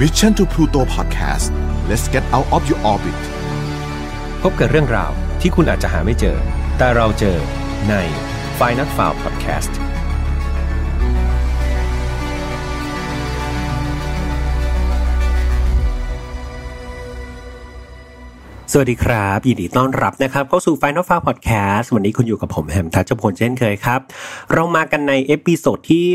[0.00, 1.48] Mission to Pluto Podcast
[1.88, 3.18] let's get out of your orbit
[4.42, 6.36] พบกับเรื่องราวที่คุณอาจจะหาไม่เจอ
[6.78, 7.38] แต่เราเจอ
[7.88, 7.94] ใน
[8.58, 9.72] Final File Podcast ส
[18.80, 24.00] วัสดีครับ ยินดีต้อนรับนะครับ เข้าสู่ Final File Podcast วันนี้คุณอยู่กับผมแฮมทัชพลเช่นเคยครับ
[24.52, 26.06] เรามากันใน episode ที่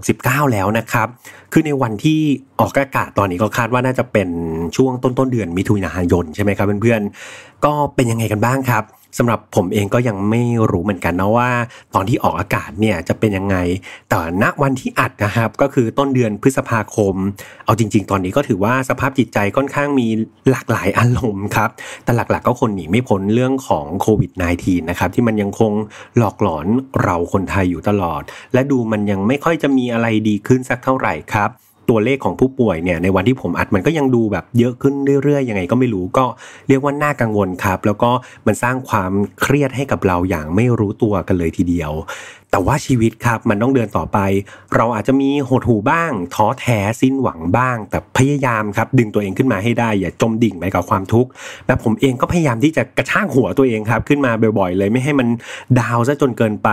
[0.00, 1.08] 69 แล้วนะครับ
[1.52, 2.20] คือในวันที่
[2.60, 4.28] ออกอากาศตอนนี้ก็คาดว่าน่าจะเป็น
[4.76, 8.84] ช่วงต้นต้นเดือนมิถุนายนใช่ไหมครับเพื่อนๆก็เป็นยังไงกันบ้างครับ
[9.18, 11.50] สำหรับผมเองก็ยังไม่รู้เหมือนกันนะว่า
[11.94, 13.56] ตอนที่ออกอากาศเนี่ยจะเป็นยังไง
[14.08, 17.14] แต่ณวันที่อัดนะครับก็คือต้นเดือนพฤษภาคม
[17.64, 20.06] เอาจริง ๆ ตอนนี้ก็ถือว่าสภาพจิตใจค่อนข้างมี
[20.50, 21.70] หลากหลายอารมณ์ครับ
[22.04, 25.72] แต่หลักๆก็คนหนีไม่พ้นเรื่องของโควิด -19 นะครับที่มันยังคง
[26.18, 26.66] หลอกหลอน
[27.02, 28.22] เราคนไทยอยู่ตลอด
[28.52, 31.50] และดูมันยังไม่ค่อยจะมีอะไรดีขึ้นสักเท่าไหร่ครับ
[31.90, 36.24] ตัวเลขของผู้ป่วยเนี่ยในวันที่ผมอัดมันก็ยังดูแบบเยอะขึ้นเรื่อยๆยังไงก็ไม่รู้ก็
[36.68, 38.10] เรียกว่าน่ากังวลครับ แล้วก็
[38.46, 41.92] มันสร้างความเครียดให้กับเราอย่างไม่รู้ตัวกันเลยทีเดียว
[42.50, 44.18] แต่ว่าชีวิตครับมันต้องเดินต่อไป
[44.74, 51.30] เราอาจจะมีหดหูบ้าง ท้อแท้สิ้นหวังบ้าง แต่พยายามครับ ดึงตัวเองขึ้นมาให้ได้ อย่าจมดิ่งไปกับความทุกข์
[51.66, 55.28] แบบผมเองก็พยายามที่จะกระชากหัวตัวเองครับขึ้นมาบ่อยๆ เลยไม่ให้มัน
[55.78, 56.70] ดาวซะจนเกินไป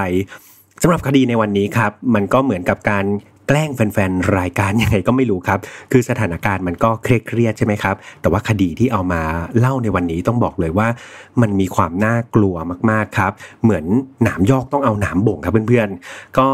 [0.82, 3.06] สำหรับคดีในวันนี้ครับ มันก็เหมือนกับการ
[3.48, 5.60] แกล้งแฟนๆรายการยังไงก็ไม่รู้ครับ
[5.92, 9.22] คือสถานการณ์มันก็เครียดใช่ไหมครับ แต่ว่าคดีที่เอามา
[9.60, 10.88] เล่าในวันนี้ต้องบอกเลยว่า
[11.42, 12.56] มันมีความน่ากลัว
[12.90, 13.32] มากๆครับ
[13.64, 13.86] เหมือน
[14.24, 16.48] หนามยอกต้องเอาหนามบ่งครับเพื่อนๆ ก็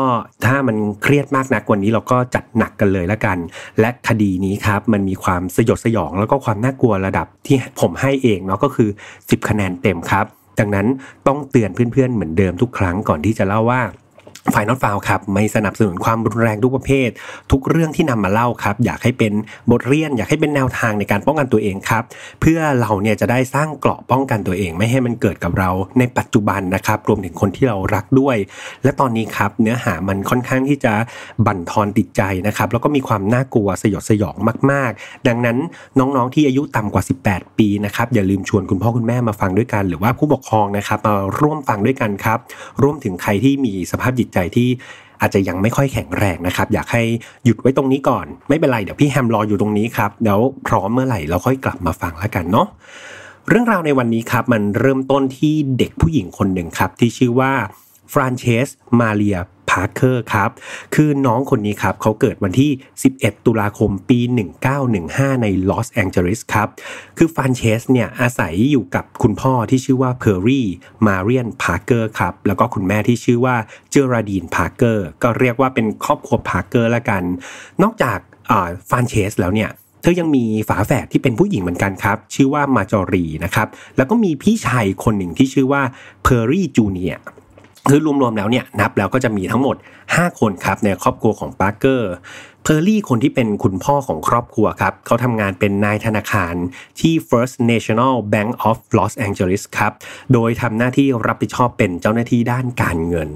[0.45, 3.37] ถ้ามันเครียดมากนักวันนี้เราก็จัดหนักกันเลยละกัน
[3.79, 10.25] และคดีนี้ครับมันมีความสยดสยองแล้วก็ความน่ากลัวระดับที่ผมให้เองเนาะก็คือ 10 คะแนนเต็มครับ
[10.59, 10.87] ดังนั้น
[11.27, 13.81] ต้องเตือนเพื่อนๆเหมือนเดิมทุกครั้งก่อนที่จะเล่าว่า
[14.53, 17.09] ฝ่ายนอตฟาวครับไม่สนับสนุนความรุนแรงทุกประเภท
[17.51, 19.33] ทุกเรื่องที่นำมาเล่าครับ อยากให้เป็น
[19.71, 22.03] บทเรียน อยากให้เป็นแนวทางในการป้องกันตัวเองครับ
[22.41, 28.37] เพื่อเราเนี่ยจะได้สร้างเกราะป้องกันตัวเอง ไม่ให้มันเกิดกับเราในปัจจุบันนะครับ รวมถึงคนที่เรารักด้วย
[28.83, 30.93] และตอนนี้ครับเนื้อหามันค่อนข้างที่จะ
[31.45, 34.35] บั่นทอนติดใจนะครับ แล้วก็มีความน่ากลัวสยดสยอง
[34.71, 35.57] มาก ๆ ดังนั้น
[35.99, 42.39] น้องๆที่อายุต่ำกว่า 18 ปีนะครับอย่าลืมชวนคุณพ่อคุณแม่มาฟังด้วยกัน หรือว่าผู้ปกครองนะครับมาร่วมฟังด้วยกันครับ
[42.81, 44.69] ร่วมถึงใครที่มีสภาพจิตใจที่
[45.21, 47.03] อาจจะยังไม่ค่อยแข็งแรงนะครับ อยากให้
[47.43, 52.67] หยุดไว้ตรงนี้ก่อน ไม่เป็นไรเดี๋ยวพี่แฮมรออยู่ตรงนี้ครับเดี๋ยวพร้อมเมื่อไหร่เราค่อยกลับมาฟังแล้วกันเนาะ
[53.49, 57.51] เรื่องราวในวันนี้ครับมันเริ่มต้นที่เด็กผู้หญิงคนหนึ่งครับที่ชื่อว่า
[58.13, 58.67] ฟรานเชส
[58.99, 59.39] มาเรีย
[59.71, 60.49] พาร์เคอร์ครับ
[60.95, 62.71] คือน้องคนนี้ครับเขาเกิดวันที่
[63.07, 64.19] 11 ตุลาคมปี
[64.81, 66.67] 1915 ในลอสแองเจลิสครับ
[67.17, 70.67] คือฟานเชสเนี่ยอาศัยอยู่กับคุณพ่อที่ชื่อว่าเพอร์รี่
[71.07, 73.55] มาเรียนพาร์เกอร์ครับ แล้วก็คุณแม่ที่ชื่อว่า
[73.91, 77.23] เจอราดีนพาร์เกอร์ก็เรียกว่าเป็นครอบครัวพาร์เกอร์ละกัน
[77.83, 78.17] นอกจาก
[78.89, 79.69] ฟานเชสแล้วเนี่ย
[80.01, 85.81] เธอยังมีฝาแฝดที่เป็นผู้หญิงเหมือนกันครับ ชื่อว่ามาจอรีนะครับ แล้วก็มีพี่ชายคนหนึ่งที่ชื่อว่า
[86.23, 87.15] เพอร์รี่จูเนีย
[87.89, 89.75] คือรวมๆแล้วเนี่ยนับแล้วก็จะมีทั้งหมด
[90.07, 92.11] 5 คนครับในครอบครัวของปาร์เกอร์
[92.63, 96.55] เพอร์รี่คนที่เป็นคุณพ่อของครอบครัวครับเขาทำงานเป็นนายธนาคาร
[96.99, 99.91] ที่ First National Bank of Los Angeles ครับ
[100.33, 103.29] โดยทำหน้าที่รับผิดชอบเป็นเจ้าหน้าที่ด้านการเงิน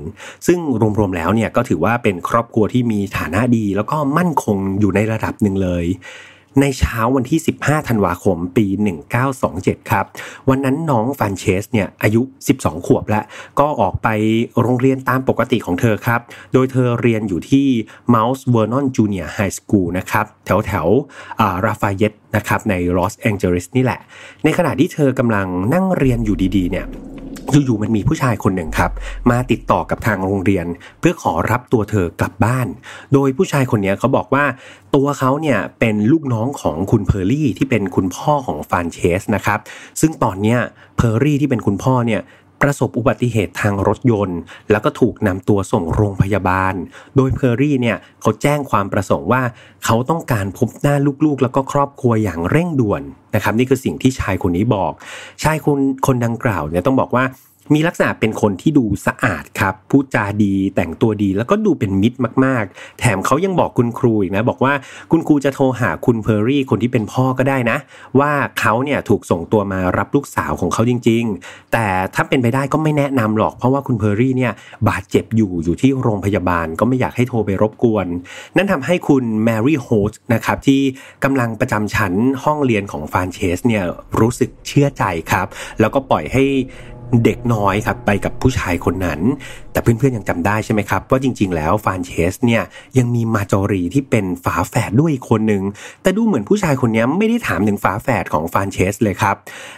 [0.47, 0.59] ซึ่ง
[0.99, 5.85] รวมๆแล้วเนี่ยก็ถือว่าเป็นครอบครัวที่มีฐานะดี แล้วก็มั่นคงอยู่ในระดับหนึ่งเลย
[6.61, 8.65] ในเช้าวันที่ 15 ธันวาคมปี
[9.27, 10.05] 1927 ครับ
[10.49, 12.21] วันนั้นน้องฟานเชสเนี่ยอายุ
[12.55, 13.23] 12 ขวบแล้ว
[13.59, 14.07] ก็ออกไป
[14.61, 16.21] โรงเรียนตามปกติของเธอครับ
[16.53, 17.67] โดยเธอเรียนอยู่ที่
[18.13, 20.87] Mount Vernon Junior High School นะครับ แถวแถว
[21.65, 23.99] ราฟาเยตนะครับในลอสแองเจลิสนี่แหละ
[24.43, 26.85] ในขณะที่เธอกำลังนั่งเรียนอยู่ดีๆเนี่ย
[27.51, 28.91] อยู่ๆมันมีผู้ชายคนหนึ่งครับ
[29.31, 30.65] มาติดต่อกับทางโรงเรียน
[30.99, 32.67] เพื่อขอรับตัวเธอกลับบ้าน
[33.13, 34.45] โดยผู้ชายคนนี้เขาบอกว่า
[34.95, 39.59] ตัวเขาเนี่ยเป็นลูกน้องของคุณเพอร์รี่ที่เป็นคุณพ่อของฟานเชสนะครับ
[40.01, 40.59] ซึ่งตอนเนี้ย
[40.97, 42.21] เพอร์รี่ที่เป็นคุณพ่อเนี่ย
[42.61, 44.39] ประสบอุบัติเหตุทางรถยนต์
[44.71, 46.73] แล้วก็ถูกนำตัวส่งโรงพยาบาล
[47.15, 49.41] โดยเพอร์รี่เนี่ยเขาแจ้งความประสงค์ว่า
[49.85, 50.95] เขาต้องการพบหน้า
[51.25, 53.01] ลูกๆ แล้วก็ครอบครัวอย่างเร่งด่วน
[53.35, 54.91] นะครับนี่คือสิ่งที่ชายคนนี้บอก
[55.43, 57.23] ชายคนคนดังกล่าวเนี่ยต้องบอกว่า
[57.73, 64.73] มีลักษณะเป็นคนที่ดูสะอาดครับพูดจาดีแต่งตัวดีแล้วก็ดูเป็นมิตรมาก ๆ แถมเขายังบอกคุณครูอีกนะบอกว่า
[65.11, 67.77] คุณครูจะโทรหาคุณเพอร์รี่คนที่เป็นพ่อก็ได้นะ
[68.19, 74.53] ว่าเขาเนี่ยถูกส่งตัวมารับลูกสาวของเขาจริง ๆ แต่ถ้าเป็นไปได้ก็ไม่แนะนำหรอก เพราะว่าคุณเพอร์รี่เนี่ย
[74.89, 78.07] บาดเจ็บอยู่อยู่ที่โรงพยาบาลก็ไม่อยากให้โทรไปรบกวน
[78.55, 80.81] นั่นทำให้คุณแมรี่โฮสนะครับที่
[81.23, 83.83] กำลังประจำชั้นห้องเรียนของฟานเชสเนี่ย
[84.19, 85.47] รู้สึกเชื่อใจครับ
[85.79, 86.43] แล้วก็ปล่อยให้
[87.23, 89.19] เด็กน้อยครับไปกับผู้ชายคนนั้น
[89.71, 92.63] แต่เพื่อนๆยังจำได้ใช่ไหมครับ ว่าจริงๆ แล้วฟานเชสเนี่ย
[92.97, 95.63] ยังมีมาจอรีที่เป็นฝาแฝดด้วยอีกคนหนึ่ง
[96.01, 99.35] แต่ดูเหมือนผู้ชายคนนี้ไม่ได้ถามถึงฝาแฝดของฟานเชสเลยครับ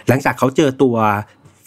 [0.08, 0.96] หลังจากเขาเจอตัว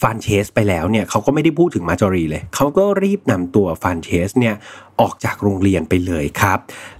[0.00, 4.54] ฟานเชสไปแล้วเนี่ยเขาก็ไม่ได้พูดถึงมาจอรีเลย เขาก็รีบนำตัวฟานเชสเนี่ย
[5.00, 6.58] ออกจากโรงเรียนไปเลยครับ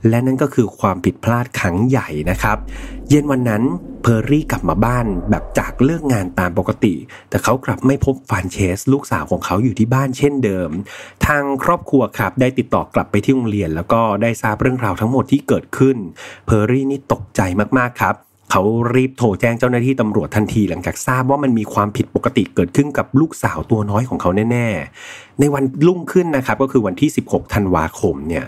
[0.08, 2.56] และนั่นก็คือความผิดพลาดครั้งใหญ่นะครับ
[3.08, 3.62] เย็นวันนั้น
[4.02, 6.94] เพอร์รี่กลับมาบ้านแบบจากเลิกงานตามปกติ
[7.30, 10.70] แต่เขากลับไม่พบฟานเชส ลูกสาวของเขาอยู่ที่บ้านเช่นเดิม
[11.26, 15.96] ทางครอบครัวครับได้ติดต่อกลับไปที่โรงเรียน แล้วก็ได้ทราบเรื่องราวทั้งหมดที่เกิดขึ้น
[16.46, 17.40] เพอร์รี่นี่ตกใจ
[17.78, 18.14] มากๆครับ
[18.56, 28.44] เขารีบโทรแจ้งเจ้าหน้าที่ตำรวจทันทีหลังจากทราบว่ามันมีความผิดปกติเกิดขึ้นกับลูกสาวตัวน้อยของเขาแน่ๆ ในวันรุ่งขึ้นนะครับก็คือวันที่ 16 ธันวาคมเนี่ย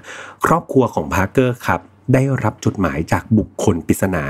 [0.46, 1.80] ครอบครัวของพาร์เกอร์ครับ
[2.14, 4.24] ได้รับจดหมายจากบุคคลปริศนา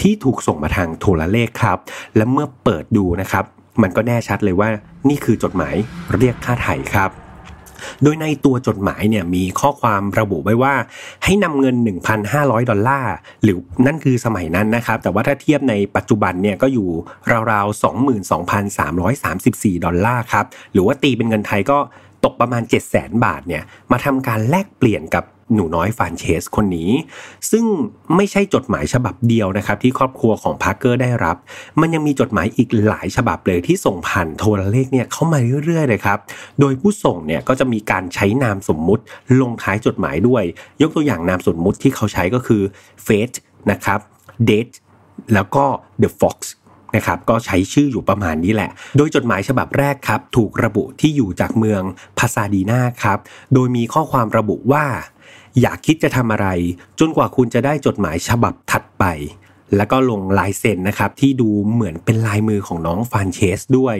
[0.00, 1.78] ที่ถูกส่งมาทางโทรเลขครับ
[2.16, 3.44] และเมื่อเปิดดูนะครับ
[3.82, 4.68] มันก็แน่ชัดเลยว่า
[5.08, 5.74] นี่คือจดหมาย
[6.16, 7.27] เรียกค่าไถ่ครับ
[8.02, 10.74] โดยในตัวจดหมายเนี่ยมีข้อความระบุไว้ว่า
[11.24, 11.76] ให้นำเงิน
[12.22, 16.88] 1,500 ดอลลาร์หรือนั่นคือสมัยนั้นนะครับแต่ว่าถ้าเทียบในปัจจุบันเนี่ยก็อยู่
[17.52, 17.82] ราวๆ
[19.68, 21.78] 22,334 ดอลลาร์ครับหรือว่าตีเป็นเงินไทยก็
[22.24, 25.24] ตกประมาณ 700,000 บาทเนี่ยมาทำการแลกเปลี่ยนกับ
[25.54, 26.90] หนูน้อยฟานเชสคนนี้
[27.50, 27.64] ซึ่ง
[28.16, 31.36] ไม่ใช่จดหมายฉบับเดียวนะครับ ที่ครอบครัวของพาร์เกอร์ได้รับ
[31.80, 36.18] มันยังมีจดหมายอีกหลายฉบับเลยที่ส่งผ่านโทรเลขเนี่ยเข้ามาเรื่อยๆเลยครับ
[36.60, 39.02] โดยผู้ส่งเนี่ยก็จะมีการใช้นามสมมุติ
[39.40, 40.42] ลงท้ายจดหมายด้วย
[40.82, 42.62] ยกตัวอย่างนามสมมุติที่เขาใช้ก็คือ
[43.06, 43.36] Fate
[43.70, 44.00] นะครับ
[44.48, 44.74] Date
[45.34, 45.64] แล้วก็
[46.02, 46.38] The Fox
[46.96, 51.82] นะครับก็ใช้ชื่ออยู่ประมาณนี้แหละ โดยจดหมายฉบับแรกครับ ถูกระบุที่อยู่จากเมือง
[52.18, 53.18] พาซาดีนาครับ
[53.54, 54.84] โดยมีข้อความระบุว่า
[55.60, 56.48] อย่าคิดจะทำอะไร
[57.00, 59.04] จนกว่าคุณจะได้จดหมายฉบับถัดไป
[59.76, 63.96] แล้วก็ลงลายเซ็นนะครับ ที่ดูเหมือนเป็นลายมือของน้องฟานเชสด้วย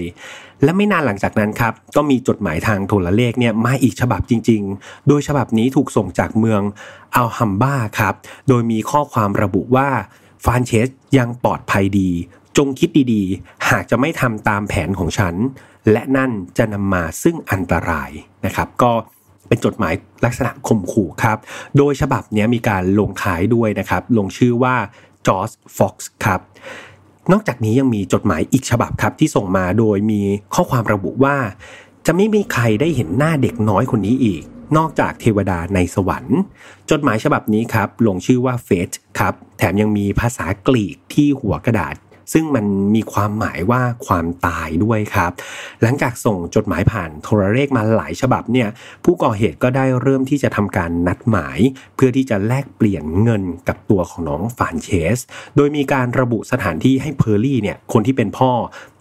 [0.63, 6.63] และไม่นานหลังจากนั้นครับ ก็มีจดหมายทางโทรเลขเนี่ยมาอีกฉบับจริง ๆ โดยฉบับนี้ถูกส่งจากเมือง
[7.17, 8.15] อัลฮัมบ้าครับ
[8.49, 9.89] โดยมีข้อความระบุว่า
[10.45, 10.89] ฟานเชส
[11.19, 12.11] ยังปลอดภัยดี
[12.57, 15.35] จงคิดดีๆ หากจะไม่ทำตามแผนของฉัน
[15.93, 18.11] และนั่นจะนำมาซึ่งอันตราย
[18.45, 21.39] นะครับ ก็เเป็นจดหมายลักษณะข่มขู่ครับ
[21.77, 24.75] โดยฉบับนี้มีการลงท้ายด้วยนะครับ ลงชื่อว่า
[25.27, 26.41] จอร์จฟ็อกซ์ครับ
[27.33, 30.23] นอกจากนี้ยังมีจดหมายอีกฉบับครับที่ส่งมาโดยมี
[30.55, 31.37] ข้อความระบุว่า
[32.07, 34.43] จะไม่มีใครได้เห็นหน้าเด็กน้อยคนนี้อีก
[34.77, 36.39] นอกจากเทวดาในสวรรค์
[36.91, 41.95] จดหมายฉบับนี้ครับลงชื่อว่าเฟสครับ แถมยังมีภาษากรีกที่หัวกระดาษ
[42.33, 45.33] ซึ่งมันมีความหมายว่าความตายด้วยครับ
[45.83, 48.69] หลังจากส่งจดหมายผ่านโทรเลขมาหลายฉบับเนี่ย
[49.05, 51.59] ผู้ก่อเหตุก็ได้เริ่มที่จะทำการนัดหมาย
[51.97, 55.19] เพื่อที่จะแลกเปลี่ยนเงินกับตัวของน้องฟานเชส
[55.57, 58.51] โดยมีการระบุสถานที่ให้เพอร์รี่เนี่ยคนที่เป็นพ่อ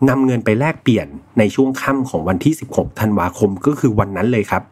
[0.10, 1.08] นำเงินไปแลกเปลี่ยน
[1.40, 4.64] ในช่วงค่ำของวันที่ 16 ธันวาคมก็คือวันนั้นเลยครับ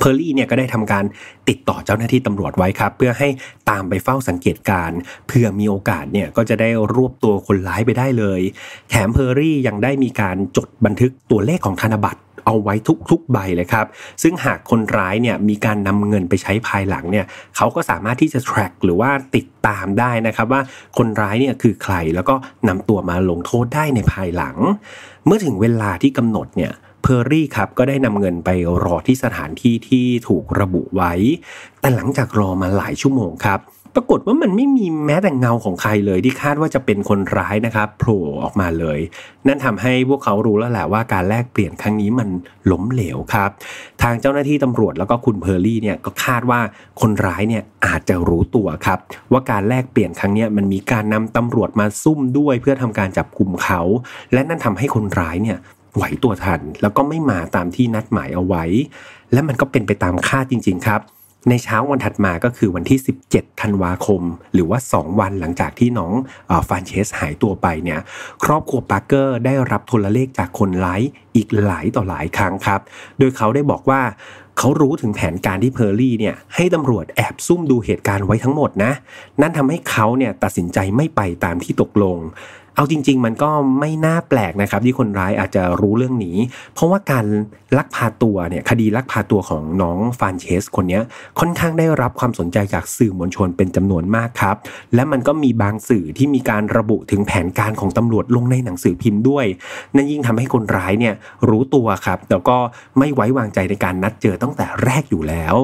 [0.00, 1.04] เพอร์รี่เนี่ยก็ได้ทำการ
[1.48, 3.28] ติดต่อเจ้าหน้าที่ตำรวจไว้ครับ เพื่อให้
[3.70, 4.90] ตามไปเฝ้าสังเกตการณ์
[5.28, 8.40] เผื่อมีโอกาสเนี่ยก็จะได้รวบตัวคนร้ายไปได้เลย
[8.90, 12.74] แถมเพอร์รี่ยังได้มีการจดบันทึกตัวเลขของธนบัตรเอาไว้
[13.10, 13.86] ทุกๆใบเลยครับ
[14.22, 17.26] ซึ่งหากคนร้ายเนี่ยมีการนำเงินไปใช้ภายหลังเนี่ย
[17.56, 20.60] เขาก็สามารถที่จะ track หรือว่าติดตามได้นะครับว่า
[20.98, 22.34] คนร้ายเนี่ยคือใครแล้วก็
[22.68, 24.56] นำตัวมาลงโทษได้ในภายหลัง
[25.26, 28.50] เมื่อถึงเวลาที่กำหนดเนี่ย เพอร์รี่ครับก็ได้นำเงินไป
[28.84, 31.12] รอที่สถานที่ที่ถูกระบุไว้
[31.80, 33.60] แต่หลังจากรอมาหลายชั่วโมงครับ
[33.96, 38.98] ปรากฏว่ามันไม่มีแม้แต่เงาของใครเลยที่คาดว่าจะเป็นคนร้ายนะครับโผล่ออกมาเลย
[39.46, 42.28] นั่นทำให้พวกเขารู้แล้วแหละว่าการแลกเปลี่ยนครั้งนี้มัน
[42.70, 43.50] ล้มเหลวครับ
[44.02, 46.60] ทางเจ้าหน้าที่ตำรวจแล้วก็คุณเพอร์รี่เนี่ยก็คาดว่า
[47.00, 48.98] คนร้ายเนี่ยอาจจะรู้ตัวครับ
[49.32, 53.80] ว่าการแลกเปลี่ยนครั้งนี้มันมีการนำตำรวจมาซุ่มด้วยเพื่อทำการจับกลุ่มเขา
[54.32, 55.58] และนั่นทำให้คนร้ายเนี่ย
[55.96, 58.64] ไหวตัวทัน แล้วก็ไม่มาตามที่นัดหมายเอาไว้
[59.32, 61.02] และมันก็เป็นไปตามคาดจริง ๆ ครับ
[61.48, 62.98] ในเช้าวันถัดมาก็คือวันที่
[63.30, 66.12] 17 ธันวาคม หรือว่า 2 วันหลังจากที่น้อง
[66.68, 68.00] ฟานเชสหายตัวไปเนี่ย
[68.44, 71.02] ครอบครัวปาร์เกอร์ได้รับโทรเลขจากคนร้าย
[71.36, 72.80] อีกหลายต่อหลายครั้งครับ
[73.18, 74.02] โดยเขาได้บอกว่า
[74.58, 78.92] เขารู้ถึงแผนการที่เพอร์รี่เนี่ยให้ตำรวจแอบซุ่มดูเหตุการณ์ไว้ทั้งหมดนะ
[79.40, 82.16] นั่นทำให้เขาเนี่ยตัดสินใจไม่ไปตามที่ตกลง
[82.76, 83.50] เอาจริง ๆ มันก็
[83.80, 86.36] ไม่น่าแปลกนะครับที่คนร้ายอาจจะรู้เรื่องนี้
[86.74, 87.26] เพราะว่าการ
[87.78, 91.00] ลักพาตัวเนี่ยคดีลักพาตัวของน้องฟานเชสคนนี้
[91.40, 94.56] ค่อนข้างได้รับความสนใจจากสื่อมวลชนเป็นจำนวนมากครับ
[94.94, 99.46] และมันก็มีบางสื่อที่มีการระบุถึงแผนการของตำรวจลงในหนังสือพิมพ์ด้วย
[99.94, 101.14] นั่นยิ่งทำให้คนร้ายเนี่ย
[101.48, 102.56] รู้ตัวครับ แล้วก็
[102.98, 105.56] ไม่ไว้วางใจในการนัดเจอตั้งแต่แรกอยู่แล้ว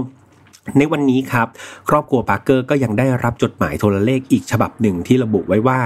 [0.78, 1.48] ในวันนี้ครับ
[1.88, 5.80] ครอบครัวปาร์เกอร์ก็ยังได้รับจดหมายโทรเลขอีกฉบับหนึ่งที่ระบุไว้ว่า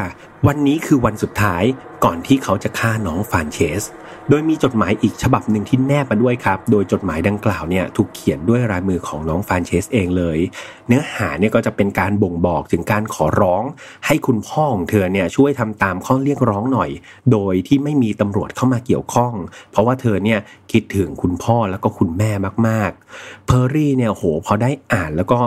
[0.46, 1.62] วันนี้คือวันสุดท้าย
[2.04, 3.82] ก่อนที่เขาจะฆ่าน้องฟานเชส
[4.30, 10.38] โดยมีจดหมายอีกฉบับหนึ่งที่แนบมาด้วยครับ โดยจดหมายดังกล่าวเนี่ยถูกเขียนด้วยลายมือของน้องฟานเชสเองเลย
[10.88, 13.62] เนื้อหาเนี่ยก็จะเป็นการบ่งบอกถึงการขอร้อง
[14.06, 16.90] ให้คุณพ่อของเธอเนี่ยช่วยทำตามข้อเรียกร้องหน่อย
[17.32, 19.32] โดยที่ไม่มีตำรวจเข้ามาเกี่ยวข้อง
[19.70, 20.40] เพราะว่าเธอเนี่ย
[20.72, 22.30] คิดถึงคุณพ่อแล้วก็คุณแม่
[22.68, 25.38] มากๆ เพอร์รี่เนี่ยโหพอได้อ่านแล้วก็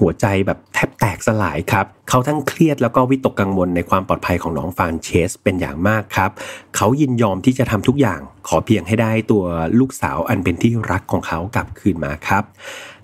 [0.00, 6.30] หัวใจแบบแทบแตกสลายครับ เขาทั้งเครียดแล้วก็วิตกกังวลในความปลอดภัยของน้องฟานเชสเป็นอย่างมากครับ
[6.76, 9.44] เขายินยอมที่จะทำทุกอย่าง ขอเพียงให้ได้ตัว
[9.80, 12.42] ลูกสาวอันเป็นที่รักของเขากลับคืนมาครับ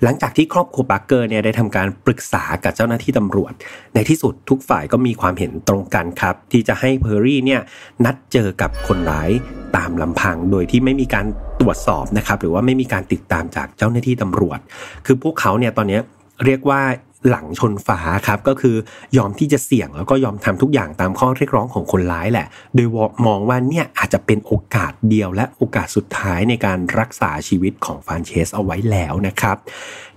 [0.02, 3.52] หลังจากที่ครอบครัวปาร์เกอร์เนี่ยได้ทำการปรึกษากับเจ้าหน้าที่ตำรวจ
[3.94, 7.60] ในที่สุดทุกฝ่ายก็มีความเห็นตรงกันครับ ที่จะให้เพอร์รี่เนี่ย
[8.04, 9.30] นัดเจอกับคนร้าย
[9.76, 11.26] ตามลำพังโดยที่ไม่มีการ
[11.60, 14.58] ตรวจสอบนะครับหรือว่าไม่มีการติดตามจากเจ้าหน้าที่ตำรวจ
[15.06, 16.00] คือพวกเขาเนี่ยตอนนี้
[16.44, 16.82] เรียกว่า
[17.30, 18.76] หลังชนฝาครับก็คือ
[19.16, 22.88] ยอมที่จะเสี่ยงแล้วก็ยอมทำทุกอย่างตามข้อเรียกร้องของคนร้ายแหละ โดย
[23.26, 29.56] มองว่าเนี่ยอาจจะเป็นโอกาสเดียวและโอกาสสุดท้ายในการรักษาชีวิตของฟานเชสเอาไว้แล้วนะครับ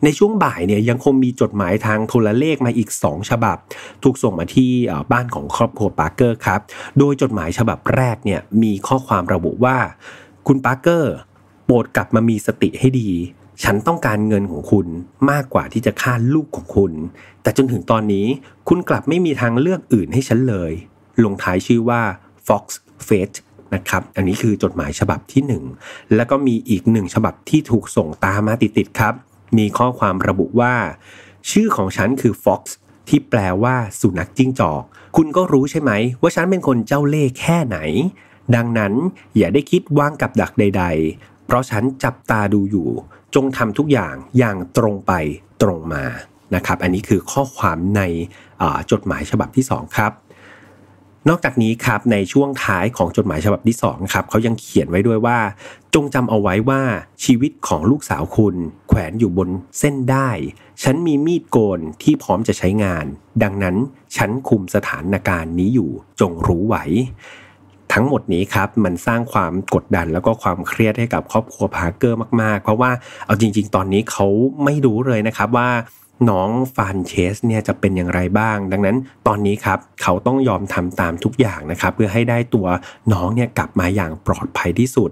[0.03, 3.57] ในช่วงบ่ายเนี่ยยังคงมีจดหมายทางโทรเลขมาอีก 2 ฉบับ
[4.03, 4.71] ถูกส่งมาที่
[5.11, 6.61] บ้านของครอบครัวปาร์เกอร์ครับ
[6.97, 9.77] โดยจดหมายฉบับแรกเนี่ยมีข้อความระบุว่า
[10.47, 11.13] คุณปาร์เกอร์
[11.65, 13.09] โปรดกลับมามีสติให้ดี
[13.63, 14.87] ฉันต้องการเงินของคุณ
[15.31, 16.93] มากกว่าที่จะฆ่าลูกของคุณ
[17.41, 18.25] แต่จนถึงตอนนี้
[18.67, 20.71] คุณกลับไม่มีทางเลือกอื่นให้ฉันเลย
[21.23, 22.01] ลงท้ายชื่อว่า
[22.47, 22.63] Fox
[23.07, 23.37] Fate
[23.73, 25.43] นะครับอันนี้คือจดหมายฉบับที่
[25.79, 29.13] 1 แล้วก็มีอีกหนึ่งฉบับที่ถูกส่งตามมาติดๆครับ
[29.57, 30.73] มีข้อความระบุว่า
[31.51, 32.61] ชื่อของฉันคือ Fox
[33.09, 34.81] ที่แปลว่าสุนัขจิ้งจอก
[35.17, 35.91] คุณก็รู้ใช่ไหม
[36.21, 37.77] ว่าฉันเป็นคนเจ้าเล่ห์แค่ไหน
[38.55, 38.93] ดังนั้น
[39.37, 40.83] อย่าได้คิดวางกับดักใด
[41.15, 42.89] ๆ เพราะฉันจับตาดูอยู่
[43.35, 45.11] จงทำทุกอย่างอย่างตรงไป
[45.61, 46.03] ตรงมา
[46.55, 48.01] นะครับ อันนี้คือข้อความใน
[48.91, 50.11] จดหมายฉบับที่ 2 ครับ
[51.29, 55.39] นอกจากนี้ครับในช่วงท้ายของจดหมายฉบับที่2ครับเขายังเขียนไว้ด้วยว่า
[55.93, 56.81] จงจำเอาไว้ว่า
[57.23, 58.55] ชีวิตของลูกสาวคุณ
[58.87, 60.29] แขวนอยู่บนเส้นด้าย
[60.83, 63.05] ฉันมีมีดโกนที่พร้อมจะใช้งาน
[63.43, 63.75] ดังนั้น
[64.17, 66.83] ฉันคุมสถานการณ์นี้อยู่จงรู้ไว้
[67.93, 72.91] ทั้งหมดนี้ครับมันสร้างความกดดันแล้วก็ความเครียดให้กับครอบครัวพาร์เกอร์มาก ๆ เพราะว่า
[73.25, 74.27] เอาจริง ๆ ตอนนี้เขา
[74.63, 75.69] ไม่รู้เลยนะครับว่า
[76.29, 82.67] น้องฟานเชสเนี่ยจะเป็นอย่างไรบ้าง ดังนั้นตอนนี้ครับเขาต้องยอมทำตามทุกอย่างนะครับ เพื่อให้ได้ตัว
[83.13, 85.11] น้องเนี่ยกลับมาอย่างปลอดภัยที่สุด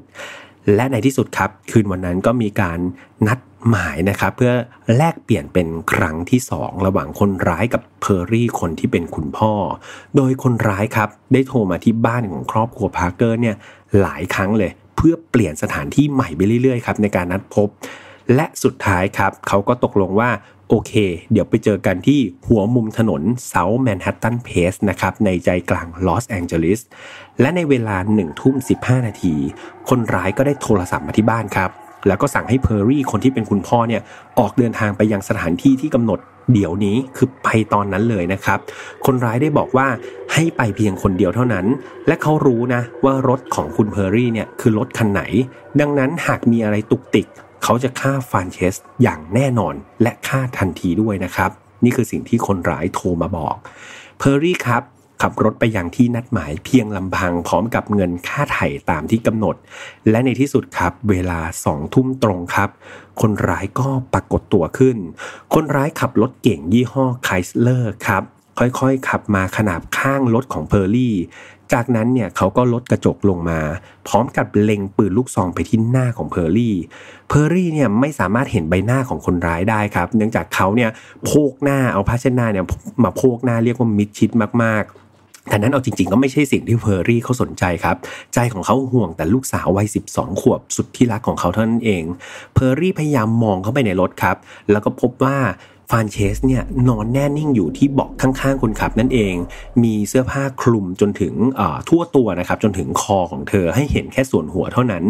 [0.75, 2.79] และในที่สุดครับ คืนวันนั้นก็มีการ
[3.27, 4.53] นัด หมายนะครับเพื่อ
[4.95, 9.53] แลกเปลี่ยนเป็นครั้งที่2ระหว่างคนร้ายกับเพอร์รี่คนที่เป็นคุณพ่อ
[10.15, 13.55] โดยคนร้ายครับได้โทรมาที่บ้านของครอบครัวพาร์เกอร์เนี่ย
[14.01, 17.67] หลายครั้งเลย เพื่อเปลี่ยนสถานที่ใหม่ไปเรื่อยๆครับในการนัดพบ
[18.35, 20.29] และสุดท้ายครับเขาก็ตกลงว่า
[20.69, 20.93] โอเค
[21.31, 26.79] เดี๋ยวไปเจอกันที่หัวมุมถนนSouth Manhattan Place นะครับในใจกลางลอสแองเจลิส
[27.39, 29.35] และในเวลา1ทุ่ม15 นาที
[29.89, 31.71] คนร้ายก็ได้โทรศัพท์มาที่บ้านครับ
[32.07, 34.01] แล้วก็สั่งให้เพอร์รี่คนที่เป็นคุณพ่อเนี่ย
[34.39, 36.19] ออกเดินทางไปยังสถานที่ที่กำหนด
[36.53, 38.59] เดี๋ยวนี้คือไปตอนนั้นเลยนะครับ
[39.05, 39.87] คนร้ายได้บอกว่า
[40.33, 41.65] ให้ไปเพียงคนเดียวเท่านั้น
[42.07, 45.21] และเขารู้นะว่ารถของคุณเพอร์รี่เนี่ยคือรถคันไหน
[45.79, 47.27] ดังนั้นหากมีอะไรตุกติก
[47.63, 51.51] เขาจะฆ่าฟานเชสอย่างแน่นอนและฆ่าทันทีด้วยนะครับ
[51.83, 53.55] นี่คือสิ่งที่คนร้ายโทรมาบอก
[54.17, 54.83] เพอร์รี่ครับ
[55.21, 59.55] ขับรถไปยังที่นัดหมายเพียงลำพังพร้อมกับเงินค่าไถ่ตามที่กำหนด
[60.09, 62.69] และในที่สุดครับ เวลาสองทุ่มตรงครับ
[63.21, 64.97] คนร้ายก็ปรากฏตัวขึ้น
[65.53, 68.23] คนร้ายขับรถเก๋งยี่ห้อ Chrysler ครับ
[68.59, 71.15] ค่อยๆ ขับมาขนาบข้างรถของเพอร์รี่
[71.73, 73.59] จากนั้นเนี่ยเขาก็ลดกระจกลงมา
[74.07, 76.75] พร้อมกับเล็งปืนลูกซองไปที่หน้าของเพอร์รี่
[77.27, 80.89] เพอร์รี่เนี่ยไม่สามารถเห็นใบหน้าของคนร้ายได้ครับ เนื่องจากเขาเนี่ย
[81.25, 82.65] โพกหน้าเอาผ้าเช็ดหน้าเนี่ย
[83.03, 84.29] มาโพกหน้าเรียกว่ามิดชิด
[84.63, 84.98] มากๆ
[85.49, 87.97] แต่นั่นเอาจริงๆ ก็ไม่ใช่สิ่งที่เพอร์รี่เขาสนใจครับ
[88.33, 92.03] ใจของเขาห่วงแต่ลูกสาววัย 12 ขวบสุดที่รักของเขาเท่านั้นเอง
[92.53, 94.37] เพอร์รี่พยายามมองเข้าไปในรถครับ
[94.71, 95.37] แล้วก็พบว่า
[95.89, 99.35] ฟานเชสเนี่ยนอนแน่นิ่งอยู่ที่เบาะข้างๆคนขับนั่นเอง
[99.83, 101.33] มีเสื้อผ้าคลุมจนถึง
[101.89, 105.03] ทั่วตัวนะครับจนถึงคอของเธอให้เห็นแค่ส่วนหัวเท่านั้น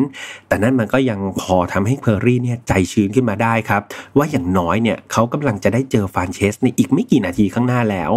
[0.47, 3.81] แต่นั่นมันก็ยังพอทำให้เพอร์รี่เนี่ยใจชื้นขึ้นมาได้ครับ
[4.17, 8.11] ว่าอย่างน้อยเนี่ยเขากำลังจะได้เจอฟานเชสในอีกไม่กี่นาทีข้างหน้าแล้ว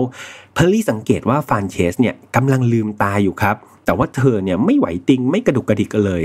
[0.54, 6.24] เพอร์รี่สังเกตว่าฟานเชสเนี่ยกำลังลืมตาอยู่ครับ แต่ว่าเธอเนี่ยไม่ไหวติงไม่กระดุกกระดิกเลย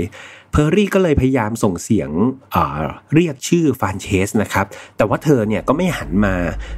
[0.52, 2.10] เพอร์รี่ก็เลยพยายามส่งเสียง
[3.14, 6.34] เรียกชื่อฟานเชสนะครับ แต่ว่าเธอเนี่ยก็ไม่หันมา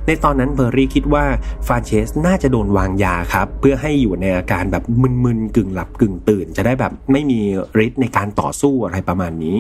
[0.07, 1.25] ในตอนนั้นเพอร์รี่คิดว่า
[1.67, 4.85] ฟานเชสน่าจะโดนวางยาครับ เพื่อให้อยู่ในอาการแบบ
[5.25, 7.41] มึนๆกึ่งหลับกึ่งตื่น จะได้แบบไม่มี
[7.85, 9.59] ฤทธิ์ในการต่อสู้อะไรประมาณนี้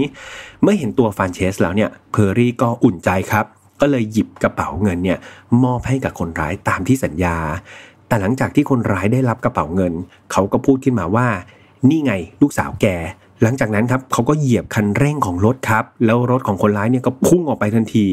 [0.62, 3.46] เมื่อเห็นตัวฟานเชสแล้วเนี่ยเพอร์รี่ก็อุ่นใจครับ
[3.80, 5.18] ก็เลยหยิบกระเป๋าเงินเนี่ย
[5.64, 7.36] มอบให้กับคนร้ายตามที่สัญญา
[8.11, 9.93] แต่หลังจากที่คนร้ายได้รับกระเป๋าเงิน
[10.33, 11.26] เขาก็พูดขึ้นมาว่า
[11.88, 12.12] นี่ไง
[12.43, 12.87] ลูกสาวแก
[13.43, 18.07] หลังจากนั้นครับเขาก็เหยียบคันเร่งของรถครับ แล้วรถของคนร้ายเนี่ยก็พุ่งออกไปทันที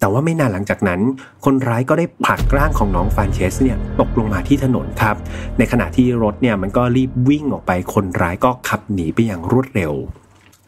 [0.00, 1.00] แต่ว่าไม่นานหลังจากนั้น
[1.44, 5.16] คนร้ายก็ได้ผลักร่างของน้องฟานเชสเนี่ยตกลงมาที่ถนนครับ
[5.58, 9.92] ในขณะที่รถเนี่ยมันก็รีบวิ่งออกไป คนร้ายก็ขับหนีไปอย่างรวดเร็ว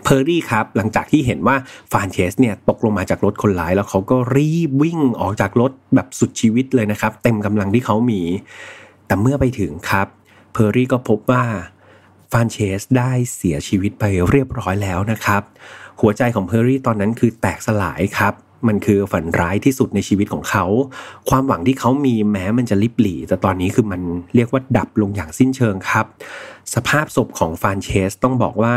[0.04, 1.56] เพอร์รี่ครับหลังจากที่เห็นว่า
[1.92, 8.23] ฟานเชสเนี่ยตกลงมาจากรถคนร้าย แล้วเขาก็รีบวิ่งออกจากรถแบบสุดชีวิตเลยนะครับ เต็มกำลังที่เขามี
[9.06, 10.06] แต่เมื่อไปถึงครับ
[10.52, 11.44] เพอร์รี่ก็พบว่า
[12.32, 15.42] ฟานเชสได้เสียชีวิตไปเรียบร้อยแล้วนะครับ
[16.00, 18.35] หัวใจของเพอร์รี่ตอนนั้นคือแตกสลายครับ
[18.68, 20.64] มันคือฝันร้ายที่สุดในชีวิตของเขา
[21.28, 24.00] ความหวังที่เขามีแม้มันจะลิบหลี่ แต่ตอนนี้คือมัน
[24.35, 26.06] เรียกว่าดับลงอย่างสิ้นเชิงครับ
[26.75, 28.75] สภาพศพของฟานเชสต้องบอกว่า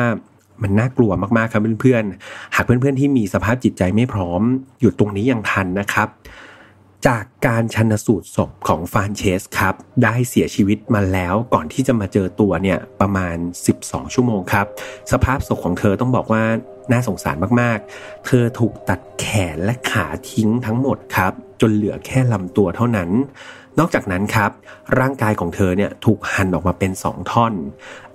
[0.61, 4.41] มันน่ากลัวมากๆครับเพื่อนๆ หากเพื่อนๆที่มีสภาพจิตใจไม่พร้อม
[4.81, 6.09] อยู่ตรงนี้ยังทันนะครับ
[7.07, 13.37] จากการชันสูตรศพของฟานเชสครับ ได้เสียชีวิตมาแล้วก่อนที่จะมาเจอตัวเนี่ยประมาณ
[13.75, 14.65] 12 ชั่วโมงครับ
[15.11, 16.43] สภาพศพของเธอต้องบอกว่า
[16.91, 23.09] น่าสงสารมากๆ เธอถูกตัดแขนและขาทิ้งทั้งหมดครับ จนเหลือแค่ลำตัวเท่านั้น
[23.79, 24.51] นอกจากนั้นครับ
[24.99, 27.53] ร่างกายของเธอเนี่ยถูกหั่นออกมาเป็นสองท่อน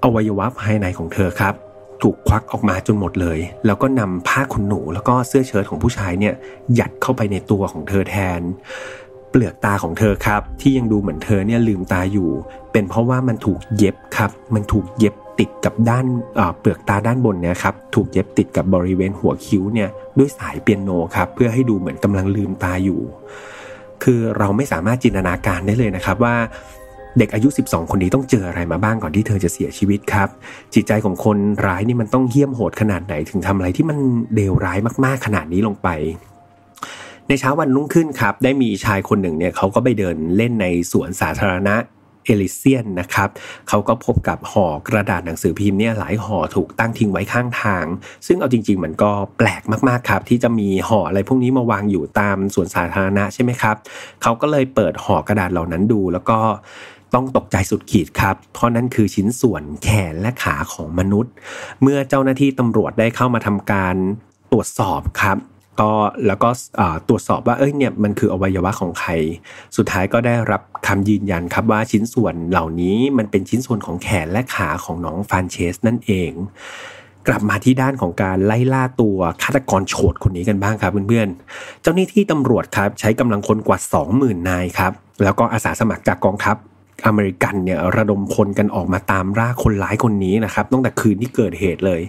[0.02, 1.54] อวัยวะภายในของเธอครับ
[2.02, 6.34] ถูกควักออกมาจนหมดเลย แล้วก็นำผ้าขนหนูแล้วก็เสื้อเชิ้ตของผู้ชายเนี่ย
[6.78, 8.40] ยัดเข้าไปในตัวของเธอแทน
[9.30, 12.30] เปลือกตาของเธอครับ ที่ยังดูเหมือนเธอเนี่ยลืมตาอยู่
[12.72, 16.06] เป็นเพราะว่ามันถูกเย็บครับ มันถูกเย็บติดกับด้าน
[16.60, 19.88] เปลือกตาด้านบนเนี่ยครับถูกเย็บติดกับบริเวณหัวคิ้วเนี่ย
[20.18, 23.00] ด้วยสายเปียโนครับเพื่อให้ดูเหมือนกำลังลืมตาอยู่
[24.04, 26.36] คือเราไม่สามารถจินตนาการได้เลยนะครับว่า
[27.18, 30.28] เด็กอายุ 12 คนนี้ต้องเจออะไรมาบ้างก่อนที่เธอจะเสียชีวิตครับ
[30.74, 33.98] จิตใจของคนร้ายนี่มันต้องเหี้ยมโหดขนาดไหนถึงทำอะไรที่มัน
[34.34, 35.88] เลวร้ายมากๆขนาดนี้ลงไป
[37.28, 41.76] ในเช้าวันรุ่งขึ้นครับ ได้มีชายคนหนึ่งเนี่ยเขาก็ไปเดินเล่นในสวนสาธารณะ
[42.26, 43.28] เอลิเซียนนะครับ
[43.68, 47.84] เขาก็พบกับห่อกระดาษหนังสือพิมพ์เนี่ยหลายห่อถูกตั้งทิ้งไว้ข้างทาง
[48.26, 53.76] ซึ่งเอาจริง ๆ มันก็แปลกมากๆครับที่จะมีห่ออะไรพวกนี้มาวางอยู่ตามสวนสาธารณะใช่ไหมครับ
[54.22, 56.38] เขาก็เลยเปิดห่อกระดาษเหล่านั้นดูแล้วก็
[57.14, 61.32] ต้องตกใจสุดขีดครับ เพราะนั่นคือชิ้นส่วนแขนและขาของมนุษย์
[61.82, 63.96] เมื่อเจ้าหน้าที่ตำรวจได้เข้ามาทำการ
[64.52, 65.38] ตรวจสอบครับ
[65.80, 65.92] ก็
[66.26, 66.50] แล้วก็
[67.08, 69.10] ตรวจสอบว่าเอ้ยเนี่ยมันคืออวัยวะของใคร
[69.76, 76.32] สุดท้ายก็ได้รับคำยืนยันครับว่าชิ้นส่วนเหล่านี้มันเป็นชิ้นส่วนของแขนและขาของน้องฟานเชสนั่นเอง
[77.28, 83.78] กลับมาที่ด้านของการไล่ล่าตัวฆาตกรโฉดคนนี้กันบ้างครับเพื่อนๆ เจ้าหน้าที่ตำรวจครับใช้กำลังคนกว่า
[84.10, 84.92] 20,000 นายครับ
[85.22, 86.56] แล้วก็อาสาสมัครจากกองทัพ
[87.06, 92.00] อเมริกันเนี่ยระดมพลกันออกมาตามล่าคนร้ายคนนี้นะครับตั้งแต่คืนที่เกิดเหตุเลย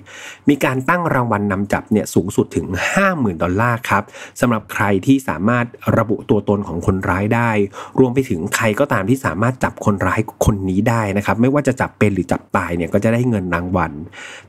[0.49, 2.65] มีการตั้งรางวัลนนำจับเนี่ยสูงสุดถึง
[3.03, 4.03] 50,000 ดอลลาร์ครับ
[4.39, 5.65] สำหรับใครที่สามารถ
[5.97, 7.51] ระบุตัวตนของคนร้ายได้
[7.99, 13.91] รวมไปถึงใครก็ตามที่สามารถจับคนร้ายคนนี้ได้นะครับไม่ว่าจะจับเป็นหรือจับตายเนี่ยก็จะได้เงินรางวัล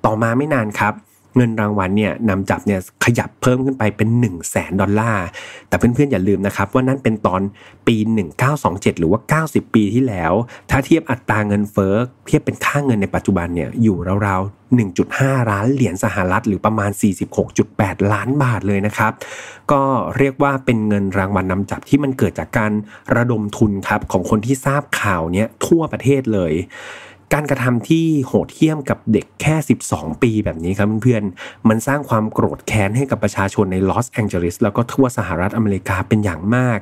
[0.05, 0.95] ต่อมาไม่นานครับ
[1.37, 5.27] เงินรางวัลเนี่ยนำจับเนี่ยขยับเพิ่มขึ้นไปเป็น 1 0 0 0 0แสนดอลลาร์
[5.69, 7.43] แต่เพื่อนๆอย่าลืมนะครับว่านั่นเป็นตอน
[7.87, 7.97] ปี
[8.49, 10.33] 1927 หรือว่า 90 ปีที่แล้ว
[10.71, 11.95] ถ้าเทียบอัตราเงินเฟ้อ
[12.27, 14.63] เทียบเป็นค่าเงินในปัจจุบันเนี่ยอยู่ราวๆ
[14.95, 16.91] 1.5 ล้านเหรียญสหรัฐ หรือประมาณ
[17.51, 19.13] 46.8 ล้านบาทเลยนะครับ
[19.73, 19.83] ก็
[20.19, 22.73] เรียกว่าเป็นเงินรางวัลนนำจับที่มันเกิดจากการ
[23.17, 26.53] ระดมทุนครับของคนที่ทราบข่าวเนี้ยทั่วประเทศเลย
[27.33, 29.55] การกระทำที่โหดเหี้ยมกับเด็กแค่
[29.89, 36.79] 12 ปีแบบนี้ครับเพื่อนๆ มันสร้างความโกรธแค้นให้กับประชาชนในลอสแองเจลิสแล้วก็ทั่วสหรัฐอเมริกาเป็นอย่างมาก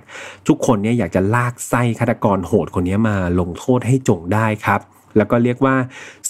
[0.49, 4.81] ทุกคนเนี่ยอยากจะลากไส้ฆาตกรโหดคนนี้มาลงโทษให้จงได้ครับ
[5.17, 5.75] แล้วก็เรียกว่า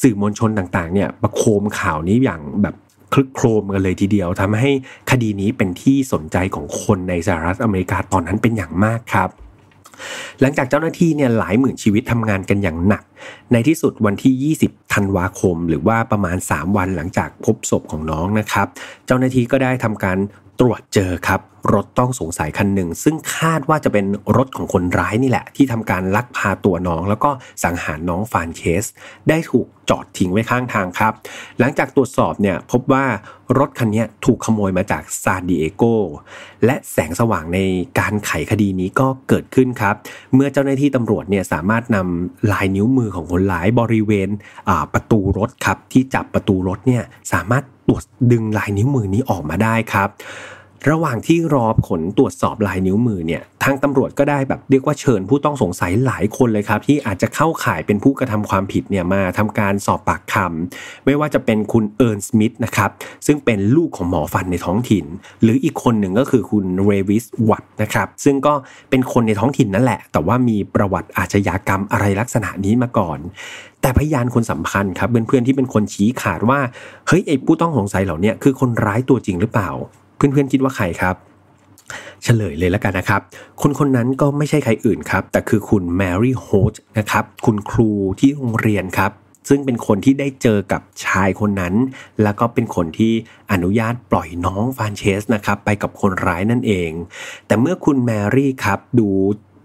[0.00, 2.74] สื่อมวลชนต่างๆเนี่ยประโคมข่าวนี้อย่างแบบ
[3.12, 4.70] คลึกโครมกันเลยทีเดียวทำให้
[5.10, 9.30] คดีนี้เป็นที่สนใจของคนในสหรัฐอเมริกาตอนนั้นเป็นอย่างมากครับ
[10.40, 13.02] หลังจากเจ้าหน้าที่เนี่ยหลายหมื่นชีวิตทำงานกันอย่างหนัก
[13.52, 18.66] ในที่สุดวันที่ 20 ธันวาคม หรือว่าประมาณ 3 วันหลังจากพบศพของน้องนะครับ
[19.06, 20.18] เจ้าหน้าที่ก็ได้ทำการ
[20.60, 21.40] ตรวจเจอครับ
[21.74, 27.30] รถต้องสงสัยคันหนึ่ง ซึ่งคาดว่าจะเป็นรถของคนร้ายนี่แหละ ที่ทำการลักพาตัวน้อง แล้วก็
[27.64, 28.84] สังหารน้องฟานเคส
[29.28, 31.12] ได้ถูกจอดทิ้งไว้ข้างทางครับ
[31.58, 33.04] หลังจากตรวจสอบเนี่ยพบว่า
[33.58, 35.82] รถคันนี้ถูกขโมยมาจากซานดิเอโก
[36.64, 37.58] และแสงสว่างใน
[37.98, 39.94] การไขคดีนี้ก็เกิดขึ้นครับ
[40.34, 44.28] เมื่อเจ้าหน้าที่ตำรวจเนี่ยสามารถนำลายนิ้วมือของคนร้ายบริเวณ
[44.94, 50.08] ประตูรถครับที่จับประตูรถเนี่ยสามารถตรวจดึงลายนิ้วมือนี้ออกมาได้ครับ
[50.88, 62.90] ระหว่างที่รอผลตรวจสอบลายนิ้วมือเนี่ยทางตำรวจก็ได้แบบเรียกว่าเชิญผู้ต้องสงสัยหลายคนเลยครับ ที่อาจจะเข้าข่ายเป็นผู้กระทำความผิดเนี่ยมาทำการสอบปากคำไม่ว่าจะเป็นคุณเอิร์นสมิธนะครับ
[63.26, 65.04] ซึ่งเป็นลูกของหมอฟันในท้องถิ่น
[65.42, 68.54] หรืออีกคนหนึ่งก็คือคุณเรวิสวัตนะครับซึ่งก็
[68.90, 73.18] เป็นคนในท้องถิ่นนั่นแหละ แต่ว่ามีประวัติอาชญากรรมอะไรลักษณะนี้มาก่อน
[73.80, 76.60] แต่พยานคนสำคัญครับเพื่อนๆที่เป็นคนชี้ขาดว่า
[77.08, 79.70] เฮ้ยไอ้ผู้ต้องสงสัยเหล่านี้คือคนร้ายตัวจริงหรือเปล่า
[80.20, 81.16] เพื่อนๆคิดว่าใครครับ
[82.22, 83.20] เฉลยเลยแล้วกันนะครับ
[83.62, 89.12] คนคนนั้นก็ไม่ใช่ใครอื่นครับ แต่คือคุณแมรี่โฮสนะครับ คุณครูที่โรงเรียนครับ
[89.48, 91.74] ซึ่งเป็นคนที่ได้เจอกับชายคนนั้น
[92.22, 93.12] แล้วก็เป็นคนที่
[93.52, 96.90] อนุญาตปล่อยน้องฟานเชสนะครับ ไปกับคนร้ายนั่นเอง
[97.46, 99.08] แต่เมื่อคุณแมรี่ครับดู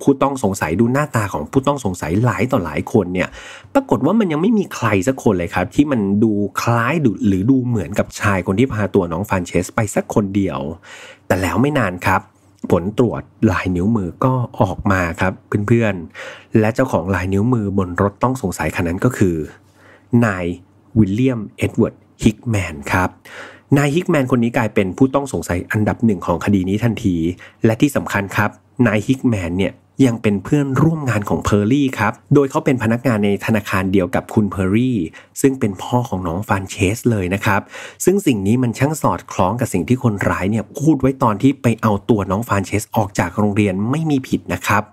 [0.02, 3.30] ผู้ต้องสงสัยดูหน้าตาของผู้ต้องสงสัยหลายต่อหลายคนเนี่ย
[3.74, 6.32] ปรากฏว่ามันยังไม่มีใครสักคนเลยครับ ที่มันดู
[6.62, 10.60] คล้ายดูหรือดูเหมือนกับชายคนที่พาตัวน้องฟานเชสไปสักคนเดียว
[11.28, 12.22] แต่แล้วไม่นานครับ
[12.72, 15.34] ผลตรวจลายนิ้วมือก็ออกมาครับ
[15.68, 19.36] เพื่อนๆ และเจ้าของลายนิ้วมือบนรถต้องสงสัยคันนั้นก็คือ
[20.26, 20.46] นาย
[20.98, 23.10] วิลเลียมเอ็ดเวิร์ดฮิกแมนครับ
[23.78, 27.16] นายฮิกแมนคนนี้กลายเป็นผู้ต้องสงสัยอันดับหนึ่งของคดีนี้ทันที
[27.66, 28.50] และที่สำคัญครับ
[28.88, 29.74] นายฮิกแมนเนี่ย
[30.06, 34.98] ยังเป็นเพื่อนร่วมงานของเพอร์รี่ครับ โดยเขาเป็นพนักงานในธนาคารเดียวกับคุณเพอร์รี่
[35.42, 37.62] ซึ่งเป็นพ่อของน้องฟานเชสเลยนะครับ
[38.06, 44.84] ซึ่งสิ่งนี้มันช่างสอดคล้องกับสิ่งที่คนร้ายเนี่ยพูดไว้ตอนที่ไปเอาตัวน้องฟานเชสออกจากโรงเรียนไม่มีผิดนะครับ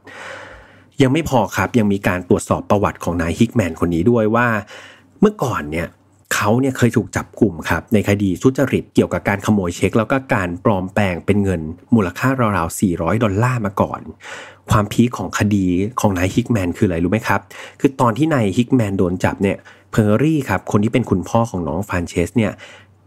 [1.03, 4.47] ยังไม่พอครับยังมีการตรวจสอบประวัติของนายฮิกแมนคนนี้ด้วยว่า
[5.21, 5.89] เมื่อก่อนเนี่ย
[6.35, 11.61] เขาเนี่ยเคยถูกจับกลุ่มครับในคดีทุจริตเกี่ยวกับการขโมยเช็ค แล้วก็การปลอมแปลงเป็นเงิน
[11.95, 14.01] มูลค่าราวๆ 400 ดอลลาร์มาก่อน
[14.71, 15.67] ความพีคของคดี
[16.01, 17.41] ของนายฮิกแมนคืออะไรรู้ไหมครับ
[17.81, 19.57] คือตอนที่นายฮิกแมนโดนจับเนี่ย
[19.93, 22.53] เพอร์รี่ครับคนที่เป็นคุณพ่อของน้องฟานเชสเนี่ย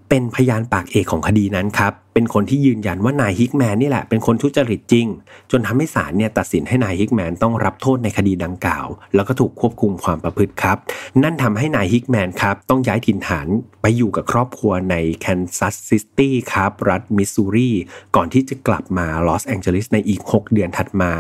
[0.10, 5.08] เป็นพยานปากเอกของคดีนั้นครับ เป็นคนที่ยืนยันว่านายฮิกแมนนี่แหละเป็นคนทุจริตจริง
[5.52, 10.78] จนทำให้ศาลเนี่ยตัดสินให้นายฮิกแมนต้องรับโทษในคดีดังกล่าว แล้วก็ถูกควบคุมความประพฤติครับ
[11.24, 13.48] นั่นทำให้นายฮิกแมนครับต้องย้ายถิ่นฐาน
[13.82, 17.72] ไปอยู่กับครอบครัวในแคนซัสซิตี้ครับ รัฐมิสซูรี
[18.16, 21.12] ก่อนที่จะกลับมาลอสแองเจลิสในอีก 6 เดือนถัดมา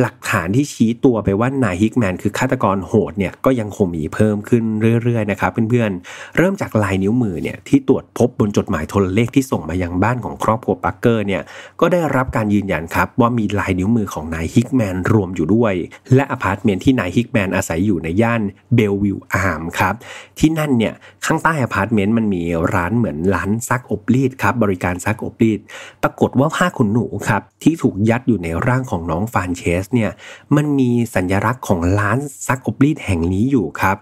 [0.00, 4.64] หลักฐานที่ชี้ตัวไปว่านายฮิกแมนคือฆาตกรโหดเนี่ยก็ยังคงมีเพิ่มขึ้น
[5.02, 11.42] เรื่อยๆนะครับเพื่อนๆ เริ่มจากลายนิ้วมือเนี่ยที่ตรวจพบบนจดหมายโทรเลขที่ส่งมายังบ้านของครอบครัวปาร์กเกอร์เนี่ย
[11.80, 15.74] ก็ได้รับการยืนยันครับว่ามีลายนิ้วมือของนายฮิกแมนรวมอยู่ด้วย
[16.14, 18.42] และอพาร์ตเมนต์ที่นายฮิกแมนอาศัยอยู่ในย่าน
[18.74, 19.94] เบลวิวอาร์มส์ครับ
[20.38, 22.42] ที่นั่นเนี่ยข้างใต้อพาร์ตเมนต์มันมี
[22.74, 25.60] ร้านเหมือนร้านซักอบรีดครับบริการซักอบรีด
[26.02, 30.10] ปรากฏว่าผ้าขนหนูครับที่ถูกยัดอยู่ในร่างของน้องฟานเชสเนี่ย
[30.56, 33.96] มันมีสัญลักษณ์ของร้านซักอบรีดแห่งนี้อยู่ครับ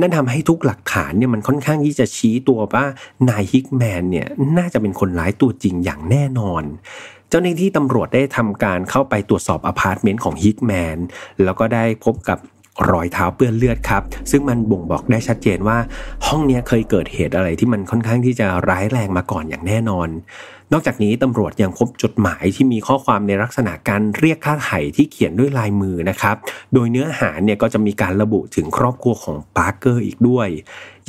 [0.00, 2.84] นั่นทำให้ทุกหลักฐานเนี่ยมันค่อนข้างที่จะชี้ตัวว่า
[3.28, 4.26] นายฮิกแมนเนี่ย
[4.58, 6.62] น่าจะเป็นคนร้ายตัวจริงอย่างแน่นอน
[7.28, 10.98] เจ้าหน้าที่ตำรวจได้ทำการเข้าไปตรวจสอบอพาร์ตเมนต์ของฮิกแมน
[11.44, 12.38] แล้วก็ได้พบกับ
[12.90, 15.78] รอยเท้าเปื้อนเลือดครับ ซึ่งมันบ่งบอกได้ชัดเจนว่า
[16.26, 20.08] ห้องนี้เคยเกิดเหตุอะไรที่มันค่อนข้างที่จะร้ายแรงมาก่อนอย่างแน่นอน
[20.72, 26.36] นอกจากนี้ตำรวจยังพบจดหมายที่มีข้อความในลักษณะการเรียกค่าไถ่ที่เขียนด้วยลายมือนะครับ
[26.74, 30.48] โดยเนื้อหาเนี่ยก็จะมีการระบุถึงครอบครัวของปาร์เกอร์อีกด้วย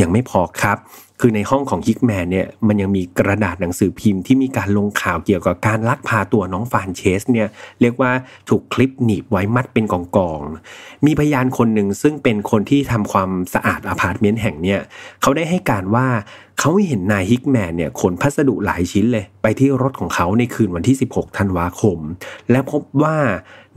[0.02, 0.78] ยังไม่พอครับ
[1.25, 7.47] คือในห้องของฮิกแมนเนี่ยมันยังมีกระดาษหนังสือพิมพ์ที่มีการลงข่าวเกี่ยวกับการลักพาตัวน้องฟานเชสเนี่ย
[7.81, 8.12] เรียกว่า
[8.49, 9.93] ถูกคลิปหนีบไว้มัดเป็นก
[10.31, 14.79] องๆมีพยานคนหนึ่งซึ่งเป็นคนที่ทำความสะอาดอพาร์ตเมนต์แห่งเนี่ย
[15.21, 16.07] เขาได้ให้การว่า
[16.59, 21.99] เขาเห็นนายฮิกแมนเนี่ยขนพัสดุหลายชิ้นเลย ไปที่รถของเขาในคืนวันที่ 16 ธันวาคม
[22.51, 23.15] และพบว่า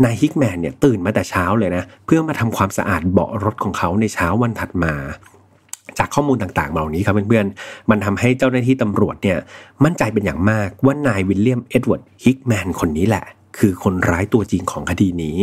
[0.05, 4.95] นายฮิกแมนเนี่ยตื่นมาแต่เช้าเลยนะ เพื่อมาทำความสะอาดเบาะรถของเขาในเช้าวันถัดมา
[5.99, 9.39] จากข้อมูลต่างๆเหล่านี้ครับเพื่อนๆ มันทำให้เจ้าหน้าที่ตำรวจเนี่ย
[9.85, 13.25] มั่นใจเป็นอย่างมากว่านายวิลเลียมเอ็ดเวิร์ดฮิกแมนคนนี้แหละ
[13.59, 15.39] คือคนร้ายตัวจริงของคดีนี้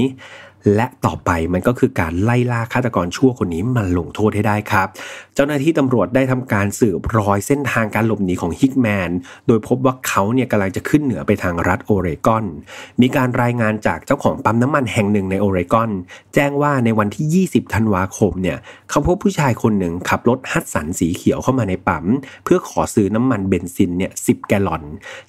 [0.76, 4.88] และต่อไปมันก็คือการไล่ล่าฆาตกรชั่วคนนี้มาลงโทษให้ได้ครับ
[5.36, 9.10] เจ้าหน้าที่ตำรวจได้ทำการสืบรอยเส้นทางการหลบหนีของฮิกแมน
[9.48, 12.46] โดยพบว่าเขาเนี่ยกำลังจะขึ้นเหนือไปทางรัฐโอเรกอน
[13.02, 15.89] มีการรายงานจากเจ้าของปั๊มน้ำมันแห่งหนึ่งในโอเรกอน
[16.34, 18.58] แจ้งว่าในวันที่ 20 ธันวาคมเนี่ย
[18.89, 22.06] เขาพบผู้ชายคนหนึ่งขับรถฮัตสันสีเขียวเข้ามาในปั๊ม
[22.43, 24.84] เพื่อขอซื้อน้ำมันเบนซินเนี่ยสิบแกลลอน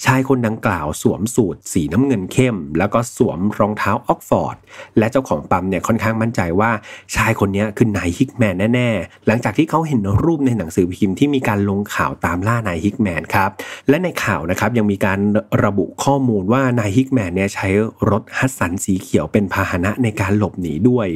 [0.04, 4.56] ชายคนดังกล่าวสวมสูทสีน้ำเงินเข้ม แล้วก็สวมรองเท้าออกซ์ฟอร์ด
[4.98, 6.70] และเจ้าของปั๊มเนี่ยค่อนข้างมั่นใจว่า
[7.16, 9.93] ชายคนนี้คือนายฮิกแมนแน่ๆหลังจากที่เขาเห็น
[10.24, 13.50] รูปในหนังสือพิมพ์ที่มีการลงข่าวตามล่านายฮิกแมนครับ
[13.88, 15.20] และในข่าวนะครับยังมีการ
[15.64, 17.68] ระบุข้อมูลว่านายฮิกแมนเนี่ยใช้
[18.11, 21.09] รถฮัตสันสีเขียวเป็นพาหนะในการหลบหนีด้วย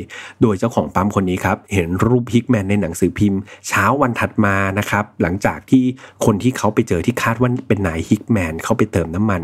[0.42, 5.84] โดยเจ้าของปั๊มคนนี้ครับเห็นรูปฮิกแมนในหนังสือพิมพ์ เช้าวันถัดมานะครับหลังจากที่
[6.24, 9.42] คนที่เขาไปเจอที่คาดว่าเป็นนายฮิกแมนเขาไปเติมน้ำมัน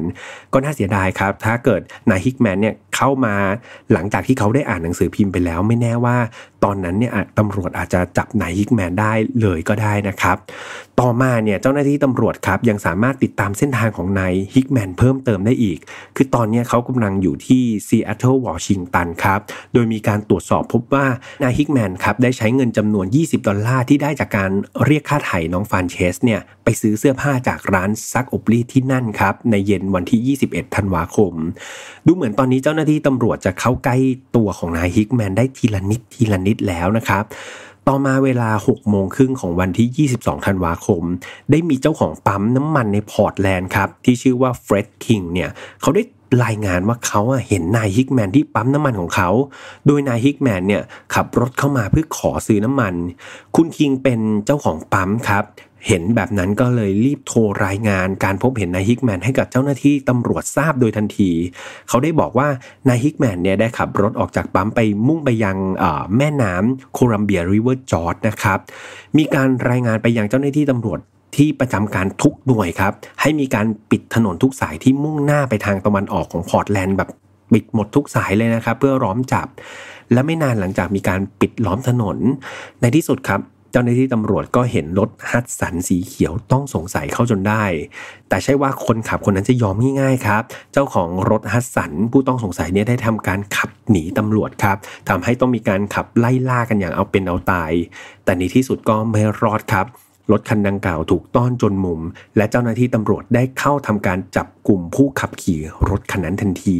[0.53, 3.35] ก็น่าเสียดายครับ ถ้าเกิดนายฮิกแมนเนี่ยเข้ามา
[3.93, 6.17] หลังจากที่เขาได้อ่านหนังสือพิมพ์ไปแล้ว ไม่แน่ว่า
[6.65, 10.37] ตอนนั้นเนี่ยตำรวจอาจจะจับนายฮิกแมนได้เลยก็ได้นะครับ
[11.01, 15.79] ต่อมาเนี่ยเจ้าหน้าที่ตำรวจครับยังสามารถติดตามเส้นทางของนายฮิกแมนเพิ่มเติมได้อีก
[16.17, 19.41] คือตอนนี้เขากำลังอยู่ที่ซีแอตเทิลวอชิงตันครับ
[19.73, 21.07] โดยมีการตรวจสอบพบว่า
[21.43, 24.51] นายฮิกแมนครับได้ใช้เงินจำนวน 20 ดอลลาร์ที่ได้จากการ
[24.87, 31.33] เรียกค่าไถ่น้องฟานเชสเนี่ยไปซื้อเสื้อผ้าจากร้านซักอบรีดที่นั่นครับในเย็นวันที่ 21 ธันวาคม
[32.07, 33.97] ดูเหมือนตอนนี้เจ้าหน้าที่ตำรวจจะเข้าใกล้
[34.37, 37.25] ตัวของนายฮิกแมนได้ทีละนิดทีละนิดแล้วนะครับ
[37.89, 41.03] ต่อมาเวลา 6 โมงครึ่งของวันที่ 22 ธันวาคม
[41.51, 46.03] ได้มีเจ้าของปั๊มน้ำมันในพอร์ตแลนด์ครับ ที่ชื่อว่าเฟร็ดคิงเนี่ย เขาได้
[46.45, 49.31] รายงานว่าเขาเห็นนายฮิกแมนที่ปั๊มน้ำมันของเขา
[49.87, 50.83] โดยนายฮิกแมนเนี่ย
[51.15, 52.95] ขับรถเข้ามาเพื่อขอซื้อน้ำมัน
[53.57, 55.45] คุณคิงเป็นเจ้าของปั๊มครับ
[55.89, 61.31] เห็นแบบนั้นก็เลยรีบโทรรายงานการพบเห็นนายฮิกแมนให้กับเจ้าหน้าที่ตำรวจทราบโดยทันที
[61.89, 62.49] เขาได้บอกว่า
[62.89, 65.57] นายฮิกแมนเนี่ยได้ขับรถออกจากปั๊มไปมุ่งไปยัง
[66.17, 68.59] แม่น้ำโคลัมเบียริเวอร์กอร์จนะครับ
[69.17, 70.99] มีการรายงานไปยังเจ้าหน้าที่ตำรวจ
[71.37, 77.09] ที่ประจำการทุกหน่วยครับ ให้มีการปิดถนนทุกสายที่มุ่งหน้าไปทางตะวันออกของพอร์ตแลนด์แบบ
[77.53, 79.49] ปิดหมดทุกสายเลยนะครับ เพื่อล้อมจับ
[80.13, 82.17] และไม่นานหลังจากมีการปิดล้อมถนน
[82.81, 83.41] ในที่สุดครับ
[83.75, 87.65] เจ้าหน้าที่ตำรวจก็เห็นรถฮัตสันสีเขียวต้องสงสัยเข้าจนได้
[88.29, 94.77] แต่ใช่ว่าคนขับคนนั้นจะยอมง่ายๆครับ เจ้าของรถฮัตสันผู้ต้องสงสัยเนี่ยได้ทำการขับหนีตำรวจครับ
[95.09, 97.73] ทำให้ต้องมีการขับไล่ล่ากันอย่างเอาเป็นเอาตาย
[98.25, 99.87] แต่ในที่สุดก็ไม่รอดครับ
[100.33, 102.01] รถคันดังกล่าวถูกต้อนจนมุม
[102.37, 105.61] และเจ้าหน้าที่ตำรวจได้เข้าทำการจับกลุ่มผู้ขับขี่
[105.91, 106.79] รถคันนั้นทันที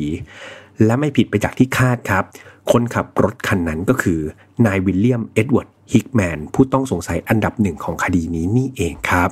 [0.85, 2.25] และไม่ผิดไปจากที่คาดครับ
[2.73, 4.21] คนขับรถคันนั้นก็คือ
[4.67, 9.31] นายวิลเลียมเอ็ดเวิร์ด ฮิกแมนผู้ต้องสงสัยอันดับหนึ่งของคดีนี้นี่เองครับ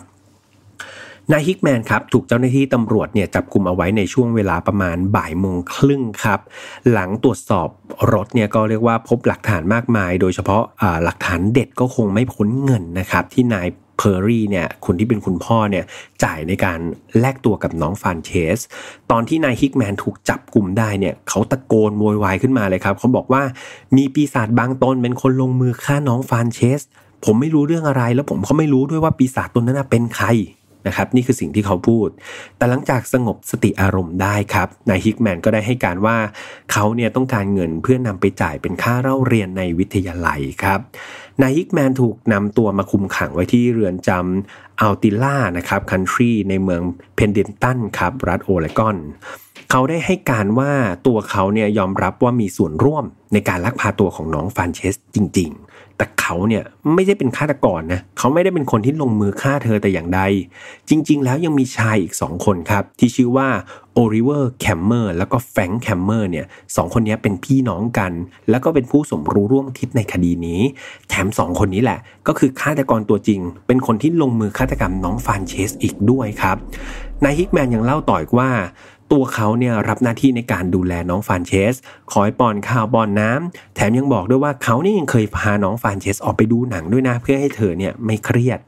[1.32, 6.40] นายฮิกแมนครับถูกเจ้าหน้าที่ตำรวจเนี่ยจับกลุ่มเอาไว้ในช่วงเวลาประมาณบ่ายโมงครึ่งครับ
[6.92, 7.68] หลังตรวจสอบ
[8.12, 10.62] รถเนี่ยก็เรียกว่าพบหลักฐานมากมาย โดยเฉพาะ
[11.04, 13.66] หลักฐานเด็ดก็คงไม่พ้นเงินนะครับที่นาย
[14.04, 15.84] เพอร์รี่เนี่ยคนที่เป็นคุณพ่อเนี่ย
[16.24, 16.78] จ่ายในการ
[17.20, 18.58] แลกตัวกับน้องฟานเชส
[19.10, 23.42] ตอนที่นายฮิกแมนถูกจับกลุ่มได้เนี่ยเขาตะโกนโวยวายขึ้นมาเลยครับเขาบอกว่า
[23.96, 26.80] มีปีศาจบางตนเป็นคนลงมือฆ่าน้องฟานเชส
[27.24, 30.28] ผมไม่รู้เรื่องอะไรแล้วผมก็ไม่รู้ด้วยว่าปีศาจตนนั้นเป็นใคร
[30.88, 32.08] นะครับนี่คือสิ่งที่เขาพูด
[32.56, 36.16] แต่หลังจากสงบสติอารมณ์ได้ครับ นายฮิกแมนก็ได้ให้การว่า
[36.72, 40.80] เขาเนี่ยต้องการเงินเพื่อนำไปจ่ายเป็นค่าเล่าเรียนในวิทยาลัยครับ
[41.40, 46.82] นายฮิกแมนถูกนำตัวมาคุมขังไว้ที่เรือนจำอูมาทิลลานะครับ county ในเมือง
[47.16, 48.96] เพนเดนตันครับรัฐโอเรกอน
[49.70, 50.72] เขาได้ให้การว่า
[51.06, 55.71] ตัวเขาเนี่ยยอมรับว่ามีส่วนร่วมในการลักพาตัวของน้องฟานเชสจริง ๆ
[56.02, 60.20] แต่เขาเนี่ยไม่ได้เป็นฆาตกรนะเขาไม่ได้เป็นคนที่ลงมือฆ่าเธอแต่อย่างใด
[60.88, 63.48] จริง ๆ แล้วยังมีชายอีกสองคนครับ ที่ชื่อว่า
[63.94, 68.12] โอลิเวอร์แครมเมอร์แล้วก็แฟรงก์แครมเมอร์เนี่ยสองคนนี้เป็นพี่น้องกัน
[68.50, 70.60] แล้วก็เป็นผู้สมรู้ร่วมคิดในคดีนี้
[71.08, 76.56] แถมสองคนนี้แหละ ก็คือฆาตกรตัวจริง เป็นคนที่ลงมือฆาตกรรมน้องฟานเชสอีกด้วยครับ
[77.24, 78.50] นายฮิกแมนยังเล่าต่ออีกว่า
[79.12, 81.74] ตัวเขาเนี่ยรับหน้าที่ในการดูแลน้องฟานเชส
[82.12, 88.60] คอยป้อนข้าวป้อนน้ำแถมยังบอกด้วยว่าเขานี่ยังเคยพาน้องฟานเชสออกไปดูหนังด้วยนะ เพื่อให้เธอเนี่ยไม่เครียด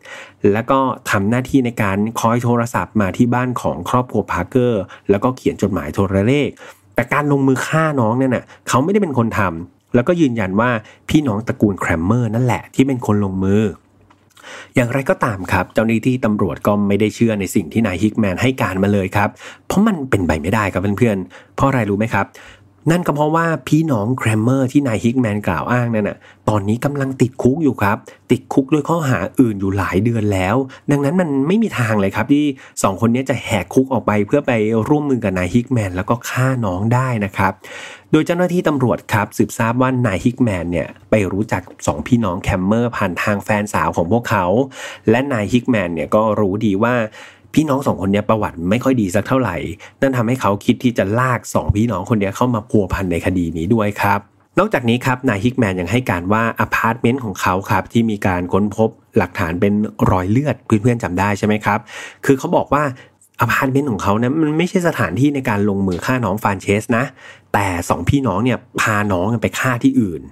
[0.52, 0.78] แล้วก็
[1.10, 6.48] ทำหน้าที่ในการคอยโทรศัพท์มาที่บ้านของครอบครัวพาร์เกอร์ แล้วก็เขียนจดหมายโทรเลข
[6.94, 10.70] แต่การลงมือฆ่าน้องเนี่ยนะเขาไม่ได้เป็นคนทำแล้วก็ยืนยันว่า
[11.08, 13.62] พี่น้องตระกูลแครมเมอร์นั่นแหละที่เป็นคนลงมือ
[14.74, 19.28] อย่างไรก็ตามครับ เจ้าหน้าที่ตำรวจก็ไม่ได้เชื่อในสิ่งที่นายฮิกแมนให้การมาเลยครับ
[19.66, 22.26] เพราะมันเป็นไปไม่ได้ครับเพื่อนๆ เพราะอะไรรู้ไหมครับ
[22.90, 26.16] นั่นก็เพราะว่าพี่น้องแครมเมอร์ที่นายฮิกแมนกล่าวอ้างนั่นน่ะ
[26.48, 27.96] ตอนนี้กำลังติดคุกอยู่ครับ
[28.30, 30.56] ติดคุกด้วยข้อหาอื่นอยู่หลายเดือนแล้ว
[30.90, 34.52] ดังนั้นมันไม่มีทางเลยครับที่2คนนี้จะแหกคุกออกไปเพื่อไป
[34.88, 37.52] ร่วมมือกับนายฮิกแมนแล้วก็ฆ่าน้องได้นะครับ
[38.14, 44.44] โดยเจ้าหน้าที่ตำรวจครับสืบทราบว่านายฮิกแมนเนี่ยไปรู้จักสองพี่น้องแครมเมอร์ผ่านทางแฟนสาวของพวกเขา
[45.10, 46.94] และนายฮิกแมนเนี่ยก็รู้ดีว่า
[47.54, 49.56] พี่น้องสองคนนี้ประวัติไม่ค่อยดีสักเท่าไหร่
[50.00, 54.20] นั่นทำให้เขาคิดที่จะลากสองพี่น้องคนนี้เข้ามาพัวพันในคดีนี้ด้วยครับ
[54.58, 59.72] นอกจากนี้ครับนายฮิกแมนยังให้การว่าอพาร์ตเมนต์ของเขาครับที่มีการค้นพบหลักฐานเป็น
[60.10, 61.78] รอยเลือดเพื่อนๆจำได้ใช่ไหมครับ
[62.24, 62.82] คือเขาบอกว่า
[63.40, 67.04] อพาร์ตเมนต์ของเขานะมันไม่ใช่สถานที่ในการลงมือฆ่าน้องฟานเชสนะ
[67.54, 70.22] แต่สองพี่น้องเนี่ยพาน้องไปฆ่าที่อื่น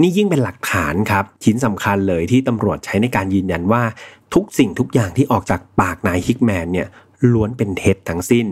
[0.00, 3.82] นี่ยิ่งเป็นหลักฐานครับ ชิ้นสำคัญเลยที่ตำรวจใช้ในการยืนยันว่า
[4.34, 6.88] ทุกสิ่งทุกอย่างที่ออกจากปากนายฮิกแมนเนี่ย
[7.32, 8.46] ล้วนเป็นเท็จทั้งสิ้น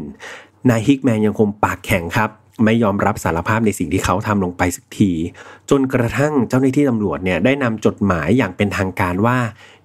[0.71, 2.31] นายฮิกแมนยังคงปากแข็งครับ
[2.65, 5.13] ไม่ยอมรับสารภาพในสิ่งที่เขาทำลงไปสักที
[5.71, 9.39] จนกระทั่งเจ้าหน้าที่ตำรวจเนี่ยได้นำจดหมายอย่างเป็นทางการว่า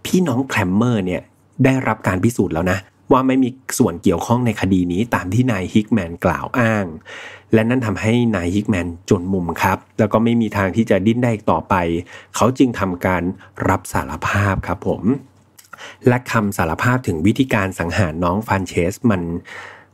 [0.05, 1.21] พี่น้องแคลมเมอร์เนี่ย
[1.65, 2.77] ได้รับการพิสูจน์แล้วนะ
[3.11, 6.85] ว่าไม่มีส่วนเกี่ยวข้องในคดีนี้ตามที่นายฮิกแมนกล่าวอ้าง
[7.53, 11.75] และนั่นทำให้นายฮิกแมนจนมุมครับ แล้วก็ไม่มีทางที่จะดิ้นได้อีกต่อไป
[12.35, 13.23] เขาจึงทำการ
[13.69, 15.01] รับสารภาพครับผม
[16.07, 19.21] และคำสารภาพถึงวิธีการสังหารน้องฟานเชสมัน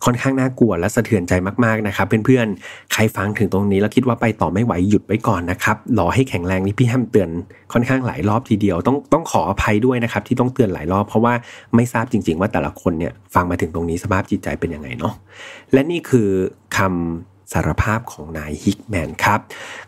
[0.06, 1.34] ค่อนข้างน่ากลัวและสะเทือนใจ
[1.66, 7.30] มากๆนะครับเพื่อนๆ ใครฟังถึงตรงนี้แล้วคิดว่าไปต่อไม่ไหวหยุดไว้ก่อนนะครับรอให้แข็งแรงนี่พี่แฮมเตือน
[7.74, 11.34] ค่อนข้างหลายรอบทีเดียวต้องต้องขออภัยด้วยนะครับที่ต้องเตือนหลายรอบเพราะว่า
[11.76, 15.14] ไม่ทราบจริง ๆ ว่าแต่ละคนเนี่ยฟังมาถึงตรงนี้สภาพจิตใจเป็นยังไงเนาะ
[15.74, 16.30] และนี่คือ
[16.78, 19.40] คำ สารภาพของนายฮิกแมนครับ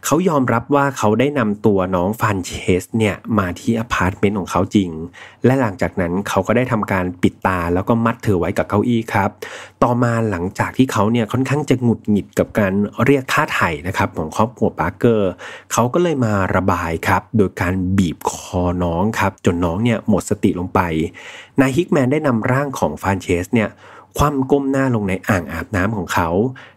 [0.05, 4.89] เขายอมรับว่าเขาได้นำตัวน้องฟานเชสเนี่ยมาที่อพาร์ตเมนต์ของเขาจริง
[5.45, 9.29] และหลังจากนั้นเขาก็ได้ทำการปิดตาแล้วก็มัดเธอไว้กับเก้าอี้ครับ
[9.83, 12.73] ต่อมาหลังจากที่เขาเนี่ยค่อนข้างจะหงุดหงิดกับการ
[13.05, 15.29] เรียกค่าไถ่นะครับของครอบครัวปาร์เกอร์
[15.71, 20.79] เขาก็เลยมาระบายครับ โดยการบีบคอน้องครับ จนน้องเนี่ยหมดสติลงไป
[21.61, 23.69] นายฮิกแมนได้นำร่างของฟานเชสเนี่ย
[24.17, 26.29] คว่ำก้มหน้าลงในอ่างอาบน้ำของเขา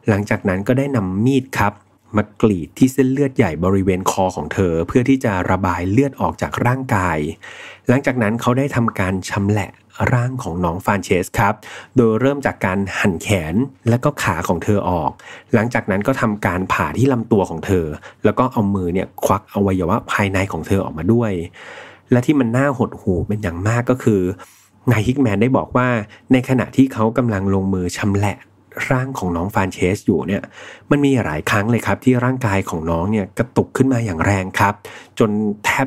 [0.08, 1.72] หลังจากนั้นก็ได้นำมีดครับ
[2.16, 7.18] มากรีดที่เส้นเลือดใหญ่บริเวณคอของเธอ เพื่อที่จะระบายเลือดออกจากร่างกาย
[7.88, 9.70] หลังจากนั้นเขาได้ทำการชำแหละ
[10.12, 11.54] ร่างของน้องฟานเชสครับ
[11.96, 13.54] โดยเริ่มจากการหั่นแขน
[13.88, 15.10] และก็ขาของเธอออก
[15.54, 17.86] หลังจากนั้นก็ทำการผ่าที่ลำตัวของเธอ
[18.24, 21.32] แล้วก็เอามือเนี่ยควักอวัยวะภายในของเธอออกมาด้วย
[22.10, 24.22] และที่มันน่าหดหูเป็นอย่างมากก็คือ
[24.90, 25.88] นายฮิกแมนได้บอกว่า
[26.32, 28.36] ในขณะที่เขากำลังลงมือชำแหละ
[28.90, 30.42] ร่างของน้องฟานเชสอยู่เนี่ย
[30.90, 34.74] มันมีหลายครั้งเลยครับ ที่ร่างกายของน้องเนี่ยกระตุกขึ้นมาอย่างแรงครับ
[35.18, 35.30] จน
[35.64, 35.86] แทบ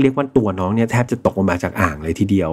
[0.00, 2.50] เรียกว่าตัวน้องเนี่ยแทบจะตกออกมาจากอ่างเลยทีเดียว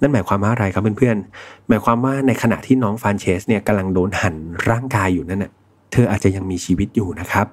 [0.00, 4.34] นั่นหมายความว่าอะไรครับเพื่อนๆหมายความว่าในขณะที่น้องฟานเชสเนี่ยกำลังโดนหั่น
[4.70, 5.50] ร่างกายอยู่นั่นน่ะ
[5.92, 7.46] เธออาจจะยังมีชีวิตอยู่นะครับ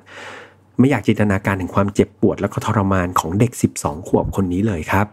[0.79, 5.07] ไม่อยากจินตนาการถึงความเจ็บปวดและก็ทรมานของเด็ก 12 ขวบคนนี้เลยครับ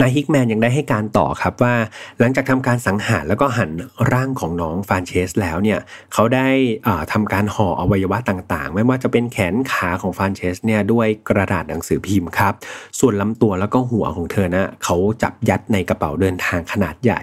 [0.00, 1.74] นายฮิกแมนยังได้ให้การต่อครับว่า
[2.18, 3.70] หลังจากทำการสังหารแล้วก็หั่น
[4.12, 5.78] ร่างของน้องฟานเชสแล้วเนี่ย
[6.12, 6.48] เขาได้
[7.12, 12.52] ทำการห่ออวัยวะต่างๆ ไม่ว่าจะเป็นแขนขาของฟานเชสเนี่ยด้วยกระดาษหนังสือพิมพ์ครับ
[12.98, 17.22] ส่วนลำตัวแล้วก็หัวของเธอนะเขาจับยัดในกระเป๋าเดินทางขนาดใหญ่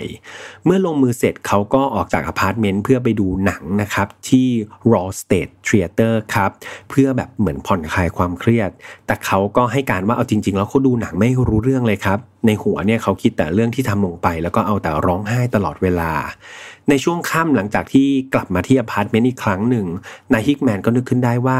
[0.65, 4.47] เมื่อลงมือเสร็จเขาก็ออกจากอพาร์ตเมนต์เพื่อไปดูหนังนะครับที่
[4.91, 6.51] Loew's State Theater ครับ
[6.89, 8.69] เพื่อแบบเหมือนผ่อนคลายความเครียด
[9.05, 16.11] แต่เขาก็ให้การว่าเอาจริง ๆ แล้วเขาดูหนังไม่รู้เรื่องเลยครับในหัวเนี่ยเขาคิดแต่เรื่องที่ทำลงไป แล้วก็เอาแต่ร้องไห้ตลอดเวลา
[16.89, 19.85] ในช่วงค่ำหลังจากที่กลับมาที่อพาร์ตเมนต์อีกครั้งหนึ่ง
[20.33, 21.59] นายฮิกแมนก็นึกขึ้นได้ว่า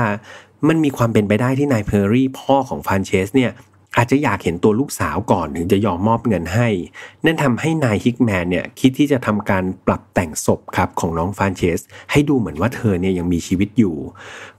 [0.67, 3.51] มันมีความเป็นไปได้ที่นายเพอร์รี่พ่อของฟานเชสเนี่ย
[3.97, 6.67] อาจจะอยากเห็นตัวลูกสาวก่อนถึงจะยอมมอบเงินให้
[7.25, 11.79] นั่นทำให้นายฮิกแมนเนี่ยคิดที่จะทำการปรับแต่งศพครับของน้องฟานเชส
[12.11, 13.95] ให้ดูเหมือนว่าเธอเนี่ยยังมีชีวิตอยู่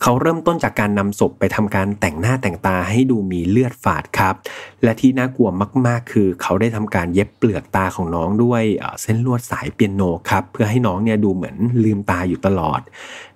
[0.03, 4.35] เขาเริ่มต้นจากการนำศพไปทำการแต่งหน้าแต่งตาให้ดูมีเลือดฝาดครับ
[4.83, 5.51] และที่น่ากลัว
[5.87, 8.63] มากๆ คือ เขาได้ทำการเย็บเปลือกตาของน้องด้วย
[9.03, 12.81] เส้นลวดสายเปียโนครับเพื่อให้น้องเนี่ยดูเหมือนลืมตาอยู่ตลอด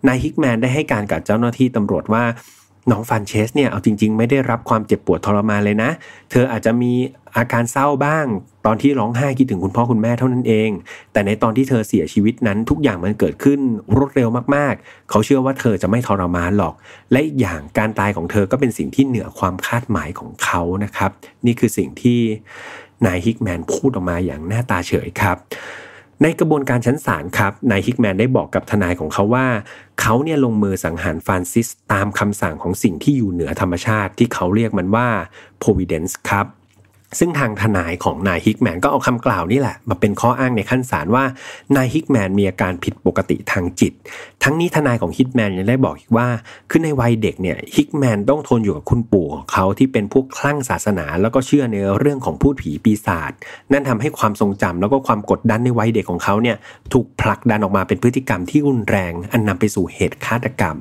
[0.06, 2.24] นายฮิกแมนได้ให้การกับเจ้าหน้าที่ตำรวจว่า
[2.90, 5.90] น้องฟันเชสเนี่ยเอาจริง ๆ ไม่ได้รับความเจ็บปวดทรมานเลยนะ
[6.30, 6.92] เธออาจจะมี
[7.36, 8.26] อาการเศร้าบ้าง
[8.66, 10.70] ตอนที่ร้องไห้คิดถึงคุณพ่อคุณแม่เท่านั้นเอง
[11.12, 13.60] แต่ในตอนที่เธอเสียชีวิตนั้นทุกอย่างมันเกิดขึ้น
[13.96, 16.74] รวดเร็วมากๆ เขาเชื่อว่าเธอจะไม่ทรมานหรอก
[17.12, 21.10] และอีกอย่างการตายของเธอก็เป็นสิ่งที่เหนือความคาดหมายของเขานะครับ
[21.46, 22.20] นี่คือสิ่งที่
[23.06, 25.36] นายฮิกแมนพูดออกมาอย่างหน้าตาเฉยครับ
[26.22, 29.46] ในกระบวนการชั้นศาลครับนายฮิกแมนได้บอกกับทนายของเขาว่า
[30.00, 35.08] เขาเนี่ยลงมือสังหารฟรานซิสตามคำสั่งของสิ่งที่อยู่เหนือธรรมชาติที่เขาเรียกมันว่า
[35.62, 36.46] providence ครับ
[37.18, 41.24] ซึ่งทางทนายของนายฮิกแมนก็เอาคำกล่าวนี่แหละ มาเป็นข้ออ้างในชั้นศาลว่า
[41.76, 43.92] นายฮิกแมนมีอาการผิดปกติทางจิต
[44.42, 46.28] ทั้งนี้ทนายของฮิกแมนยังได้บอกอีกว่า
[46.70, 53.32] คือในวัยเด็กเนี่ยฮิกแมนต้องทนอยู่กับคุณปู่ของเขาที่เป็นพวกคลั่งศาสนา แล้วก็เชื่อในเรื่องของภูตผีปีศาจ
[53.72, 56.56] นั่นทำให้ความทรงจำแล้วก็ความกดดันในวัยเด็กของเขาเนี่ย
[56.92, 60.76] ถูกผลักดันออกมาเป็นพฤติกรรมที่รุนแรง อันนำไปสู่เหตุฆาตกรรม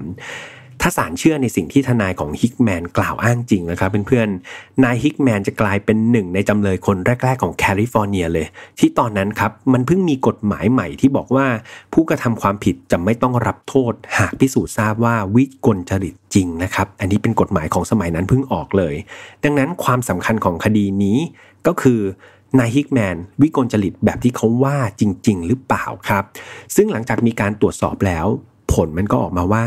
[0.81, 8.45] ถ้าศาลเชื่อในสิ่งที่ทนายของฮิกแมนกล่าวอ้างจริงนะครับเพื่อนๆนายฮิกแมนจะกลายเป็นหนึ่งในจำเลยคนแรก ๆ ของแคลิฟอร์เนียเลย
[8.79, 11.47] ที่ตอนนั้นครับมันเพิ่งมีกฎหมายใหม่ที่บอกว่า
[11.93, 18.95] ผู้กระทำความผิดจะไม่ต้องรับโทษ หากพิสูจน์ทราบว่าวิกลจริตจริงนะครับอันนี้เป็นกฎหมายของสมัยนั้นเพิ่งออกเลย
[19.43, 21.17] ดังนั้นความสำคัญของคดีนี้
[21.67, 22.01] ก็คือ
[22.59, 26.23] นายฮิกแมนวิกลจริตแบบที่เขาว่าจริง ๆ หรือเปล่าครับ
[26.75, 28.25] ซึ่งหลังจากมีการตรวจสอบแล้ว
[28.73, 29.65] ผลมันก็ออกมาว่า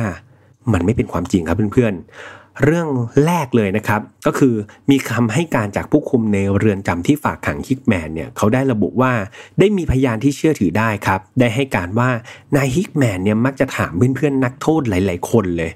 [0.73, 2.89] มันไม่เป็นความจริงครับเพื่อนๆ เรื่อง
[3.27, 4.55] แรกเลยนะครับ ก็คือ
[4.91, 9.13] มีคำให้การจากผู้คุมในเรือนจำที่ฝากขังฮิกแมนเนี่ยเขาได้ระบุว่า
[9.59, 12.11] ได้มีพยานที่เชื่อถือได้ครับ ได้ให้การว่า
[12.57, 15.71] นายฮิกแมนเนี่ยมักจะถามเพื่อนๆนักโทษหลาย ๆ คนเลย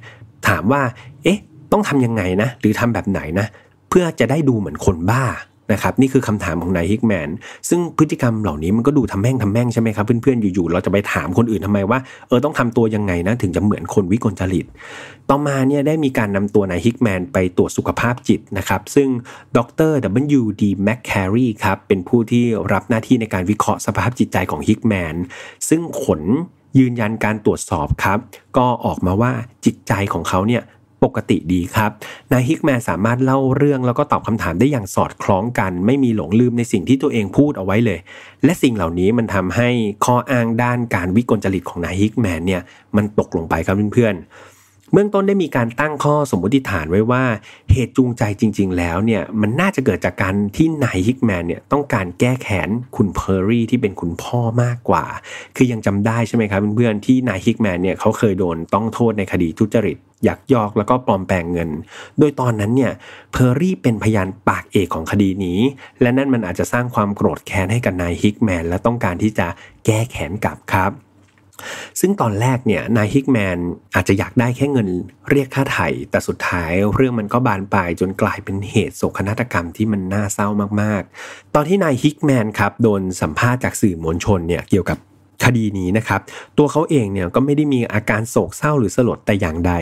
[0.48, 0.82] ถามว่า
[1.22, 1.38] เอ๊ะ
[1.72, 3.46] ต้องทำยังไงนะ หรือทำแบบไหนนะ
[3.88, 5.24] เพื่อจะได้ดูเหมือนคนบ้า
[5.72, 7.28] นะครับนี่คือคำถามของนายฮิกแมน
[7.68, 11.98] ซึ่งพฤติกรรมเหล่านี้มันก็ดูทำแม่งทำแม่งใช่ไหมครับ เพื่อนๆอยู่ๆเราจะไปถามคนอื่นทำไมว่า
[12.28, 14.66] เออต้องทำตัวยังไงนะถึงจะเหมือนคนวิกลจริต
[15.30, 19.08] ต่อมาเนี่ยได้มีการนำตัวนายฮิกแมนไปตรวจสุขภาพจิตนะครับซึ่ง
[19.56, 19.58] ด
[19.90, 19.92] ร
[20.38, 20.42] W.
[20.60, 20.62] D.
[20.86, 25.14] McCary ครับเป็นผู้ที่รับหน้าที่ในการวิเคราะห์สภาพจิตใจของฮิกแมน
[25.68, 26.20] ซึ่งผล
[26.78, 28.18] ยืนยันการตรวจสอบครับ
[28.56, 29.32] ก็ออกมาว่า
[29.64, 30.62] จิตใจของเขาเนี่ย
[31.04, 31.90] ปกติดีครับ
[32.32, 37.98] นายฮิกแมนสามารถเล่าเรื่องแล้วก็ตอบคำถามได้อย่างสอดคล้องกัน ไม่มีหลงลืมในสิ่งที่ตัวเองพูดเอาไว้เลย
[38.44, 39.68] และสิ่งเหล่านี้มันทำให้
[40.04, 42.62] ข้ออ้างด้านการวิกลจริตของนายฮิกแมนเนี่ย
[42.96, 44.14] มันตกลงไปครับเพื่อน
[44.92, 47.24] เบื้องต้นได้มีการตั้งข้อสมมติฐานไว้ว่า
[47.72, 55.04] เหตุจูงใจจริง ๆ แล้วเนี่ยมันน่าจะเกิดจากการที่นายฮิกแมนเนี่ยต้องการแก้แค้นคุณเพอร์รี่ที่เป็นคุณพ่อมากกว่า
[55.56, 59.96] คือยังจำได้ใช่ไหมครับเพื่อนๆที่นายฮิกแมนเนี่ยเขาเคยโดนต้องโทษในคดีทุจริต
[60.28, 61.70] ยักยอกแล้วก็ปลอมแปลงเงิน
[62.18, 62.92] โดยตอนนั้นเนี่ย
[63.32, 65.58] เพอร์รี่เป็นพยานปากเอกของคดีนี้
[66.00, 69.46] และนั่นมันอาจจะสร้างความโกรธแค้นให้กับนายฮิกแมนและต้องการที่จะ
[69.86, 70.92] แก้แค้นกลับครับ
[72.00, 73.58] ซึ่งตอนแรกเนี่ยนายฮิกแมน
[73.94, 74.88] อาจจะอยากได้แค่เงิน
[75.30, 80.48] เรียกค่าไถ่แต่สุดท้ายเรื่องมันก็บานปลายจนกลายเป็นเหตุโศกนาฏกรรมที่มันน่าเศร้า
[80.82, 84.98] มากๆ ตอนที่นายฮิกแมนครับโดนสัมภาษณ์จากสื่อมวลชนเนี่ยเกี่ยวกับ
[85.44, 86.20] คดีนี้นะครับ
[86.58, 89.74] ตัวเขาเองเนี่ยก็ไม่ได้มีอาการโศกเศร้าหรือสลดแต่อย่างใด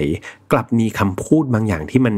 [0.53, 2.14] กลับมีคำพูดบางอย่างที่มัน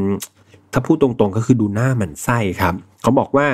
[0.73, 3.47] ถ้าพูดตรงๆก็คือดูหน้ามันไส้ครับ เขาบอกว่า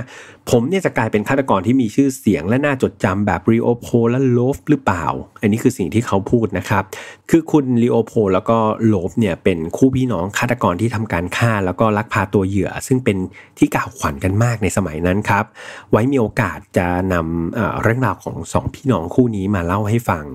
[0.49, 5.05] ผมเนี่ยจะกลายเป็นฆาตกรที่มีชื่อเสียงและน่าจดจำแบบรีโอโพและโลฟหรือเปล่า
[5.41, 6.83] อันนี้คือสิ่งที่เขาพูดนะครับ
[7.29, 13.17] คือคุณรีโอโพแล้วก็โลฟเนี่ยเป็นคู่พี่น้องฆาตกรที่ทำการฆ่าแล้วก็ลักพาตัวเหยื่อ ซึ่งเป็น
[13.57, 15.45] ที่กล่าวขวัญกันมากในสมัยนั้นครับ
[15.91, 20.25] ไว้มีโอกาสจะนำเรื่องราวของสองพี่น้องคู่นี้มาเล่าให้ฟัง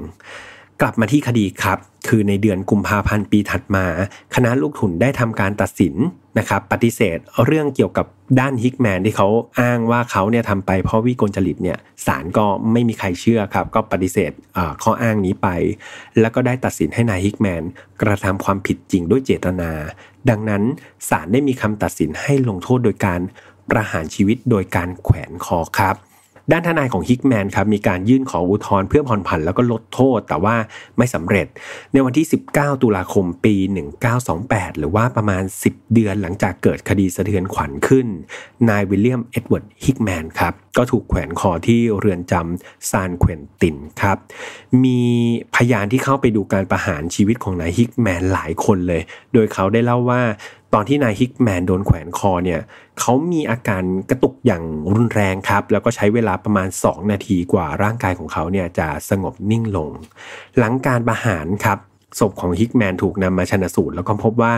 [0.80, 3.86] กลับมาที่คดีครับ คือในเดือนกุมภาพันธ์ปีถัดมา
[4.34, 5.94] คณะลูกทุนได้ทำการตัดสิน
[6.38, 8.06] นะครับปฏิเสธเรื่องเกี่ยวกับ
[8.40, 9.28] ด้านฮิกแมนที่เขา
[9.60, 14.32] อ้างว่าเขาเนี่ยทำไปเพราะวิกลจริตเนี่ยศาลก็ไม่มีใครเชื่อครับ ก็ปฏิเสธ
[14.82, 15.48] ข้ออ้างนี้ไป
[16.20, 17.62] แล้วก็ได้ตัดสินให้นายฮิกแมน
[18.02, 19.70] กระทำความผิดจริงด้วยเจตนา
[20.30, 20.62] ดังนั้น
[21.08, 23.20] ศาลได้มีคำตัดสินให้ลงโทษโดยการ
[23.70, 25.96] ประหารชีวิตโดยการแขวนคอครับ
[26.52, 30.56] ด้านทนายของฮิกแมนครับมีการยื่นขออุทธรณ์เพื่อผ่อนผันแล้วก็ลดโทษ แต่ว่า
[30.98, 31.46] ไม่สำเร็จ
[31.92, 33.54] ในวันที่ 19 ตุลาคมปี
[34.18, 38.06] 1928 หรือว่าประมาณ 10 เดือนหลังจากเกิดคดีสะเทือนขวัญขึ้น
[38.68, 44.18] นายวิลเลียมเอ็ดเวิร์ดฮิกแมนครับ ก็ถูกแขวนคอที่เรือนจำซานเควนตินครับ
[44.84, 45.00] มี
[45.54, 50.22] พยานที่เข้าไปดูการประหารชีวิตของนายฮิกแมนหลายคนเลย โดยเขาได้เล่าว่า
[50.74, 52.60] ตอนที่นายฮิกแมนโดนแขวนคอเนี่ย
[53.00, 54.62] เขามีอาการกระตุกอย่าง
[54.94, 59.90] รุนแรงครับ แล้วก็ใช้เวลาประมาณ 2 นาทีกว่าร่างกายของเขาเนี่ยจะสงบนิ่งลง
[60.58, 61.78] หลังการประหารครับ
[62.20, 64.52] ศพของฮิกแมนถูกนำมาชนะสูตร แล้วก็พบว่า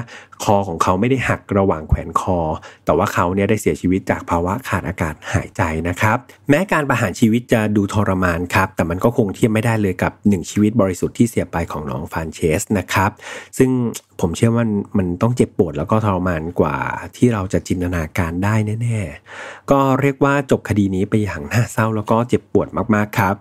[0.44, 2.38] คอของเขาไม่ได้หักระหว่างแขวนคอ
[2.84, 13.10] แต่ว่าเขาเนี่ยได้เสียชีวิตจากภาวะขาดอากาศหายใจนะครับ แม้การประหารชีวิตจะดูทรมานครับ แต่มันก็คงเทียบไม่ได้เลยกับหนึ่งชีวิตบริสุทธิ์ที่เสียไปของน้องฟานเชสนะครับ
[13.58, 13.70] ซึ่ง
[14.20, 14.64] ผมเชื่อว่า
[14.98, 16.76] มันต้องเจ็บปวดแล้วก็ทรมานกว่า
[17.16, 19.00] ที่เราจะจินตนาการได้แน่
[19.36, 23.34] ๆ ก็เรียกว่าจบคดีนี้ไปอย่างน่าเศร้าแล้วก็เจ็บปวดมากๆครับ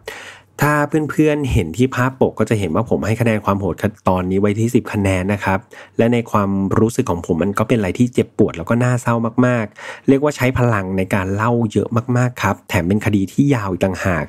[0.61, 0.73] ถ้า
[1.11, 3.75] เพื่อนๆเห็นที่ภาพปกก็จะเห็นว่าผมให้คะแนนความโหด
[4.09, 5.59] ตอนนี้ไว้ที่ 10 คะแนนนะครับ
[5.97, 6.49] และในความ
[6.79, 14.25] รู้สึกของผมมันก็เป็นอะไรที่เจ็บปวดแล้วก็น่าเศร้ามากๆ เรียกว่าใช้พลังในการเล่าเยอะมากๆครับ แถมเป็นคดีที่ยาวอีกต่างหาก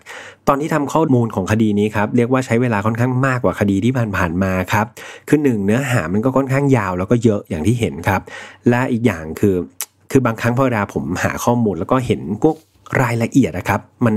[0.49, 4.87] ตอนที่ทำข้อมูลของคดีนี้ครับเรียกว่าใช้เวลาค่อนข้างมากกว่าคดีที่ผ่านๆมาครับ
[5.29, 8.21] คือหนึ่งเนื้อหามันก็ค่อนข้างยาวแล้วก็เยอะอย่างที่เห็นครับ
[8.69, 9.57] และอีกอย่างคือ
[10.11, 12.57] คือบางครั้งพอเวลาผมหาข้อมูลแล้วก็เห็นพวก
[13.03, 14.17] รายละเอียดนะครับ มัน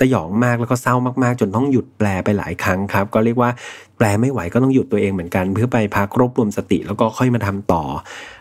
[0.00, 3.50] สยองมากแล้วก็เศร้ามากๆ จนต้องหยุดแปลไปหลายครั้งครับ ก็เรียกว่า
[3.96, 7.82] แปลไม่ไหวก็ต้องหยุดตัวเองเหมือนกัน เพื่อไปพักรวบรวมสติแล้วก็ค่อยมาทำต่อ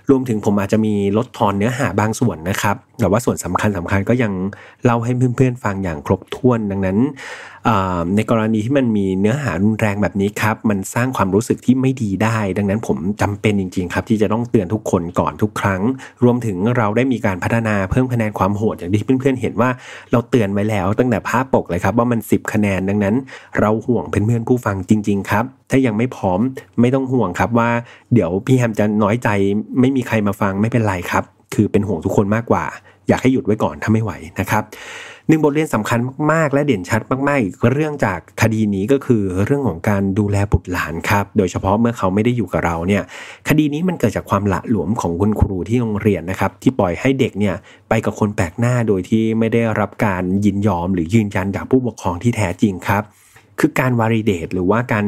[0.09, 4.31] รวมถึงผมอาจจะมีลดทอนเนื้อหาบางส่วนนะครับ แต่ว่าส่วนสำคัญสำคัญก็ยัง
[4.83, 6.97] เล่าให้เพื่อนๆฟังอย่างครบถ้วน ดังนั้น
[8.15, 15.81] ในกรณีที่มันมีเนื้อหารุนแรงแบบนี้ครับ มันสร้างความรู้สึกที่ไม่ดีได้ ดังนั้นผมจำเป็นจริง ๆ ครับ ที่จะต้องเตือนทุกคนก่อนทุกครั้ง
[16.23, 19.69] รวมถึงเราได้มีการพัฒนาเพิ่มคะแนนความโหดอย่างที่เพื่อนๆเห็นว่า
[20.11, 23.15] เราเตือนไว้แล้วตั้งแต่ภาพปกเลยครับว่ามัน 10 คะแนนดังนั้น
[23.59, 26.39] เราห่วงเพื่อนๆผู้ฟังจริง ๆ ครับ ถ้ายังไม่พร้อม
[26.81, 27.69] ไม่ต้องห่วงครับว่า
[28.13, 29.29] เดี๋ยวพี่แฮมจะน้อยใจ
[29.79, 32.65] ไม่มีใครมาฟังไม่เป็นไรครับ คือเป็นห่วงทุกคนมากกว่า
[33.07, 34.63] อยากให้หยุดไว้ก่อนถ้าไม่ไหวนะครับ
[35.27, 35.99] หนึ่งบทเรียนสำคัญ
[36.31, 43.03] มากๆ และเด่นชัดมากๆอีกเรื่องจากคดีนี้ก็คือเรื่องของการดูแลบุตรหลานครับ โดยเฉพาะเมื่อเขาไม่ได้อยู่กับเราเนี่ย
[43.49, 47.55] คดีนี้มันเกิดจากความละหลวมของคุณครูที่โรงเรียนนะครับ ที่ปล่อยให้เด็กเนี่ย
[47.89, 53.03] ไปกับคนแปลกหน้าโดยที่ไม่ได้รับการยินยอมหรือยืนยันจากผู้ปกครองที่แท้จริงครับ
[53.59, 55.05] คือการวาริเดตหรือว่าการ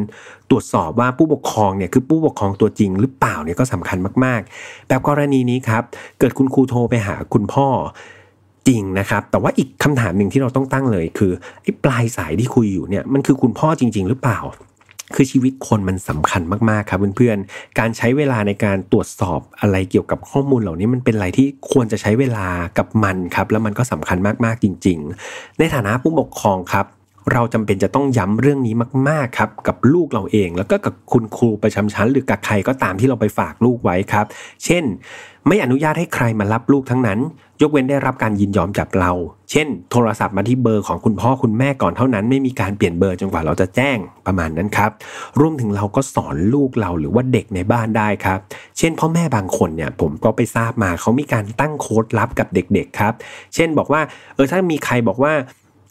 [0.50, 5.84] ตรวจสอบว่าผู้ปกครองเนี่ยคือผู้ปกครองตัวจริงหรือเปล่าเนี่ยก็สำคัญมากๆ แบบกรณีนี้ครับ
[6.20, 7.68] เกิดคุณครูโทรไปหาคุณพ่อ
[8.68, 11.32] จริงนะครับ แต่ว่าอีกคำถามหนึ่งที่เราต้องตั้งเลย คือ
[11.64, 14.39] ไอ้ปลายสายที่คุยอยู่เนี่ยมันคือคุณพ่อจริง ๆ หรือเปล่า
[15.16, 22.47] คือชีวิตคนมันสำคัญมากๆครับเพื่อนๆ การใช้เวลาในการตรวจสอบอะไรเกี่ยวกับข้อมูลเหล่านี้มันเป็นอะไรที่ควรจะใช้เวลา
[22.78, 24.97] กับมันครับ แล้วมันก็สำคัญมากๆจริง
[25.30, 26.86] ๆ ในฐานะผู้ปกครองครับ
[27.34, 28.76] เราจำเป็นจะต้องย้ำเรื่องนี้
[29.09, 34.26] มาก ๆ ครับ กับลูกเราเอง แล้วก็กับคุณครูประจำชั้น หรือกับใครก็ตามที่เราไปฝากลูกไว้ครับ
[34.65, 34.84] เช่น
[35.47, 37.20] ไม่อนุญาตให้ใครมารับลูกทั้งนั้น
[37.61, 39.11] ยกเว้นได้รับการยินยอมจากเรา
[39.51, 44.91] เช่น โทรศัพท์มาที่เบอร์ของคุณพ่อคุณแม่ก่อนเท่านั้น ไม่มีการเปลี่ยนเบอร์จนกว่าเราจะแจ้งประมาณนั้นครับ
[45.39, 48.39] รวมถึงเราก็สอนลูกเราหรือว่าเด็กในบ้านได้ครับ
[48.78, 53.13] เช่น พ่อแม่บางคนเนี่ยผมก็ไปทราบมาเขามีการตั้งโค้ดลับกับเด็ก ๆ ครับ
[53.55, 54.01] เช่นบอกว่า
[54.36, 55.34] เออถ้ามีใครบอกว่า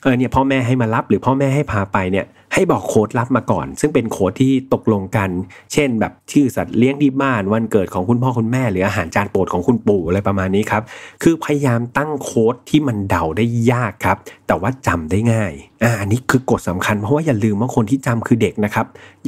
[0.02, 5.30] เออเนี่ยพ่อแม่ให้มารับหรือพ่อแม่ให้พาไปเนี่ยให้บอกโค้ดลับมาก่อน ซึ่งเป็นโค้ดที่ตกลงกัน
[5.72, 10.82] เช่น แบบชื่อสัตว์เลี้ยงที่บ้านวันเกิดของคุณพ่อคุณแม่ หรืออาหารจานโปรดของคุณปู่อะไรประมาณนี้ครับ
[11.22, 18.86] คือพยายามตั้งโค้ดที่มันเดาได้ยากครับ แต่ว่าจำได้ง่ายอ่าอันนี้คือกฎสำคัญเพราะว่าอย่าลืมว่าคนที่จำคือเด็กนะครับ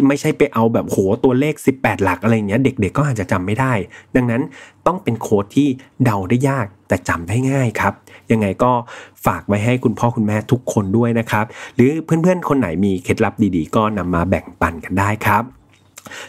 [0.08, 3.72] ไม่ใช่ไปเอาแบบโหตัวเลข 18 หลักอะไรเงี้ยเด็ก ๆ ก็อาจจะจำไม่ได้
[4.16, 4.42] ดังนั้น
[4.86, 5.68] ต้องเป็นโค้ดที่
[6.04, 7.94] เดาได้ยากแต่จำได้ง่ายครับ
[8.32, 8.72] ยังไงก็
[9.26, 15.59] ฝากไว้ให้คุณพ่อคุณแม่ทุกคนด้วยนะครับ หรือเพื่อนๆคนไหนมีเคล็ดลับดีๆ ก็นำมาแบ่งปันกันได้ครับ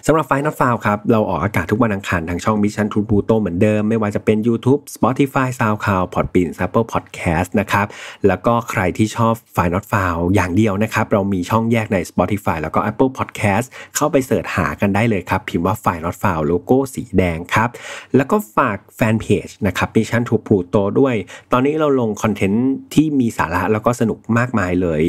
[0.06, 7.88] สำหรับไฟน์นอตฟาวครับ เราออกอากาศทุกวันอังคารทางช่อง Mission to Pluto เหมือนเดิม ไม่ว่าจะเป็น YouTube Spotify SoundCloud Podbean Apple Podcast นะครับ
[8.28, 13.66] แล้วก็ใครที่ชอบ File Not Found อย่างเดียวนะครับ เรามีช่องแยกใน Spotify แล้วก็ Apple Podcast
[13.96, 17.70] เข้าไป search หากันได้เลยครับ พิมพ์ว่า File Not Found โลโก้สีแดงครับ
[18.16, 21.16] แล้วก็ฝากแฟนเพจนะครับ Mission to Pluto ด้วย
[21.52, 25.02] ตอนนี้เราลงคอนเทนต์ที่มีสาระแล้วก็สนุกมากมายเลย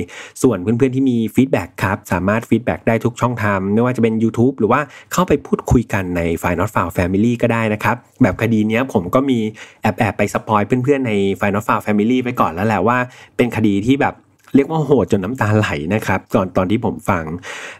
[0.42, 4.80] ส่วนเพื่อนๆที่มี feedback ครับสามารถ feedback ได้ทุกช่องทางไม่ว่าจะเป็น YouTube หรือว่า
[5.12, 9.38] เข้าไปพูดคุยกันใน f i n a l f i l e Family ก็ได้นะครับ แบบคดีนี้ผมก็มี
[9.82, 12.96] แอบแอบไปสปอยเพื่อนๆใน f i n a l f i l e Family ไปก่อนแล้วแหละว่า
[13.36, 14.14] เป็นคดีที่แบบ
[14.54, 17.24] เรียกว่าโหดจนน้ำตาไหลนะครับก่อนตอนที่ผมฟัง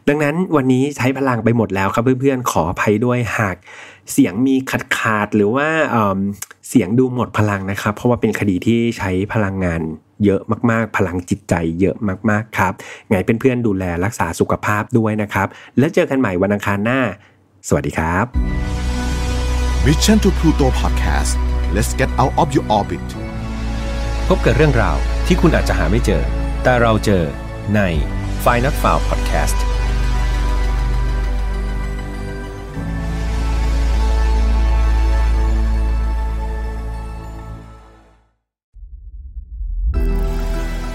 [0.09, 3.57] ดังนั้นวันนี้ใช้พลังไปหมดแล้วครับเพื่อนๆขออภัยด้วยหาก
[4.13, 5.67] เสียงมีขาดขาดหรือว่า
[6.69, 9.83] เสียงดูหมดพลังนะครับ เพราะว่าเป็นคดีที่ใช้พลังงาน
[10.25, 11.97] เยอะมากๆ พลังจิตใจเยอะ
[12.31, 12.73] มากๆครับ
[13.09, 15.49] ไงเพื่อนๆดูแลรักษาสุขภาพด้วยนะครับ
[15.79, 17.01] แล้วเจอกันใหม่วันอังคารหน้า
[17.69, 18.27] สวัสดีครับ
[19.87, 21.33] Mission to Pluto Podcast
[21.75, 23.07] let's get out of your orbit
[24.29, 24.97] พบกับเรื่องราว
[25.27, 26.23] ที่คุณอาจจะหาไม่เจอ
[26.63, 27.25] แต่เราเจอ
[27.75, 27.81] ใน
[28.45, 29.72] f i n a l f i l e Podcast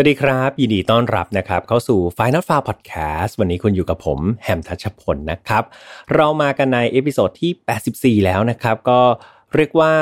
[0.00, 5.62] วัสดีครับ ยินดีต้อนรับนะครับ เข้าสู่ Final f a r Podcast วันนี้คุณอยู่กับผมแฮมทัชพลนะครับ
[6.14, 9.00] เรามากันใน episode ที่ 84 แล้วนะครับ ก็
[9.54, 9.92] เรียกว่า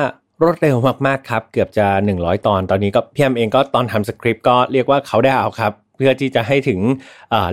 [0.43, 0.77] รวดเร็ว
[1.07, 1.87] มากๆครับ เกือบจะ
[2.17, 6.81] 100 ตอนตอนนี้ก็พี่แฮมเองก็ตอนทำสคริปต์ก็เรียกว่าเขาได้เอาครับ เพื่อที่จะให้ถึง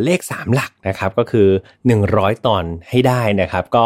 [0.03, 1.47] เลข 3 หลักนะครับ ก็คือ
[1.97, 3.85] 100 ตอนให้ได้นะครับ ก็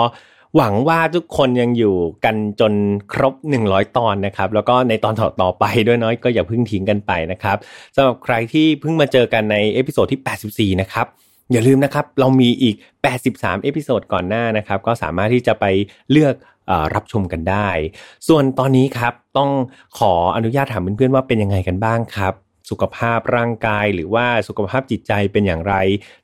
[0.57, 1.95] หวังว่าทุกคนยังอยู่
[2.25, 2.73] กันจน
[3.13, 3.33] ครบ
[3.65, 7.57] 100 ตอนนะครับ แล้วก็ในตอนต่อไปด้วยเนาะก็อย่าเพิ่งทิ้งกันไปนะครับ
[7.95, 11.05] สำหรับใครที่เพิ่งมาเจอกันใน episode ที่ 84 นะครับ
[11.51, 12.75] อย่าลืมนะครับ เรามีอีก
[13.21, 15.65] 83 episode ก่อนหน้านะครับ ก็สามารถที่จะไป
[16.11, 16.35] เลือก
[16.95, 17.67] รับชมกันได้
[18.27, 19.49] ส่วนตอนนี้ครับ ต้อง
[19.99, 22.33] ขออนุญาตถามเพื่อนๆว่าเป็นยังไงกันบ้างครับ
[22.69, 25.73] สุขภาพร่างกาย หรือว่าสุขภาพจิตใจเป็นอย่างไร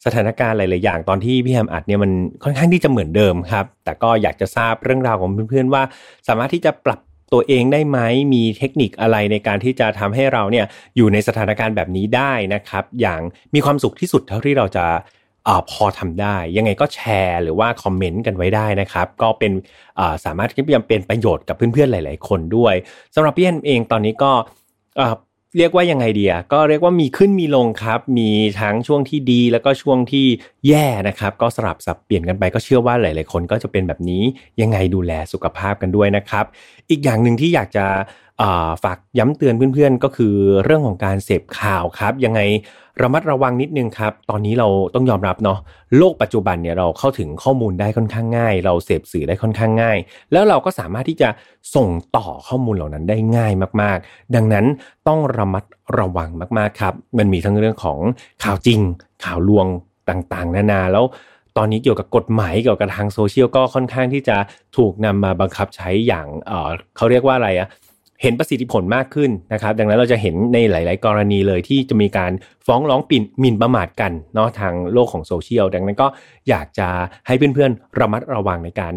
[0.05, 2.11] สถานการณ์หลาย ๆ อย่างตอนที่พี่แฮมอัดเนี่ยมัน
[2.43, 5.83] ค่อนข้างที่จะเหมือนเดิมครับ แต่ก็อยากจะทราบเรื่องราวของเพื่อน ๆ ว่า
[6.27, 6.99] สามารถที่จะปรับ
[7.33, 7.99] ตัวเองได้ไหม
[8.33, 10.65] มีเทคนิคอะไรในการที่จะทำให้เราเนี่ย
[10.97, 13.21] อยู่ในสถานการณ์แบบนี้ได้นะครับ อย่าง
[13.53, 14.85] มีความสุขที่สุดเท่าที่เราจะ
[15.47, 19.51] อพอทำได้ ยังไงก็แชร์หรือว่าคอมเมนต์กันไว้ได้นะครับ ก็เป็น
[20.25, 22.73] สามารถที่จะเป็นประโยชน์กับเพื่อนๆหลาย ๆ คนด้วย
[23.15, 24.31] สำหรับพี่แอนเองตอนนี้ก็
[25.57, 28.29] เรียกว่ายังไงเดียก็เรียกว่ามีขึ้นมีลงครับ มี
[28.61, 30.25] ทั้งช่วงที่ดีแล้วก็ช่วงที่
[30.67, 34.23] แย่นะครับ ก็สลับสับเปลี่ยนกันไปก็เชื่อว่าหลาย ๆ คนก็จะเป็นแบบนี้
[34.61, 36.45] ยังไงดูแลสุขภาพกันด้วยนะครับ
[36.89, 37.85] อีกอย่างหนึ่งที่อยากจะ
[38.83, 42.41] ฝากย้ำเตือนเพื่อน ๆ ก็คือเรื่องของการเสพข่าวครับ ยังไง
[43.01, 45.59] ระมัดระวังนิดนึงครับ ตอนนี้เราต้องยอมรับเนาะ
[45.97, 49.97] โลกปัจจุบันเนี่ยเราเข้าถึงข้อมูลได้ค่อนข้างง่าย เราเสพสื่อได้ค่อนข้างง่าย
[50.31, 51.29] แล้วเราก็สามารถที่จะ
[51.75, 54.65] ส่งต่อข้อมูลเหล่านั้นได้ง่ายมาก ๆ ดังนั้น
[55.07, 55.63] ต้องระมัด
[55.99, 57.99] ระวังมาก ๆ ครับ มันมีทั้งเรื่องของ
[58.43, 58.79] ข่าวจริง
[59.23, 59.67] ข่าวลวง
[60.09, 61.05] ต่างๆ นานาแล้ว
[61.57, 64.37] ตอนนี้เกี่ยวกับกฎหมายเกี่ยวกับทางโซเชียลก็ค่อนข้างที่จะ
[64.77, 67.67] ถูกนำมาบังคับใช้อย่างเออเขาเรียกว่าอะไรอะ
[68.23, 72.31] เห็นประสิทธิผลมากขึ้นนะครับ ดังนั้นเราจะเห็นในหลาย ๆ กรณีเลยที่จะมีการ
[72.65, 76.07] ฟ้องร้องปิ่นหมิ่นประมาทกันเนาะทางโลกของโซเชียลดังนั้นก็
[76.49, 76.87] อยากจะ
[77.27, 78.93] ให้เพื่อน ๆ ระมัดระวังในการ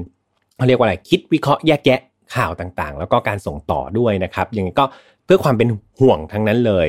[0.56, 2.00] เขาเรียกว่าอะไรคิดวิเคราะห์แยกแยะ
[2.34, 4.86] ข่าวต่างๆ แล้วก็การส่งต่อด้วยนะครับอย่างนี้ก็
[5.24, 5.68] เพื่อความเป็น
[6.00, 6.88] ห่วงทั้งนั้นเลย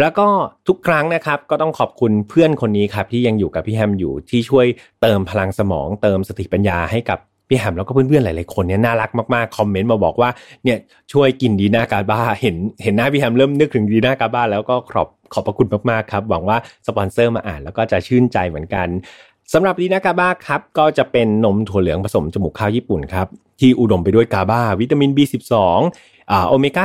[0.00, 0.26] แล้วก็
[0.68, 4.66] ทุกครั้งนะครับก็ต้องขอบคุณเพื่อนคนนี้ครับที่ยังอยู่กับพี่แฮมอยู่ที่ช่วย
[5.02, 7.18] เติมพลังสมอง เติมสติปัญญาให้กับ
[7.48, 10.30] พี่แฮมแล้วก็เพื่อนๆหลายๆคนเนี่ยน่ารักมากๆคอมเมนต์มาบอกว่า
[10.64, 10.78] เนี่ย
[11.12, 18.88] ช่วยกินดีน่ากาบ้าเห็นเห็นหน้าพี่แฮมเริ่มนึกถึงดีน่ากาบ้าแล้วก็ขอบขอบพระคุณมากๆครับหวังว่าสปอนเซอร์มาอ่านแล้วก็จะชื่นใจเหมือนกัน
[19.52, 23.26] สำหรับดีน่ากาบ้าครับก็จะเป็นนมถั่วเหลืองผสมจมูกข้าวญี่ปุ่นครับ
[23.60, 25.54] ที่อุดมไปด้วย GABA วิตามิน B12
[26.48, 26.82] โอเมก้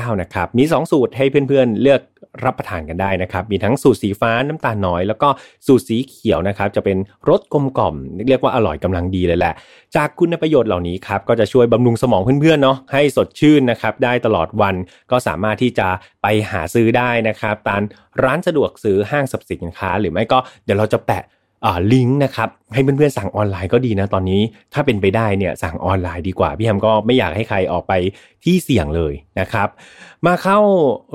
[0.00, 2.00] า369 นะครับ มี 2 สูตรให้เพื่อนๆเลือก
[2.44, 5.28] รับประทานกันได้นะครับ มีทั้งสูตรสีฟ้าน้ำตาลน้อย แล้วก็
[5.66, 7.94] สูตรสีเขียวนะครับ จะเป็นรสกลมกล่อม
[8.28, 9.54] เรียกว่าอร่อยกำลังดีเลยแหละ
[9.96, 14.74] จากคุณประโยชน์เหล่านี้ครับ ก็จะช่วยบำรุงสมองเพื่อนๆเนาะให้สดชื่นนะครับ ได้ตลอดวัน
[15.10, 15.88] ก็สามารถที่จะ
[16.22, 17.82] ไปหาซื้อได้นะครับตาม
[18.24, 21.22] ร้านสะดวกซื้อห้างสรรพสินค้า หรือไม่ก็เดี๋ยวเราจะแปะ
[21.92, 24.40] ลิงก์นะครับให้เพื่อนๆสั่งออนไลน์ก็ดีนะตอนนี้
[24.74, 27.92] ถ้าเป็นไปได้เนี่ยสั่งออนไลน์ดีกว่า พี่แฮมก็ไม่อยากให้ใครออกไป
[28.44, 29.68] ที่เสี่ยงเลยนะครับ
[30.26, 30.58] มาเข้า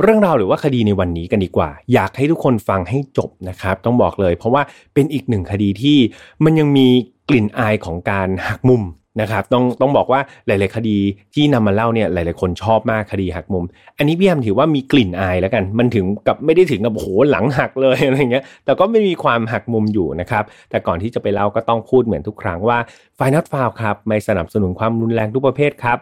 [0.01, 4.61] เรื่องราวหรือว่าคดีในวันนี้กันดีกว่า อยากให้ทุกคนฟังให้จบนะครับ ต้องบอกเลย เพราะว่า
[4.93, 5.97] เป็นอีกหนึ่งคดีที่
[6.43, 6.87] มันยังมี
[7.29, 8.83] กลิ่นอายของการหักมุม
[9.21, 10.97] นะครับต้องต้องบอกว่าหลาย ๆ คดี
[11.33, 13.65] ที่นำมาเล่าเนี่ยหลาย ๆ คนชอบมากคดีหักมุม
[13.97, 22.77] อันนี้พี่แอมถือว่ามีกลิ่นอายแล้วกัน มันถึงกับไม่ได้ถึงกับโหหลังหักเลยอะไรเงี้ยแต่ก็ไม่มีความหักมุมอยู่นะครับแต่ก่อนที่จะไปเล่าก็ต้องพูดเหมือนทุกครั้งว่า
[23.15, 25.99] ไฟนัทฟาวครับไม่สนับสนุนความรุนแรงทุกประเภทครับ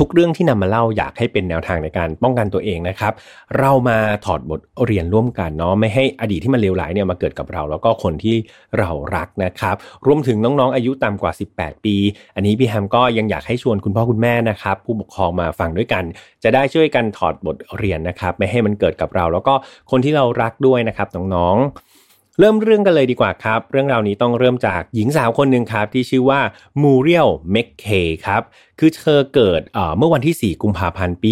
[0.00, 3.12] ทุกเรื่องที่นำมาเล่าอยากให้เป็นแนวทางในการป้องกันตัวเองนะครับ
[3.58, 8.36] เรามาถอดบทเรียนร่วมกันเนาะไม่ให้อดีตที่มันเลวร้ายเนี่ยมาเกิดกับเรา แล้วก็คนที่
[8.78, 9.76] เรารักนะครับ
[10.06, 11.96] รวมถึงน้องๆอายุต่ำกว่า 18 ปี
[12.34, 16.04] อันนี้พี่แฮมก็ยังอยากให้ชวนคุณพ่อคุณแม่นะครับ ผู้ปกครองมาฟังด้วยกัน
[16.42, 19.54] จะได้ช่วยกันถอดบทเรียนนะครับ ไม่ให้มันเกิดกับเรา แล้วก็
[19.90, 21.91] คนที่เรารักด้วยนะครับน้องๆ
[22.38, 26.40] เริ่มเรื่องกันเลยดีกว่าครับ เรื่องราวนี้ต้องเริ่มจากหญิงสาวคนหนึ่งครับ ที่ชื่อว่า
[26.82, 27.86] มูเรียลแมคเค
[28.26, 28.42] ครับ
[28.78, 29.60] คือเธอเกิด
[29.98, 31.30] เมื่อวันที่ 4 กุมภาพันธ์ปี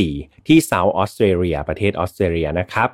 [0.00, 2.88] 1914 ที่เซาท์ออสเตรเลีย ประเทศออสเตรเลียนะครับ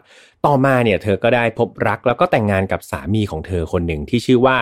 [0.47, 4.57] ต่อมาเนี่ยเธอก็ได้พบรักแล้วก็แต่งงานกับสามีของเธอคนหนึ่งที่ชื่อว่า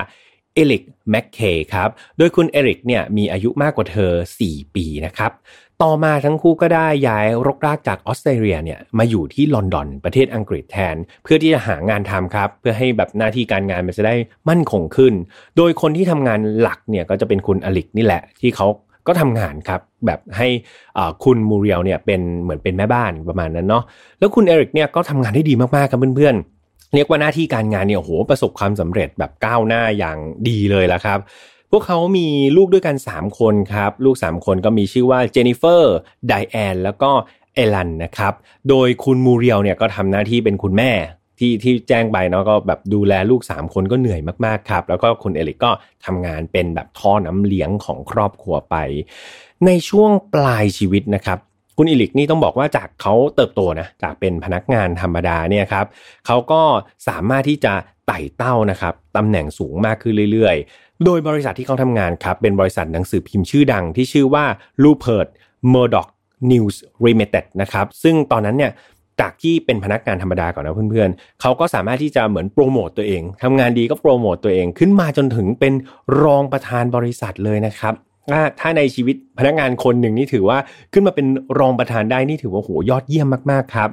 [0.55, 1.41] อลิกแมคเค
[1.75, 4.13] ครับ โดยคุณอลิกเนี่ยมีอายุมากกว่าเธอ
[4.45, 5.33] 4 ปีนะครับ
[5.85, 14.15] ต่อมาทั้งคู่ก็ได้ย้ายรกรากจากออสเตรเลียเนี่ยมาอยู่ที่ลอนดอนประเทศอังกฤษแทน เพื่อที่จะหางานทำครับ เพื่อให้แบบหน้าที่การงานมันจะได้
[14.49, 15.15] มั่นคงขึ้น
[15.57, 18.67] โดยคนที่ทำงานหลักเนี่ยก็จะเป็นคุณอลิกนี่แหละ ที่เขา
[19.07, 20.49] ก็ทำงานครับแบบให้
[21.25, 23.85] คุณมูเรียลเนี่ยเป็นเหมือนเป็นแม่บ้านประมาณนั้นเนาะ
[24.19, 30.17] แล้วคุณอลิกเนี่ยก็ทำงานได้ดีมากๆครับเพื่อนๆเรียกว่าหน้าที่การงานเนี่ยโหประสบความสำเร็จแบบก้าวหน้าอย่าง
[30.49, 31.19] ดีเลยละครับ
[31.71, 35.95] พวกเขามีลูกด้วยกัน 3 คนครับ ลูก 3 คนก็มีชื่อว่าเจนนิเฟอร์
[36.27, 37.11] ไดแอนแล้วก็
[37.55, 38.35] เอลันนะครับ
[38.69, 40.93] โดยคุณมูเรียลเนี่ยก็ทำหน้าที่เป็นคุณแม่
[41.39, 45.71] ที่ที่แจ้งไปเนาะก็แบบดูแลลูก 3 คนก็เหนื่อยมากๆครับ แล้วก็คุณเอลิกก็
[46.05, 48.77] ทำงานเป็นแบบท่อน้ำเลี้ยงของครอบครัวไป
[49.67, 51.39] ในช่วงปลายชีวิตนะครับ
[51.77, 55.87] คุณอิลิกนี่ต้องบอกว่าจากเขาเติบโตนะจากเป็นพนักงานธรรมดาเนี่ยครับ
[56.27, 56.63] เขาก็
[57.09, 57.73] สามารถที่จะ
[58.07, 60.57] ไต่เต้านะครับตำแหน่งสูงมากขึ้นเรื่อย
[61.05, 64.45] โดยบริษัทที่เขาทำงานครับ เป็นบริษัทหนังสือพิมพ์ชื่อดังที่ชื่อว่า
[64.85, 65.29] Rupert
[65.73, 66.11] Murdoch
[66.51, 66.77] News
[67.07, 68.73] Limited นะครับ ซึ่งตอนนั้นเนี่ย
[69.21, 75.75] จากที่เป็นพนักงานธรรมดาก่อนนะเพื่อนๆ เขาก็สามารถที่จะเหมือนโปรโมตตัวเองทำงานดีก็โปรโมตตัวเองขึ้นมาจนถึงเป็น
[76.23, 77.95] รองประธานบริษัทเลยนะครับ
[78.61, 80.59] ถ้าในชีวิตพนักงานคนหนึ่งนี่ถือว่า
[80.93, 81.27] ขึ้นมาเป็น
[81.59, 83.91] รองประธานได้นี่ถือว่าโหยอดเยี่ยมมากๆครับ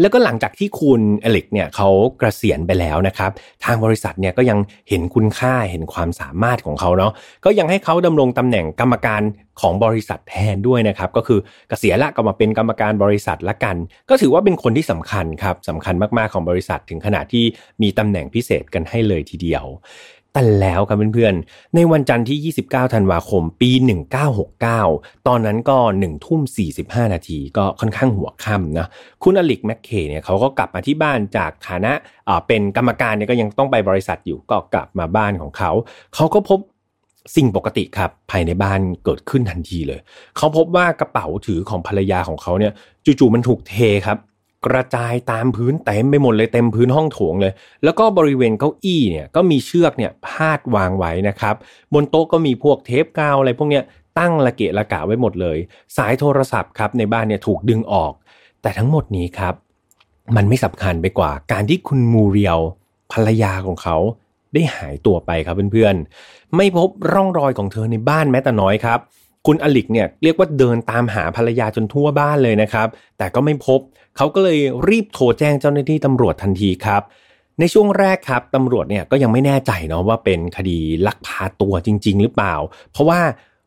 [0.00, 1.88] แล้วก็หลังจากที่คุณเอลิกเนี่ยเขา
[2.18, 3.30] เกษียณไปแล้วนะครับ
[3.64, 7.12] ทางบริษัทเนี่ยก็ยังเห็นคุณค่าเห็นความสามารถของเขาเนาะ
[7.44, 9.22] ก็ยังให้เขาดำรงตำแหน่งกรรมการ
[9.60, 11.38] ของบริษัทแทนด้วยนะครับ ก็คือ
[11.68, 13.76] เกษียณละก็มาเป็นกรรมการบริษัทละกัน
[14.10, 17.44] ก็ถือว่าเป็นคนที่สำคัญครับสำคัญมากๆของบริษัทถึงขนาดที่
[17.82, 19.64] มีตำแหน่งพิเศษกันให้เลยทีเดียว
[20.34, 23.70] แต่แล้วครับเพื่อนๆ ในวันจันทร์ที่ 29 ธันวาคม ปี
[24.48, 26.40] 1969 ตอนนั้นก็ 1 ทุ่ม
[26.76, 28.86] 45 นาที ก็ค่อนข้างหัวค่ำนะ
[29.22, 31.92] คุณอลิกแมคเคเนี่ยเขาก็กลับมาที่บ้านจากฐานะ
[32.46, 35.70] เป็นกรรมการเนี่ยก็ยังต้องไปบริษัทอยู่ ก็กลับมาบ้านของเขา
[36.14, 36.58] เขาก็พบ
[37.36, 40.00] สิ่งปกติครับ ภายในบ้านเกิดขึ้นทันทีเลย
[40.36, 42.72] เขาพบว่ากระเป๋าถือของภรรยาของเขาเนี่ย
[43.04, 43.76] จู่ๆมันถูกเท
[44.06, 44.18] ครับ
[44.66, 47.52] กระจายตามพื้นเต็มไปหมดเลยเต็มพื้นห้องโถงเลย
[47.84, 51.54] แล้วก็บริเวณเก้าอี้เนี่ยก็มีเชือกเนี่ยพาดวางไว้นะครับ
[51.94, 53.84] บนโต๊ะก็มีพวกเทปกาวอะไรพวกเนี้ย
[54.18, 55.58] ตั้งระเกะระกะไว้หมดเลย
[55.96, 58.12] สายโทรศัพท์ครับในบ้านเนี่ยถูกดึงออก
[58.62, 59.54] แต่ทั้งหมดนี้ครับ
[60.36, 62.60] มันไม่สำคัญไปกว่า การที่คุณมูเรียล
[63.12, 63.96] ภรรยาของเขา
[64.54, 68.98] ได้หายตัวไปครับเพื่อนๆไม่พบร่องรอยของเธอในบ้านแม้แต่น้อยครับ
[69.46, 72.88] คุณอลิกเนี่ยเรียกว่าเดินตามหาภรรยาจนทั่วบ้านเลยนะครับ
[73.18, 73.80] แต่ก็ไม่พบ
[74.16, 77.02] เขาก็เลยรีบโทรแจ้งเจ้าหน้าที่ตำรวจทันทีครับ
[77.60, 82.54] ในช่วงแรกครับตำรวจเนี่ยก็ยังไม่แน่ใจเนาะว่าเป็นคดีลักพาตัวจริง ๆ หรือเปล่า
[82.92, 83.20] เพราะว่า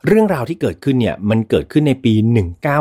[0.08, 2.14] เรื่องราวที่เกิดขึ้นเนี่ยมันเกิดขึ้นในปี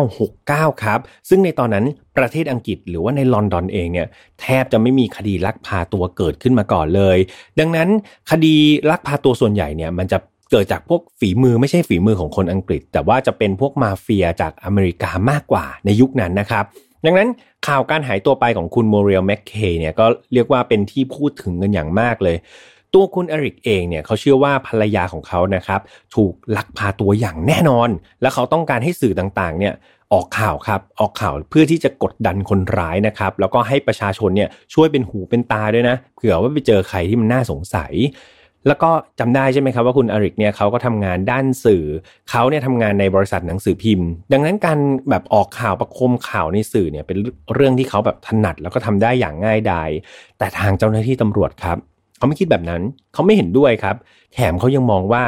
[0.08, 1.84] 1969 ครับ ซึ่งในตอนนั้น
[2.16, 4.06] ประเทศอังกฤษหรือว่าในลอนดอนเองเนี่ย
[4.40, 7.18] แทบจะไม่มีคดีลักพาตัวเกิดขึ้นมาก่อนเลย
[7.60, 7.88] ดังนั้น
[8.30, 8.54] คดี
[8.90, 10.18] ลักพาตัวส่วนใหญ่เนี่ยมันจะ
[10.50, 16.64] เกิดจากพวกฝีมือไม่ใช่ฝีมือของคนอังกฤษ แต่ว่าจะเป็นพวกมาเฟียจากอเมริกามากกว่าในยุคนั้นนะครับ
[17.04, 17.28] ดังนั้น
[17.66, 22.36] ข่าวการหายตัวไปของคุณโมเรียลแมคเคเนี่ยก็เรียกว่าเป็นที่พูดถึงกันอย่างมากเลย
[22.94, 25.80] ตัวคุณเอริกเองเนี่ยเขาเชื่อว่าภรรยาของเขานะครับ
[26.14, 27.88] ถูกลักพาตัวอย่างแน่นอน
[28.20, 29.74] และเขาต้องการให้สื่อต่างๆเนี่ย
[30.12, 37.92] ออกข่าวครับออกข่าวเพื่อที่จะกดดันคนร้ายนะครับ แล้วก็ให้ประชาชนเนี่ยช่วยเป็นหูเป็นตาด้วยนะเผื่อว่าไปเจอใครที่มันน่าสงสัย
[38.66, 38.90] แล้วก็
[39.20, 41.84] จำได้ใช่ไหมครับว่าคุณอริกเนี่ยเขาก็ทำงานด้านสื่อ
[42.30, 44.78] เขาเนี่ยทำงานในบริษัทหนังสือพิมพ์ ดังนั้นการ
[45.10, 47.18] แบบออกข่าวประคมข่าวในสื่อเนี่ยเป็น
[47.54, 49.90] เรื่องที่เขาแบบถนัดแล้วก็ทำได้อย่างง่ายดาย
[50.38, 51.76] แต่ทางเจ้าหน้าที่ตำรวจครับ
[52.18, 53.96] เขาไม่คิดแบบนั้นเขาไม่เห็นด้วยครับ
[54.34, 55.22] แถมเขายังมองว่า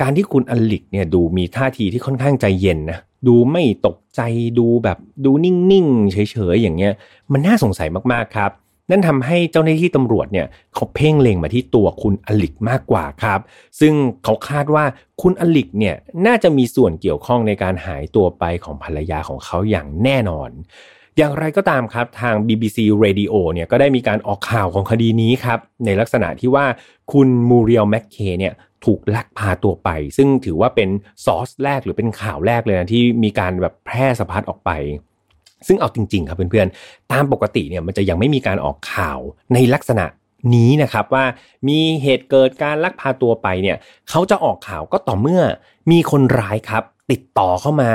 [0.00, 4.20] การที่คุณอลิกเนี่ยดูมีท่าทีที่ค่อนข้างใจเย็นนะดูไม่ตกใจ
[4.58, 6.18] ดูแบบดูนิ่งๆเฉ
[6.54, 6.92] ยๆอย่างเงี้ย
[7.32, 8.50] มันน่าสงสัยมากๆครับ
[8.90, 13.40] นั่นทำให้เจ้าหน้าที่ตำรวจเนี่ยเขาเพ่งเล็งมาที่ตัวคุณอลิกมากกว่าครับ
[13.80, 14.84] ซึ่งเขาคาดว่า
[15.22, 20.50] คุณอลิกเนี่ยน่าจะมีส่วนเกี่ยวข้องในการหายตัวไปของภรรยาของเขาอย่างแน่นอน
[21.18, 26.66] อย่างไรก็ตามครับทาง BBC Radio เนี่ยก็ได้มีการออกข่าวของคดีนี้ครับในลักษณะที่ว่า
[27.12, 30.88] คุณมูเรียลแมคเคเนี่ยถูกลักพาตัวไป ซึ่งถือว่าเป็น
[31.24, 34.70] ซอสแรกหรือเป็นข่าวแรกเลยนะที่มีการแบบแพร่สะพัดออกไป
[35.66, 39.18] ซึ่งเอาจริง ๆ ครับเพื่อนๆ ตามปกติเนี่ยมันจะยังไม่มีการออกข่าว
[39.54, 40.06] ในลักษณะ
[40.54, 41.24] นี้นะครับว่า
[41.68, 43.76] มีเหตุเกิดการลักพาตัวไปเนี่ย
[44.10, 45.42] เขาจะออกข่าวก็ต่อเมื่อ
[45.90, 47.92] มีคนร้ายครับ ติดต่อเข้ามา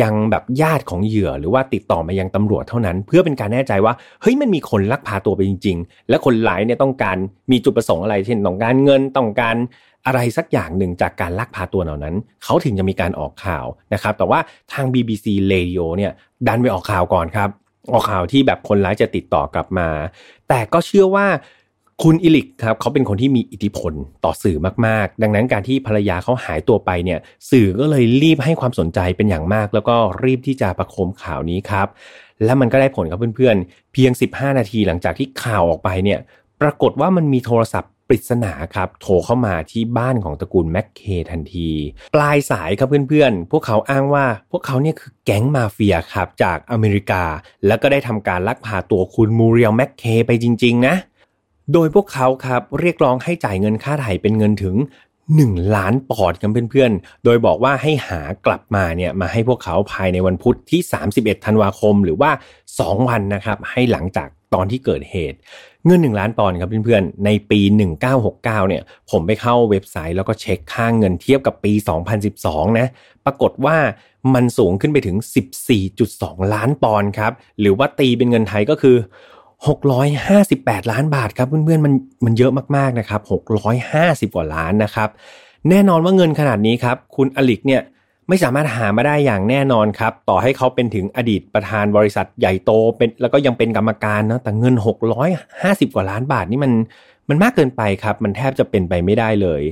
[0.00, 7.16] ยังแบบญาติของเหยื่อ หรือว่าติดต่อมายังตำรวจเท่านั้น เพื่อเป็นการแน่ใจว่าเฮ้ยมันมีคนลักพาตัวไปจริง ๆ และคนร้ายเนี่ยต้องการ
[7.50, 9.56] มีจุดประสงค์อะไรเช่นต้องการเงินต้องการ
[10.06, 14.40] อะไรสักอย่างหนึ่งจากการลักพาตัวเหล่านั้น เขาถึงจะมีการออกข่าวนะครับ แต่ว่า
[14.72, 16.12] ทาง BBC Radio เนี่ย
[16.46, 17.50] ดันไปออกข่าวก่อนครับ
[17.92, 19.88] ออกข่าวที่แบบคนร้ายจะติดต่อกลับมา
[20.48, 21.26] แต่ก็เชื่อว่า
[22.02, 23.92] คุณอิลิกครับเขาเป็นคนที่มีอิทธิพล
[24.24, 27.18] ต่อสื่อมากๆ ดังนั้นการที่ภรรยาเขาหายตัวไปเนี่ย
[27.50, 31.86] สื่อก็เลยรีบให้ความสนใจเป็นอย่างมาก แล้วก็รีบที่จะประโคมข่าวนี้ครับ
[32.44, 36.18] และมันก็ได้ผลครับเพื่อนๆ เพียง 15 นาทีหลังจากที่ข่าวออกไปเนี่ย
[36.60, 41.70] ปรากฏว่ามันมีโทรศัพท์ ปริศนาครับโทรเข้ามาที่บ้านของตระกูลแม็กเคทันที
[42.14, 47.22] ปลายสายครับเพื่อนๆ พวกเขาอ้างว่าพวกเขาเนี่ยคือแก๊งมาเฟียครับจากอเมริกา
[47.66, 50.94] แล้วก็ได้ทำการลักพาตัวคุณมูเรียลแม็กเคไปจริง ๆ นะ
[51.72, 54.76] โดยพวกเขาครับเรียกร้องให้จ่ายเงินค่าไถ่เป็นเงินถึง
[55.26, 60.80] 1 ล้านปอดกันเพื่อนๆ โดยบอกว่าให้หากลับมาเนี่ยมาให้พวกเขาภายในวันพุธที่
[61.12, 62.30] 31 ธันวาคม หรือว่า
[62.70, 65.38] 2 วันนะครับให้หลังจากตอนที่เกิดเหตุ
[65.86, 67.60] เงิน 1 ล้านปอนด์ครับเพื่อนๆ ในปี
[67.94, 71.72] 1969 เนี่ย ผมไปเข้าเว็บไซต์แล้วก็เช็คค่างเงินเทียบกับปี
[72.24, 72.88] 2012 นะ
[73.24, 73.76] ปรากฏว่า
[74.34, 75.16] มันสูงขึ้นไปถึง
[75.84, 78.96] 14.2 ล้านปอนด์ครับ หรือว่าตีเป็นเงินไทยก็คือ
[79.74, 83.20] 658 ล้านบาทครับเพื่อนๆ มันมันเยอะมากๆนะครับ
[84.28, 85.08] 650 กว่าล้านนะครับ
[85.70, 87.82] แน่นอนว่าเงินขนาดนี้ครับ คุณอลิกเนี่ย
[88.28, 94.74] ไม่สามารถหามาได้อย่างแน่นอนครับ ต่อให้เขาเป็นถึงอดีตประธานบริษัทใหญ่โตเป็นแล้วก็ยังเป็นกรรมการเนาะแต่เงิน
[95.34, 96.72] 650 กว่าล้านบาทนี่มัน
[97.28, 99.62] มันมากเกินไปครับ มันแทบจะเป็นไปไม่ได้เลย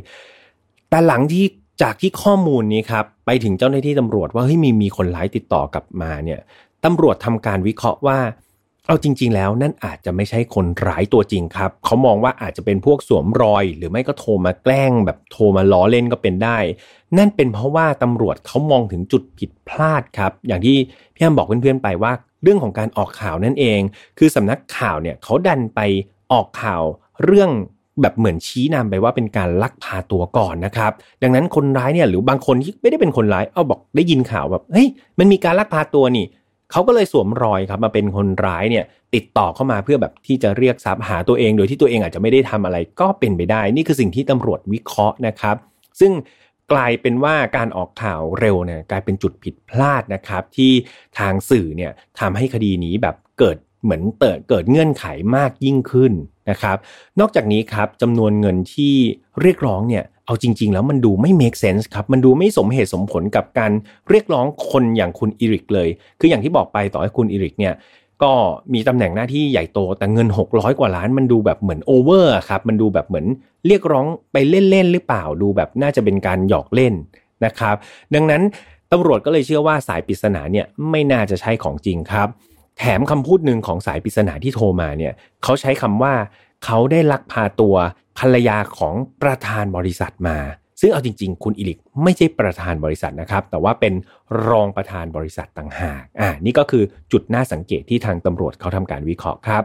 [0.91, 1.45] แต่หลังที่
[1.83, 6.41] จากที่ข้อมูลนี้ครับไปถึงเจ้าหน้าที่ตำรวจว่าเฮ้ยมีมีคนร้ายติดต่อกลับมาเนี่ย
[6.85, 8.19] ตำรวจทำการวิเคราะห์ว่า
[8.87, 16.59] เอาจริง ๆ แล้วนั่นอาจจะไม่ใช่คนร้ายตัวจริงครับ เขามองว่าอาจจะเป็นพวกสวมรอย หรือไม่ก็โทรมาแกล้ง แบบโทรมาล้อเล่นก็เป็นได้
[17.19, 20.77] นั่นเป็นเพราะว่าตำรวจเขามองถึงจุดผิดพลาดครับ อย่างที่
[21.15, 22.13] พี่แอมบอกเพื่อนๆไปว่า
[22.43, 23.81] เรื่องของการออกข่าวนั่นเอง
[24.19, 25.81] คือสำนักข่าวเนี่ยเขาดันไป
[26.33, 26.83] ออกข่าว
[27.25, 27.51] เรื่อง
[28.01, 36.27] แบบเหมือนชี้นำไปว่าเป็นการลักพาตัวก่อนนะครับ ดังนั้นคนร้ายเนี่ยหรือบางคนที่ไม่ได้เป็นคนร้ายเอาบอกได้ยินข่าวแบบเฮ้ยมันมีการลักพาตัวนี่
[36.75, 45.57] เขาก็เลยสวมรอยครับมาเป็นคนร้ายเนี่ยติดต่อเข้ามาเพื่อแบบที่จะเรียกทรัพย์หาตัวเอง โดยที่ตัวเองอาจจะไม่ได้ทำอะไรก็เป็นไปได้ นี่คือสิ่งที่ตำรวจวิเคราะห์นะครับ
[46.01, 46.13] ซึ่ง
[46.73, 50.73] กลายเป็นว่าการออกข่าวเร็วเนี่ยกลายเป็นจุดผิดพลาดนะครับ ที่
[51.19, 55.05] ทางสื่อเนี่ยทำให้คดีนี้แบบเกิดเหมือนเติดเกิดเงื่อนไข
[55.37, 56.13] มากยิ่งขึ้น
[56.51, 56.77] นะครับ
[57.21, 58.95] นอกจากนี้ครับจำนวนเงินที่
[59.41, 63.73] เรียกร้องเนี่ย เอาจริง ๆ แล้วมันดูไม่ make sense ครับ มันดูไม่สมเหตุสมผลกับการ
[64.09, 65.89] เรียกร้องคนอย่างคุณอิริกเลย
[66.21, 67.75] คืออย่างที่บอกไปต่อให้คุณอิริกเนี่ย
[68.23, 68.33] ก็
[68.75, 73.27] มีตำแหน่งหน้าที่ใหญ่โตแต่เงิน 600 กว่าล้านมันดูแบบเหมือนโอเวอร์ครับ มันดูแบบเหมือน
[73.67, 76.95] เรียกร้องไปเล่นๆหรือเปล่าดูแบบน่าจะเป็นการหยอกเล่น
[77.45, 77.77] นะครับ
[78.15, 78.43] ดังนั้น
[78.93, 82.29] ตำรวจก็เลยเชื่อว่าสายปริศนาเนี่ยไม่น่าจะใช่ของจริงครับ
[82.79, 85.13] แถมคำพูดหนึ่งของสายปริศนาที่โทรมาเนี่ย
[85.43, 86.15] เขาใช้คำว่า
[86.65, 87.77] เขาได้ลักพาตัว
[88.19, 90.39] ภรรยาของประธานบริษัทมา
[90.81, 93.95] ซึ่งเอาจริง ๆ คุณอิลิกไม่ใช่ประธานบริษัทนะครับ แต่ว่าเป็น
[94.49, 99.65] รองประธานบริษัทต่างหากอ่านี่ก็คือจุดน่าสังเกตที่ทางตำรวจเขาทำการวิเคราะห์ครับ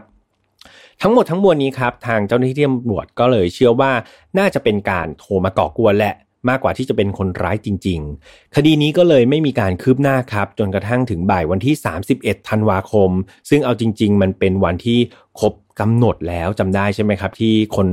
[1.02, 3.92] ทั้งหมดทั้งมวลนี้ครับทางเจ้าหน้าที่ตำรวจก็เลยเชื่อว่า
[4.38, 6.14] น่าจะเป็นการโทรมาก่อกวนแหละ
[6.48, 11.74] มากกว่าที่จะเป็นคนร้ายจริง ๆ คดีนี้ก็เลยไม่มีการคืบหน้าครับ จนกระทั่งถึงบ่ายวันที่
[12.12, 13.10] 31 ธันวาคม
[13.50, 14.98] ซึ่งเอาจริง ๆ มันเป็นวันที่
[15.40, 17.86] ครบกำหนดแล้วจำได้ใช่ไหมครับ ที่คน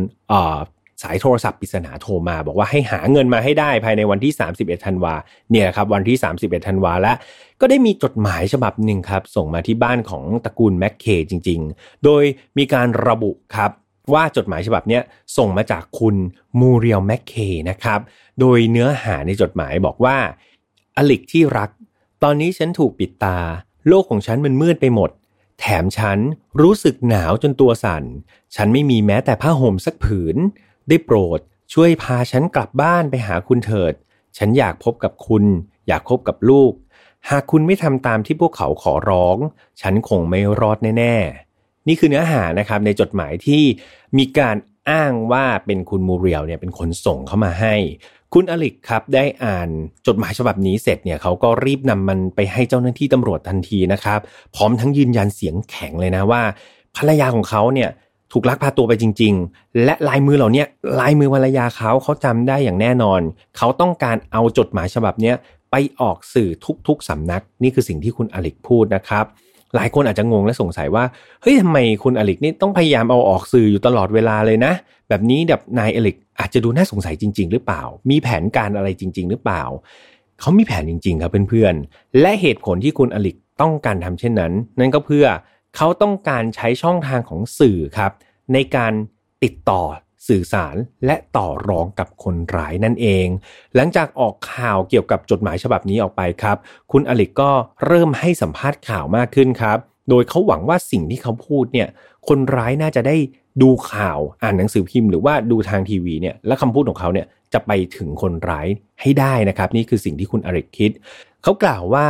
[1.04, 5.14] สายโทรศัพท์ปริศนาโทรมา บอกว่าให้หาเงินมาให้ได้ภายในวันที่ 31 ธันวา
[5.52, 7.16] เนี่ยครับวันที่ 31 ธันวาแล้ว
[7.62, 12.24] ก็ได้มีจดหมายฉบับหนึ่งครับ ส่งมาที่บ้านของตระกูลแมคเคจริง ๆ โดย
[12.58, 13.72] มีการระบุครับ
[14.14, 15.00] ว่าจดหมายฉบับนี้
[15.38, 16.16] ส่งมาจากคุณ
[16.60, 17.34] มูเรียลแมคเค
[17.70, 18.00] นะครับ
[18.40, 20.18] โดยเนื้อหาในจดหมายบอกว่า
[20.98, 21.70] อลิกที่รัก
[22.24, 23.40] ตอนนี้ฉันถูกปิดตา
[23.88, 25.10] โลกของฉันมันมืดไปหมด
[25.60, 26.20] แถมฉัน
[26.62, 28.04] รู้สึกหนาวจนตัวสั่น
[28.56, 30.38] ฉันไม่มีแม้แต่ผ้าห่มสักผืน
[30.90, 31.40] ได้โปรด
[31.74, 33.94] ช่วยพาฉันกลับบ้านไปหาคุณเถิด
[34.38, 35.44] ฉันอยากพบกับคุณ
[35.88, 36.74] อยากพบกับลูก
[37.30, 39.38] หากคุณไม่ทำตามที่พวกเขาขอร้อง
[39.82, 43.64] ฉันคงไม่รอดแน่ๆ นี่คือเนื้อหานะครับในจดหมายที่
[44.18, 44.56] มีการ
[44.90, 47.76] อ้างว่าเป็นคุณมูเรียลเนี่ยเป็นคนส่งเข้ามาให้
[48.34, 49.70] คุณอลิกครับได้อ่าน
[50.08, 54.20] จดหมายฉบับนี้เสร็จเนี่ยเขาก็รีบนำมันไปให้เจ้าหน้าที่ตำรวจทันทีนะครับ
[54.56, 56.42] พร้อมทั้งยืนยันเสียงแข็งเลยนะว่า
[56.98, 57.90] ภรรยาของเขาเนี่ย
[58.32, 60.64] ถูกลักพาตัวไปจริง ๆ และลายมือเหล่านี้
[61.00, 63.22] ลายมือภรรยาเขาเขาจำได้อย่างแน่นอน
[63.58, 65.34] เขาต้องการเอาจดหมายฉบับนี้
[65.72, 66.50] ไปออกสื่อ
[66.88, 69.26] ทุกๆสำนัก นี่คือสิ่งที่คุณอลิกพูดนะครับ
[69.78, 71.04] หลายคนอาจจะงงและสงสัยว่า
[71.42, 74.74] เฮ้ยทำไมคุณอลิกนี่ต้องพยายามเอาออกสื่ออยู่ตลอดเวลาเลยนะ
[75.10, 79.64] แบบนี้แบบนายอลิกอาจจะดูน่าสงสัยจริง ๆ หรือเปล่า มีแผนการอะไรจริง ๆ หรือเปล่า
[80.40, 85.26] เขามีแผนจริง ๆ ครับเพื่อนๆและเหตุผลที่คุณอลิกต้องการทำเช่นนั้น นั่นก็เพื่อ
[85.76, 88.12] เขาต้องการใช้ช่องทางของสื่อครับ
[88.54, 88.94] ในการ
[89.44, 89.82] ติดต่อ
[90.28, 90.76] สื่อสาร
[91.06, 93.28] และต่อรองกับคนร้ายนั่นเอง
[93.76, 96.58] หลังจากออกข่าวเกี่ยวกับจดหมายฉบับนี้ออกไปครับ
[96.92, 97.52] คุณอลิกก็
[97.86, 99.78] เริ่มให้สัมภาษณ์ข่าวมากขึ้นครับ
[100.10, 101.88] โดยเขาหวังว่าสิ่งที่เขาพูดเนี่ย
[102.28, 103.16] คนร้ายน่าจะได้
[103.62, 108.68] ดูข่าวอ่านหนังสือพิมพ์หรือว่าดูทางทีวีเนี่ยและคำพูดของเขาเนี่ยจะไปถึงคนร้าย
[109.02, 110.92] ให้ได้นะครับ นี่คือสิ่งที่คุณอริกคิด
[111.44, 112.08] เขากล่าวว่า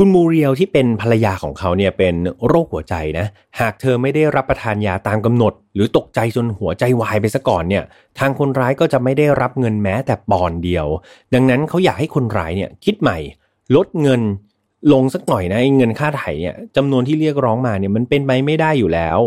[0.00, 2.14] คุณมูเรียลที่เป็นภรรยาของเขาเนี่ยเป็น
[2.46, 3.26] โรคหัวใจนะ
[3.60, 7.84] หากเธอไม่ได้รับประทานยาตามกำหนด หรือตกใจจนหัวใจวายไปซะก่อนเนี่ย
[8.18, 10.86] ทางคนร้ายก็จะไม่ได้รับเงินแม้แต่ปอนเดียว
[11.34, 13.18] ดังนั้นเขาอยากให้คนร้ายเนี่ยคิดใหม่
[13.76, 14.22] ลดเงิน
[14.92, 19.18] ลงสักหน่อยนะเงินค่าไถ่เนี่ยจำนวนที่เรียกร้องมาเนี่ยมันเป็นไปไม่ได้อยู่แล้ว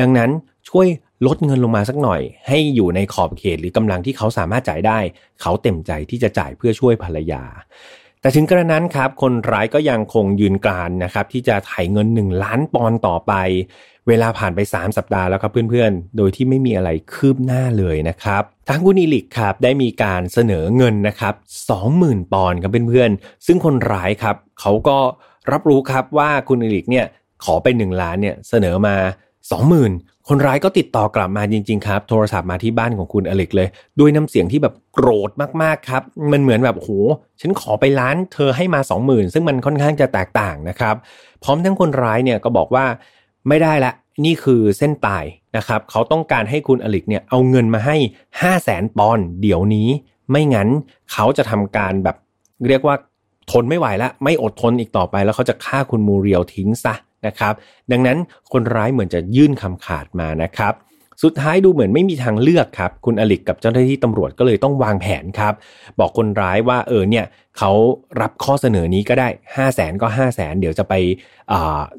[0.00, 0.30] ดังนั้น
[0.68, 0.86] ช่วย
[1.26, 4.98] ลดเงินลงมาสักหน่อย ให้อยู่ในขอบเขตหรือกำลังที่เขาสามารถจ่ายได้
[5.40, 7.42] เขาเต็มใจที่จะจ่ายเพื่อช่วยภรรยา
[8.22, 13.32] แต่ถึงกระนั้นครับคนร้ายก็ยังคงยืนกรานนะครับที่จะไถ่เงิน 1 ล้านปอนต่อไป
[14.08, 21.34] เวลาผ่านไป 3 สัปดาห์แล้วครับเพื่อนๆ โดยที่ไม่มีอะไรคืบหน้าเลยนะครับทางคุณอิลิกครับได้มีการเสนอเงินนะครับ
[21.82, 24.98] 20,000 ปอนครับเพื่อนๆ ซึ่งคนร้ายครับเขาก็
[25.52, 27.06] รับรู้ครับว่าคุณอิลิกเนี่ย
[27.44, 28.96] ขอไป 1 ล้านเนี่ยเสนอมา
[29.62, 33.68] 20,000คนร้ายก็ติดต่อกลับมาจริง ๆ ครับ โทรศัพท์มาที่บ้านของคุณอเล็กเลย
[34.00, 35.30] ด้วยน้ำเสียงที่แบบโกรธ
[35.62, 36.02] มากๆครับ
[36.32, 36.90] มันเหมือนแบบโห
[37.40, 40.94] ฉันขอไปล้านเธอให้มา 20,000 ซึ่งมันค่อนข้างจะแตกต่างนะครับ
[41.42, 42.84] พร้อมทั้งคนร้ายเนี่ยก็บอกว่า
[43.48, 43.92] ไม่ได้ละ
[44.24, 45.24] นี่คือเส้นตาย
[45.56, 47.96] นะครับ เขาต้องการให้คุณอลิกเนี่ยเอาเงินมาให้
[48.40, 49.88] 5 0 0แสนปอนด์เดี๋ยวนี้
[50.30, 50.68] ไม่งั้น
[51.12, 52.16] เขาจะทำการแบบ
[52.68, 52.96] เรียกว่า
[53.50, 56.94] ทนไม่ไหวล้วไม่อดทนอีกต่อไปแล้วเขาจะฆ่าคุณมูเรียวทิ้งซะ
[57.26, 57.54] นะครับ
[57.92, 58.18] ดังนั้น
[58.52, 60.74] คนร้ายเหมือนจะยื่นคำขาดมานะครับ
[61.22, 65.54] สุดท้ายดูเหมือนไม่มีทางเลือกครับ คุณอลิกกับเจ้าหน้าที่ตำรวจก็เลยต้องวางแผนครับ
[65.98, 67.24] บอกคนร้ายว่าเออเนี่ย
[67.58, 67.70] เขา
[68.20, 70.94] รับข้อเสนอนี้ก็ได้ 5 0 0แสนก็ 5 0 0แสนเดี๋ยวจะไป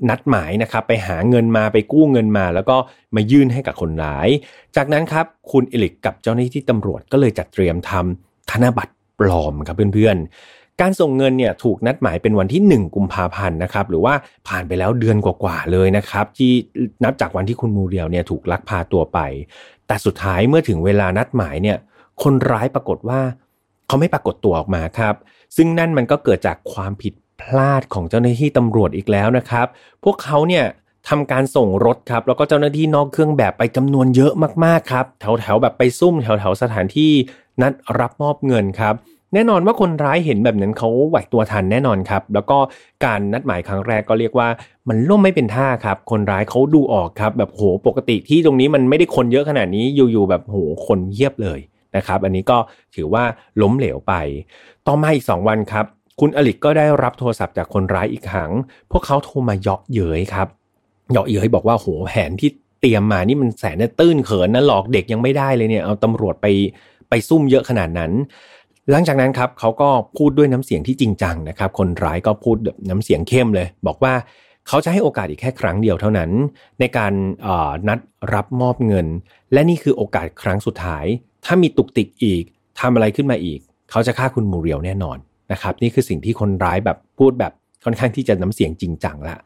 [0.10, 2.76] นัดหมายนะครับไปหาเงินมาไปกู้เงินมา แล้วก็
[3.16, 4.30] มายื่นให้กับคนร้าย
[4.76, 14.14] จากนั้นครับคุณอลิกกับเจ้าหน้าที่ตำรวจก็เลยจัดเตรียมทำธนบัตรปลอมครับเพื่อนๆ การส่งเงินเนี่ยถูกนัดหมายเป็นวันที่ 1 กุมภาพันธ์นะครับหรือว่า
[14.48, 16.52] ผ่านไปแล้วเดือนกว่าๆเลยนะครับที่
[17.04, 19.20] นับจากวันที่คุณมูเรียวเนี่ยถูกลักพาตัวไป
[19.88, 21.78] แต่สุดท้ายเมื่อถึงเวลานัดหมายเนี่ย
[22.24, 23.22] คนร้ายปรากฏว่า
[23.88, 25.16] เขาไม่ปรากฏตัวออกมาครับ
[25.56, 29.68] ซึ่งนั่นมันก็เกิดจากความผิดพลาดของเจ้าหน้าที่ตำรวจอีกแล้วนะครับ
[30.04, 30.66] พวกเขาเนี่ย
[31.10, 34.34] ทำการส่งรถครับ แล้วก็เจ้าหน้าที่นอกเครื่องแบบไปจำนวนเยอะ
[34.66, 37.12] มากๆครับ แถวๆแบบไปซุ่มแถวๆสถานที่
[37.62, 38.96] นัดรับมอบเงินครับ
[39.34, 42.58] แน่นอนว่าคนร้ายเห็นแบบนั้นเขาไหวตัวทันแน่นอนครับ แล้วก็
[43.06, 44.48] การนัดหมายครั้งแรกก็เรียกว่า
[44.90, 50.58] มันล่มไม่เป็นท่าครับ คนร้ายเขาดูออกครับ แบบโหปกติที่ตรงนี้มันไม่ได้คนเยอะขนาดนี้อยู่ๆแบบโห
[50.88, 51.60] คนเยียบเลย
[51.96, 52.58] นะครับ อันนี้ก็
[52.96, 53.24] ถือว่า
[53.62, 54.14] ล้มเหลวไป
[54.88, 55.86] ต่อมาอีก 2 วันครับ
[56.20, 58.52] คุณอลิกก็ได้รับโทรศัพท์จากคนร้ายอีกครั้ง
[58.92, 60.48] พวกเขาโทรมาเยาะเย้ยครับ
[61.12, 62.50] เยาะเย้ยบอกว่าโหแผนที่
[62.82, 66.48] เตรียมมานี่มันแสนตื้นเขินนะหลอกเด็กยังไม่ได้เลยเนี่ยเอาตำรวจไป
[67.10, 68.12] ไปซุ่มเยอะขนาดนั้น
[68.92, 72.58] หลังจากนั้นครับเขาก็พูดด้วยน้ำเสียงที่จริงจังนะครับ คนร้ายก็พูด
[72.90, 74.14] น้ำเสียงเข้มเลย บอกว่า
[74.68, 76.30] เขาจะให้โอกาสอีกแค่ครั้งเดียวเท่านั้น
[76.80, 77.14] ในการ
[77.88, 78.00] นัด
[78.34, 79.08] รับมอบเงิน
[79.54, 81.06] และนี่คือโอกาสครั้งสุดท้าย
[81.46, 82.44] ถ้ามีตุกติกอีก
[82.80, 83.60] ทำอะไรขึ้นมาอีก
[83.92, 85.18] เขาจะฆ่าคุณมูเรียวแน่นอน
[85.52, 87.54] นะครับนี่คือสิ่งที่คนร้ายแบบพูดแบบ
[87.84, 89.38] ค่อนข้างที่จะน้ำเสียงจริงจังละ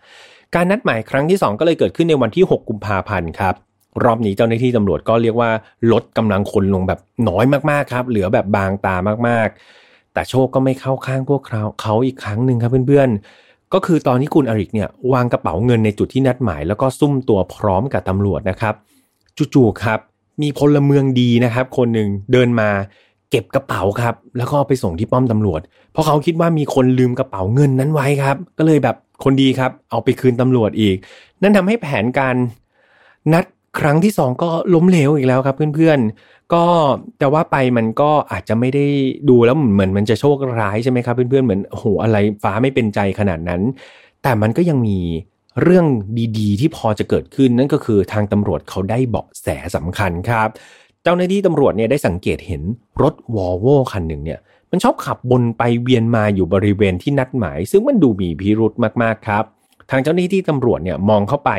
[0.56, 3.56] การนัดหมายครั้งที่ 2 ก็เลยเกิดขึ้นในวันที่ 6 กุมภาพันธ์ครับ
[4.04, 5.50] รอบนี้เจ้าหน้าที่ตำรวจก็เรียกว่า
[5.92, 8.96] ลดกำลังคนลงแบบน้อยมากๆครับ เหลือแบบบางตา
[9.28, 18.74] มากๆ แต่โชคก็ไม่เข้าข้างพวกเขาเขาอีกครั้งหนึ่งครับเพื่อนๆ ก็คือตอนที่คุณอริกเนี่ยวางกระเป๋าเงินในจุดที่นัดหมาย แล้วก็ซุ่มตัวพร้อมกับตำรวจนะครับ
[19.54, 20.00] จู่ๆครับ
[20.42, 22.70] มีพลเมืองดีนะครับ คนหนึ่งเดินมา
[23.32, 30.96] เก็บกระเป๋าครับ แล้วก็ไปส่งที่ป้อมตำรวจ เพราะเขาคิดว่ามีคนลืมกระเป๋าเงินนั้นไว้ครับ ก็เลยแบบคนดีครับ เอาไปคืนตำรวจอีก
[31.42, 32.36] นั่นทำให้แผนการ
[33.34, 33.46] นัด
[33.80, 36.64] ครั้งที่สองก็ล้มเหลวอีกแล้วครับเพื่อนๆ ก็
[37.20, 38.86] แต่ว่าไปมันก็อาจจะไม่ได้
[39.30, 43.62] ดูแล้วเหมือนมันจะโชคร้ายใช่ไหมครับเพื่อนๆ เหมือนโหอะไรฟ้าไม่เป็นใจขนาดนั้น
[44.24, 45.00] แต่มันก็ยังมี
[45.62, 45.86] เรื่อง
[46.40, 50.50] ดีๆ ที่พอจะเกิดขึ้นนั่นก็คือทางตำรวจเขาได้เบาะแสสำคัญครับ
[51.04, 52.62] เจ้าหน้าที่ตำรวจเนี่ยได้สังเกตเห็น
[53.02, 54.40] รถวอลโวคันหนึ่งเนี่ย
[54.72, 59.44] มันชอบขับบนไปเวียนมาอยู่บริเวณที่นัดหมาย ซึ่งมันดูมีพิรุธมากๆครับ
[59.90, 61.52] ทางเจ้าหน้าที่ตำรวจเนี่ยมองเข้าไป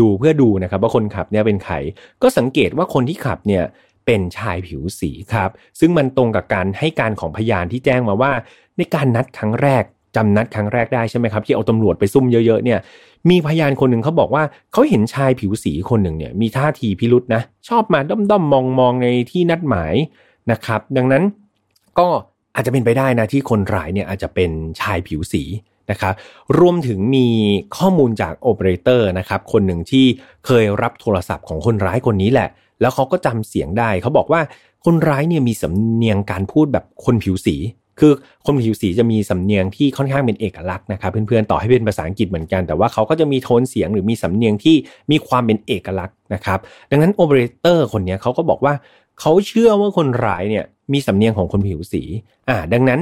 [0.00, 1.74] ดูเพื่อดูนะครับว่าคนขับเนี่ยเป็นใคร
[2.22, 3.64] ก็สังเกตว่าคนที่ขับเนี่ย
[4.06, 8.32] เป็นชายผิวสีครับ ซึ่งมันตรงกับการให้การของพยานที่แจ้งมาว่า
[8.76, 9.84] ในการนัดครั้งแรก
[10.16, 12.78] จำนัดครั้งแรกได้ใช่ไหมครับ ที่เอาตำรวจไปซุ่มเยอะๆเนี่ย
[13.30, 14.42] มีพยานคนหนึ่งเขาบอกว่า
[14.72, 19.94] เขาเห็นชายผิวสีคนหนึ่งเนี่ยมีท่าทีพิรุษนะชอบมาด้อมๆมองๆในที่นัดหมาย
[20.50, 21.22] นะครับ ดังนั้น
[21.98, 22.08] ก็
[22.54, 25.42] อาจจะเป็นไปได้นะที่คนร้ายเนี่ยอาจจะเป็นชายผิวสี
[25.90, 26.14] นะครับ
[26.58, 27.26] รวมถึงมี
[27.76, 30.06] ข้อมูลจากโอเปอเรเตอร์นะครับคนหนึ่งที่
[30.46, 32.48] เคยรับโทรศัพท์ของคนร้ายคนนี้แหละ
[32.80, 34.40] แล้วเขาก็จำเสียงได้ เขาบอกว่า
[34.84, 37.56] คนร้ายเนี่ยมีสำเนียงการพูดแบบคนผิวสี
[38.00, 38.12] คือ
[38.44, 44.76] คนผิวสีจะมีสำเนียงที่ค่อนข้างเป็นเอกลักษณ์นะครับเพื่อนๆต่อให้เป็นภาษาอังกฤษเหมือนกัน แต่ว่าเขาก็จะมีโทนเสียงหรือมีสำเนียงที่
[45.10, 46.58] มีความเป็นเอกลักษณ์นะครับ
[46.90, 48.74] ดังนั้นโอเปอเรเตอร์คนนี้เขาก็บอกว่า
[49.20, 52.02] เขาเชื่อว่าคนร้ายเนี่ยมีสำเนียงของคนผิวสี
[52.48, 53.00] อ่าดังนั้น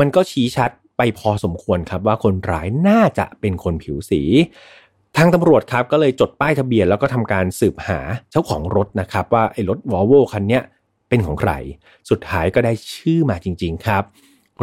[0.00, 4.22] มันก็ชี้ชัด ไปพอสมควรครับว่าคนร้ายน่าจะเป็นคนผิวสี
[5.16, 7.98] ทางตำรวจครับก็เลยจดป้ายทะเบียนแล้วก็ทำการสืบหา
[8.30, 10.60] เจ้าของรถนะครับ ว่าไอ้รถวอลโวคันนี้
[11.08, 11.52] เป็นของใคร
[12.10, 14.02] สุดท้ายก็ได้ชื่อมาจริง ๆครับ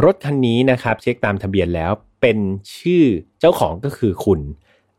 [0.04, 2.38] รถคันนี้นะครับเช็คตามทะเบียนแล้วเป็น
[2.76, 3.04] ชื่อ
[3.40, 4.40] เจ้าของก็คือคุณ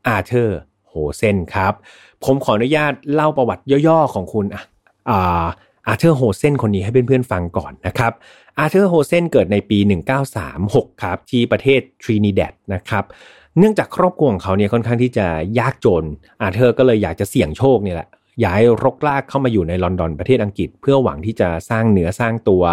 [0.07, 0.59] อาเธอร์
[0.89, 1.73] โฮเซนครับ
[2.23, 4.45] ผมขออนุญาตเล่าประวัติย่อๆของคุณ
[5.09, 5.45] อ่า
[5.88, 8.13] อาเธอร์โฮเซนคนนี้ให้เพื่อนๆฟังก่อนนะครับ
[8.60, 9.78] อาเธอร์โฮเซนเกิดในปี
[10.41, 13.03] 1936 ครับ ที่ประเทศทรินิแดดนะครับ
[13.58, 15.28] เนื่องจากครอบครัวของเขาเนี่ยค่อนข้างที่จะ
[15.60, 16.03] ยากจน
[16.41, 18.10] อาเธอร์ก็เลยอยากจะเสี่ยงโชคเนี่ยแหละ
[18.43, 22.64] ย้ายรกรากเข้ามาอยู่ในลอนดอนประเทศอังกฤษ เพื่อหวังที่จะสร้างเนื้อสร้างตัว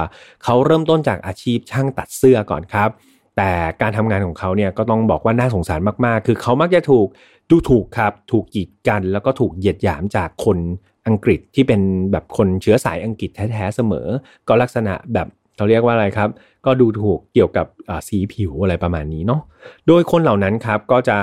[0.45, 2.89] เขาเริ่มต้นจากอาชีพช่างตัดเสื้อก่อนครับ
[3.37, 3.51] แต่
[3.83, 7.07] การทำงานของเขาเนี่ยก็ต้องบอกว่าน่าสงสารมากๆ คือเขามักจะถูก
[7.51, 10.59] ดูถูกครับ ถูกกีดกัน แล้วก็ถูกเหยียดหยามจากคน
[11.07, 11.81] อังกฤษที่เป็น
[12.13, 14.07] แบบคนเชื้อสายอังกฤษแท้ๆเสมอ
[14.49, 15.29] ก็ลักษณะแบบ
[15.63, 16.31] เขาเรียกว่าอะไรครับ
[16.67, 17.67] ก็ดูถูกเกี่ยวกับ
[18.09, 19.41] สีผิวอะไรประมาณนี้เนาะ
[19.87, 21.17] โดยคนเหล่านั้นครับก็จะ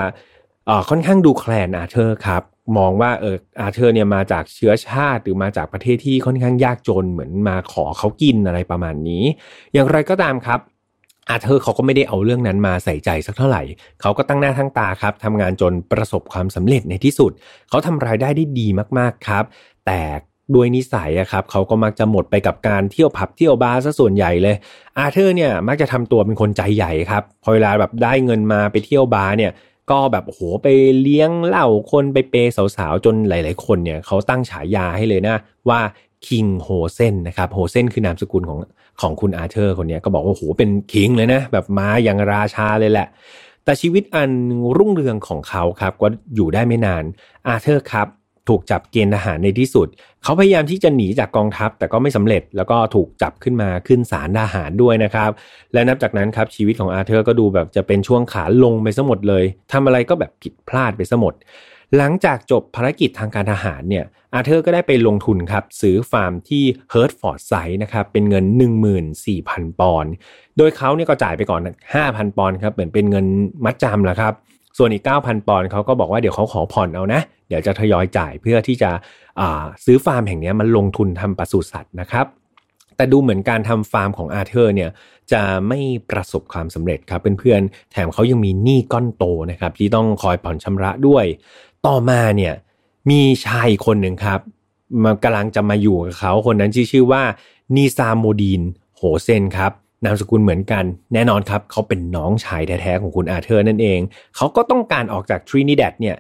[0.90, 2.44] ค่อนข้างดูแคลนอาเธอร์ครับ
[2.78, 9.24] มองว่าเอออาเธอร์เนี่ยมาจากเชื้อชาติหรือมาจากประเทศที่ค่อนข้างยากจนเหมือนมาขอเขากินอะไรประมาณนี้
[9.74, 10.60] อย่างไรก็ตามครับ
[11.30, 13.64] อาเธอร์เขาก็ไม่ได้เอาเรื่องนั้นมาใส่ใจสักเท่าไหร่
[14.02, 17.32] เขาก็ตั้งหน้าทั้งตาครับทำงานจนประสบความสำเร็จในที่สุด
[17.70, 18.68] เขาทำรายได้ได้ดี
[18.98, 19.44] มากๆครับ
[19.86, 20.02] แต่
[20.56, 24.56] ด้วยนิสัยอะครับเขาก็มักจะหมดไปกับการเที่ยวผับเที่ยวบาร์ซะส่วนใหญ่เลย
[24.98, 29.52] อาเธอร์เนี่ยมักจะทำตัวเป็นคนใจใหญ่ครับพอเวลาแบบได้เงินมาไปเที่ยวบาร์เนี่ย
[29.92, 30.68] ก็แบบโหไป
[31.02, 35.36] เลี้ยงเหล้าคนไปเปย์สาวๆ จนหลาย ๆ คนเนี่ยเขาตั้งฉายาให้เลยนะ
[35.70, 35.80] ว่า
[36.28, 38.60] king โฮเซนนะครับโฮเซนคือนามสกุลของ
[39.02, 43.08] ของคุณอาเธอร์คนนี้ก็บอกว่าโหเป็น king เลยนะ แบบมาอย่างราชาเลยแหละ
[43.64, 44.32] แต่ชีวิตอัน
[44.78, 47.04] รุ่งเรืองของเขาครับก็อยู่ได้ไม่นาน
[47.48, 48.08] อาเธอร์ครับ
[48.50, 49.88] ถูกจับเกณฑ์ทหารในที่สุด
[50.24, 55.30] เขาพยายามที่จะหนีจากกองทัพ แต่ก็ไม่สำเร็จแล้วก็ถูกจับขึ้นมาขึ้นศาลทหารด้วยนะครับ
[55.74, 61.34] และนับจากนั้นครับชีวิตของอาเธอร์ก็ดูแบบจะเป็นช่วงขาลงไปซะหมดเลยทำอะไรก็แบบผิดพลาดไปซะหมด
[61.98, 68.46] หลังจากจบภารกิจทางการทหารเนี่ยอาเธอร์ก็ได้ไปลงทุนครับซื้อฟาร์มที่เฮิร์ตฟอร์ดเชียร์นะครับเป็นเงิน
[69.12, 70.12] 14,000 ปอนด์
[70.58, 71.62] โดยเขาเนี่ยก็จ่ายไปก่อน
[72.00, 73.26] 5,000 ปอนด์ครับเหมือนเป็นเงิน
[73.66, 74.34] มัดจำแหละครับ
[74.80, 78.92] ส่วนอีก 9,000 ปอนด์เขาก็บอกว่าเดี๋ยวเขาขอผ่อนเอานะ เดี๋ยวจะทยอยจ่ายเพื่อที่จะ
[79.86, 82.26] ซื้อฟาร์มแห่งนี้มาลงทุนทำปศุสัตว์นะครับ
[82.96, 84.90] แต่ดูเหมือนการทำฟาร์มของอาเธอร์เนี่ย
[85.32, 91.26] จะไม่ประสบความสำเร็จครับเพื่อนๆ แถมเขายังมีหนี้ก้อนโตนะครับที่ต้องคอยผ่อนชำระด้วย
[91.86, 92.54] ต่อมาเนี่ย
[93.10, 94.40] มีชายคนหนึ่งครับ
[95.04, 97.24] มันกำลังจะมาอยู่กับเขาคนนั้นชื่อว่า
[97.76, 98.62] นิซาโมดีน
[98.98, 99.72] โฮเซนครับ
[100.06, 100.84] นามสกุลเหมือนกัน
[101.14, 104.00] แน่นอนครับเขาเป็นน้องชายแท้ๆของคุณอาเธอร์นั่นเอง
[104.36, 106.16] เขาก็ต้องการออกจากทรินิแดดเนี่ย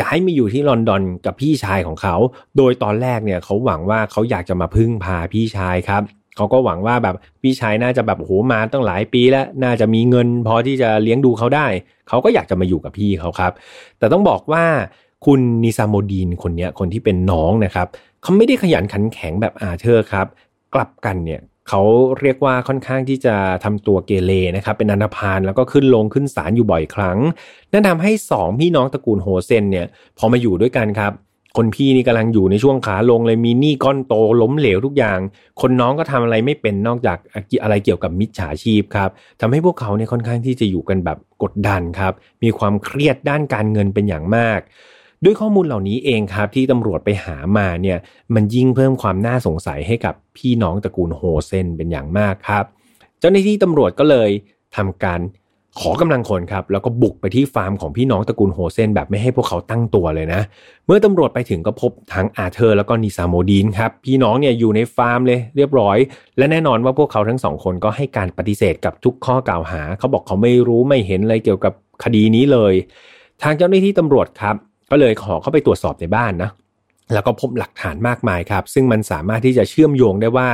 [0.00, 2.16] ย้ายมาอยู่ที่ลอนดอนกับพี่ชายของเขา
[2.56, 6.02] โดยตอนแรกเนี่ยเขาหวังว่าเขาอยากจะมาพึ่งพาพี่ชายครับ
[6.36, 11.66] เขาก็หวังว่าแบบพี่ชายน่าจะแบบโหมาตั้งหลายปีแล้วน่าจะมีเงินพอที่จะเลี้ยงดูเขาได้
[12.08, 13.52] เขาก็อยากจะมาอยู่กับพี่เขาครับ
[13.98, 14.64] แต่ต้องบอกว่า
[15.26, 17.86] คุณนิซามโมดีนคนนี้คนที่เป็นน้องนะครับ
[18.22, 20.26] เขาไม่ได้ขยันขันแข็งแบบอาเธอร์ครับ
[20.74, 21.82] กลับกันเนี่ย เขา
[22.20, 27.18] เรียกว่าค่อนข้างที่จะทำตัวเกเรนะครับเป็นอนาพานแล้วก็ขึ้นลงขึ้นศาลอยู่บ่อยครั้ง
[27.72, 29.86] นั่นทำให้สองพี่น้องตระกูลโฮเซนเนี่ย
[30.18, 31.12] พอมาอยู่ด้วยกันครับ
[31.56, 35.18] คนพี่นี่กำลังอยู่ในช่วงขาลงเลยมีหนี้ก้อนโตล้มเหลวทุกอย่าง
[35.60, 37.18] คนน้องก็ทำอะไรไม่เป็นนอกจาก
[37.62, 39.10] อะไรเกี่ยวกับมิจฉาชีพครับ
[39.40, 42.12] ทำให้พวกเขาเนี่ยค่อนข้างที่จะอยู่กันแบบกดดันครับ
[42.42, 44.60] มีความเครียดด้านการเงินเป็นอย่างมาก
[45.24, 47.98] ด้วยข้อมูลเหล่านี้เองครับที่ตำรวจไปหามาเนี่ย
[48.34, 52.64] มันยิ่งเพิ่มความน่าสงสัยให้กับพี่น้องตระกูลโฮเซนเป็นอย่างมากครับ
[53.20, 54.30] เจ้าหน้าที่ตำรวจก็เลย
[54.76, 55.20] ทำการ
[55.80, 60.40] ขอกำลังคนครับแล้วก็บุกไปที่ฟาร์มของพี่น้องตระกูลโฮเซนแบบไม่ให้พวกเขาตั้งตัวเลยนะ
[60.86, 65.96] เมื่อตำรวจไปถึงก็พบทั้งอาเธอร์แล้วก็นิซาโมดีนครับพี่น้องเนี่ยอยู่ในฟาร์มเลยเรียบร้อย
[66.38, 71.72] และแน่นอนว่าพวกเขาทั้งสองคนก็ให้การปฏิเสธกับทุกข้อกล่าวหา เขาบอกเขาไม่รู้ไม่เห็นอะไรเกี่ยวกับ
[72.04, 72.74] คดีนี้เลย
[73.42, 74.56] ทางเจ้าหน้าที่ตำรวจครับ
[74.90, 76.50] ก็เลยขอเข้าไปตรวจสอบในบ้านนะ
[77.12, 80.48] แล้วก็พบหลักฐานมากมายครับ ซึ่งมันสามารถที่จะเชื่อมโยงได้ว่า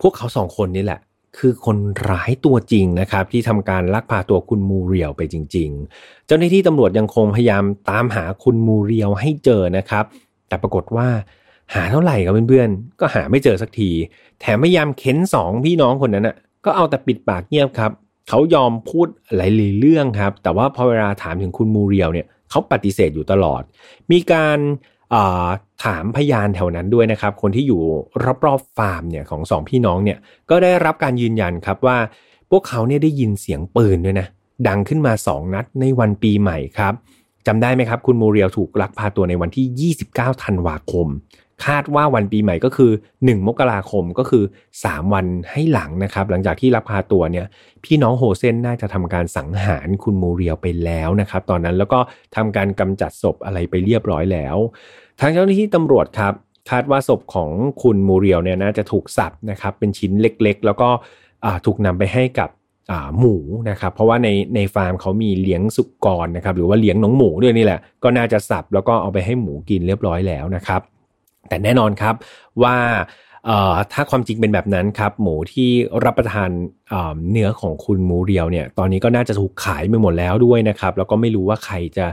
[0.00, 1.00] พวกเขาสองคนนี่แหละ
[1.38, 1.76] คือคน
[2.10, 10.04] ร้ายตัวจริงนะครับ ที่ทำการลักพาตัวคุณมูเรียวไปจริง ๆ เจ้าหน้าที่ตำรวจยังคงพยายามตามหาคุณมูเรียวให้เจอนะครับ
[10.48, 11.08] แต่ปรากฏว่า
[11.74, 13.90] หาเท่าไหร่ครับเพื่อนๆ ก็หาไม่เจอสักที
[14.40, 17.90] แถมพยายามเค้นสองพี่น้องคนนั้นอะ ก็เอาแต่ปิดปากเงียบครับ
[18.28, 23.62] เขายอมพูดหลายเรื่องครับ แต่ว่าพอเวลาถามถึงคุณมูเรียวเนี่ย เขาปฏิเสธอยู่ตลอด
[24.12, 24.58] มีการ
[25.84, 27.82] ถามพยานแถวนั้นด้วยนะครับ คนที่อยู่
[28.44, 30.18] รอบๆฟาร์มเนี่ยของสองพี่น้องเนี่ย
[30.50, 31.98] ก็ได้รับการยืนยันครับว่า
[32.50, 34.26] พวกเขาเนี่ยได้ยินเสียงปืนด้วยนะ
[34.68, 36.94] ดังขึ้นมาสองนัดในวันปีใหม่ครับ
[37.46, 41.06] จำได้ไหมครับ คุณมูเรียลถูกลักพาตัวในวันที่ 29 ธันวาคม
[41.64, 42.90] คาดว่าวันปีใหม่ก็คือ
[43.20, 44.44] 1 มกราคมก็คือ
[44.78, 47.46] 3 วันให้หลังนะครับ หลังจากที่รับพาตัวเนี่ย
[47.84, 51.98] พี่น้องโฮเซนน่าจะทำการสังหารคุณมูเรียวไปแล้วนะครับ ตอนนั้นแล้วก็
[52.36, 54.56] ทำการกำจัดศพอะไรไปเรียบร้อยแล้ว
[55.20, 56.34] ทางเจ้าหน้าที่ตำรวจครับ
[56.70, 57.50] คาดว่าศพของ
[57.82, 60.88] คุณมูเรียวเนี่ยน่าจะถูกสับนะครับเป็นชิ้นเล็กๆ แล้วก็
[61.66, 62.50] ถูกนำไปให้กับ
[63.18, 63.36] หมู
[63.70, 70.80] นะครับเพราะว่าในในฟาร์มเขามีเลี้ยงสุกรนะครับหรือว่าเลี้ยงน้องหมูด้วยนี่แหละก็น่าจะสับแล้วก็เอาไปให้หมูกินเรียบร้อยแล้วนะครับ
[71.48, 72.14] แต่แน่นอนครับ
[72.62, 72.76] ว่า
[73.92, 75.70] ถ้าความจริงเป็นแบบนั้นครับ หมูที่
[76.04, 76.50] รับประทาน
[77.30, 82.06] เนื้อของคุณหมูเรียวเนี่ย ตอนนี้ก็น่าจะถูกขายไปหมดแล้วด้วยนะครับ แล้วก็ไม่รู้ว่าใครจะ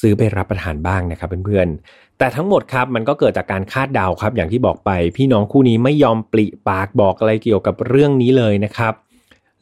[0.00, 8.92] ซื้อไปรับประทานบ้างนะครับเพื่อนๆ แต่ทั้งหมดครับมันก็เกิดจากการคาดเดาครับ อย่างที่บอกไป พี่น้องคู่นี้ไม่ยอมปริปากบอกอะไรเกี่ยวกับเรื่องนี้เลยนะครับ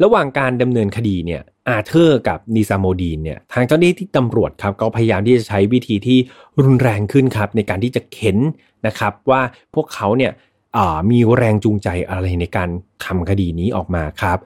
[0.03, 6.19] ระหว่างการดำเนินคดีเนี่ย อาเธอร์กับนิซาโมดีนเนี่ยทางเจ้าหน้าที่ตำรวจครับก็พยายามที่จะใช้วิธีที่
[6.63, 8.39] รุนแรงขึ้นครับในการที่จะเข็น
[8.87, 9.41] นะครับว่า
[9.75, 10.33] พวกเขาเนี่ย
[11.11, 12.69] มีแรงจูงใจอะไรในการ
[13.05, 14.39] ทำคดีนี้ออกมาครับ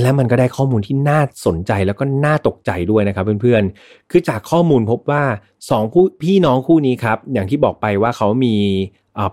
[0.00, 5.22] และมันก็ได้ข้อมูลที่น่าสนใจแล้วก็น่าตกใจด้วยนะครับเพื่อนๆ คือจากข้อมูลพบว่า
[5.58, 8.54] 2ผู้พี่น้องคู่นี้ครับอย่างที่บอกไปว่าเขามี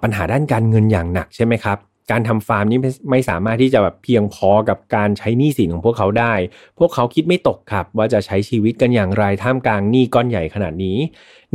[0.03, 1.77] ปัญหาด้านการเงินอย่างหนักใช่ไหมครับ
[2.11, 2.79] การทำฟาร์มนี้
[3.11, 6.33] ไม่สามารถที่จะแบบเพียงพอกับการใช้หนี้สินของพวกเขาได้
[6.79, 10.97] พวกเขาคิดไม่ตกครับ ว่าจะใช้ชีวิตกันอย่างไรท่ามกลางหนี้ก้อนใหญ่ขนาดนี้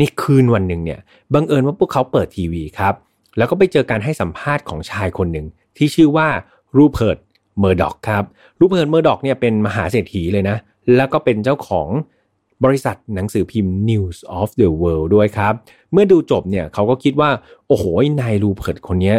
[0.00, 1.00] นี่คืนวันหนึ่งเนี่ย
[1.34, 2.94] บังเอิญว่าพวกเขาเปิดทีวีครับ
[3.38, 5.46] แล้วก็ไปเจอการให้สัมภาษณ์ของชายคนหนึ่ง
[5.76, 6.28] ที่ชื่อว่า
[6.76, 7.18] รูเพิร์ต
[7.60, 8.24] เมอร์ด็อกครับ
[8.60, 10.56] รูเพิร์ตเมอร์ด็อกเนี่ยเป็นมหาเศรษฐีเลยนะ
[10.96, 11.88] แล้วก็เป็นเจ้าของ
[12.64, 15.54] บริษัทหนังสือพิมพ์ News of the World ด้วยครับ
[15.92, 17.30] เมื่อดูจบเนี่ยเขาก็คิดว่า
[17.68, 17.84] โอ้โห
[18.20, 19.14] นายรูเพิร์ตคนนี้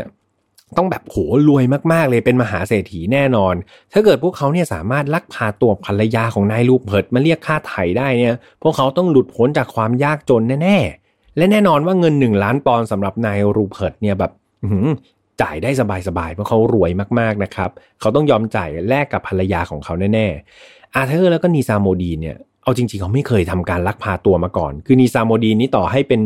[0.78, 1.18] ต้องแบบโห
[1.48, 1.64] รวย
[1.94, 3.56] มากๆเลยเป็นมหาเศรษฐีแน่นอน
[3.94, 14.32] ถ้าเกิดพวกเขาเนี่ยสามารถลักพาตัวภรรยาของนายรูเพิร์ตมาเรียกค่าไถ่ได้เนี่ย พวกเขาต้องหลุดพ้นจากความยากจนแน่ๆ และแน่นอนว่าเงินหนึ่งล้านปอนด์สำหรับนายรูเพิร์ตเนี่ยแบบ
[15.42, 15.70] จ่ายได้
[16.08, 17.70] สบายๆเพราะเขารวยมากๆนะครับ
[18.00, 26.22] เขาต้องยอมจ่ายแลกกับภรรยาของเขาแน่ๆอาเธอร์แล้วก็นีซาโมดีเนี่ย เอาจริงๆเขาไม่เคยทำการลักพาตัวมาก่อน คือนีซาโมดีนี่ต่อให้เป็น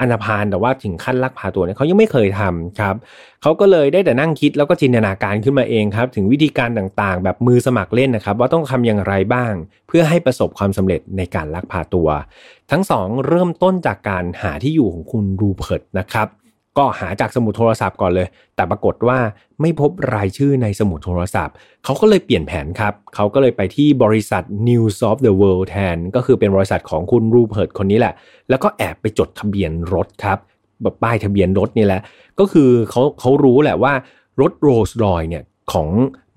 [0.00, 2.94] อันธพาลแต่ว่าถึงขั้นลักพาตัวเนี่ยเขายังไม่เคยทำครับ
[3.42, 9.52] เขาก็เลยได้แต่นั่งคิดแล้วก็จินตนาการขึ้นมาเองครับ ถึงวิธีการต่างๆ แบบมือสมัครเล่นนะครับ ว่าต้องทำอย่างไรบ้าง
[9.88, 12.08] เพื่อให้ประสบความสำเร็จในการลักพาตัว
[12.70, 16.28] ทั้งสองเริ่มต้นจากการหาที่อยู่ของคุณรูเพิร์ตนะครับ
[16.78, 19.18] ก็หาจากสมุดโทรศัพท์ก่อนเลย แต่ปรากฏว่า
[19.60, 21.54] ไม่พบรายชื่อในสมุดโทรศัพท์
[21.84, 28.14] เขาก็เลยเปลี่ยนแผนครับ เขาก็เลยไปที่บริษัท News of the World แทน ก็คือเป็นบริษัทของคุณรูเพิร์ตคนนี้แหละ
[28.50, 30.38] แล้วก็แอบไปจดทะเบียนรถครับ
[30.82, 32.00] แบบป้ายทะเบียนรถนี่แหละ
[32.38, 33.92] ก็คือเขาเขารู้แหละว่า
[34.40, 35.42] รถโรลส์รอยเนี่ย
[35.72, 35.88] ของ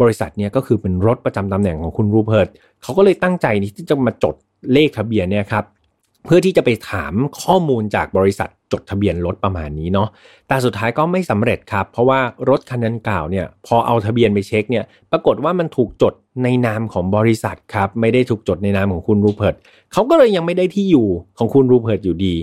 [0.01, 2.47] บริษัทเนี่ยก็คือเป็นรถประจำตำแหน่งของคุณรูเพิร์ต
[2.83, 4.35] เขาก็เลยตั้งใจที่จะมาจด
[4.73, 5.65] เลขทะเบียนเนี่ยครับ
[6.25, 10.09] เพื่อที่จะไปถามข้อมูลจากบริษัทจดทะเบียนรถประมาณนี้เนาะ
[10.47, 12.19] แต่สุดท้ายก็ไม่สำเร็จครับ เพราะว่า
[12.49, 16.13] รถคันนั้นเก่าเนี่ยพอเอาทะเบียนไปเช็คเนี่ย ปรากฏว่ามันถูกจด
[16.43, 19.55] ในนามของบริษัทครับ ไม่ได้ถูกจดในนามของคุณรูเพิร์ต
[19.93, 22.35] เขาก็เลยยังไม่ได้ที่อยู่ของคุณรูเพิร์ตอยู่ดี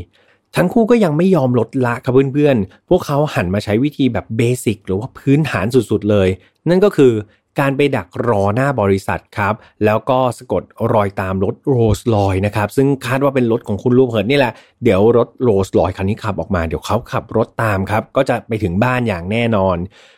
[0.57, 6.29] ทั้งคู่ก็ยังไม่ยอมลดละครับเพื่อนๆ พวกเขาหันมาใช้วิธีแบบ basic หรือว่าพื้นฐานสุดๆเลย
[6.69, 7.13] นั่นก็คือ
[7.61, 9.55] การไปดักรอหน้าบริษัทครับ
[9.85, 10.63] แล้วก็สะกด
[10.93, 14.53] รอยตามรถโรสลอยนะครับ ซึ่งคาดว่าเป็นรถของคุณลูกเหินนี่แหละ
[14.85, 19.77] เดี๋ยวรถโรสลอยคันนี้ขับออกมา เดี๋ยวเขาขับรถตามครับ ก็จะไปถึงบ้านอย่างแน่นอน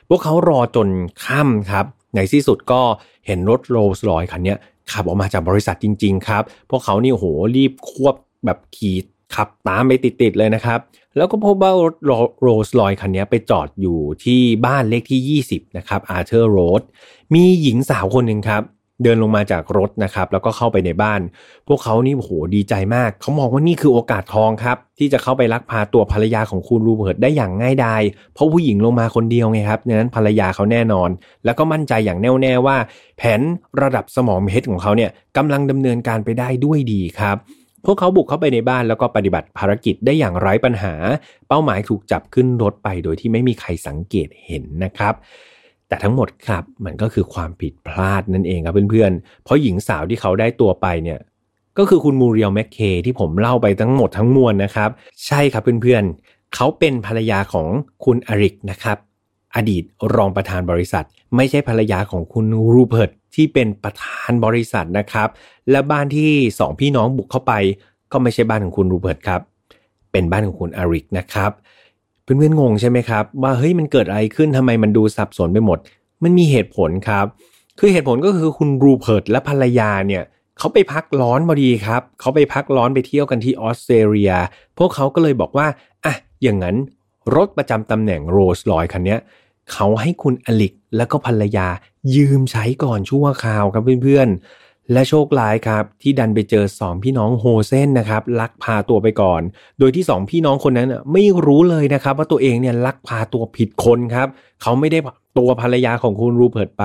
[0.08, 0.88] พวกเขารอจน
[1.24, 2.82] ค่ำครับ ในที่สุดก็
[3.26, 4.54] เห็นรถโรสลอยคันนี้
[4.92, 8.96] ขับออกมาจากบริษัทจริง ๆ ครับ พวกเขานี่โหรีบควบแบบขี่
[9.34, 10.78] ขับตามไปติดๆเลยนะครับ
[11.18, 11.94] แล้วก็พบว่ารถ
[12.40, 16.82] โรสลอยคันนี้ไปจอดอยู่ที่บ้านเลขที่ 20 นะครับอาร์เธอร์โรด
[17.34, 18.64] มีหญิงสาวคนหนึ่งครับ
[19.02, 21.20] เดินลงมาจากรถนะครับ แล้วก็เข้าไปในบ้าน
[21.68, 28.02] พวกเขานี่โอ้โหดีใจมาก เขามองว่านี่คือโอกาสทองครับ ที่จะเข้าไปลักพาตัวภรรยาของคุณรูเบิร์ตได้อย่างง่ายดาย
[28.34, 31.10] เพราะผู้หญิงลงมาคนเดียวไงครับนั้นภรรยาเขาแน่นอน
[31.44, 32.76] แล้วก็มั่นใจอย่างแน่วแน่ว่า
[33.18, 33.40] แผน
[33.82, 37.36] ระดับสมองเพชรของเขาเนี่ยกำลังดำเนินการไปได้ด้วยดีครับ
[37.84, 40.94] พวกเขาบุกเข้าไปในบ้านแล้วก็ปฏิบัติภารกิจได้อย่างไร้ปัญหา
[41.48, 45.14] เป้าหมายถูกจับขึ้นรถไปโดยที่ไม่มีใครสังเกตเห็นนะครับ
[45.88, 51.18] แต่ทั้งหมดครับมันก็คือความผิดพลาดนั่นเองครับเพื่อนๆ เพราะหญิงสาวที่เขาได้ตัวไปเนี่ย
[51.78, 54.90] ก็คือคุณมูเรียลแมคเคที่ผมเล่าไปทั้งหมดทั้งมวลนะครับ
[55.26, 57.66] ใช่ครับเพื่อนๆ เขาเป็นภรรยาของ
[58.04, 58.98] คุณอริกนะครับ
[59.56, 59.82] อดีต
[60.14, 61.04] รองประธานบริษัท
[61.36, 65.28] ไม่ใช่ภรรยาของคุณรูเพิร์ต ที่เป็นประธานบริษัทนะครับ
[65.70, 67.52] และบ้านที่สองพี่น้องบุกเข้าไป
[68.12, 69.40] ก็ไม่ใช่บ้านของคุณรูเพิร์ตครับ
[70.12, 71.52] เป็นบ้านของคุณอาริกนะครับ
[72.22, 75.78] เพื่อนๆงงใช่ไหมครับ ว่าเฮ้ยมันเกิดอะไรขึ้นทำไมมันดูสับสนไปหมด
[76.22, 77.26] มันมีเหตุผลครับ
[77.78, 80.22] คือเหตุผลก็คือคุณรูเพิร์ตและภรรยาเนี่ย
[80.58, 84.32] เขาไปพักร้อนพอดีครับเขาไปพักร้อนไปเที่ยวกันที่ออสเตรเลีย
[84.78, 85.66] พวกเขาก็เลยบอกว่า
[86.04, 86.76] อะอย่างนั้น
[87.36, 89.16] รถประจำตำแหน่งโรสลอยคันนี้
[89.72, 91.68] เขาให้คุณอลิกแล้วก็ภรรยา
[92.16, 99.42] ยืมใช้ก่อนชั่วคราวครับเพื่อนๆ และโชคร้ายครับ ที่ดันไปเจอสองพี่น้องโฮเซนนะครับ ลักพาตัวไปก่อน
[99.78, 104.28] โดยที่สองพี่น้องคนนั้นไม่รู้เลยนะครับ ว่าตัวเองเนี่ยลักพาตัวผิดคนครับ
[104.62, 104.98] เขาไม่ได้
[105.38, 106.84] ตัวภรรยาของคุณรูเพิร์ตไป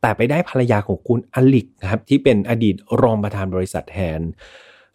[0.00, 4.20] แต่ไปได้ภรรยาของคุณอลิกครับที่เป็นอดีตรองประธานบริษัทแทน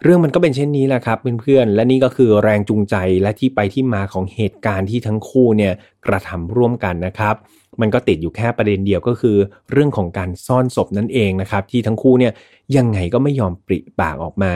[0.03, 5.73] เรื่องมันก็เป็นเช่นนี้แหละครับเพื่อนๆและนี่ก็คือแรงจูงใจและที่ไปที่มาของเหตุการณ์ที่ทั้งคู่เนี่ย
[6.07, 7.35] กระทำร่วมกันนะครับ
[7.81, 9.37] มันก็ติดอยู่แค่ประเด็นเดียวก็คือ
[9.71, 12.33] เรื่องของการซ่อนศพนั่นเองนะครับ ที่ทั้งคู่เนี่ย
[12.77, 14.53] ยังไงก็ไม่ยอมปริปากออกมา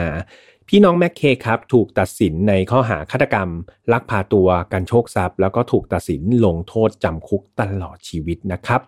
[0.68, 3.48] พี่น้องแม็กเคครับถูกตัดสินในข้อหาฆาตกรรม
[3.92, 8.80] ลักพาตัวการโชคทรัพย์ แล้วก็ถูกตัดสินลงโทษจำคุกตลอดชีวิตนะครับ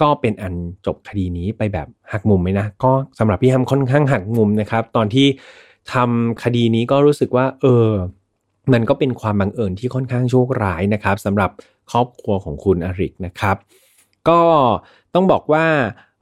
[0.00, 0.54] ก็เป็นอัน
[0.86, 5.26] จบคดีนี้ไปแบบหักมุมไหมนะก็สำหรับพี่ฮัมค่อนข้างหักมุมนะครับ ตอนที่
[5.92, 7.88] ทำคดีนี้ก็รู้สึกว่า เออ
[8.72, 11.50] มันก็เป็นความบังเอิญที่ค่อนข้างโชคร้ายนะครับสำหรับ
[11.90, 13.56] ครอบครัวของคุณอริกนะครับ
[14.28, 14.40] ก็
[15.14, 15.66] ต้องบอกว่า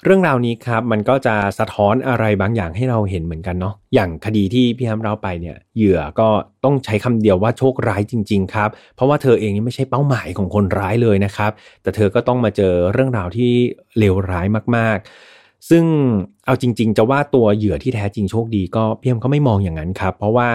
[0.04, 6.28] เรื่องราวนี้ครับมันก็จะสะท้อนอะไรบางอย่างให้เราเห็นเหมือนกันเนาะอย่างคดีที่พี่ฮัมเราไปเนี่ยเหยื่อก็
[6.64, 11.50] ต้องใช้คำเดียวว่าโชคร้ายจริง ๆ ครับ เพราะว่าเธอเองนี่ไม่ใช่เป้าหมายของคนร้ายเลยนะครับ
[11.82, 13.52] แต่เธอก็ต้องมาเจอเรื่องราวที่
[13.98, 14.46] เลวร้าย
[14.76, 14.98] มาก
[15.68, 15.84] ซึ่ง
[16.46, 20.48] เอาจริง ๆ จะว่าตัวเหยื่อที่แท้จริงโชคดีก็พี่เอ็มก็ไม่มองอย่างนั้นครับ เพราะว่า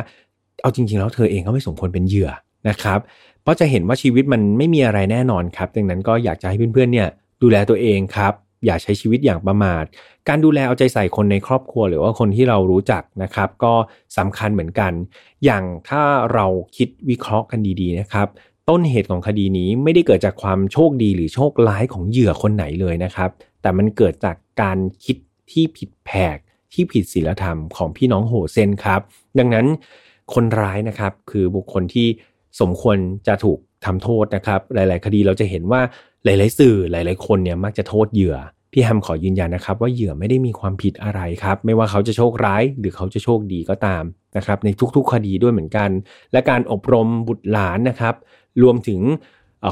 [0.61, 2.30] เอาจริง ๆ แล้วเธอเองก็ไม่สมควรเป็นเหยื่อ
[2.69, 2.99] นะครับ
[3.44, 7.07] เพราะจะเห็นว่าชีวิตมันไม่มีอะไรแน่นอนครับ ดังนั้นก็อยากจะให้เพื่อนๆเนี่ย
[7.41, 8.34] ดูแลตัวเองครับ
[8.65, 9.84] อย่าใช้ชีวิตอย่างประมาท
[10.27, 13.73] การดูแลเอาใจใส่คนในครอบครัว หรือว่าคนที่เรารู้จักนะครับ ก็
[14.18, 14.91] สำคัญเหมือนกัน
[15.45, 16.02] อย่างถ้า
[16.34, 16.45] เรา
[16.77, 18.27] คิดวิเคราะห์กันดีๆนะครับ
[18.70, 23.30] ต้นเหตุของคดีนี้ไม่ได้เกิดจากความโชคดีหรือโชคร้ายของเหยื่อคนไหนเลยนะครับ
[23.62, 25.18] แต่มันเกิดจากการคิด
[25.52, 26.38] ที่ผิดแผก
[26.74, 29.02] ที่ผิดศีลธรรมของพี่น้องโหเซนครับ
[29.40, 29.66] ดังนั้น
[30.34, 32.08] คนร้ายนะครับคือบุคคลที่
[32.60, 32.98] สมควร
[33.28, 35.82] จะถูกทำโทษนะครับ หลาย ๆ คดีเราจะเห็นว่า
[36.26, 38.38] หลาย ๆ สื่อหลาย ๆ คนเนี่ยมักจะโทษเหยื่อ
[38.72, 44.04] พี่แฮมขอยืนยันนะครับ ว่าเหยื่อไม่ได้มีความผิดอะไรครับ ไม่ว่าเขาจะโชคร้ายหรือเขาจะโชคดีก็ตาม
[44.38, 45.90] นะครับ ในทุก ๆ คดีด้วยเหมือนกัน
[46.32, 48.16] และการอบรมบุตรหลานนะครับ
[48.64, 49.02] รวมถึง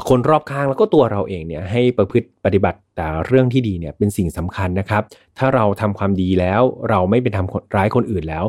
[0.08, 5.02] คนรอบข้างแล้วก็ตัวเราเองเนี่ยให้ประพฤติปฏิบัติแต่เรื่องที่ดีเนี่ยเป็นสิ่งสำคัญนะครับ
[5.38, 8.44] ถ้าเราทำความดีแล้วเราไม่เป็นทำร้ายคนอื่นแล้ว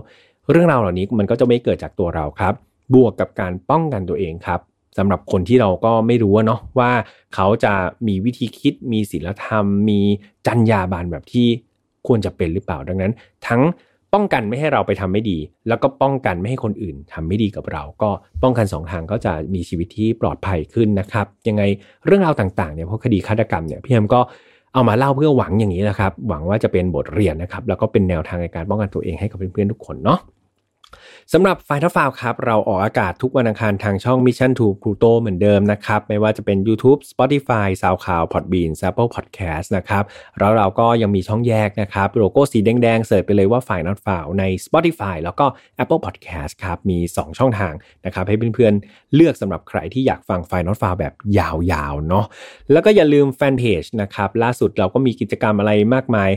[0.51, 2.53] เรื่องราวเหล่านี้มันก็จะไม่เกิดจากตัวเราครับ
[2.93, 4.59] บวกกับการป้องกันตัวเองครับ
[4.97, 6.91] สำหรับคนที่เราก็ไม่รู้เนาะว่า
[7.35, 7.73] เขาจะ
[8.07, 9.99] มีวิธีคิดมีศีลธรรม มี
[10.47, 11.47] จรรยาบรรณแบบที่
[12.07, 13.11] ควรจะเป็นหรือเปล่าดังนั้น
[13.47, 13.61] ทั้ง
[14.15, 15.37] ป้องกันไม่ให้เราไปทำไม่ดี
[15.67, 18.09] แล้วก็ป้องกันไม่ให้คนอื่นทำไม่ดีกับเรา ก็
[18.43, 21.63] ป้องกัน2ทางก็จะมีชีวิตที่ปลอดภัยขึ้นนะครับ ยังไง
[22.05, 24.19] เรื่องราวต่างๆเนี่ยเพราะคดีฆาตกรรมเนี่ยพี่แอมก็
[24.73, 30.19] เอามาเล่าเพื่อหวังอย่างนี้นะครับ หวังว่าจะเป็นบทเรียนนะครับ แล้วก็เป็นแนวทางในการป้องกันตัวเองให้กับเพื่อนๆทุกคนเนาะ
[31.33, 40.03] สำหรับไฟทัฟาวครับ เราออกอากาศทุกวันอังคารทางช่อง Mission to Pluto เหมือนเดิมนะครับ ไม่ว่าจะเป็น YouTube Spotify SoundCloud Podbean Apple Podcast นะครับ
[40.39, 45.45] แล้วเราก็ยังมีช่องแยกนะครับ โลโก้สีแดงๆ เสิร์ชไปเลยว่าฝ่ายนอตฟาวใน Spotify แล้วก็
[45.83, 47.73] Apple Podcast ครับ มี 2 ช่องทาง
[48.05, 52.25] นะครับ ให้เพื่อนๆ เลือกสำหรับใครที่อยากฟังไฟนอตฟาวแบบยาวๆ เนาะ
[52.71, 56.31] แล้วก็อย่าลืมแฟนเพจนะครับล่าสุดเราก็มีกิจกรรมอะไรมากมาย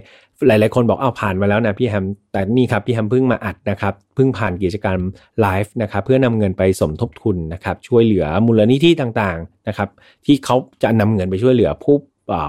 [0.46, 4.98] หลาย ๆ คนบอกเอาผ่านมาแล้วนะพี่แฮม แต่นี่ครับพี่แฮมเพิ่งมาอัดนะครับ เพิ่งผ่านกิจกรรม
[5.40, 9.88] ไลฟ์นะครับเพื่อนำเงินไปสมทบทุนนะครับ ช่วยเหลือมูลนิธิต่าง ๆ นะครับ
[10.26, 11.96] ที่เขาจะนำเงินไปช่วยเหลือผู้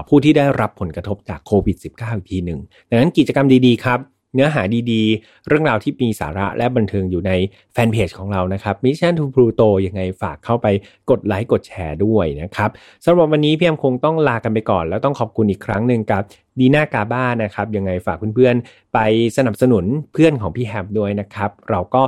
[0.08, 3.98] ผู้ที่ได้รับผลกระทบจากโควิด -19 อีกทีหนึ่งดังนั้นกิจกรรมดี ๆ ครับ
[4.34, 4.62] เนื้อหา
[4.92, 7.32] ดีๆ เรื่องราวที่มีสาระและบันเทิงอยู่ใน
[7.72, 10.66] แฟนเพจของเรานะครับ Mission to Pluto ยังไงฝากเข้าไป
[11.10, 12.70] กดไลค์กดแชร์ด้วยนะครับ
[13.04, 16.22] สำหรับวันนี้พี่แอมคงต้องลากันไปก่อน แล้วต้องขอบคุณอีกครั้งหนึ่งกับ
[16.60, 18.98] ดีน่ากาบ้านะครับ ยังไงฝากเพื่อนๆ ไป
[19.36, 22.02] สนับสนุนเพื่อนของพี่แฮมด้วยนะครับ เราก็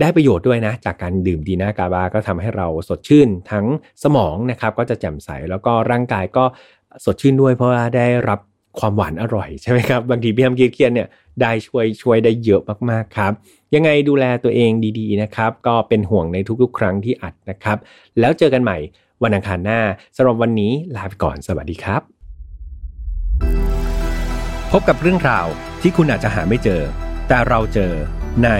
[0.00, 3.66] ได้ประโยชน์ด้วยนะ จากการดื่มดีน่ากาบาก็ทำให้เราสดชื่น ทั้ง
[4.02, 6.44] สมองนะครับก็จะแจ่มใสแล้วก็ร่างกายก็
[7.04, 8.40] สดชื่นด้วยเพราะว่าได้รับ
[8.78, 11.08] ความหวานอร่อยใช่ไหมครับบางทีพี่แฮมเครียดเนี่ย
[11.40, 13.32] ได้ช่วยช่วยได้เยอะมากๆครับ
[13.74, 17.78] ยังไงดูแลตัวเองดีๆนะครับ ก็เป็นห่วงในทุกๆ ครั้งที่อัดนะครับ
[18.20, 18.78] แล้วเจอกันใหม่
[19.22, 19.80] วันอังคารหน้า
[20.16, 22.02] สำหรับวันนี้ลาไปก่อนสวัสดีครับ
[24.72, 25.46] พบกับเรื่องราว
[25.82, 26.82] ที่คุณอาจจะหาไม่เจอ
[27.28, 27.92] แต่เราเจอ
[28.44, 28.50] ใน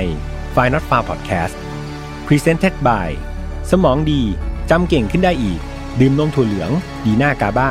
[0.54, 1.54] f i n a l f a r Podcast
[2.26, 3.08] Presented by
[3.70, 4.22] สมองดี
[4.70, 5.60] จำเก่งขึ้นได้อีก
[6.00, 6.70] ดื่มนมถั่วเหลือง
[7.04, 7.70] ดีน่ากาบ้า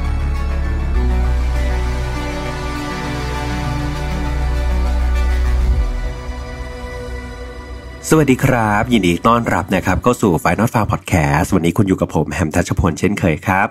[8.09, 13.67] สวัสดีครับ ยินดีต้อนรับนะครับเข้าสู่ Final File Podcast วันนี้คุณอยู่กับผมแฮมทัชพลเช่นเคยครับ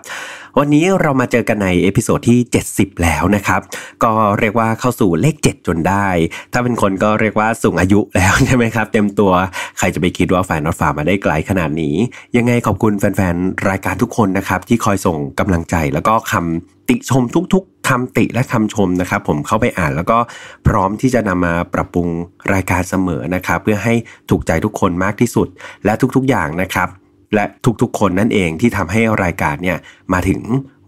[0.59, 2.39] วันนี้เรามาเจอกันใน episode ที่
[2.71, 3.61] 70 แล้วนะครับ
[4.05, 6.09] ก็เรียกว่าเข้าสู่เลข 7 จนได้
[6.53, 9.33] ถ้าเป็นคนก็เรียกว่าสูงอายุแล้วใช่ไหมครับ เต็มตัว
[9.79, 11.95] ใครจะไปคิดว่าฝ่ายนอตฟามาได้ไกลขนาดนี้
[12.37, 17.25] ยังไงขอบคุณแฟนๆ รายการทุกคนนะครับที่คอยส่งกำลังใจแล้วก็คำติชม
[17.55, 20.19] ทุกๆ คำติและคำชมนะครับ ผมเข้าไปอ่านแล้วก็
[20.67, 22.09] พร้อมที่จะนำมาปรับปรุง
[22.53, 23.95] รายการเสมอนะครับ เพื่อให้
[24.31, 25.49] ถูกใจทุกคนมากที่สุด
[25.85, 26.89] และทุกๆอย่างนะครับ
[27.35, 27.45] และ
[27.83, 29.79] ทุกๆ คนนั่นเองที่ทำให้รายการเนี่ย
[30.13, 30.41] มาถึง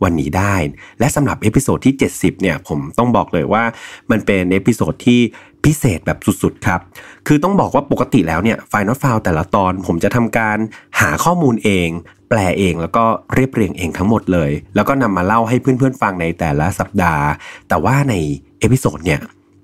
[0.03, 0.55] วันนี้ได้
[0.99, 3.65] และสำหรับ episode ที่ 70 เนี่ย ผมต้องบอกเลยว่า
[4.11, 5.21] มันเป็น episode ที่
[5.65, 6.81] พิเศษแบบสุดๆครับ
[7.27, 10.59] คือต้องบอกว่าปกติแล้วเนี่ย Final File แต่ละตอน ผมจะทำการ
[11.01, 11.89] หาข้อมูลเอง
[12.29, 17.25] แปลเองแล้วก็เรียบเรียงเองทั้งหมดเลย แล้วก็นำมาเล่าให้เพื่อนๆฟังในแต่ละสัปดาห์
[17.69, 18.15] แต่ว่าใน
[18.61, 19.21] episode เนี่ย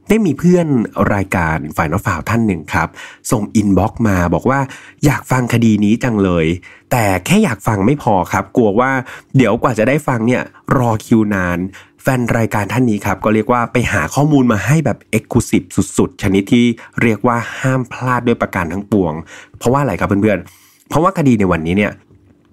[0.09, 0.67] ได้มีเพื่อน
[1.15, 2.89] รายการ Final File ท่านหนึ่งครับ
[3.31, 4.61] ส่ง inbox มาบอกว่า
[5.05, 6.47] อยากฟังคดีนี้จังเลย
[6.91, 8.91] แต่แค่อยากฟังไม่พอครับ กลัวว่า
[9.37, 10.43] เดี๋ยวกว่าจะได้ฟังเนี่ย
[10.77, 11.59] รอคิวนาน
[12.03, 15.63] แฟนรายการท่านนี้ครับ ก็เรียกว่าไปหาข้อมูลมาให้แบบเอ็กซ์คลูซีฟ
[15.99, 16.65] สุด ๆ ชนิดที่
[17.03, 19.13] เรียกว่าห้ามพลาดด้วยประการทั้งปวง
[19.59, 21.93] เพราะว่าอะไรครับเพื่อนๆ เพราะว่าคดีในวันนี้เนี่ย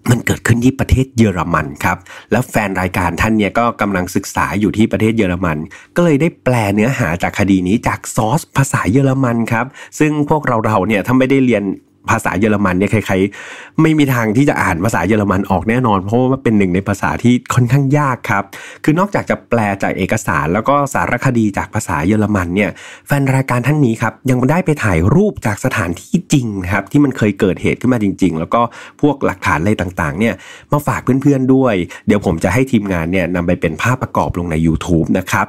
[0.10, 1.98] มันเกิดขึ้นที่ประเทศเยอรมันครับ
[2.32, 5.58] แล้วแฟนรายการท่านเนี่ยก็กำลังศึกษาอยู่ที่ประเทศเยอรมัน
[5.96, 9.66] ก็เลยได้แปลเนื้อหาจากคดีนี้จากซอสภาษาเยอรมันครับ
[10.00, 11.64] ซึ่งพวกเราเราเนี่ยถ้าไม่ได้เรียน
[12.10, 18.44] ภาษาเยอรมันเนี่ยใครๆไม่มีทางที่จะอ่านภาษาเยอรมันออกแน่นอน เพราะว่าเป็นหนึ่งในภาษาที่ค่อนข้างยากครับ
[18.84, 22.70] คือนอกจากจะแปลจากเอกสาร แล้วก็สารคดีจากภาษาเยอรมันเนี่ย
[23.08, 28.62] แฟนรายการท่านนี้ครับยังได้ไปถ่ายรูปจากสถานที่จริงครับที่มันเคยเกิดเหตุขึ้นมาจริง ๆ แล้วก็
[29.02, 30.34] พวกหลักฐานอะไรต่างๆเนี่ย
[30.72, 31.76] มาฝากเพื่อนๆด้วย
[32.08, 35.48] เดี๋ยวผมจะให้ทีมงานเนี่ยนำไปเป็นภาพประกอบลงใน YouTube นะครับ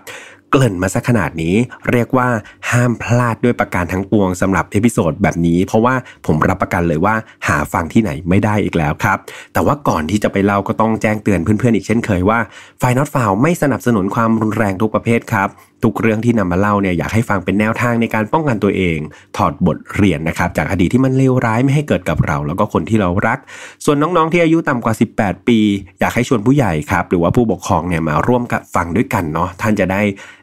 [0.50, 1.54] เกริ่นมาซะขนาดนี้
[1.90, 2.28] เรียกว่า
[2.70, 5.94] ห้ามพลาดด้วยประการทั้งปวงสำหรับ episode แบบนี้ เพราะว่า
[6.26, 7.14] ผมรับประกันเลยว่า
[7.48, 9.18] หาฟังที่ไหนไม่ได้อีกแล้วครับ
[9.52, 12.38] แต่ว่าก่อนที่จะไปเล่าก็ต้องแจ้งเตือนเพื่อนๆอีกเช่นเคยว่า
[12.78, 15.48] Final File ไม่สนับสนุนความรุนแรงทุกประเภทครับ
[15.84, 18.98] ทุกเรื่องที่นำมาเล่าเนี่ยอยากให้ฟังเป็นแนวทางในการป้องกันตัวเอง
[19.36, 23.38] ถอดบทเรียนนะครับ จากอดีตที่มันเลวร้ายไม่ให้เกิดกับเรา แล้วก็คนที่เรารัก
[23.84, 25.58] ส่วนน้องๆที่อายุต่ำกว่า 18 ปี
[26.00, 30.02] อยากให้ชวนผู้ใหญ่ครับ หรือว่าผู้ปกครองเนี่ยมาร่วมกับฟังด้วยกันเนาะท่านจะได้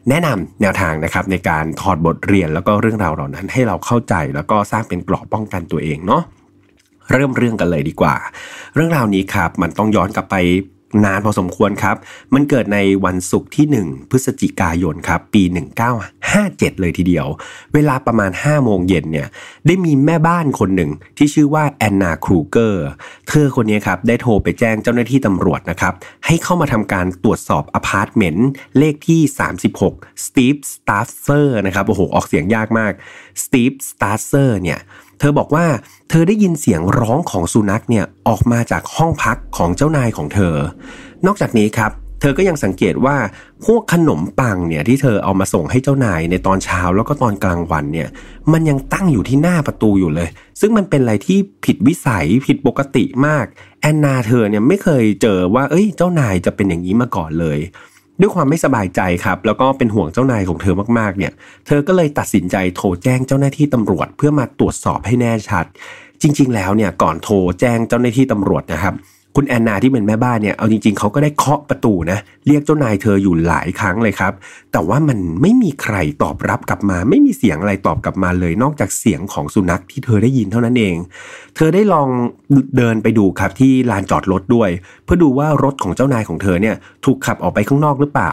[0.10, 6.24] แนะนำแนวทางนะครับในการถอดบทเรียนแล้วก็เรื่องราวเหล่านั้นให้เราเข้าใจ แล้วก็สร้างเป็นกรอบป้องกันตัวเองเนาะ
[7.12, 8.16] เริ่มเรื่องกันเลยดีกว่า
[8.76, 10.36] เรื่องราวนี้ครับมันต้องย้อนกลับไป
[11.06, 11.96] นานพอสมควรครับ
[12.34, 15.44] มันเกิดในวันศุกร์ที่ 1 พฤศจิกายนครับ ปี
[16.12, 17.28] 1957 เลยทีเดียว
[17.74, 19.28] เวลาประมาณ 5 โมงเย็นเนี่ย
[19.66, 22.86] ได้มีแม่บ้านคนหนึ่งที่ชื่อว่าแอนนาครูเกอร์
[23.28, 25.94] เธอคนนี้ครับ ได้โทรไปแจ้งเจ้าหน้าที่ตำรวจนะครับ
[26.26, 29.22] ให้เข้ามาทำการตรวจสอบอพาร์ตเมนต์เลขที่
[29.74, 32.94] 36 Stiftstrasse นะครับ โอ้โห ออกเสียงยากมาก
[33.44, 34.80] Stiftstrasse เนี่ย
[35.24, 35.66] เธอบอกว่า
[36.10, 40.56] เธอได้ยินเสียงร้องของสุนัขเนี่ยออกมาจากห้องพักของเจ้านายของเธอ
[41.26, 41.92] นอกจากนี้ครับ
[42.22, 43.18] เธอก็ยังสังเกตว่า
[43.66, 48.10] พวกขนมปังเนี่ยที่เธอเอามาส่งให้เจ้านายในตอนเช้าแล้วก็ตอนกลางวันเนี่ย
[48.52, 50.30] มันยังตั้งอยู่ที่หน้าประตูอยู่เลย
[50.60, 53.46] ซึ่งมันเป็นอะไรที่ผิดวิสัยผิดปกติมาก
[53.82, 57.60] แอนนาเธอเนี่ยไม่เคยเจอว่าเอ้ยเจ้านายจะเป็นอย่างนี้มาก่อนเลย
[58.20, 61.32] ด้วยความไม่สบายใจครับ แล้วก็เป็นห่วงเจ้านายของเธอมากๆเนี่ย
[61.68, 65.66] เธอก็เลยตัดสินใจโทรแจ้งเจ้าหน้าที่ตำรวจเพื่อมาตรวจสอบให้แน่ชัด
[66.22, 68.94] จริง ๆ แล้วเนี่ยก่อนโทรแจ้งเจ้าหน้าที่ตำรวจนะครับ
[69.36, 74.34] คุณแอนนาที่เป็นแม่บ้านเนี่ยเอาจริงๆเขาก็ได้เคาะประตูนะเรียกเจ้านายเธออยู่หลายครั้งเลยครับ
[74.72, 80.96] แต่ว่ามันไม่มีใครตอบรับกลับมา ไม่มีเสียงอะไรตอบกลับมาเลย นอกจากเสียงของสุนัขที่เธอได้ยินเท่านั้นเอง
[81.56, 82.08] เธอได้ลอง
[82.78, 84.70] เดินไปดูครับที่ลานจอดรถด้วย
[85.04, 88.32] เพื่อดูว่ารถของเจ้านายของเธอเนี่ยถูกขับออกไปข้างนอกหรือเปล่า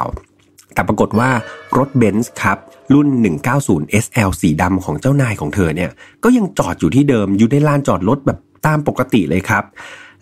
[0.74, 1.30] แต่ปรากฏว่า
[1.78, 2.58] รถเบนซ์ครับ
[2.94, 3.08] รุ่น
[3.56, 5.90] 190 SL สีดำของเจ้านายของเธอเนี่ย
[6.24, 9.64] ก็ยังจอดอยู่ที่เดิมอยู่ในลานจอดรถแบบตามปกติเลยครับ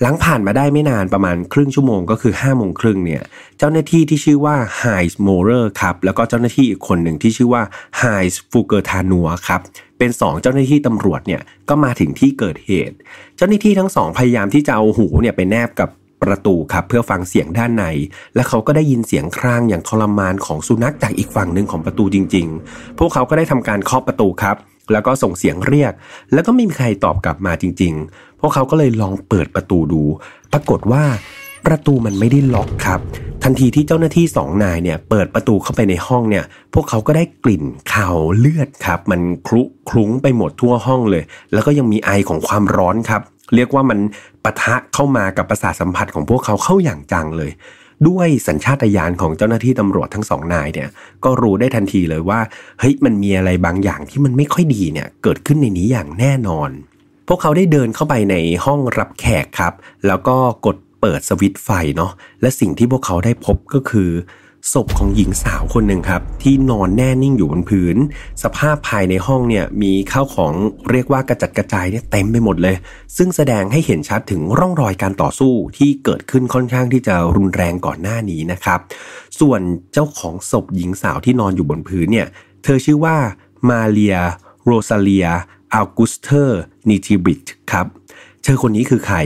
[0.03, 3.23] หลังผ่านมาได้ไม่นานประมาณครึ่งชั่วโมงก็คือ5้าโมงครึ่งเนี่ย
[3.59, 7.63] เจ้าหน้าที่ที่ชื่อว่าไฮส์โมเรอร์ครับแล้วก็เจ้าหน้าที่อีกคนหนึ่งที่ชื่อว่า
[7.99, 9.61] ไฮส์ฟูเกอร์ทานัวครับ
[9.99, 12.97] เป็น2เจ้าหน้าที่ตำรวจเนี่ยก็มาถึงที่เกิดเหตุ
[13.37, 15.89] เจ้าหน้าที่ทั้งสองพยายามที่จะเอาหูเนี่ยไปแนบกับ
[16.23, 17.85] ประตูครับเพื่อฟังเสียงด้านใน
[18.35, 24.57] และเขาก็ได้ยินเสียงครางอย่างทรมานของสุนัขจากอีกฝั่งหนึ่งของประตูจริง ๆ พวกเขาก็ได้ทำการเคาะประตูครับ
[24.93, 25.93] แล้วก็ส่งเสียงเรียก
[26.33, 30.03] แล้วก็ไม่มีใครตอบกลับมาจริง ๆ พวกเขาก็เลยลองเปิดประตูดู
[30.53, 31.05] ปรากฏว่า
[31.67, 33.01] ประตูมันไม่ได้ล็อกครับ
[33.45, 36.45] ทันทีที่เจ้าหน้าที่สองนายเนี่ยเปิดประตูเข้าไปในห้องเนี่ย
[36.75, 43.23] พวกเขาก็ได้กลิ่นข่าวเลือดครับ มันคลุคลุ้งไปหมดทั่วห้องเลย แล้วก็ยังมีไอของความร้อนครับ
[43.55, 43.99] เรียกว่ามัน
[44.45, 47.51] ปะทะเข้ามากับประสาทสัมผัสของพวกเขาเข้าอย่างจังเลย
[48.09, 50.89] ด้วยสัญชาตญาณของเจ้าหน้าที่ตำรวจทั้งสองนายเนี่ย
[51.25, 52.41] ก็รู้ได้ทันทีเลยว่า
[52.81, 56.71] เฮ้ยมันมีอะไรบางอย่างที่มันไม่ค่อยดีเนี่ยเกิดขึ้นในนี้อย่างแน่นอน
[57.29, 59.73] พวกเขาได้เดินเข้าไปในห้องรับแขกครับ
[60.07, 64.11] แล้วก็กดเปิดสวิตไฟเนาะและสิ่งที่พวกเขาได้พบก็คือ
[64.73, 67.97] ศพของหญิงสาวคนหนึ่งครับ ที่นอนแน่นิ่งอยู่บนพื้น
[68.43, 70.53] สภาพภายในห้องเนี่ยมีข้าวของ
[70.91, 72.77] เรียกว่ากระจัดกระจายเนี่ยเต็มไปหมดเลย
[73.17, 78.79] ซึ่งแสดงให้เห็นชัดถึงร่องรอยการต่อสู้ที่เกิดขึ้นค่อนข้างที่จะรุนแรงก่อนหน้านี้นะครับ
[79.41, 79.61] ส่วน
[79.93, 82.27] เจ้าของศพหญิงสาวที่นอนอยู่บนพื้นเนี่ย
[82.65, 83.17] เธอชื่อว่า
[83.69, 84.19] มาเรีย
[84.65, 85.29] โรซาเลีย
[85.75, 87.87] อัลกุสเตอร์นิทิบิตครับ
[88.43, 89.19] เธอคนนี้คือใคร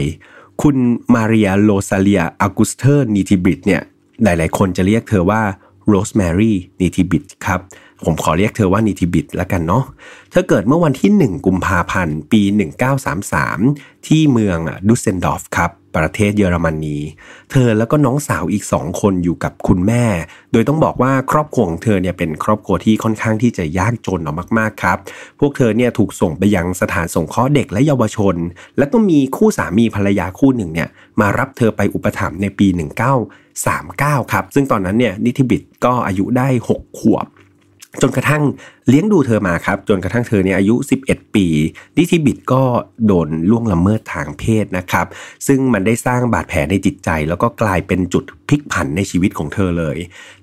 [0.61, 0.75] คุณ
[1.13, 3.81] มาเรียโรซาเลียอัลกุสเตอร์นิทิบิตเนี่ย
[4.23, 5.41] หลายๆ คนจะเรียกเธอว่า
[5.87, 7.59] โรสแมรี่นิติบิตครับ
[8.03, 9.83] ผมขอเรียกเธอว่านิติบิตละกันเนาะ
[10.31, 12.41] เธอเกิดเมื่อวันที่ 1 กุมภาพันธ์ ปี
[13.23, 14.57] 1933 ที่เมือง
[14.87, 16.97] ดุสเซลดอร์ฟครับ ประเทศเยอรมนี
[17.51, 20.05] เธอแล้วก็น้องสาวอีกสองคนอยู่กับคุณแม่
[20.51, 24.97] โดยต้องบอกว่าครอบครัวของเธอเนี่ยเป็นครอบครัวที่ค่อนข้างที่จะยากจนอมากๆครับ
[25.39, 28.35] พวกเธอเนี่ยถูกส่งไปยังสถานสงเคราะห์เด็กและเยาวชน
[28.77, 30.89] แล้วก็มีคู่สามีภรรยาคู่หนึ่งเนี่ย
[31.19, 32.67] มารับเธอไปอุปถัมภ์ในปี
[33.29, 37.27] 19 39 ครับ ซึ่งตอนนั้นเนี่ยนิติบิตก็อายุได้ 6 ขวบ
[38.01, 38.43] จนกระทั่ง
[38.89, 41.47] เลี้ยงดูเธอมาครับ จนกระทั่งเธอเนี่ยอายุ 11 ปี
[41.97, 42.63] ดิทิบิดก็
[43.07, 45.07] โดนล่วงละเมิดทางเพศนะครับ
[45.47, 49.97] ซึ่งมันได้สร้างบาดแผลในจิตใจ แล้วก็กลายเป็นจุดพลิกผันในชีวิตของเธอเลย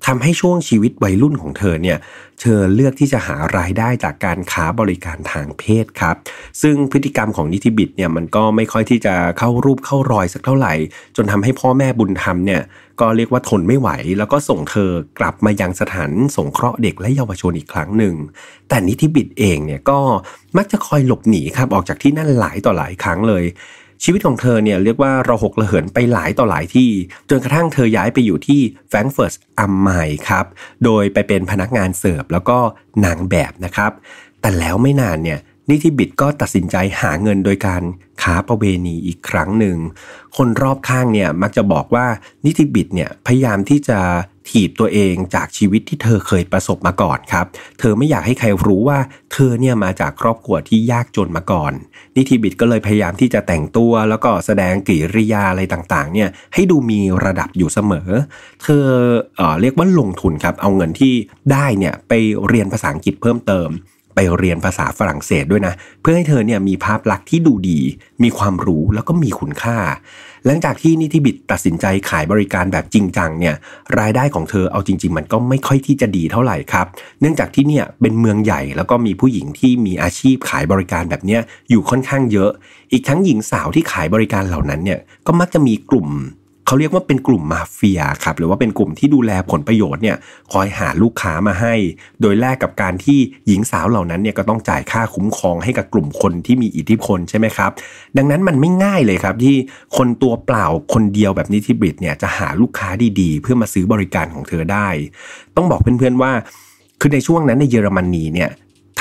[0.06, 1.98] ทำให้ช่วงชีวิตวัยรุ่นของเธอเนี่ย
[2.40, 6.16] เธอเลือกที่จะหารายได้จากการค้าบริการทางเพศครับ
[6.62, 10.74] ซึ่งพฤติกรรมของนิติบิดเนี่ยมันก็ไม่ค่อยที่จะเข้ารูปเข้ารอยสักเท่าไหร่
[11.16, 12.62] จนทำให้พ่อแม่บุญธรรมเนี่ย
[13.00, 13.88] ก็เรียกว่าทนไม่ไหว
[14.18, 18.14] แล้วก็ส่งเธอกลับมายังสถานสงเคราะห์เด็กและเยาวชนอีกครั้งหนึ่ง
[18.68, 19.98] แต่นิติบิดเองเนี่ยก็
[20.56, 23.44] มักจะคอยหลบหนีครับออกจากที่นั่นหลายต่อหลายครั้งเลย
[24.04, 26.90] ชีวิตของเธอเนี่ยเรียกว่าระหกระเหินไปหลายต่อหลายที่
[27.30, 29.88] จนกระทั่งเธอย้ายไปอยู่ที่แฟรงเฟิร์ตอัมไม
[30.28, 30.46] ครับ
[30.84, 32.58] โดยไปเป็นพนักงานเสิร์ฟแล้วก็
[33.04, 33.92] นางแบบนะครับ
[34.40, 35.38] แต่แล้วไม่นานเนี่ย
[35.70, 37.82] นิติบิดก็ตัดสินใจหาเงินโดยการ
[38.22, 39.76] ค้าประเวณีอีกครั้งหนึ่ง
[40.36, 42.06] คนรอบข้างเนี่ยมักจะบอกว่า
[42.46, 43.98] นิติบิดเนี่ยพยายามที่จะ
[44.48, 47.46] ถีบตัวเองจากชีวิตที่เธอเคยประสบมาก่อนครับ
[47.78, 48.98] เธอไม่อยากให้ใครรู้ว่า
[49.32, 51.72] เธอเนี่ยมาจากครอบครัวที่ยากจนมาก่อน
[52.16, 58.08] นิติบิดก็เลยพยายามที่จะแต่งตัวแล้วก็แสดงกิริยาอะไรต่างๆเนี่ยให้ดูมีระดับอยู่เสมอ
[58.62, 58.86] เธอ
[59.36, 61.14] เออเรียกว่าลงทุนครับ เอาเงินที่
[61.52, 62.12] ได้เนี่ยไป
[62.46, 63.68] เรียนภาษาอังกฤษเพิ่มเติม
[64.14, 67.80] ไปเรียนภาษาฝรั่งเศสด้วยนะ เพื่อให้เธอเนี่ยมีภาพลักษณ์ที่ดูดี
[68.22, 69.76] มีความรู้แล้วก็มีคุณค่า
[70.46, 73.54] หลังจากที่นิติบิดตัดสินใจขายบริการแบบจริงจังเนี่ย
[73.98, 76.86] รายได้ของเธอเอาจริง ๆ มันก็ไม่ค่อยที่จะดีเท่าไหร่ครับ
[77.20, 82.50] เนื่องจากที่เนี่ยเป็นเมืองใหญ่แล้วก็มีผู้หญิงที่มีอาชีพขายบริการแบบเนี้ยอยู่ค่อนข้างเยอะ
[82.92, 86.08] อีกทั้งหญิงสาวที่ขายบริการเหล่านั้นเนี่ยก็มักจะมีกลุ่ม
[86.70, 90.16] เขาเรียกว่าเป็นกลุ่มมาเฟียครับหรือว่าเป็นกลุ่มที่ดูแลผลประโยชน์เนี่ย
[90.52, 91.74] คอยหาลูกค้ามาให้
[92.20, 97.70] โดยแลกกับการที่หญิงสาวเหล่านั้นเนี่ยก็ต้องจ่ายค่าคุ้มครองให้กับกลุ่มคนที่มีอิทธิพลใช่ไหมครับ
[98.16, 99.56] ดังนั้นมันไม่ง่ายเลยครับที่
[99.96, 102.88] คนตัวเปล่าคนเดียวแบบนิติบิดเนี่ยจะหาลูกค้า
[103.20, 104.88] ดีๆ เพื่อมาซื้อบริการของเธอได้
[105.56, 106.32] ต้องบอกเพื่อนๆว่า
[107.00, 108.50] คือในช่วงนั้นในเยอรมนีเนี่ย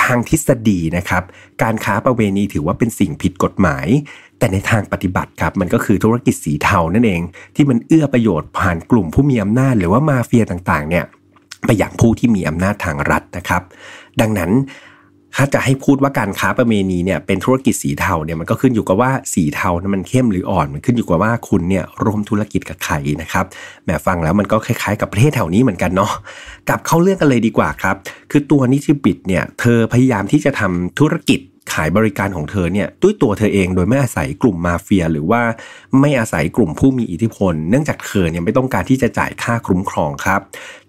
[0.01, 1.23] ทางทฤษฎีนะครับ
[1.63, 3.87] การค้าประเวณีถือว่าเป็นสิ่งผิดกฎหมาย
[4.39, 7.21] แต่ในทางปฏิบัติครับมันก็คือธุรกิจสีเทานั่นเอง
[7.55, 11.05] ที่มันเอื้อประโยชน์ผ่านกลุ่มผู้มีอำนาจหรือว่ามาเฟียต่างๆเนี่ย
[11.65, 13.61] ไปอย่างผู้ที่มีอำนาจทางรัฐนะครับ
[14.21, 14.51] ดังนั้น
[15.35, 23.45] ถ้าจะให้พูดว่าการค้าประเวณีเนี่ยเป็นธุรกิจสีเทาเนี่ยมันก็ขึ้นอยู่กับว่าสีเทานั้นมันเข้มหรืออ่อน มันขึ้นอยู่กับว่าคุณเนี่ยร่วมธุรกิจกับใครนะครับ
[23.83, 26.11] แหมฟังแล้วมันก็คล้ายๆ กับประเทศแถวนี้เหมือนกันเนาะ
[26.69, 27.95] กลับเข้าเรื่องกันเลยดีกว่าครับ
[28.31, 31.39] คือตัวนิชิบิดเนี่ยเธอพยายามที่จะทำธุรกิจ
[31.73, 35.41] ขายบริการของเธอเนี่ยด้วยตัวเธอเองโดยไม่อาศัยกลุ่มมาเฟีย หรือว่า
[35.99, 40.41] ไม่อาศัยกลุ่มผู้มีอิทธิพล เนื่องจากเธอเนี่ยไม่ต้องการที่จะจ่ายค่าคุ้มครองครับ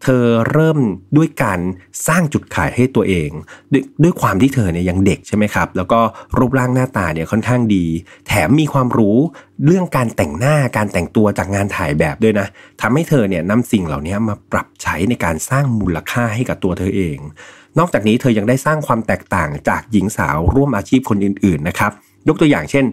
[0.03, 0.79] เธอเริ่ม
[1.17, 1.61] ด้วยการ
[2.09, 3.31] สร้างจุดขายให้ตัวเอง
[3.73, 6.01] ดด้วยความที่เธอเนี่ยยังเด็กใช่ไหมครับ แล้วก็
[6.39, 7.85] รูปร่างหน้าตาเนี่ยค่อนข้างดี
[8.29, 9.17] แถมมีความรู้
[9.67, 12.47] เรื่องการแต่งหน้าการแต่งตัวจากงานถ่ายแบบด้วยนะ
[12.81, 17.19] ทำให้เธอเนี่ยนำสิ่งเหล่านี้มาปรับใช้ในการสร้างมูลค่าให้กับตัวเธอเอง
[17.79, 21.93] นอกจากนี้เธอยังได้สร้างความแตกต่างจากหญิงสาวร่วมอาชีพคนอื่นๆนะครับ
[22.29, 22.85] ยกตัวอย่างเช่น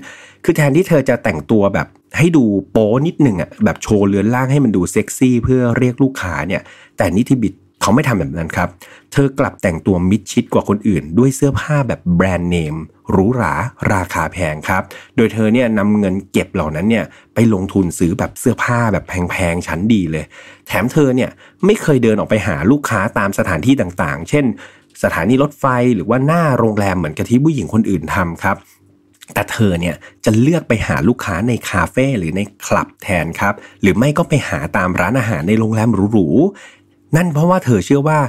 [0.43, 1.87] คือแทนที่เธอจะแต่งตัวแบบ
[2.17, 6.61] ให้ดูโป๊นิดหนึ่งอะแบบโชว์เลือนล่างให้มันดูเซ็กซี่เพื่อเรียกลูกค้าเนี่ย
[6.97, 8.69] แต่นิติบิด เขาไม่ทำแบบนั้นครับ
[9.13, 12.75] เธอกลับแต่งตัวมิดชิดกว่าคนอื่น ด้วยเสื้อผ้าแบบแบรนด์เนม
[13.11, 13.53] หรูหรา
[13.93, 14.83] ราคาแพงครับ
[15.15, 20.25] โดยเธอเนี่ยนำเงินเก็บเหล่านั้นเนี่ยไปลงทุนซื้อแบบเสื้อผ้าแบบแพงๆชั้นดีเลย
[20.67, 21.29] แถมเธอเนี่ย
[21.65, 24.45] ไม่เคยเดินออกไปหาลูกค้าตามสถานที่ต่างๆ เช่น
[25.03, 28.57] สถานีรถไฟหรือว่าหน้าโรงแรมเหมือนกับที่ผู้หญิงคนอื่นทำครับ
[29.33, 29.95] แต่เธอเนี่ย
[30.25, 36.27] จะเลือกไปหาลูกค้าในคาเฟ่หรือในคลับแทนครับ หรือไม่ก็ไปหาตามร้านอาหารในโรงแรมหรู
[37.15, 38.19] นั่นเพราะว่าเธอเชื่อว่า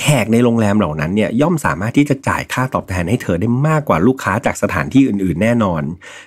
[0.00, 5.82] แขกในโรงแรมเหล่านั้นเนี่ยย่อมสามารถที่จะจ่ายค่าตอบแทนให้เธอได้มากกว่าลูกค้าจากสถานที่อื่น ๆ แน่นอน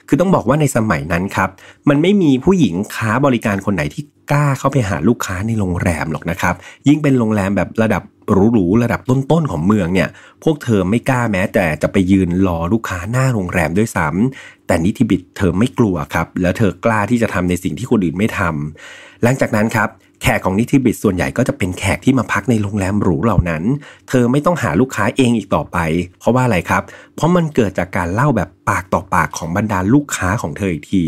[0.07, 1.49] คือต้องบอกว่าในสมัยนั้นครับ
[1.89, 6.55] มันไม่มีผู้หญิงค้าบริการคนไหนที่กล้าเข้าไปหาลูกค้าในโรงแรมหรอกนะครับ
[6.87, 10.09] ยิ่งเป็นโรงแรมแบบระดับหรูๆระดับต้นๆของเมืองเนี่ย
[10.43, 19.89] พวกเธอไม่กล้าแม้ แต่จะไปยืนรอลูกค้าหน้าโรงแรมด้วยซ้ำแต่นิติบิดเธอไม่กลัวครับ แล้วเธอกล้าที่จะทำในสิ่งที่คนอื่นไม่ทำหลังจากนั้นครับ
[20.21, 23.63] แขกของนิติบิดส่วนใหญ่ก็จะเป็นแขกที่มาพักในโรงแรมหรูเหล่านั้น
[24.09, 25.77] เธอไม่ต้องหาลูกค้าเองอีกต่อไป
[26.19, 26.83] เพราะว่าอะไรครับ
[27.15, 31.03] เพราะมันเกิดจากการเล่าแบบปากต่อปากของบรรดาลูกค้าของเธออีกที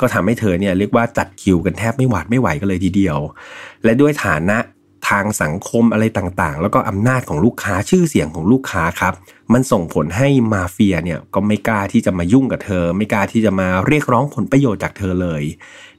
[0.00, 3.18] ก็ทำให้เธอเนี่ยเรียกว่าจัดคิวกันแทบไม่หวาดไม่ไหวกันเลยทีเดียว
[3.84, 4.58] และด้วยฐานะ
[5.08, 9.14] ทางสังคมอะไรต่างๆ แล้วก็อำนาจของลูกค้าชื่อเสียงของลูกค้าครับ
[9.52, 15.42] มันส่งผลให้มาเฟียเนี่ยก็ไม่กล้าที่จะมายุ่งกับเธอ ไม่กล้าที่จะมาเรียกร้องผลประโยชน์จากเธอเลย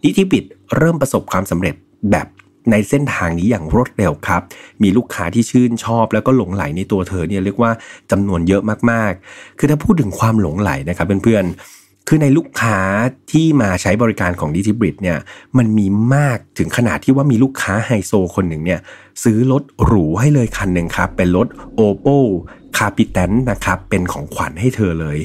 [0.04, 0.44] นิติบิด
[0.78, 1.76] เริ่มประสบความสำเร็จ
[2.12, 2.28] แบบ
[2.72, 4.42] ในเส้นทางนี้อย่างรวดเร็วครับ
[4.84, 7.72] มีลูกค้าที่ชื่นชอบ แล้วก็หลงไหลในตัวเธอเนี่ยเรียกว่า
[8.12, 8.62] จำนวนเยอะ
[8.92, 11.46] มากๆ คือถ้าพูดถึงความหลงไหลนะครับเพื่อน
[12.10, 12.78] คือในลูกค้า
[13.32, 15.18] ที่มาใช้บริการของดิจิบริดเนี่ย
[15.58, 18.80] มันมีมากถึงขนาดที่ว่ามีลูกค้าไฮโซคนหนึ่งเนี่ย
[19.24, 21.48] ซื้อรถหรูให้เลยคันหนึ่งครับ เป็นรถ
[21.80, 22.18] Oppo
[22.78, 25.18] c a p i t a n นะครับเป็นของขวัญให้เธอเลย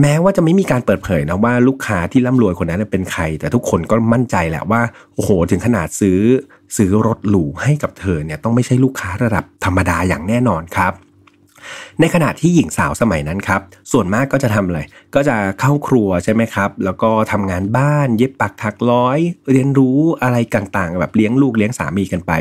[0.00, 4.80] แม้ว่าจะไม่มีการเปิดเผยนะว่าลูกค้าที่ร่ำรวยคนนั้นเป็นใคร แต่ทุกคนก็มั่นใจแหละว่า
[5.14, 6.20] โอ้โหถึงขนาดซื้อ
[6.76, 10.92] ซื้อรถหรูให้กับเธอเนี่ยต้องไม่ใช่ลูกค้าระดับธรรมดาอย่างแน่นอนครับ
[12.00, 13.60] ในขณะที่หญิงสาวสมัยนั้นครับ
[13.92, 14.80] ส่วนมากก็จะทำอะไร
[15.14, 19.18] ก็จะเข้าครัวใช่ไหมครับ แล้วก็ทำงานบ้านเย็บปักถักร้อย
[19.50, 22.32] เรียนรู้อะไรต่างๆ แบบเลี้ยงลูกเลี้ยงสามีกันไป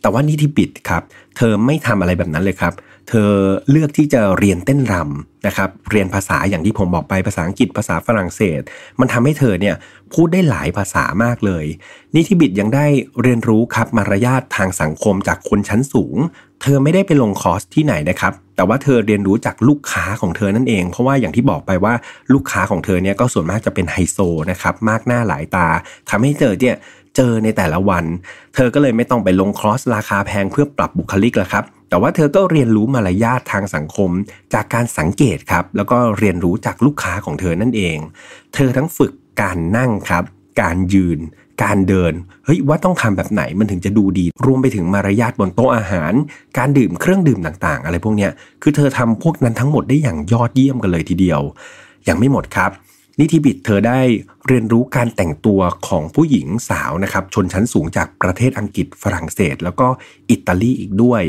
[0.00, 1.02] แต่ว่านี่ที่ปิดครับ
[1.36, 2.72] เธอไม่ทำอะไรแบบนั้นเลยครับ
[3.08, 3.32] เธอ
[3.70, 8.60] เลือกที่จะเรียนเต้นรำนะครับ เรียนภาษาอย่างที่ผมบอกไปภาษาอังกฤษภาษาฝรั่งเศส
[9.00, 9.74] มันทำให้เธอเนี่ย
[10.14, 11.64] พูดได้หลายภาษามากเลย
[12.14, 12.86] นิทิบิดยังได้
[13.22, 16.16] เรียนรู้ครับมารยาททางสังคมจากคนชั้นสูง
[16.62, 21.94] เธอไม่ได้ไปลงคอร์สที่ไหนนะครับ แต่ว่าเธอเรียนรู้จากลูกค้าของเธอนั่นเอง เพราะว่าอย่างที่บอกไปว่า
[22.32, 24.18] ลูกค้าของเธอเนี่ยก็ส่วนมากจะเป็นไฮโซ
[24.50, 25.68] นะครับมากหน้าหลายตา
[26.10, 26.76] ทำให้เธอเนี่ย
[27.16, 28.04] เจอในแต่ละวัน
[28.54, 31.64] เธอก็เลยไม่ต้องไปลงคอร์สราคาแพงเพื่อปรับบุคลิกล้วครับ
[31.94, 34.10] แต่ว่าเธอก็เรียนรู้มารยาททางสังคม
[34.54, 37.98] จากการสังเกตครับ แล้วก็เรียนรู้จากลูกค้าของเธอนั่นเอง
[38.54, 39.12] เธอทั้งฝึก
[39.42, 40.24] การนั่งครับ
[40.62, 41.18] การยืน
[41.62, 42.12] การเดิน
[42.44, 46.12] เฮ้ยว่าต้องทำแบบไหนมันถึงจะดูดี รวมไปถึงมารยาทบนโต๊ะอาหาร
[46.58, 51.40] การดื่มเครื่องดื่มต่างๆ อะไรพวกเนี้ย คือเธอทำพวกนั้นทั้งหมดได้อย่างยอดเยี่ยมกันเลยทีเดียว
[52.08, 52.70] ยังไม่หมดครับ
[53.20, 54.00] นิธิบิดเธอได้
[54.46, 59.86] เรียนรู้การแต่งตัวของผู้หญิงสาวนะครับชนชั้นสูงจากประเทศอังกฤษฝรั่งเศส แล้วก็
[60.30, 61.22] อิตาลีอีกด้วย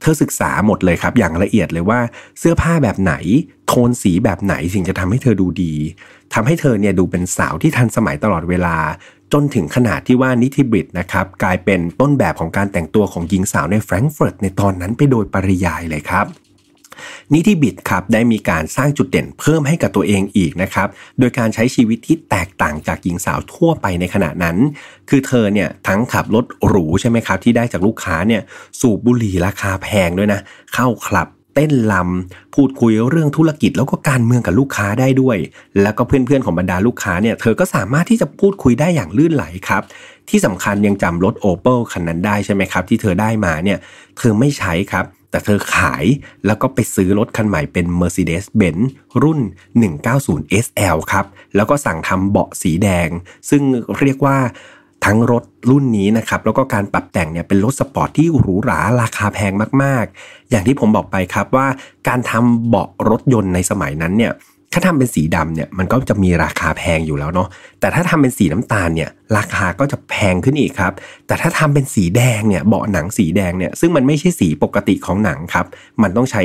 [0.00, 2.00] เธอศึกษาหมดเลยครับ อย่างละเอียดเลยว่า
[2.38, 3.14] เสื้อผ้าแบบไหน
[3.68, 5.74] โทนสีแบบไหนสิ่งจะทำให้เธอดูดี
[6.34, 8.76] ทำให้เธอเนี่ยดูเป็นสาวที่ทันสมัยตลอดเวลา
[9.32, 16.26] จนถึงขนาดที่ว่านิธิบิดนะครับกลายเป็นต้นแบบของการแต่งตัวของหญิงสาวในแฟรงก์เฟิร์ตในตอนนั้นไปโดยปริยายเลยครับ
[17.32, 20.88] นิติบิดครับได้มีการสร้างจุดเด่นเพิ่มให้กับตัวเองอีกนะครับ
[21.18, 24.56] โดยการใช้ชีวิตที่แตกต่างจากหญิงสาวทั่วไปในขณะนั้น
[25.08, 28.42] คือเธอเนี่ยทั้งขับรถหรูใช่ไหมครับ ที่ได้จากลูกค้าเนี่ย
[28.80, 30.40] สูบบุหรี่ราคาแพงด้วยนะ
[30.74, 35.36] เข้าคลับเต้นลำพูดคุยเรื่องธุรกิจแล้วก็การเมืองกับลูกค้าได้ด้วย
[35.82, 39.82] แล้วก็เพื่อนๆของบรรดาลูกค้าเนี่ยเธอก็สามารถที่จะพูดคุยได้อย่างลื่นไหลครับ
[40.30, 43.78] ที่สำคัญยังจำรถโอเปิลคันนั้นได้ใช่ไหมครับ ที่เธอได้มาเนี่ย
[44.18, 46.04] เธอไม่ใช้ครับ แต่เธอขาย
[46.46, 48.82] แล้วก็ไปซื้อรถคันใหม่เป็น Mercedes-Benz
[49.22, 49.40] รุ่น
[50.02, 53.08] 190 SL ครับ แล้วก็สั่งทำเบาะสีแดง
[53.50, 53.62] ซึ่ง
[54.00, 54.36] เรียกว่า
[55.04, 59.52] ทั้งรถรุ่นนี้นะครับ แล้วก็การปรับแต่งเนี่ยเป็นรถสปอร์ตที่หรูหราราคาแพง
[59.82, 61.66] มาก ๆ อย่างที่ผมบอกไปครับว่า
[62.08, 64.32] การทำเบาะรถยนต์ในสมัยนั้นเนี่ย
[64.74, 67.48] ถ้าทำเป็นสีดำเนี่ยมันก็จะมีราคาแพงอยู่แล้วเนาะ
[67.80, 70.92] แต่ถ้าทำเป็นสีน้ำตาลเนี่ยราคาก็จะแพงขึ้นอีกครับ
[71.26, 75.66] แต่ถ้าทำเป็นสีแดงเนี่ยเบาะหนังสีแดงเนี่ยซึ่งมันไม่ใช่สีปกติของหนังครับ
[76.02, 76.42] มันต้องใช้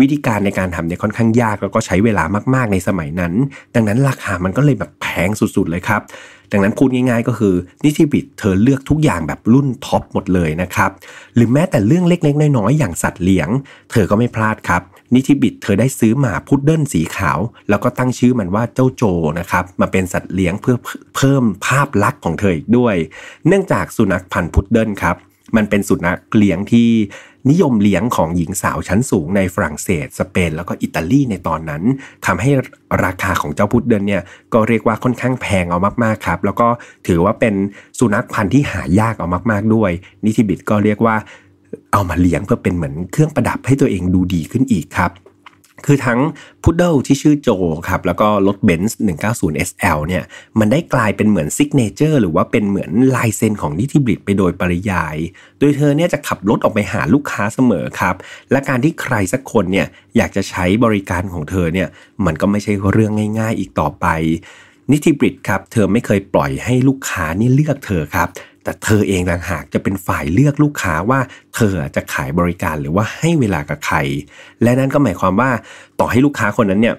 [0.00, 2.24] วิธีการในการทำเนี่ยค่อนข้างยากแล้วก็ใช้เวลา
[2.54, 3.32] มากๆในสมัยนั้น
[3.74, 6.02] ดังนั้นราคามันก็เลยแบบแพงสุดๆเลยครับ
[6.52, 7.54] ดังนั้นพูดง่ายๆ ก็คือ
[7.84, 10.90] นิติบิดเธอเลือกทุกอย่างแบบรุ่นท็อปหมดเลยนะครับ
[11.34, 13.48] หรือแม้แต่เรื่องเล็กๆ น้อยๆ อย่างสัตว์เลี้ยง
[13.90, 14.82] เธอก็ไม่พลาดครับ
[15.14, 17.38] นิติบิดเธอได้ซื้อหมาพุดเดิ้ลสีขาว
[17.68, 19.02] แล้วก็ตั้งชื่อมันว่าเจ้าโจ
[19.38, 20.76] นะครับมาเป็นสัตว์เลี้ยงเพื่อ
[21.16, 22.94] เพิ่มภาพลักษณ์ของเธออีกด้วย
[23.46, 25.16] เนื่องจากสุนัขพันธุ์พุดเดิ้ลครับ
[25.56, 26.88] มันเป็นสุนัขเลี้ยงที่
[27.50, 31.82] นิยมเลี้ยงของหญิงสาวชั้นสูงในฝรั่งเศส สเปน แล้วก็อิตาลีในตอนนั้น
[32.26, 32.50] ทำให้
[33.04, 34.22] ราคาของเจ้าพุดเดิลเนี่ย
[34.54, 36.68] ก็เรียกว่าค่อนข้างแพงเอามากๆครับ แล้วก็
[37.06, 37.54] ถือว่าเป็น
[37.98, 39.90] สุนัขพันธุ์ที่หายากเอามาก ๆ ด้วย
[40.24, 41.16] นิติบิตก็เรียกว่า
[41.92, 45.10] เอามาเลี้ยงเพื่อเป็นเหมือนเครื่องประดับให้ตัวเองดูดีขึ้นอีกครับ
[45.86, 46.20] คือทั้ง
[46.62, 47.50] พุดเดิลที่ชื่อโจ
[47.88, 48.98] ครับแล้วก็รถเบนซ์
[49.30, 50.24] 190 SL เนี่ย
[50.58, 55.16] มันได้กลายเป็นเหมือนซิกเนเจอร์หรือว่าเป็นเหมือนลายเซ็นของนิติบิดไปโดยปริยาย
[55.58, 58.14] โดยเธอเนี่ยจะขับรถออกไปหาลูกค้าเสมอครับ
[58.50, 59.86] และการที่ใครสักคนเนี่ย
[60.16, 61.88] อยากจะใช้บริการของเธอเนี่ย
[62.26, 64.06] มันก็ไม่ใช่เรื่องง่าย ๆ อีกต่อไป
[64.92, 68.28] นิติบริดครับเธอไม่เคยปล่อยให้ลูกค้านี่เลือกเธอครับ
[68.68, 71.20] แต่เธอเองต่างหากจะเป็นฝ่ายเลือกลูกค้าว่า
[71.54, 73.96] เธอจะขายบริการหรือว่าให้เวลากับใคร
[74.62, 75.50] และนั่นก็หมายความว่า
[76.00, 76.94] ต่อให้ลูกค้าคนนั้นเนี่ย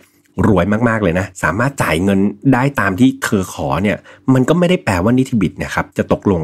[0.48, 2.20] รวยมากๆเลยนะ สามารถจ่ายเงิน
[2.54, 3.98] ได้ตามที่เธอขอเนี่ย
[4.34, 6.42] มันก็ไม่ได้แปลว่านิติบิดนะครับ จะตกลง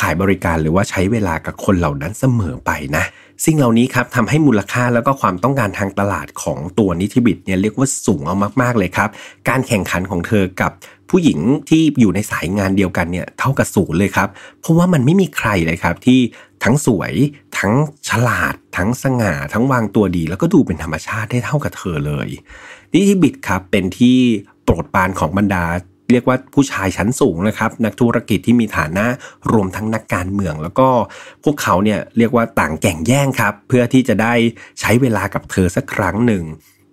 [0.00, 3.04] ขายบริการหรือว่าใช้เวลากับคนเหล่านั้นเสมอไปนะ
[3.44, 9.08] สิ่งเหล่านี้ครับทำให้มูลค่าแล้วก็ความต้องการทางตลาดของตัวนิติบิดเนี่ยเรียกว่าสูงเอามากๆเลยครับ
[9.48, 10.72] การแข่งขันของเธอกับ
[11.10, 14.28] ผู้หญิงที่อยู่ในสายงานเดียวกันเนี่ยเท่ากับศูนย์เลยครับ
[14.60, 16.20] เพราะว่ามันไม่มีใครเลยครับที่
[16.64, 17.12] ทั้งสวย
[17.58, 17.74] ทั้ง
[18.08, 22.28] ฉลาด ทั้งสง่า ทั้งวางตัวดี แล้วก็ดูเป็นธรรมชาติได้เท่ากับเธอเลย
[22.92, 24.16] นิติบิดครับเป็นที่
[24.64, 25.64] โปรดปานของบรรดา
[26.12, 29.06] เรียกว่าผู้ชายชั้นสูงนะครับ นักธุรกิจที่มีฐานะ
[29.52, 30.88] รวมทั้งนักการเมือง แล้วก็
[31.44, 34.34] พวกเขาเนี่ยเรียกว่าต่างแก่งแย่งครับ เพื่อที่จะได้
[34.80, 36.44] ใช้เวลากับเธอสักครั้งหนึ่ง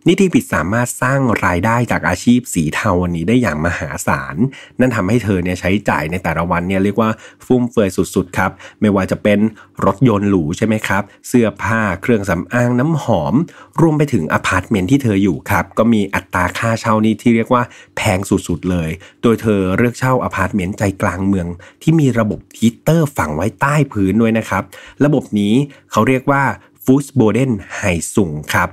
[0.08, 4.36] นิติบิดสามารถสร้างรายได้จากอาชีพสีเทาวันนี้ได้อย่างมหาศาล
[4.80, 7.10] นั่นทำให้เธอเนี่ยใช้จ่ายในแต่ละวันเนี่ยเรียกว่า
[7.46, 8.52] ฟุ่มเฟือยสุดๆครับ
[8.82, 9.40] ไม่ว่าจะเป็น
[9.86, 13.34] รถยนต์หรูใช่ไหมครับ เสื้อผ้าเครื่องสำอางน้ำหอม
[13.82, 17.64] รวมไปถึงอพาร์ตเมนต์ที่เธออยู่ครับ ก็มีอัตราค่าเช่านี่ที่เรียกว่า
[17.98, 18.90] แพงสุดๆเลย
[19.22, 21.48] โดยเธอเลือกเช่าอพาร์ตเมนต์ใจกลางเมือง
[21.82, 24.64] ที่มีระบบฮีเตอร์ฝังไว้ใต้พื้นด้วยนะครับ
[25.06, 25.54] ระบบนี้
[25.92, 26.44] เขาเรียกว่า
[26.86, 28.70] Fußbodenheizung ครับ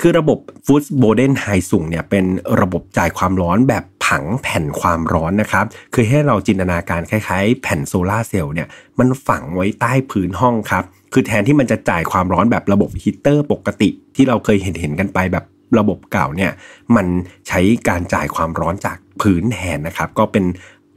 [0.00, 2.24] คือระบบ Fußbodenheizung เนี่ยเป็น
[2.60, 5.64] ระบบจ่ายความร้อนแบบฝังแผ่นความร้อนนะครับ
[5.94, 8.68] คือให้เราจินตนาการคล้ายๆ แผ่นโซลาเซลล์เนี่ย
[8.98, 15.44] มันฝังไว้ใต้พื้นห้องครับ คือแทนที่มันจะจ่ายความร้อนแบบระบบฮีเตอร์ปกติที่เราเคยเห็นเห็นกันไปแบบ
[15.78, 16.52] ระบบเก่าเนี่ย
[16.96, 17.06] มัน
[17.48, 20.44] ใช้การจ่ายความร้อนจากพื้นแทนนะครับ ก็เป็น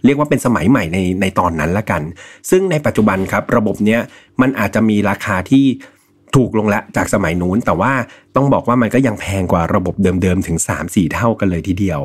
[0.05, 2.01] เรียกว่าเป็นสมัยใหม่ในในตอนนั้นละกัน
[2.49, 4.01] ซึ่งในปัจจุบันครับระบบเนี้ย
[4.41, 5.65] มันอาจจะมีราคาที่
[6.35, 7.93] ถูกลงละจากสมัยนู้น แต่ว่า
[8.35, 12.01] ต้องบอกว่ามันก็ยังแพงกว่าระบบเดิมๆ ถึง 3-4 เท่ากันเลยทีเดียว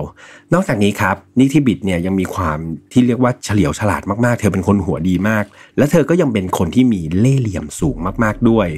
[0.55, 2.59] นอกจากนี้ครับนิติบิดเนี่ยยังมีความ
[2.92, 5.44] ที่เรียกว่าเฉลียวฉลาดมากๆ เธอเป็นคนหัวดีมาก
[5.78, 8.68] และเธอก็ยังเป็นคนที่มีเล่ห์เหลี่ยมสูงมากๆด้วย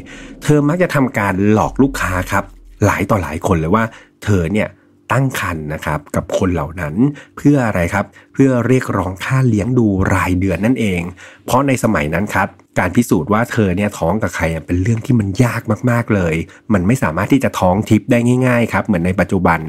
[0.42, 2.44] เธอมักจะทำการหลอกลูกค้าครับ
[2.84, 3.84] หลายต่อหลายคนเลยว่า
[4.24, 4.68] เธอเนี่ย
[5.12, 6.94] ตั้งคันนะครับกับคนเหล่านั้น
[7.36, 11.00] เพื่ออะไรครับ เพื่อเรียกร้องค่าเลี้ยงดูรายเดือนนั่นเอง
[11.46, 16.34] เพราะในสมัยนั้นครับการพิสูจน์ว่าเธอเนี่ยท้องกับใครเป็นเรื่องที่มันยากมากๆเลย
[16.72, 19.60] มันไม่สามารถที่จะท้องทิพย์ได้ง่ายๆครับเหมือนในปัจจุบัน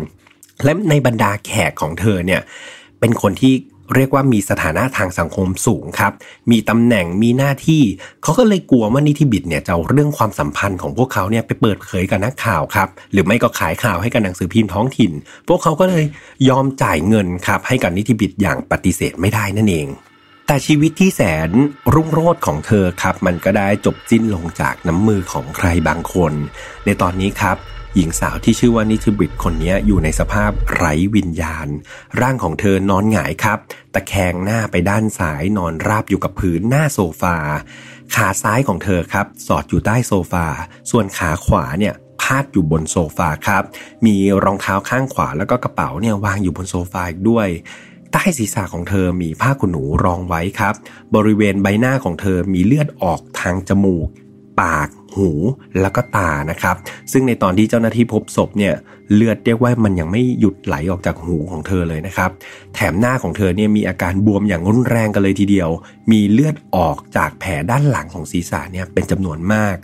[0.64, 2.42] และในบรรดาแขกของเธอเนี่ย
[3.00, 3.54] เป็นคนที่
[3.96, 6.14] เรียกว่ามีสถานะทางสังคมสูงครับ
[6.52, 7.84] มีตำแหน่งมีหน้าที่
[8.24, 15.12] เขาก็เลยกลัวว่านิติบิดเนี่ยจะเอาเรื่องความสัมพันธ์ของพวกเขาเนี่ยไปเปิดเผยกับนักข่าวครับ หรือไม่ก็ขายข่าวให้กับหนังสือพิมพ์ท้องถิ่น
[15.48, 16.06] พวกเขาก็เลย
[16.50, 19.88] ยอมจ่ายเงินครับให้กับนิติบิดอย่างปฏิเสธไม่ได้นั่นเอง
[20.48, 21.50] แต่ชีวิตที่แสน
[21.94, 26.34] รุ่งโรจน์ของเธอครับ มันก็ได้จบสิ้นลงจากน้ำมือของใครบางคน
[26.86, 27.58] ในตอนนี้ครับ
[27.96, 31.68] หญิงสาวที่ชื่อว่านิทิบิดคนนี้อยู่ในสภาพไร้วิญญาณ
[32.22, 33.58] ร่างของเธอนอนหงายครับ
[33.94, 37.38] ตะแคงหน้าไปด้านซ้ายนอนราบอยู่กับพื้นหน้าโซฟา
[38.16, 40.46] ขาซ้ายของเธอครับ สอดอยู่ใต้โซฟา
[40.92, 43.64] ส่วนขาขวาเนี่ยพาดอยู่บนโซฟาครับ
[44.06, 47.48] มีรองเท้าข้างขวาแล้วก็กระเป๋าเนี่ยวางอยู่บนโซฟาอีกด้วย
[48.12, 50.74] ใต้ศีรษะของเธอมีผ้าขนหนูรองไว้ครับ
[51.16, 54.08] บริเวณใบหน้าของเธอมีเลือดออกทางจมูก
[54.62, 55.30] ปาก หู
[55.82, 56.76] แล้วก็ตานะครับ
[57.12, 58.74] ซึ่งในตอนที่เจ้าหน้าที่พบศพเนี่ย
[59.16, 62.30] เลือดเรียกว่ามันยังไม่หยุดไหลออกจากหูของเธอเลยนะครับ
[62.76, 65.70] แถมหน้าของเธอเนี่ยมีอาการบวมอย่างรุนแรงกันเลยทีเดียว
[66.12, 69.78] มีเลือดออกจากแผลด้านหลังของศีรษะเนี่ยเป็นจำนวนมาก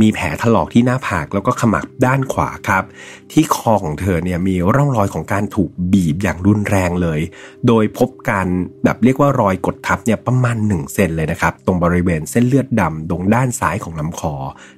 [0.00, 2.84] มีแผลถลอกที่หน้าผากแล้วก็ขมับด้านขวาครับ
[3.32, 7.20] ที่คอของเธอเนี่ยมีร่องรอยของการถูกบีบอย่างรุนแรงเลย
[7.66, 8.46] โดยพบการ
[8.84, 14.34] แบบเรียกว่ารอยกดทับเนี่ยประมาณ1เซนเลยนะครับ ตรงบริเวณเส้นเลือดดำตรงด้านซ้ายของลำคอ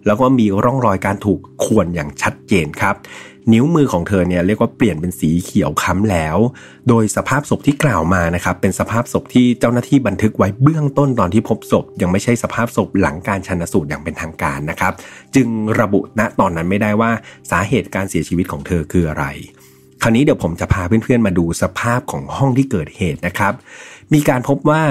[0.06, 2.94] แล้วก็มีร่องรอยการถูกข่วนอย่างชัดเจนครับ
[3.52, 6.36] นิ้วมือของเธอเนี่ยเรียกว่าเปลี่ยนเป็นสีเขียวค้ำแล้ว
[6.88, 14.92] โดยสภาพศพที่กล่าวมานะครับเป็นสภาพศพที่เจ้าหน้าที่บันทึกไว้เบื้องต้นตอนที่พบศพ ยังไม่ใช่สภาพศพหลังการชันสูตรอย่างเป็นทางการนะครับ
[15.34, 15.48] จึง
[15.80, 17.10] ระบุณตอนนั้นไม่ได้ว่า
[17.50, 19.24] สาเหตุการเสียชีวิตของเธอคืออะไร
[20.02, 23.52] คราวนี้เดี๋ยวผมจะพาเพื่อนๆมาดูสภาพของห้องที่เกิดเหตุนะครับ
[24.12, 24.82] มีการพบว่า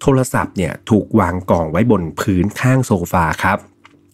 [0.00, 3.58] โทรศัพท์เนี่ยถูกวางกองไว้บนพื้นข้างโซฟาครับ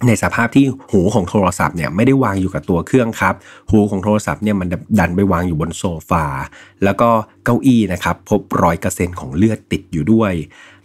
[0.06, 3.35] ในสภาพที่หูของโทรศัพท์เนี่ยไม่ได้วางอยู่กับตัวเครื่องครับ
[3.70, 4.68] หูของโทรศัพท์เนี่ยมัน
[4.98, 6.24] ดันไปวางอยู่บนโซฟา
[6.85, 7.09] แล้วก็
[7.44, 10.32] เก้าอี้นะครับพบรอยกระเซ็นของเลือดติดอยู่ด้วย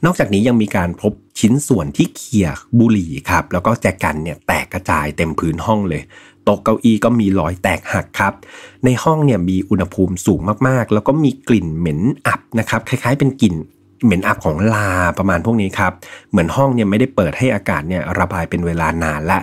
[0.05, 6.01] นอกจากนี้ยังมีการพบชิ้นส่วนที่เขี่ยบุหรี่ครับแล้วก็แจกันเนี่ยแตกกระจายเต็มพื้นห้องเลย
[6.43, 8.33] โต๊ะเก้าอี้ก็มีรอยแตกหักครับ
[8.85, 13.55] ในห้องเนี่ยมีอุณหภูมิสูงมากๆ แล้วก็มีกลิ่นเหม็นอับนะครับ คล้ายๆเป็นกลิ่น
[14.03, 15.91] เหม็นอับของลาประมาณพวกนี้ครับ
[16.31, 19.39] เหมือนห้องเนี่ยไม่ได้เปิดให้อากาศเนี่ยระบายเป็นเวลานานละ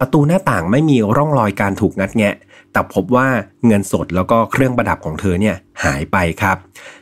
[0.00, 2.34] ประตูหน้าต่างไม่มีร่องรอยการถูกงัดแงะ
[2.72, 3.28] แต่พบว่า
[3.66, 6.56] เงินสดแล้วก็เครื่องประดับของเธอเนี่ยหายไปครับ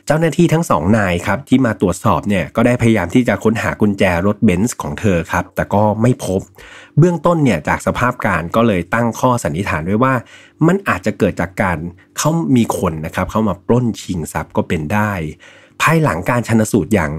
[0.05, 6.41] เจ้าหน้าที่ทั้งสองนายครับที่มาตรวจสอบเนี่ยก็ได้พยายามที่จะค้นหากุญแจรถเบนซ์ของเธอครับ แต่ก็ไม่พบ
[6.97, 10.13] เบื้องต้นเนี่ยจากสภาพการก็เลยตั้งข้อสันนิษฐานไว้ว่า
[10.67, 11.77] มันอาจจะเกิดจากการ
[12.17, 15.11] เขามีคนนะครับเข้ามาปล้นชิงทรัพย์ก็เป็นได้
[15.81, 17.11] ภายหลังการชนสูตรอย่าง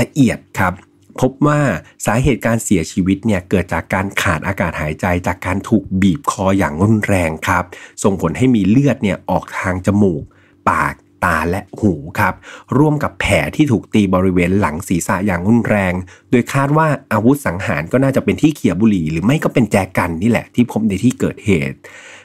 [0.00, 0.74] ละเอียดครับ
[1.20, 1.60] พบว่า
[2.06, 7.64] สาเหตุการเสียชีวิตเนี่ยเกิดจากการขาดอากาศหายใจจากการถูกบีบคออย่างรุนแรงครับ
[8.02, 10.22] ส่งผลให้มีเลือดเนี่ยออกทางจมูก
[10.70, 10.94] ปาก
[11.24, 12.34] ตาและหูครับ
[12.78, 15.92] ร่วมกับแผลที่ถูกตีบริเวณหลังศีรษะอย่างรุนแรง
[16.30, 21.76] โดยคาดว่าอาวุธสังหารก็น่าจะเป็นที่เขียบุหรี่หรือไม่ก็เป็นแจกันนี่แหละที่พบในที่เกิดเหตุ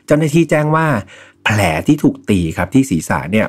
[0.05, 0.87] เจ้าหน้าที่แจ้งว่า
[1.43, 3.47] แผลที่ถูกตีครับที่ศีรษะเนี่ย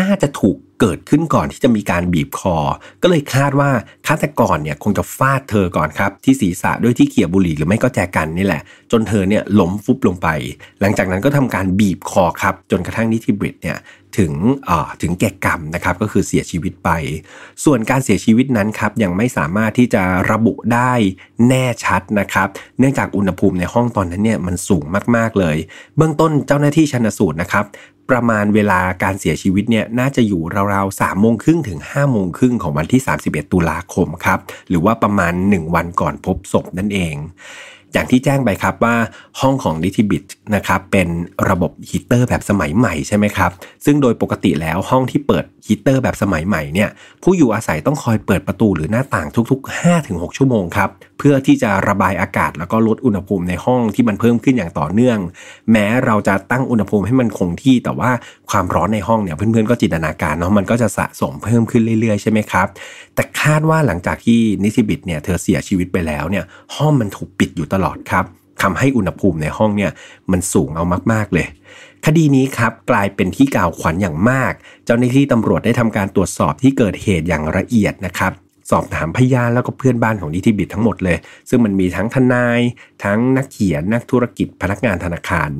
[0.00, 2.56] น่าจะถูก เกิดขึ้นก่อนที่จะมีการบีบคอ
[3.02, 3.70] ก็เลยคาดว่า
[4.06, 10.28] ฆาตกรเนี่ยคงจะฟาดเธอก่อนครับ ที่ศีรษะด้วยที่เขียบุหรี่หรือไม่ก็แจกันนี่แหละ จนเธอเนี่ยล้มฟุบลงไป
[10.80, 13.78] หลังจากนั้นก็ทำการบีบคอครับ จนกระทั่งนิติบริตเนี่ย
[14.18, 14.32] ถึง
[15.02, 16.90] ถึงแก่กรรมนะครับก็คือเสียชีวิตไป
[17.64, 20.92] ส่วนการเสียชีวิตนั้นครับยังไม่สามารถที่จะระบุได้
[21.48, 22.48] แน่ชัดนะครับ
[22.78, 24.84] เนื่องจากอุณหภูมิในห้องตอนนั้นเนี่ยมันสูง
[25.16, 25.56] มากๆเลย
[25.96, 27.64] เบื้องต้นเจ้าหน้าที่ชันสูตรนะครับ
[28.10, 30.42] ประมาณเวลาการเสียชีวิตเนี่ยน่าจะอยู่
[30.74, 37.14] ราวๆสามโมงครึ่งถึง5้าโมงครึ่งของวันที่ 31 ตุลาคมครับหรือว่าประมาณ 1 วันก่อนพบศพนั่นเอง
[37.92, 38.96] อย่างที่แจ้งไปครับว่า
[39.40, 40.24] ห้องของ นิติบิ ต
[40.54, 41.08] นะครับเป็น
[41.48, 43.50] ระบบฮีเตอร์แบบสมัยใหม่ใช่ไหมครับ
[43.84, 46.90] ซึ่งโดยปกติแล้วห้องที่เปิดฮีเตอร์แบบสมัยใหม่เนี่ย
[47.22, 55.18] ผู้อยู่อาศัยต้องคอยเปิดประตูหรือหน้าต่างทุก ๆ 5-6 ชั่วโมงครับ เพื่อที่จะระบายอากาศ แล้วก็ลดอุณหภูมิในห้องที่มันเพิ่มขึ้นอย่างต่อเนื่อง
[55.72, 58.10] แม้เราจะตั้งอุณหภูมิให้มันคงที่ แต่ว่า
[58.50, 62.66] ความร้อนในห้องเนี่ยเพื่อนๆก็จินตนาการเนาะมันก็จะสะสมเพิ่มขึ้นเรื่อยๆใช่ไหมครับ
[63.14, 66.44] แต่คาดว่าหลังจากที่นิติบิดเนี่ยเธอเสียชีวิตไปแล้วเนี่ย
[66.76, 68.24] ห้องมันถูกปิดอยู่ตลอดครับ
[68.62, 69.90] ทำให้อุณหภูมิในห้องเนี่ย
[70.30, 71.46] มันสูงเอามาก ๆ เลย
[72.06, 74.52] คดีนี้ครับกลายเป็นที่กล่าวขวัญอย่างมาก
[74.84, 78.32] เจ้าหน้าที่ตำรวจได้ทำการตรวจสอบที่เกิดเหตุอย่างละเอียดนะครับ
[78.70, 81.16] สอบถามพยานแล้วก็เพื่อนบ้านของนิติบิดทั้งหมดเลย
[81.48, 82.60] ซึ่งมันมีทั้งทนาย
[83.04, 85.50] ทั้งนักเขียนนักธุรกิจพนักงานธนาคาร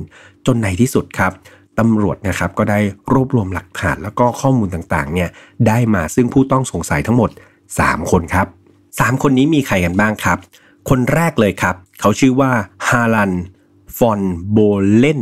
[0.45, 1.31] จนในที่สุดครับ
[1.79, 2.79] ตำรวจนะครับก็ได้
[3.13, 5.29] รวบรวมหลักฐานแล้วก็ข้อมูลต่างๆเนี่ย
[5.67, 7.29] ได้มาซึ่งผู้ต้องสงสัยทั้งหมด
[7.71, 8.47] 3 คนครับ
[8.89, 10.37] 3 คนนี้มีใครกันบ้างครับ
[10.89, 12.51] คนแรกเลยครับ เขาชื่อว่า
[12.87, 13.33] ฮารัน
[13.97, 14.21] ฟอน
[14.51, 14.59] โบ
[14.97, 15.21] เลน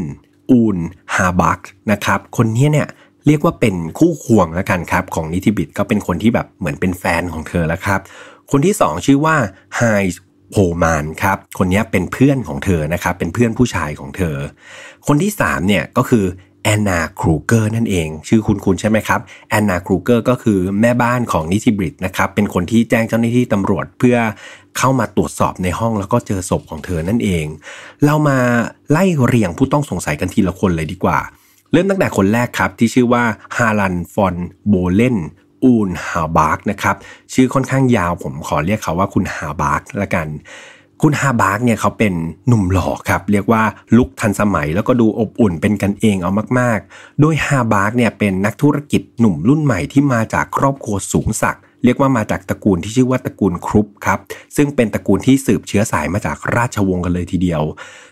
[0.50, 0.78] อูน
[1.16, 1.60] ฮาบัก
[1.92, 2.88] นะครับคนนี้เนี่ย
[3.28, 8.00] เรียกว่าเป็นคู่ควงแล้วกันครับของนิติบิดก็เป็นคนที่แบบเหมือนเป็นแฟนของเธอแล้วครับ
[8.52, 9.36] คนที่สองชื่อว่า
[9.76, 9.82] ไฮ
[10.54, 14.36] โฮมานครับคนนี้เป็นเพื่อนของเธอนะครับเป็นเพื่อนผู้ชายของเธอ
[15.08, 16.26] คนที่สามเนี่ยก็คือ
[16.64, 24.18] แอนนาครูเกอร์นั่นเอง ชื่อคุ้นคุ้นใช่ไหมครับแอนนาครูเกอร์ก็คือแม่บ้านของนิติบิตนะครับเป็นคนที่แจ้งเจ้าหน้าที่ตำรวจเพื่อ
[24.78, 27.46] เข้ามาตรวจสอบในห้องแล้วก็เจอศพของเธอนั่นเอง
[28.06, 28.40] เรามา
[28.92, 31.20] ไล่เรียงผู้ต้องสงสัยกันทีละคนเลยดีกว่า
[31.72, 33.24] เริ่มตั้งแต่คนแรกครับที่ชื่อว่า
[33.58, 34.36] ฮารัลด์ฟอน
[34.68, 35.18] โบเลน
[35.64, 36.96] อุนด์ฮาบาร์กนะครับ
[37.34, 40.28] ชื่อค่อนข้างยาวผมขอเรียกเขาว่าคุณฮาบาร์กละกัน
[41.02, 42.14] คุณฮาบาร์กเนี่ยเขาเป็น
[42.48, 43.64] หนุ่มหล่อครับ เรียกว่า
[43.98, 54.20] ลุคทันสมัยแล้วก็ดูอบอุ่นเป็นกันเองเอามากๆ โดยฮาบาร์กเนี่ยเป็นนักธุรกิจหนุ่มรุ่นใหม่ที่มาจากครอบครัวสูงศักดิ์เรียกว่ามาจากตระกูลที่ชื่อว่าตระกูลครุปป์ครับ
[54.56, 57.62] ซึ่งเป็นตระกูลที่สืบเชื้อสายมาจากราชวงศ์กันเลยทีเดียว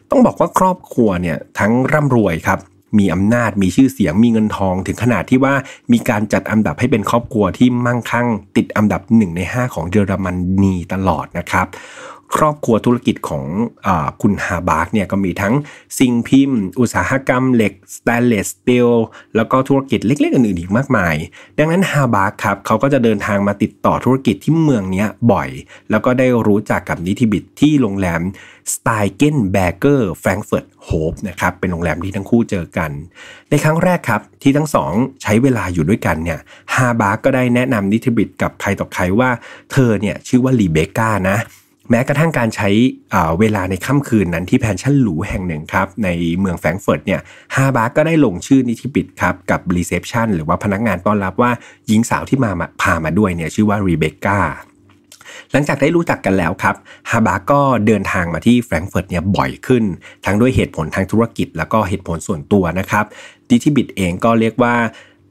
[0.10, 2.60] ต้องบอกว่าครอบครัวเนี่ยทั้งร่ำรวยครับ
[3.00, 5.54] มีอำนาจมีชื่อเสียงมีเงินทอง ถึงขนาดที่ว่า
[5.92, 8.28] มีการจัดอันดับให้เป็นครอบครัวที่มั่งคั่ง
[8.58, 10.28] ติดอันดับหนึ่งใน 5 ของเยอรม
[10.64, 11.68] นีตลอดนะครับ
[12.36, 13.46] ครอบครัวธุรกิจของ
[13.88, 13.90] อ
[14.22, 15.54] คุณฮาบาร์กเนี่ยก็มีทั้ง
[16.00, 18.90] สิ่งพิมพ์ อุตสาหกรรมเหล็ก stainless steel
[19.36, 21.16] แล้วก็ธุรกิจเล็กๆอื่นๆอีกมากมาย
[21.58, 25.50] ดังนั้นฮาบาร์กครับเขาก็จะเดินทางมาติดต่อธุรกิจที่เมืองนี้บ่อย
[25.90, 28.22] แล้วก็ได้รู้จักกับนิติบิตที่โรงแรม
[28.74, 32.92] Steigenberger Frankfurter Hof นะครับเป็นโรงแรมที่ทั้งคู่เจอกัน
[33.50, 34.92] ในครั้งแรกครับที่ทั้งสอง
[35.22, 36.40] ใช้เวลาอยู่ด้วยกันเนี่ย
[36.74, 39.30] ฮาบาร์กก็ได้แนะนำนิติบิตกับใครต่อใครว่า
[39.72, 41.38] เธอเนี่ยชื่อว่ารีเบคก้านะ
[41.90, 42.70] แม้กระทั่งการใช้
[43.40, 46.10] เวลาในค่ำคืนนั้นที่ Pension หรูแห่งหนึ่งครับใน
[46.40, 47.22] เมืองแฟรงเฟิร์ตเนี่ย
[47.56, 51.52] ฮาบาร์กก็ได้ลงชื่อนิติบิตครับกับ reception หรือว่าพนักงานต้อนรับว่า
[51.88, 52.52] หญิงสาวที่มา
[52.82, 54.40] พามาด้วยเนี่ยชื่อว่ารีเบคก้า
[55.52, 56.76] หลังจากได้รู้จักกันแล้วครับ
[57.10, 59.84] ฮาบาร์กก็เดินทางมาที่แฟรงเฟิร์ตเนี่ยบ่อยขึ้น
[60.26, 63.06] ทั้งด้วยเหตุผลทางธุรกิจ แล้วก็เหตุผลส่วนตัวนะครับ
[63.50, 64.74] นิติบิตเองก็เรียกว่า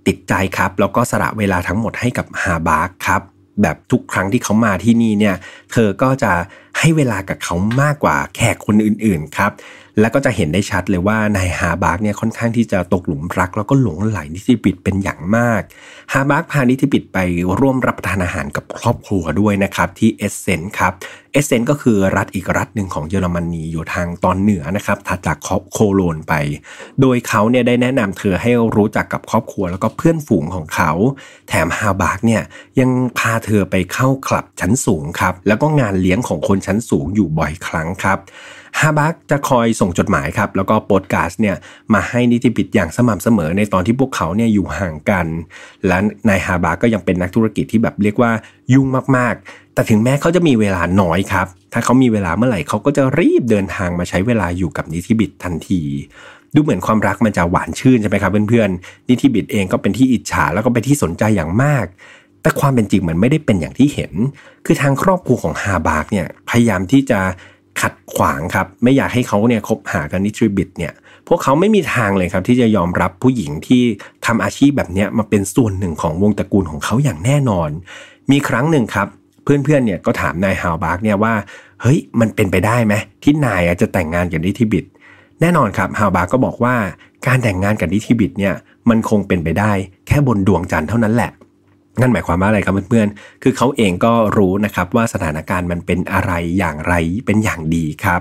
[0.06, 3.22] ติดใจครับแล้วก็สละเวลาทั้งหมดให้กับฮาบาร์กครับ
[3.62, 5.36] แบบทุกครั้งที่เขามาที่นี่เนี่ย
[5.72, 6.32] เธอก็จะ
[6.78, 9.52] ให้เวลากับเขามากกว่าแขกคนอื่นๆครับ
[10.00, 15.62] แล้วก็จะเห็นได้ชัดเลยว่านายฮาบาร์กเนี่ยค่อนข้างที่จะตกหลุมรัก แล้วก็หลงใหลนิติบิตเป็นอย่างมาก
[16.12, 17.18] ฮาบาร์กพานิติบิตไป
[17.60, 20.92] ร่วมรับประทานอาหารกับครอบครัวด้วยนะครับที่เอสเซนครับ
[21.32, 25.38] เอสเซนก็คือรัฐอีกรัฐหนึ่งของเยอรมนีอยู่ทางตอนเหนือนะครับถัดจาก
[25.72, 26.34] โคโลญไป
[27.00, 30.90] โดยเขาเนี่ยได้แนะนำเธอให้รู้จักกับครอบครัวแล้วก็เพื่อนฝูงของเขา
[31.48, 32.42] แถมฮาบาร์กเนี่ย
[32.80, 38.18] ยังพาเธอไปเข้าคลับชั้นสูงครับแล้วก็งานเลี้ยงของคนชั้นสูงอยู่บ่อยครั้งครับ
[38.80, 41.56] ฮาบาร์กจะคอยส่งจดหมายครับ แล้วก็โปสการ์ดเนี่ย
[41.94, 45.26] มาให้นิติบิตอย่างสม่ำเสมอในตอนที่พวกเขาเนี่ยอยู่ห่างกัน
[45.86, 45.98] และ
[46.28, 48.30] นายฮาบาร์กก็ยังเป็นนักธุรกิจที่แบบเรียกว่า
[48.72, 48.86] ยุ่ง
[49.16, 55.82] มากๆ แต่ถึงแม้เขาจะมีเวลาน้อยครับ ถ้าเขามีเวลาเมื่อไหร่เขาก็จะรีบเดินทางมาใช้เวลาอยู่กับนิติบิตทันที
[56.54, 61.86] ดูเหมือนความรักมันจะหวานชื่นใช่ไหมครับเพื่อนๆ นิติบิตเองก็เป็นที่อิจฉาแล้วก็เป็นที่สนใจอย่างมาก
[62.42, 64.12] แต่ความเป็นจริงมันไม่ได้เป็นอย่างที่เห็น
[64.66, 67.20] คือทางครอบครัวของฮาบาร์กเนี่ยพยายามที่จะ
[67.80, 70.92] ขัดขวางครับ ไม่อยากให้เขาเนี่ยคบหากับนิทริบิตเนี่ย
[71.28, 73.82] พวกเขาไม่มีทางเลยครับ ที่จะยอมรับผู้หญิงที่
[74.26, 77.70] ทำอาชีพแบบนี้มาเป็นส่วนหนึ่งของวงตระกูลของเขาอย่างแน่นอน
[78.30, 79.08] มีครั้งหนึ่งครับ
[79.44, 81.34] เพื่อนๆเนี่ยก็ถามนายฮาวบาร์กเนี่ยว่า
[81.82, 84.84] เฮ้ยมันเป็นไปได้ไหมที่นายจะแต่งงานกับนิทิบิด
[85.40, 86.74] แน่นอนครับฮาวบาร์กก็บอกว่า
[87.26, 88.54] การแต่งงานกับนิทิบิดเนี่ย
[88.88, 89.72] มันคงเป็นไปได้
[90.06, 91.30] แค่บนดวงจันทร์เท่านั้นแหละ
[92.00, 96.94] นั่นหมายความว่าอะไรครับเพื่อนๆ คือเขาเองก็รู้นะครับว่าสถานการณ์มันเป็นอะไรอย่างไร
[97.26, 98.20] เป็นอย่างดีครับ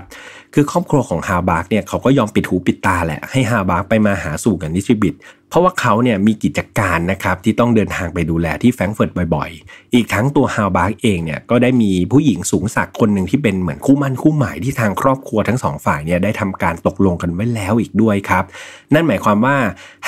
[0.54, 5.14] คือครอบครัวของฮาบาร์กเนี่ยเขาก็ยอมปิดหูปิดตาแหละ ให้ฮาบาร์กไปมาหาสู่กับนิทิบิด
[5.48, 18.44] เพราะว่าเขาเนี่ยมีกิจการนะครับที่ต้องเดินทางไปดูแลที่แฟรงเฟิร์ตบ่อยๆ อีกทั้งตัวฮาบาร์กเองเนี่ยก็ได้มีผู้หญิงสูงศักดิ์คนหนึ่งที่เป็นเหมือนคู่มั่นคู่หมายที่ทางครอบครัวทั้งสองฝ่ายเนี่ยได้ทำการตกลงกันไว้แล้วอีกด้วยครับ
[18.94, 19.56] นั่นหมายความว่า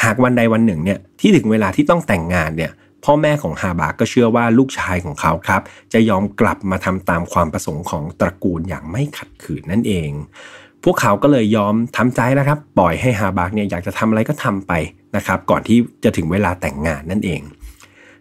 [0.02, 2.72] หากวันใดวันหนึ่งเนี่ยที่ถึงเวลาที่ต้องแต่งงานเนี่ย
[3.06, 5.62] พ่อแม่ของฮาบาก็เชื่อว่าลูกชายของเขาครับ
[5.92, 10.10] จะยอมกลับมาทำตามความประสงค์ของตระกูลอย่างไม่ขัดขืนนั่นเอง
[10.84, 14.72] พวกเขาก็เลยยอมทำใจแล้วครับ ปล่อยให้ฮาบากเนี่ยอยากจะทำอะไรก็ทำไป
[15.16, 17.40] นะครับก่อนที่จะถึงเวลาแต่งงานนั่นเอง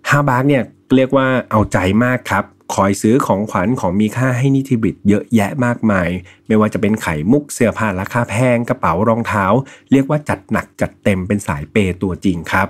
[0.09, 0.63] ฮาบากเนี่ย
[0.95, 2.43] เรียกว่าเอาใจมากครับ
[2.73, 6.09] คอยซื้อของขวัญของมีค่าให้นิติบิตเยอะแยะมากมาย
[6.47, 9.45] ไม่ว่าจะเป็นไข่มุกเสื้อผ้าราคาแพงกระเป๋ารองเท้า
[9.91, 12.67] เรียกว่าจัดหนักจัดเต็มเป็นสายเปตัวจริงครับ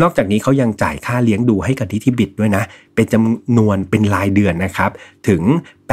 [0.00, 2.64] นอกจากนี้เขายังจ่ายค่าเลี้ยงดูให้กับนิติบิตด้วยนะ
[2.94, 4.90] เป็นจำนวนเป็นรายเดือนนะครับ
[5.28, 5.42] ถึง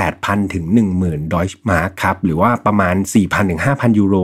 [0.02, 0.66] 8,000 ถึง
[1.02, 4.16] 10,000 ดอยมาร์คครับ หรือว่าประมาณ 4,000 ถึง 5,000 ยูโร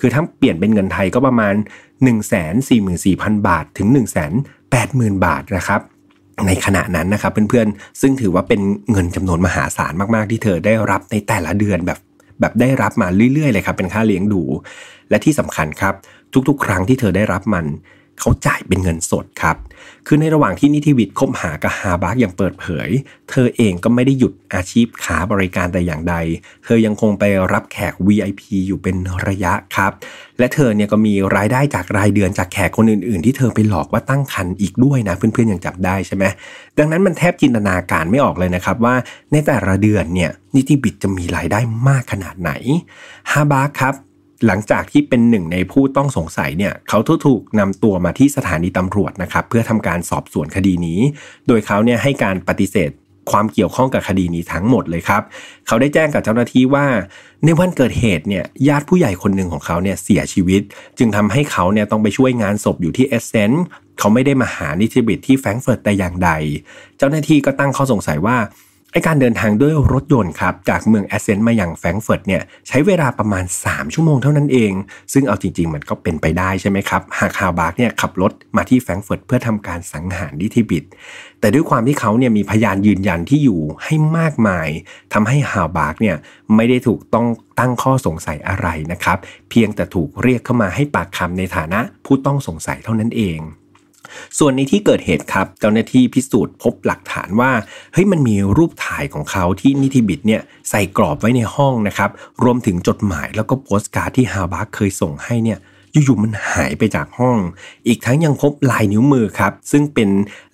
[0.00, 1.54] คือถ้าเปลี่ยนเป็นเงินไทยก็ประมาณ
[2.50, 3.88] 144,000 บาทถึง
[4.56, 5.82] 180,000 บาทนะครับ
[6.46, 8.60] ในขณะนั้นนะครับเพื่อนๆ ซึ่งถือว่าเป็น
[8.92, 11.98] เงินจำนวนมหาศาลมากๆ ที่เธอได้รับในแต่ละเดือนแบบ
[12.40, 14.42] แบบได้รับมาเรื่อยๆเลยครับเป็นค่าเลี้ยงดู
[15.10, 15.94] และที่สำคัญครับ
[16.48, 17.66] ทุกๆ ครั้งที่เธอได้รับมัน
[18.20, 19.56] เขาจ่ายเป็นเงินสดครับ
[20.06, 22.88] คือในระหว่างที่นิติวิทย์คบหากับฮาบาร์กอย่างเปิดเผย
[23.30, 26.14] เธอเองก็ไม่ได้หยุดอาชีพค้าบริการแต่อย่างใด
[26.64, 28.96] เธอยังคงไปรับแขก VIP อยู่เป็น
[29.28, 29.92] ระยะครับ
[30.38, 36.24] และเธอเนี่ยก็มีรายได้จากรายเดือนจากแขกคนอื่น ๆ ที่เธอไปหลอกว่าตั้งครรภ์อีกด้วยนะเพื่อนๆยังจับได้ใช่ไหม
[36.78, 38.94] ดังนั้นมันแทบจินตนาการไม่ออกเลยนะครับว่า
[39.32, 42.50] ในแต่ละเดือนเนี่ยนิติบิตจะมีรายได้มากขนาดไหน
[43.30, 43.94] ฮาบาร์กครับ
[44.46, 51.00] หลังจากที่เป็นหนึ่งในผู้ต้องสงสัยเนี่ยเขาถูกนำตัวมาที่สถานีตำรวจนะครับเพื่อทำการสอบสวนคดีนี้
[51.48, 52.90] โดยเขาเนี่ยให้การปฏิเสธ
[53.30, 55.22] ความเกี่ยวข้องกับคดีนี้ทั้งหมดเลยครับ
[55.66, 56.86] เขาได้แจ้งกับเจ้าหน้าที่ว่า
[57.44, 60.62] ในวันเกิดเหตุเนี่ยญาติผู้ใหญ่คนหนึ่งของเขาเนี่ยเสียชีวิต
[60.98, 63.64] จึงทำให้เขาเนี่ยต้องไปช่วยงานศพอยู่ที่เอสเซน
[63.98, 66.30] เขาไม่ได้มาหานิติบิตที่แฟรงเฟิร์ตแต่อย่างใด
[66.98, 68.36] เจ้าหน้าที่ก็ตั้งข้อสงสัยว่า
[68.92, 74.72] ไอ้การเดินทางด้วยรถยนต์ครับจากเมืองแอสเซนต์มาอย่างแฟรงเฟิร์ตเนี่ยใช้เวลาประมาณ 3 ชั่วโมงเท่านั้นเอง
[75.12, 80.84] ซึ่งเอาจริง ๆ มันก็เป็นไปได้ใช่ไหมครับ หากฮาวบาร์กเนี่ยขับรถมาที่แฟรงเฟิร์ตเพื่อทำการสังหารนิทิบิด
[81.40, 84.68] แต่ด้วยความที่เขาเนี่ยมีพยานยืนยันที่อยู่ให้มากมาย
[85.12, 86.16] ทำให้ฮาวบาร์กเนี่ย
[86.56, 87.26] ไม่ได้ถูกต้อง
[87.58, 89.18] ตั้งข้อสงสัยอะไรนะครับ
[89.50, 93.40] เพียงแต่ถูกเรียกเข้ามาให้ปากคำในฐานะผู้ต้องสงสัยเท่านั้นเอง
[94.38, 97.50] ส่วนในที่เกิดเหตุครับ เจ้าหน้าที่พิสูจน์พบหลักฐานว่า
[97.92, 100.40] เฮ้ยมันมีรูปถ่ายของเขาที่นิติบิตเนี่ย
[100.70, 102.10] ใส่กรอบไว้ในห้องนะครับ
[102.42, 105.60] รวมถึงจดหมายแล้วก็โปสการ์ดที่ฮาบาร์กเคยส่งให้เนี่ย
[105.92, 107.38] อยู่ๆมันหายไปจากห้อง
[107.86, 110.08] อีกทั้งยังพบลายนิ้วมือครับ ซึ่งเป็น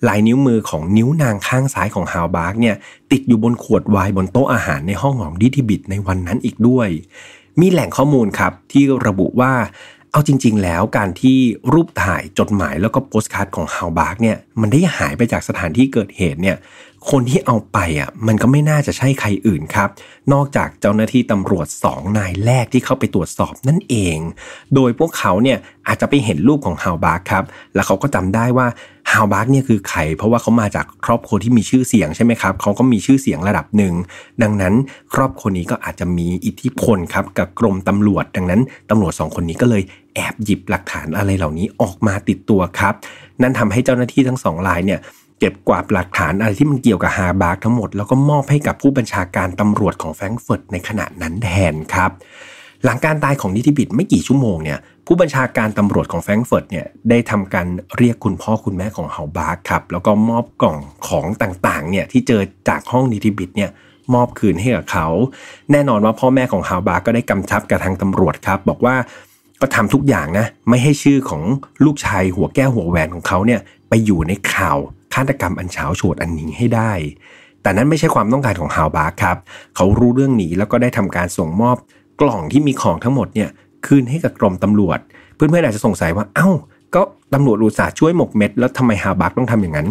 [0.07, 2.75] ลายนิ้วมือของนิ้วนางข้างซ้ายของฮาวบาร์กเนี่ย
[3.11, 6.89] ติดอยู่บนขวดไวน์บนโต๊ะอาหารในห้องของนิติบิตในวันนั้นอีกด้วย
[7.59, 9.53] มีแหล่งข้อมูลครับที่ระบุว่า
[10.15, 11.37] เอาจริง ๆ แล้วการที่
[11.73, 16.57] รูปถ่ายจดหมายแล้วก็โปสการ์ดของฮาวบาร์กเนี่ยมันได้หายไปจากสถานที่เกิดเหตุเนี่ย
[17.09, 19.89] คนที่เอาไปอะมันก็ไม่น่าจะใช่ใครอื่นครับ
[20.33, 24.17] นอกจากเจ้าหน้าที่ตำรวจสองนายแรกที่เข้าไปตรวจสอบนั่นเอง
[24.75, 27.43] โดยพวกเขาเนี่ยอาจจะไปเห็นรูปของฮาวบาร์กครับ
[27.73, 28.67] แล้วเขาก็จำได้ว่า
[29.11, 33.93] ฮาวบาร์กเนี่ยคือใครเพราะว่าเขามาจากครอบครัวที่มีชื่อเสียงใช่ไหมครับเขาก็มีชื่อเสียงระดับหนึ่ง
[34.41, 34.73] ดังนั้น
[35.13, 39.83] ครอบครัวนี้ก็อาจจะมีอิทธิพลครับกับกรมตำรวจ ดังนั้นตำรวจสองคนนี้ก็เลย
[40.15, 42.93] แอบหยิบหลักฐานอะไรเหล่านี้ออกมาติดตัวครับ
[43.41, 44.99] นั่นทำให้เจ้าหน้าที่ทั้งสองรายเนี่ย
[45.39, 52.11] เก็บกวาดหลักฐานอะไรที่มันเกี่ยวกับฮาบาร์กทั้งหมด แล้วก็มอบให้กับผู้บัญชาการตำรวจของแฟรงก์เฟิร์ตในขณะนั้นแทนครับ
[52.83, 57.67] หลังการตายของนิติบิตไม่กี่ชั่วโมงเนี่ย ผู้บัญชาการตำรวจของแฟรงก์เฟิร์ตเนี่ยได้ทำการ
[57.97, 60.77] เรียกคุณพ่อคุณแม่ของฮาวบาร์กครับแล้วก็มอบกล่อง
[61.07, 63.71] ของต่างๆเนี่ยที่เจอจากห้องนิติบิตเนี่ย
[64.13, 65.07] มอบคืนให้กับเขา
[65.71, 68.95] แน่นอนว่าพ่อแม่ของฮาบาร์กก็ได้กำชับกับทางตำรวจครับ บอกว่า
[69.61, 71.41] ก็ทำทุกอย่างนะไม่ให้ชื่อของ
[71.85, 73.59] ลูกชายหัวแก้วหัวแหวนของเขาเนี่ย
[73.89, 74.77] ไปอยู่ในข่าว
[75.13, 76.91] ฆาตกรรมอันเฉาโฉดอันนี้ให้ได้
[77.61, 79.37] แต่นั้นไม่ใช่ความต้องการของฮาวบาร์ครับ
[79.75, 81.77] เขารู้เรื่องนี้แล้วก็ได้ทำการส่งมอบ
[82.21, 83.49] กล่องที่มีของทั้งหมดเนี่ย
[83.87, 84.99] คืนให้กับกรมตำรวจ
[85.35, 86.49] เพื่อนๆอาจจะสงสัยว่า เอา้า
[86.95, 87.01] ก็
[87.33, 89.87] ตำรวจอุตส่าห์ช่วยหมกเม็ด แล้วทำไมฮาบาร์ต้องทำอย่างนั้น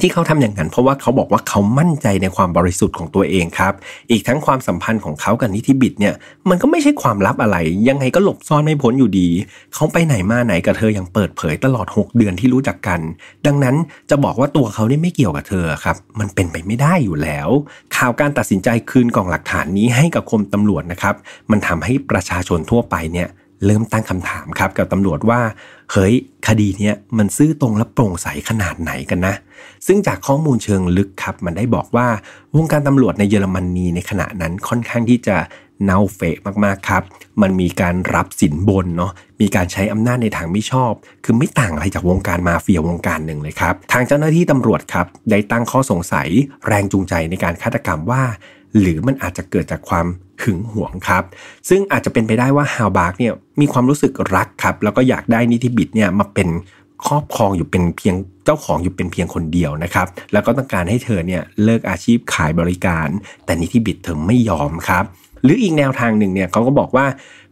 [0.00, 3.74] ที่เขาทำอย่างนั้นเพราะว่าเขาบอกว่าเขามั่นใจในความบริสุทธิ์ของตัวเองครับ
[4.10, 6.14] อีกทั้งความสัมพันธ์ของเขากับนิติบิดเนี่ย
[6.48, 7.56] มันก็ไม่ใช่ความลับอะไร
[7.88, 9.28] ยังไงก็หลบซ่อนไม่พ้นอยู่ดี
[9.74, 13.00] เขาไปไหนมาไหนกับเธออย่างเปิดเผยตลอด 6 เดือนที่รู้จักกัน
[13.46, 13.76] ดังนั้น
[14.10, 17.48] จะบอกว่าตัวเขาเนี่ยไม่เกี่ยวกับเธอครับ มันเป็นไปไม่ได้อยู่แล้ว
[17.96, 21.14] ข่าวการตัดสินใจคืนกล่องหลักฐานนี้ให้กับคมตำรวจนะครับ
[21.50, 23.28] มันทำให้ประชาชนทั่วไปเนี่ย
[23.64, 25.40] เริ่มตั้งคำถามครับกับตำรวจว่า
[25.92, 26.14] เฮ้ย
[26.48, 29.34] คดีเนี้ยมันซื่อตรงและโปร่งใสขนาดไหนกันนะ
[29.86, 32.06] ซึ่งจากข้อมูลเชิงลึกครับ มันได้บอกว่า
[32.56, 35.36] วงการตำรวจในเยอรมนีในขณะนั้นค่อนข้างที่จะ
[35.84, 37.02] เน่าเฟะมากๆครับ
[37.42, 40.92] มันมีการรับสินบนเนาะ มีการใช้อำนาจในทางไม่ชอบ
[41.24, 46.28] คือไม่ต่างอะไรจากวงการมาเฟียวงการหนึ่งเลยครับ ทางเจ้าหน้าที่ตำรวจครับ ได้ตั้งข้อสงสัย
[46.66, 48.22] แรงจูงใจในการฆาตกรรมว่า
[48.80, 50.06] หรือมันอาจจะเกิดจากความ
[50.42, 51.24] หึงหวงครับ
[51.68, 56.48] ซึ่งอาจจะเป็นไปได้ว่าฮาวบาร์กเนี่ยมีความรู้สึกรักครับ แล้วก็อยากได้นิติบิดเนี่ยมาเป็น
[57.06, 63.08] ครอบครองอยู่เป็นเพียงเจ้าของอยู่เป็นเพียงคนเดียวนะครับ แล้วก็ต้องการให้เธอเนี่ยเลิกอาชีพขายบริการ
[63.44, 65.04] แต่นิติบิดเธอไม่ยอมครับ
[65.42, 67.06] หรืออีกแนวทางหนึ่งเนี่ยเขาก็บอกว่า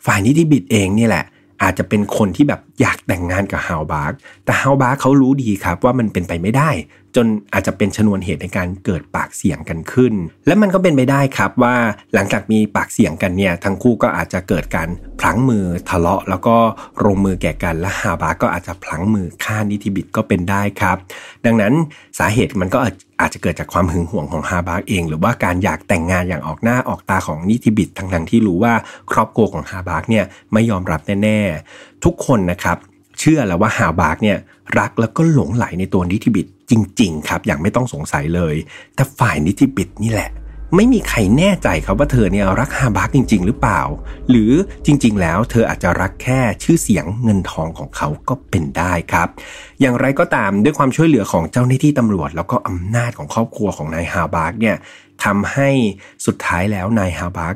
[0.07, 1.25] ฝ่ายนิติบิดเองนี่แหละ
[1.63, 4.13] อาจจะเป็นคนที่แบบ อยากแต่งงานกับฮาวบาร์ก
[4.45, 6.71] แต่ฮาวบาร์กเขารู้ดีครับว่ามันเป็นไปไม่ได้
[7.17, 10.15] จนอาจจะเป็นชนวนเหตุในการเกิดปากเสียงกันขึ้น
[10.47, 11.77] และมันก็เป็นไปได้ครับว่า
[12.15, 14.89] หลังจากมีปากเสียงกันเนี่ยทั้งคู่ก็อาจจะเกิดการ
[15.21, 16.57] พลั้งมือทะเลาะ แล้วก็
[17.05, 20.97] ลงมือแก่กันและฮาบาร์ก็อาจจะพลั้งมือฆ่านิติบิดก็เป็นได้ครับ
[21.45, 21.73] ดังนั้น
[22.19, 22.79] สาเหตุมันก็
[23.21, 28.75] อาจจะเกิดจากความหึงหวงของฮาบาร์กเอง หรือว่าการอยากแต่งงานอย่างออกหน้าออกตาของนิติบิดทั้งๆที่รู้ว่า
[29.13, 32.77] ครอบครัวของฮาบาร์กเนี่ยไม่ยอมรับแน่ๆ ทุกคนนะครับ
[33.19, 34.39] เชื่อแล้วว่าฮาบาร์กเนี่ย
[34.79, 38.55] รักแล้วก็หลงใหลในตัวนิติบิดจริง ๆ ครับ อย่างไม่ต้องสงสัยเลย
[38.95, 40.31] แต่ฝ่ายนิติบิดนี่แหละ
[40.77, 43.81] ไม่มีใครแน่ใจครับว่าเธอเนี่ยรักฮาบาร์กจริง ๆ หรือเปล่า
[44.31, 44.53] หรือ
[44.87, 49.29] จริง ๆ แล้วเธออาจจะรักแค่ชื่อเสียงเงินทองของเขาก็เป็นได้ครับ
[49.81, 54.77] อย่างไรก็ตามด้วยความช่วยเหลือของเจ้าหน้าที่ตำรวจ แล้วก็อำนาจของครอบครัวของนายฮาบาร์กเนี่ย
[55.25, 55.71] ทำให้
[56.27, 57.55] สุดท้ายแล้วนายฮาบาร์ก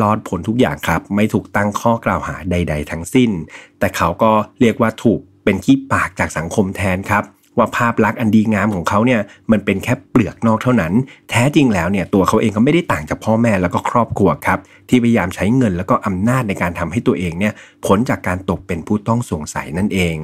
[0.00, 3.30] รอดพ้นทุกอย่างครับ ไม่ถูกตั้งข้อกล่าวหาใด ๆ ทั้งสิ้น
[3.78, 4.30] แต่เขาก็
[4.60, 7.24] เรียกว่าถูกเป็นขี้ปากจากสังคมแทนครับ
[7.58, 10.92] ว่าภาพลักษณ์อันดีงามของเขาเนี่ยมันเป็นแค่เปลือกนอกเท่านั้น
[11.30, 17.52] แท้จริงแล้วเนี่ยตัวเขาเองก็ไม่ได้ต่างจากพ่อแม่แล้วก็ครอบครัวครับ ที่พยายามใช้เงินแล้วก็อำนาจในการทำให้ตัวเองเนี่ย
[17.86, 20.16] พ้นจากการตกเป็นผู้ต้องสงสัยนั่นเอง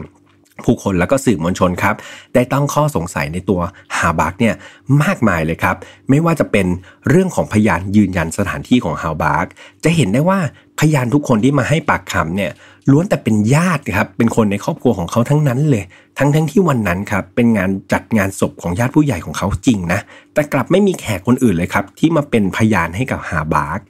[0.65, 1.95] ผู้คนแล้วก็สื่อมวลชนครับ
[2.35, 3.61] ได้ตั้งข้อสงสัยในตัว
[3.97, 4.55] ฮาบักเนี่ย
[5.03, 5.77] มากมายเลยครับ
[6.11, 6.67] ไม่ว่าจะเป็น
[7.09, 9.47] เรื่องของพยานยืนยันสถานที่ของฮาบัก
[9.85, 10.39] จะเห็นได้ว่า
[10.81, 12.51] พยานทุกคนที่มาให้ปากคำเนี่ย
[12.91, 15.85] ล้วนแต่เป็นญาติครับเป็นคนในครอบครัวของเขาทั้งนั้นเลย
[16.21, 20.01] ทั้งทั้งที่วันนั้นครับเป็นงานจัดงานศพของญาติผู้ใหญ่ของเขาจริงนะ
[20.35, 23.81] แต่กลับไม่มีแขกคนอื่นเลยครับ ที่มาเป็นพยานให้กับฮาบาร์ก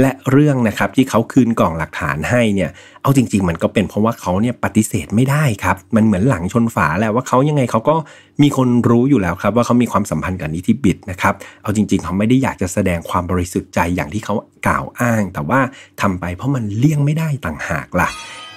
[0.00, 2.70] และเรื่องนะครับที่เขาคืนกล่องหลักฐานให้เนี่ย
[3.02, 7.96] เอาจริง ๆ มันก็เป็นเพราะว่าเขาเนี่ยปฏิเสธไม่ได้ครับ มันเหมือนหลังชนฝาแหละว่าเขายังไงเขาก็
[8.42, 14.34] มีคนรู้อยู่แล้วครับ ว่าเขามีความสัมพันธ์กับนิติบิดนะครับ เอาจริง ๆ เขาไม่ได้อยากจะแสดงความบริสุทธิ์ใจอย่างที่เขา
[14.66, 15.60] กล่าวอ้าง แต่ว่า
[16.00, 18.08] ทำไปเพราะมันเลี่ยงไม่ได้ต่างหากล่ะ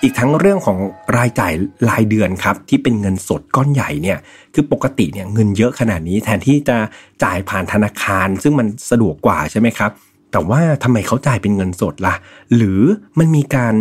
[0.02, 0.78] อีกทั้งเรื่องของ
[1.18, 1.54] รายจ่าย
[1.90, 4.18] รายเดือนครับที่เป็นเงินสดก้อนใหญ่เนี่ย
[4.54, 6.78] คือปกติเนี่ยเงินเยอะขนาดนี้แทนที่จะ
[7.24, 9.92] จ่ายผ่านธนาคาร ซึ่งมันสะดวกกว่าใช่ไหมครับ
[10.32, 12.16] แต่ว่าทำไมเขาจ่ายเป็นเงินสดละ่ะ
[12.56, 12.82] หรือ
[13.20, 13.76] มันมีการ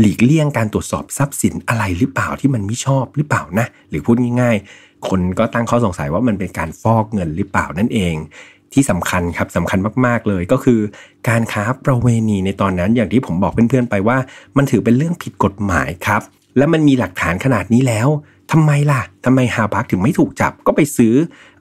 [0.00, 8.14] หลีกเลี่ยงการตรวจสอบทรัพย์สินอะไรหรือเปล่าที่มันไม่ชอบหรือเปล่านะ หรือพูดง่ายๆ คนก็ตั้งข้อสงสัยว่ามันเป็นการฟอกเงินหรือเปล่านั่นเอง
[8.74, 10.80] ที่สำคัญครับสำคัญมาก ๆ เลยก็คือ
[11.28, 14.16] การค้าประเวณีในตอนนั้นอย่างที่ผมบอกเพื่อนๆไปว่า
[14.56, 16.22] มันถือเป็นเรื่องผิดกฎหมายครับ
[16.56, 18.08] และมันมีหลักฐานขนาดนี้แล้ว
[18.52, 21.14] ทำไมล่ะทำไมฮาบักถึงไม่ถูกจับก็ไปซื้อ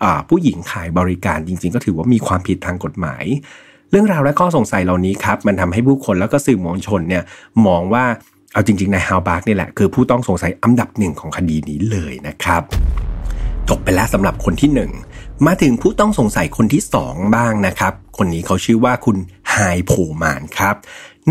[0.04, 3.24] อผู้หญิงขายบริการจริง ๆ ก็ถือว่ามีความผิดทางกฎหมาย
[3.92, 7.24] เรื่องราวและข้อสงสัยเหล่านี้ครับมันทำให้ผู้คนแล้วก็สื่อมวลชนเนี่ย
[7.68, 8.06] มองว่า
[8.54, 12.62] เอาจริงๆนายฮาบักนี่แหละคือผู้ต้องสงสัยอันดับหนึ่งของคดีนี้เลยนะครับ
[13.70, 14.92] จบไปแล้วสำหรับคนที่หนึ่ง
[15.48, 19.18] มาถึงผู้ต้องสงสัยคนที่ 2 บ้างนะครับ คนนี้เขาชื่อว่าคุณ
[19.52, 19.92] ไฮโพ
[20.22, 20.76] มานครับ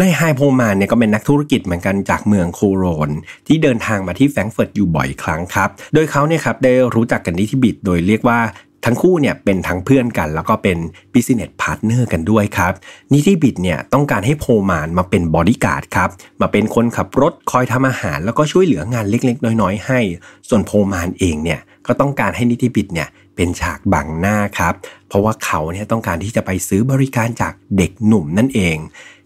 [0.00, 3.10] นายไฮโพมานเนี่ยก็เป็นนักธุรกิจเหมือนกันจากเมืองโคโลญ
[3.46, 8.40] ที่เดินทางมาที่แฟรงก์เฟิร์ตอยู่บ่อยครั้งครับ โดยเขาเนี่ยครับได้รู้จักกับนิติบิดโดยเรียกว่า
[8.84, 10.78] ทั้งคู่เนี่ยเป็นทั้งเพื่อนกัน แล้วก็เป็น
[11.12, 12.72] business partner กันด้วยครับ
[13.12, 16.10] นิติบิดเนี่ยต้องการให้โพมานมาเป็นบอดี้การ์ดครับ
[16.40, 20.00] มาเป็นคนขับรถคอยทำอาหาร แล้วก็ช่วยเหลืองานเล็กๆ น้อยๆ ให้
[20.48, 24.74] ส่วนโพมานเองเนี่ยก็ต้องการให้นิติบิดเนี่ย เป็นฉากบังหน้าครับ
[25.08, 28.78] เพราะว่าเขาเนี่ยต้องการที่จะไปซื้อบริการจากเด็กหนุ่มนั่นเอง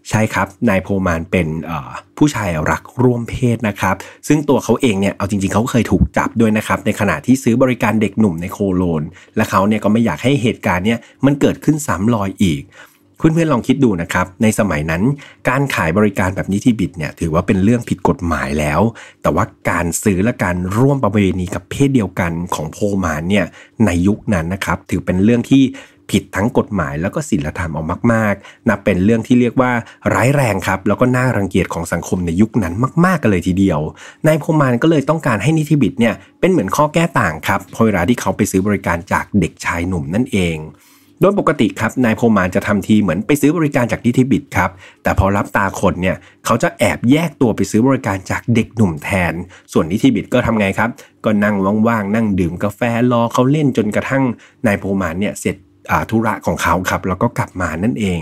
[0.09, 1.47] ใช่ครับ นายโพมานเป็น
[2.17, 3.95] ผู้ชายรักร่วมเพศนะครับ
[4.27, 9.03] ซึ่งตัวเขาเองเนี่ยเอาจริงๆเขาเคยถูกจับด้วยนะครับ ในขณะที่ซื้อบริการเด็กหนุ่มในโคโลน
[9.35, 12.61] และเขาเนี่ยก็ไม่อยากให้เหตุการณ์เนี่ยมันเกิดขึ้นซ้ำรอยอีก
[13.17, 15.03] เพื่อนๆลองคิดดูนะครับ ในสมัยนั้น
[15.49, 18.81] การขายบริการแบบนิติบิดเนี่ยถือว่าเป็นเรื่องผิดกฎหมายแล้ว
[19.21, 23.45] แต่ว่าการซื้อและการร่วมประเวณีกับเพศเดียวกันของโพมานเนี่ย
[23.85, 25.63] ในยุคนั้นนะครับถือเป็นเรื่องที่
[26.13, 29.71] ผิดทั้งกฎหมายแล้วก็ศีลธรรมออกมากๆ นับเป็นเรื่องที่เรียกว่า
[30.13, 32.73] ร้ายแรงครับ แล้วก็น่ารังเกียจของสังคมในยุคนั้น
[33.05, 33.79] มากๆกันเลยทีเดียว
[34.27, 40.57] นายพมานก็เลยต้องการให้นิติบิดเนี่ยเป็นเหมือนข้อแก้ต่างครับพอเวลาที่เขาไปซื้อบริการจากเด็กชายหนุ่มนั่นเอง
[41.21, 44.69] โดยปกติครับนายโพมานจะทำทีเหมือนไปซื้อบริการจากนิติบิดครับ
[45.03, 49.33] แต่พอรับตาคนเนี่ยเขาจะแอบแยกตัวไปซื้อบริการจากเด็กหนุ่มแทน
[49.73, 50.89] ส่วนนิติบิดก็ทำไงครับ
[51.25, 51.55] ก็นั่ง
[51.87, 52.81] ว่างๆนั่งดื่มกาแฟ
[53.11, 54.23] รอเขาเล่นจนกระทั่ง
[54.65, 55.55] นายโพมานเนี่ยเสร็จ
[56.09, 58.21] ธุระของเขาครับแล้วก็กลับมานั่นเอง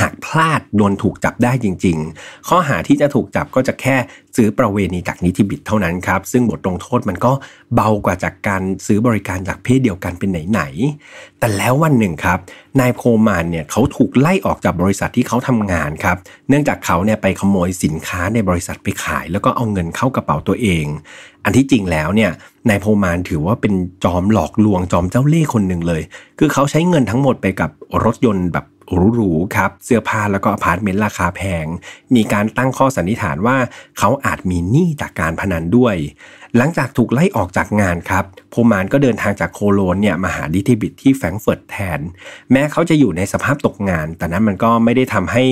[0.00, 3.96] หากพลาดโดนถูกจับได้จริง ๆ ข้อหาที่จะถูกจับก็จะแค่
[4.36, 7.32] ซื้อประเวณีจากนิติบิตเท่านั้นครับ ซึ่งบทลงโทษมันก็
[7.74, 12.38] เบากว่าจากการซื้อบริการจากเพศเดียวกันเป็นไหนๆแต่แล้ววันหนึ่งครับ
[12.80, 16.16] นายโพมานเนี่ยเขาถูกไล่ออกจากบริษัทที่เขาทำงานครับ
[16.48, 20.86] เนื่องจากเขาเนี่ยไปขโมยสินค้าในบริษัทไปขาย แล้วก็เอาเงินเข้ากระเป๋าตัวเอง
[21.44, 22.30] อันที่จริงแล้วเนี่ย
[22.68, 23.74] นายโพมานถือว่าเป็น
[24.04, 26.02] จอมหลอกลวงจอมเจ้าเล่ห์คนหนึ่งเลย
[26.38, 27.70] คือเขาใช้เงินทั้งหมดไปกับ
[28.04, 28.64] รถยนต์แบบ
[29.14, 31.66] หรูๆครับ เสื้อผ้าแล้วก็อพาร์ตเมนต์ราคาแพง
[32.14, 33.56] มีการตั้งข้อสันนิษฐานว่า
[33.98, 35.96] เขาอาจมีหนี้จากการพนันด้วย
[36.56, 42.00] หลังจากถูกไล่ออกจากงานครับโพมานก็เดินทางจากโคโลนเนี่ยมาหาดิทิบิตที่แฟรงเฟิร์ตแทน
[42.52, 45.44] แม้เขาจะอยู่ในสภาพตกงาน แต่นั้นมันก็ไม่ได้ทำให้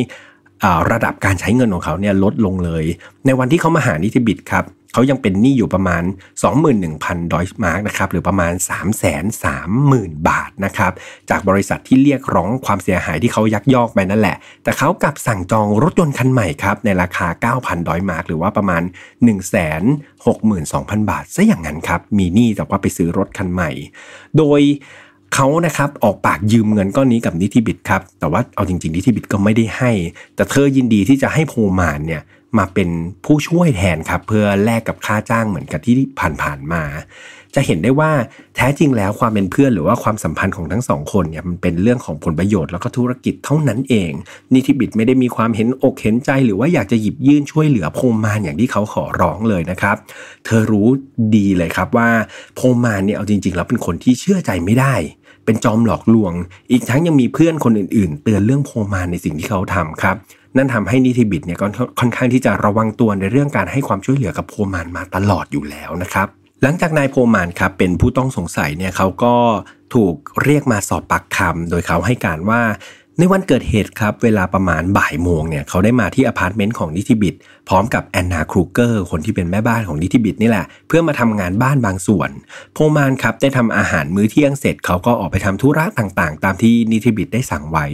[0.93, 2.85] ระดับการใช้เงินของเขาเนี่ยลดลงเลย
[3.27, 6.03] ในวันที่เขามาหานิติบิตครับ เขายังเป็นหนี้อยู่ประมาณ
[6.67, 8.53] 21,000 ดอยมาร์กนะครับหรือประมาณ
[9.41, 10.93] 330,000 บาทนะครับ
[11.31, 18.83] จากบริษัทที่เรียกร้องความเสียหายที่เขายักยอกไปนั่นแหละ แต่เขากลับสั่งจองรถยนต์คันใหม่ครับในราคา 9,000 ดอยมาร์กหรือว่าประมาณ
[19.77, 23.71] 162,000 บาทซะอย่างนั้นครับมีหนี้แต่ว่าไปซื้อรถคันใหม่
[24.39, 24.61] โดย
[25.35, 29.93] เขานะครับออกปากยืมเงินก้อนนี้กับนิติบิตครับแต่ว่าเอาจริงๆนิติบิตก็ไม่ได้ให้
[30.35, 32.23] แต่เธอยินดีที่จะให้โพมานเนี่ย
[32.59, 32.89] มาเป็น
[33.25, 35.95] ผู้ช่วยแทนครับ เพื่อแลกกับค่าจ้างเหมือนกับที่
[36.43, 36.83] ผ่านๆมา
[37.55, 38.11] จะเห็นได้ว่า
[38.57, 44.13] แท้จริงแล้วความเป็นเพื่อนหรือว่าความสัมพันธ์ของทั้งสองคนเนี่ยมันเป็นเรื่องของผลประโยชน์แล้วก็ธุรกิจเท่านั้นเอง
[44.55, 49.97] นิติบิตไม่ได้มีความเห็นอกเห็นใจ หรือว่าอยากจะหยิบยื่นช่วยเหลือโพมานอย่างที่เขาขอร้องเลยนะครับ
[50.45, 50.89] เธอรู้
[51.37, 52.09] ดีเลยครับว่า
[52.55, 54.95] โพมานเนี่ยเอาจริง ๆ แล้วเป็นคนที่เชื่อใจไม่ได้
[55.45, 56.33] เป็นจอมหลอกลวง
[56.71, 60.17] อีกทั้งยังมีเพื่อนคนอื่นๆ เตือนเรื่องโพมานในสิ่งที่เขาทำครับ
[60.57, 61.67] นั่นทำให้นิติบิตเนี่ยก็
[62.01, 66.27] ค่อนข้างที่จะระวังตัวในเรื่องการให้ความช่วยเหลือกับโพมานมาตลอดอยู่แล้วนะครับ
[66.63, 69.35] หลังจากนายโพมานครับเป็นผู้ต้องสงสัยเนี่ยเขาก็
[69.95, 70.15] ถูก
[70.45, 72.61] เรียกมาสอบปากคำโดยเขาให้การว่า
[73.23, 77.35] ในวันเกิดเหตุครับ เวลาประมาณบ่ายโมงเนี่ยเขาได้มาที่อพาร์ตเมนต์ของนิติบิต
[77.69, 82.31] พร้อมกับแอนนาครูเกอร์คนที่เป็นแม่บ้านของนิติบิตนี่แหละ เพื่อมาทำงานบ้านบางส่วน
[82.75, 87.87] โพมานครับได้ทำอาหารมื้อเที่ยงเสร็จเขาก็ออกไปทำธุระต่างๆ ตามที่นิติบิตได้สั่งไว้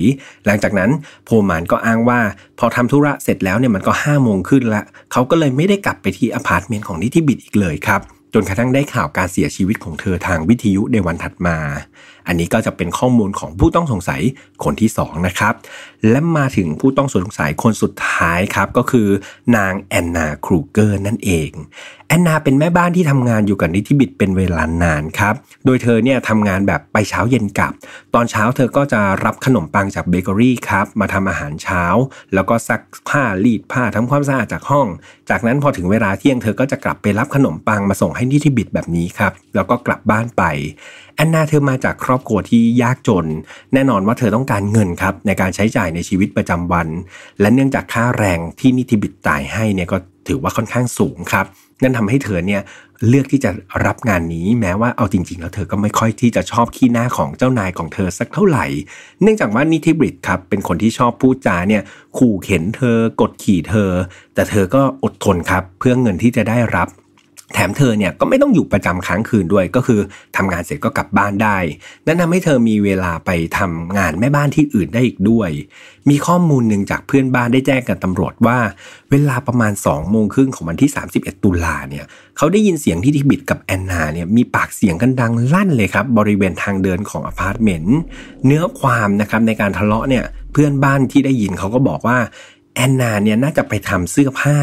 [0.47, 0.91] หลังจากนั้น
[1.25, 2.21] โพมานก็อ้างว่า
[2.59, 4.83] พอทำธุระเสร็จแล้วเนี่ยมันก็ห้าโมงขึ้นละ
[5.13, 8.03] เขาก็เลยไม่ได้กลับไปที่อพาร์ตเมนต์ของนิติบิตอีกเลยครับ
[8.35, 11.59] จนกระทั่งได้ข่าวการเสียชีวิตของเธอทางวิทยุในวันถัดมา
[12.27, 14.21] อันนี้ก็จะเป็นข้อมูลของผู้ต้องสงสัย
[14.65, 15.55] คนที่2นะครับ
[16.11, 19.09] และมาถึงผู้ต้องสงสัยคนสุดท้ายครับก็คือ
[19.57, 21.51] นางแอนนาครูเกอร์นั่นเอง
[22.09, 25.35] แอนนาเป็นแม่บ้านที่ทำงานอยู่กับนิติบิตเป็นเวลานานครับ
[25.65, 27.73] โดยเธอเนี่ยทำงานแบบไปเช้าเย็นกลับ
[28.15, 31.85] ตอนเช้าเธอก็จะรับขนมปังจากเบเกอรี่ครับมาทำอาหารเช้า
[32.35, 34.87] แล้วก็ซักผ้ารีดผ้าทำความสะอาดจากห้อง
[35.31, 40.43] จากนั้นพอถึงเวลาเที่ยงเธอก็จะกลับไปรับขนมปังมาส่งให้นิติบิตแบบนี้ครับ แล้วก็กลับบ้านไป
[41.17, 43.27] แอนนาเธอมาจากครอบครัวที่ยากจน
[43.75, 46.89] แน่นอนว่าเธอต้องการเงินครับในการใช้จ่ายในชีวิตประจำวัน
[47.41, 49.97] และเนื่องจากค่าแรงที่นิติบิตจ่ายให้เนี่ยก็
[50.29, 51.47] ถือว่าค่อนข้างสูงครับ
[51.83, 52.63] นั่นทำให้เธอเนี่ย
[53.09, 53.51] เลือกที่จะ
[53.87, 58.67] รับงานนี้แม้ว่าเอาจริง ๆ แล้วเธอก็ไม่ค่อยที่จะชอบขี้หน้าของเจ้านายของเธอสักเท่าไหร่
[59.23, 61.83] เนื่องจากว่านิติบิตครับเป็นคนที่ชอบพูดจาเนี่ย
[62.19, 63.91] ขู่เข็นเธอกดขี่เธอ
[64.35, 66.89] แต่เธอก็อดทนครับเพื่อเงินที่จะได้รับ
[67.55, 70.01] แถมเธอเนี่ยก็ไม่ต้องอยู่ประจำค้างคืนด้วยก็คือ
[70.37, 71.59] ทำงานเสร็จก็กลับบ้านได้
[72.07, 75.51] นั่นทำให้เธอมีเวลาไปทำงานแม่บ้านที่อื่นได้อีกด้วย
[76.11, 78.59] มีข้อมูลหนึ่งจากเพื่อนบ้านได้แจ้งกับตำรวจว่า
[79.11, 82.05] เวลาประมาณ2โมงครึ่งของวันที่ 31 ตุลาเนี่ย
[82.37, 87.99] เขาได้ยินเสียงนิติบิตกับแอนนาเนี่ยมีปากเสียงกันดังลั่นเลยครับบริเวณทางเดินของอพาร์ตเมนต์
[88.47, 92.19] เนื้อความนะครับในการทะเลาะเนี่ยเพื่อนบ้านที่ได้ยินเขาก็บอกว่า
[92.75, 94.59] แอนนาเนี่ยน่าจะไปทำเสื้อผ้า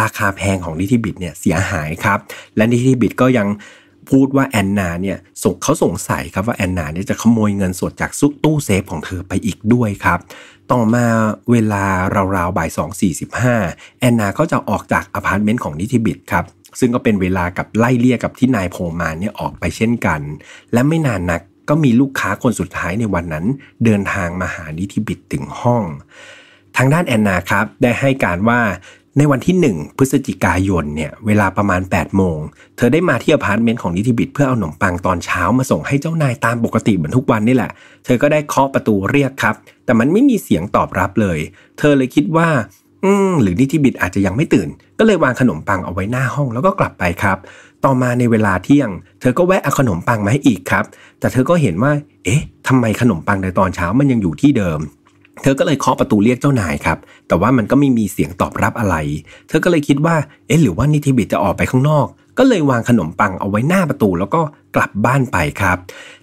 [0.00, 2.18] ราคาแพงของนิติบิตเนี่ยเสียหายครับ
[2.56, 3.48] และนิติบิตก็ยัง
[4.10, 10.18] พูดว่าแอนนาเนี่ยส่งเขาสงสัยครับว่าแอนนาเนี่ยจะขโมยเงินสดจากซุกตู้เซฟของเธอไปอีกด้วยครับ
[10.72, 11.06] ต่อมา
[11.50, 11.84] เวลา
[12.36, 13.56] ราวๆบ่ายสองสี่สิบห้า
[14.00, 16.44] แอนนาก็จะออกจากอพาร์ตเมนต์ของนิติบิตครับ
[16.80, 20.20] ซึ่งก็เป็นเวลากับไล่เลี่ยกับที่นายโพมานเนี่ยออกไปเช่นกัน
[20.72, 23.44] และไม่นานนักก็มีลูกค้าคนสุดท้ายในวันนั้น
[23.84, 25.84] เดินทางมาหานิติบิดถึงห้อง
[26.76, 28.60] ทางด้านแอนนาครับได้ให้การว่า
[29.18, 32.38] ในวันที่ 1 พฤศจิกายนเนี่ยเวลาประมาณ 8 โมง
[32.76, 37.70] เธอได้มาที่อพาร์ตเมนต์ของนิติบิดเพื่อเอาขนมปังตอนเช้ามาส่งให้เจ้านายตามปกติเหมือนทุกวันนี่แหละ
[38.04, 39.54] เธอก็ได้เคาะประตูเรียกครับ
[39.84, 41.38] แต่มันไม่มีเสียงตอบรับเลย
[41.78, 42.48] เธอเลยคิดว่า
[43.04, 44.68] อืมหรือนิติบิดอาจจะยังไม่ตื่น
[44.98, 47.38] ก็เลยวางขนมปังเอาไว้หน้าห้องแล้วก็กลับไปครับ
[47.84, 50.84] ต่อมาในเวลาเที่ยง เธอก็แวะเอาขนมปังมาให้อีกครับ
[51.20, 51.92] แต่เธอก็เห็นว่า
[52.24, 54.80] เอ๊ะทำไมขนมปังในตอนเช้ามันยังอยู่ที่เดิม
[55.42, 56.98] เธอก็เลยเคาะประตูเรียกเจ้านายครับ
[57.28, 58.96] แต่ว่ามันก็ไม่มีเสียงตอบรับอะไร
[59.48, 60.16] เธอก็เลยคิดว่า
[60.46, 62.06] เอ๊ะหรือว่านิติบิดจะออกไปข้างนอก
[62.38, 64.40] ก็เลยวางขนมปังเอาไว้หน้าประตูแล้วก็
[64.76, 65.78] กลับบ้านไปครับ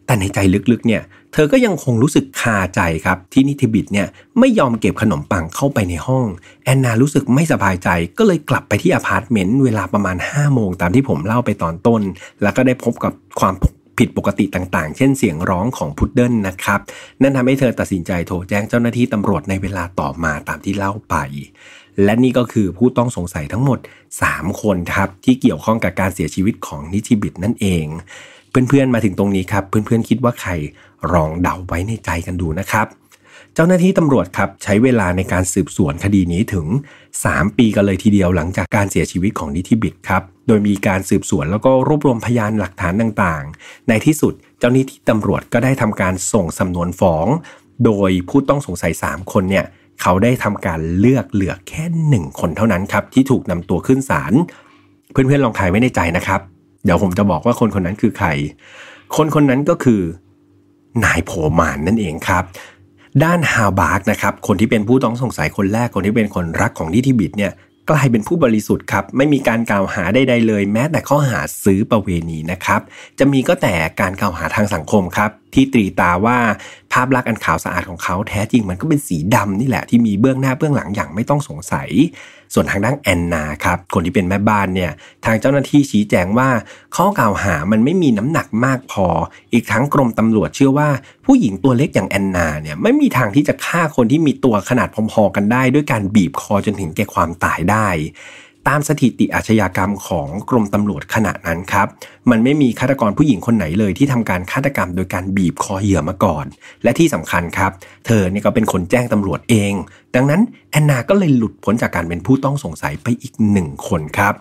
[0.06, 0.40] แต่ในใจ
[0.72, 1.02] ลึกๆเนี่ย
[1.34, 4.08] เธอก็ยังคงรู้สึกคาใจครับที่นิติบิดเนี่ย
[4.40, 6.26] ไม่ยอมเก็บขนมปังเข้าไปในห้อง
[6.64, 12.02] แอนนารู้สึกไม่สบายใจ ก็เลยกลับไปที่อพาร์ตเมนต์เวลาประมาณ5โมงตามที่ผมเล่าไปตอนต้น
[12.42, 16.80] แล้วก็ได้พบกับความผิ ผิดปกติต่างๆ เช่นเสียงร้องของพุดเดิ้ลนะครับ
[17.22, 21.16] นั่นทำให้เธอตัดสินใจโทรแจ้งเจ้าหน้าที่ตำรวจในเวลาต่อมาตามที่เล่าไป
[22.04, 23.80] และนี่ก็คือผู้ต้องสงสัยทั้งหมด
[24.22, 27.86] 3 คนครับที่เกี่ยวข้องกับการเสียชีวิตของนิติบิตนั่นเอง
[28.70, 30.52] เพื่อนๆมาถึงตรงนี้ครับ เพื่อนๆคิดว่าใคร
[31.14, 32.88] ลองเดาไว้ในใจกันดูนะครับ
[33.60, 36.68] เจ้าหน้าที่ตำรวจครับใช้เวลาในการสืบสวนคดีนี้ถึง
[37.14, 47.28] 3 ปีกันเลยทีเดียวหลังจากการเสียชีวิตของนิติบิดครับ โดยมีการสืบสวนแล้วก็รวบรวมพยานหลักฐานต่างๆ ในที่สุดเจ้าหน้าที่ตำรวจก็ได้ทำการส่งสำนวนฟ้อง
[47.86, 49.66] โดยผู้ต้องสงสัย 3 คนเนี่ย
[50.02, 54.34] เขาได้ทำการเลือกเหลือแค่หนึ่งคนเท่านั้นครับที่ถูกนำตัวขึ้นศาล
[55.12, 56.42] เพื่อนๆลองทายไว้ในใจนะครับ
[56.86, 58.28] เดี๋ยวผมจะบอกว่าคนคนนั้นคือใคร
[59.16, 60.02] คนคนนั้นก็คือ
[61.06, 62.46] นายโพมานนั่นเองครับ
[63.24, 67.52] ด้านฮาวบาร์กนะครับ คนที่เป็นผู้ต้องสงสัยคนแรก คนที่เป็นคนรักของนิติบิดเนี่ย
[67.90, 72.82] กลายเป็นผู้บริสุทธิ์ครับ ไม่มีการกล่าวหาใดๆเลย แม้แต่ข้อหาซื้อประเวณีนะครับ
[73.20, 76.38] จะมีก็แต่การกล่าวหาทางสังคมครับ ที่ตรีตาว่า
[76.92, 81.90] ภาพลักษณ์อันขาวสะอาดของเขาแท้จริงมันก็เป็นสีดำนี่แหละที่มีเบื้องหน้าเบื้องหลังอย่างไม่ต้องสงสัย
[82.54, 84.92] ส่วนทางด้านแอนนาครับคนที่เป็นแม่บ้านเนี่ย
[85.26, 86.50] ทางเจ้าหน้าที่ชี้แจงว่า
[86.96, 89.08] ข้อกล่าวหามันไม่มีน้ำหนักมากพอ
[89.54, 90.90] อีกทั้งกรมตำรวจเชื่อว่า
[91.26, 97.88] ผู้หญิงตัวเล็กอย่างแอนนาเนี่ยไม่มีทางที่จะฆ่าคนที่มีตัวขนาดพอๆกันได้ ด้วยการบีบคอจนถึงแก่ความตายได้
[98.68, 101.88] ตามสถิติอาชญากรรมของกรมตำรวจขณะนั้นครับ
[102.30, 106.46] มันไม่มีฆาตกรผู้หญิงคนไหนเลยที่ทำการฆาตกรรมโดยการบีบคอเหยื่อมาก่อน
[106.84, 107.72] และที่สำคัญครับ
[108.06, 109.74] เธอเนี่ยก็เป็นคนแจ้งตำรวจเอง
[110.16, 110.42] ดังนั้น
[110.72, 114.34] แอนนาก็เลยหลุดพ้นจากการเป็นผู้ต้องสงสัยไปอีกหนึ่งคนครับ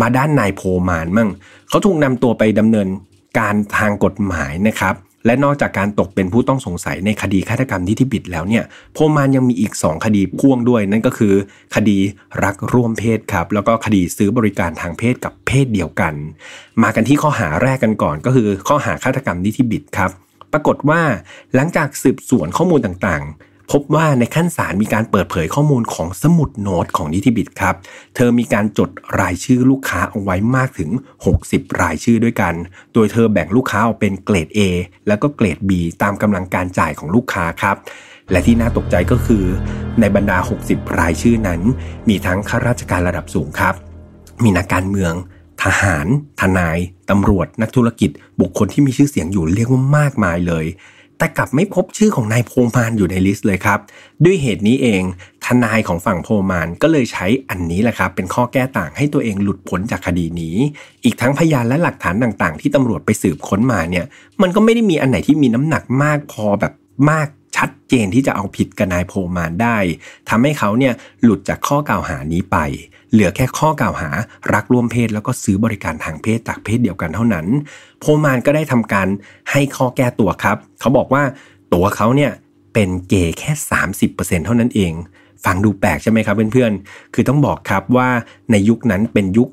[0.00, 1.28] มาด้านนายโพมานมั่ง
[1.68, 2.88] เขาถูกนำตัวไปดำเนิน
[3.38, 4.94] การทางกฎหมายนะครับ
[5.26, 11.34] และนอกจากการตกเป็นผู้ต้องสงสัยในคดีฆาตกรรมนิติบิดแล้วเนี่ยโพมานยังมีอีก 2 คดีพ่วงด้วยนั่นก็คือ
[11.74, 11.98] คดี
[12.44, 16.14] รักร่วมเพศครับ แล้วก็คดีซื้อบริการทางเพศกับเพศเดียวกัน
[16.82, 20.10] มากันที่ข้อหาแรกกันก่อน ก็คือข้อหาฆาตกรรมนิติบิดครับ
[20.52, 21.00] ปรากฏว่า
[21.54, 27.74] หลังจากสืบสวนข้อมูลต่างๆ พบว่าในขั้นศาลมีการเปิดเผยข้อมูลของสมุดโน้ตของนิติบิดครับ
[28.16, 28.90] เธอมีการจด
[29.20, 30.90] รายชื่อลูกค้าเอาไว้มากถึง
[31.34, 32.54] 60 รายชื่อด้วยกัน
[32.94, 34.60] โดยเธอแบ่งลูกค้าออกเป็นเกรด A
[35.06, 35.70] แล้วก็เกรด B
[36.02, 37.76] ตามกำลังการจ่ายของลูกค้าครับ
[38.30, 39.44] และที่น่าตกใจก็คือ
[40.00, 41.60] ในบรรดา 60 รายชื่อนั้น
[42.08, 43.74] มีทั้งข้าราชการระดับสูงครับ
[44.42, 45.12] มีนักการเมือง
[45.62, 46.06] ทหาร
[46.40, 46.78] ทนาย
[47.10, 48.10] ตำรวจ นักธุรกิจ
[48.40, 50.66] บุคคลที่มีชื่อเสียงอยู่เรียกว่ามากมายเลย
[51.20, 53.80] แต่กลับไม่พบชื่อของนายโพมานอยู่ในลิสต์เลยครับ
[54.24, 55.02] ด้วยเหตุนี้เอง
[55.44, 60.56] ทนายของฝั่งโพมานก็เลยใช้อันนี้แหละครับ เป็นข้อแก้ต่างให้ตัวเองหลุดพ้นจากคดีนี้
[61.04, 64.04] อีกทั้งพยานและหลักฐานต่างๆ ที่ตำรวจไปสืบค้นมาเนี่ย
[64.42, 66.72] มันก็ไม่ได้มีอันไหนที่มีน้ำหนักมากพอแบบ
[67.10, 69.78] มากชัดเจนที่จะเอาผิดกับนายโพมานได้
[70.28, 72.56] ทำให้เขาเนี่ยหลุดจากข้อกล่าวหานี้ไป
[73.12, 74.10] เหลือแค่ข้อกล่าวหา
[74.54, 77.46] รักร่วมเพศแล้วก็ซื้อบริการทางเพศจากเพศเดียวกันเท่านั้น
[78.00, 79.08] โพมานก็ได้ทำการ
[79.50, 81.22] ให้ข้อแก้ตัวครับ เขาบอกว่า
[81.74, 82.32] ตัวเขาเนี่ย
[82.74, 83.52] เป็นเกย์แค่
[83.98, 84.92] 30%เท่านั้นเอง
[85.44, 88.08] ฟังดูแปลกใช่ไหมครับเพื่อนๆ คือต้องบอกครับว่า
[88.50, 89.48] ในยุคนั้นเป็นยุค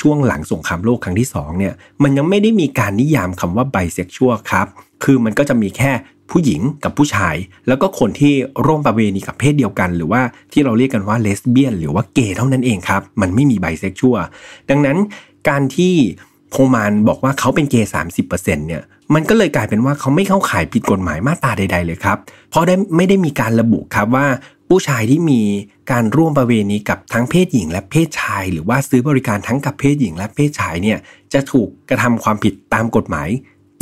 [0.00, 4.66] ช่วงหลังสงครามโลกครั้งที่2เนี่ยมันยังไม่ได้มีการนิยามคำว่าไบเซ็กชวลครับ
[5.04, 5.92] คือมันก็จะมีแค่
[6.30, 7.36] ผู้หญิงกับผู้ชาย
[7.68, 8.34] แล้วก็คนที่
[8.66, 10.22] ร่วมประเวณีกับเพศเดียวกัน หรือว่า
[10.52, 14.20] ที่เราเรียกกันว่าเลสเบี้ยนหรือว่าเกย์เท่านั้นเองครับ มันไม่มีไบเซ็กชวล
[14.70, 14.96] ดังนั้น
[15.48, 15.94] การที่
[16.50, 18.82] โพมานบอกว่าเขาเป็นเกย์สามสิบเปอร์เซ็นต์เนี่ย
[19.14, 22.18] มันก็เลยกลายเป็นว่าเขาไม่เข้าข่ายผิดกฎหมายมาตราใด ๆ เลยครับ
[22.50, 24.26] เพราะได้ไม่ได้มีการระบุครับว่า
[24.72, 25.42] ผู้ชายที่มี
[25.90, 30.98] การร่วมประเวณีกับทั้งเพศหญิงและเพศชาย หรือว่าซื้อบริการทั้งกับเพศหญิงและเพศชายเนี่ย
[31.32, 33.28] จะถูกกระทำความผิดตามกฎหมาย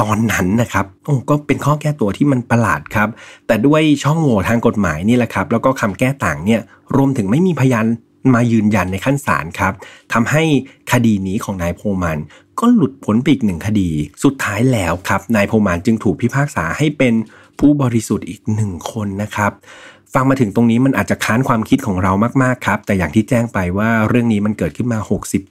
[0.01, 3.09] ตอนนั้นนะครับโอ้ก็เป็นข้อแก้ตัวที่มันประหลาดครับ
[3.47, 6.61] แต่ด้วยช่องโหว่ทางกฎหมายนี่แหละครับ แล้วก็คำแก้ต่างเนี่ย
[6.97, 7.87] รวมถึงไม่มีพยาน
[8.35, 9.73] มายืนยันในขั้นศาลครับ
[10.13, 10.43] ทำให้
[10.93, 12.19] คดีนี้ของนายโพมัน
[12.61, 13.91] ก็หลุดพ้นไปอีกหนึ่งคดี
[14.25, 17.15] สุดท้ายแล้วครับ นายโพมานจึงถูกพิพากษาให้เป็น
[17.59, 19.53] ผู้บริสุทธิ์อีกหนึ่งคนนะครับ
[20.15, 22.13] ฟังมาถึงตรงนี้มันอาจจะค้านความคิดของเรา
[22.43, 24.99] มากๆครับ แต่อย่างที่แจ้งไปว่าเรื่องนี้มันเกิดขึ้นมา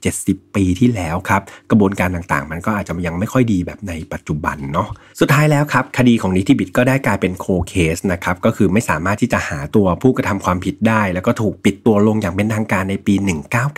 [0.02, 4.88] 60-70 ปีที่แล้วครับ กระบวนการต่างๆ มันก็อาจจะยังไม่ค่อยดีแบบในปัจจุบันเนาะ
[5.20, 13.14] สุดท้ายแล้วครับ คดีของนิติบิตก็ได้กลายเป็นโคเคสนะครับก็คือไม่สามารถที่จะหาตัวผู้กระทำความผิดได้ แล้วก็ถูกปิดตัวลงอย่างเป็นทางการในปี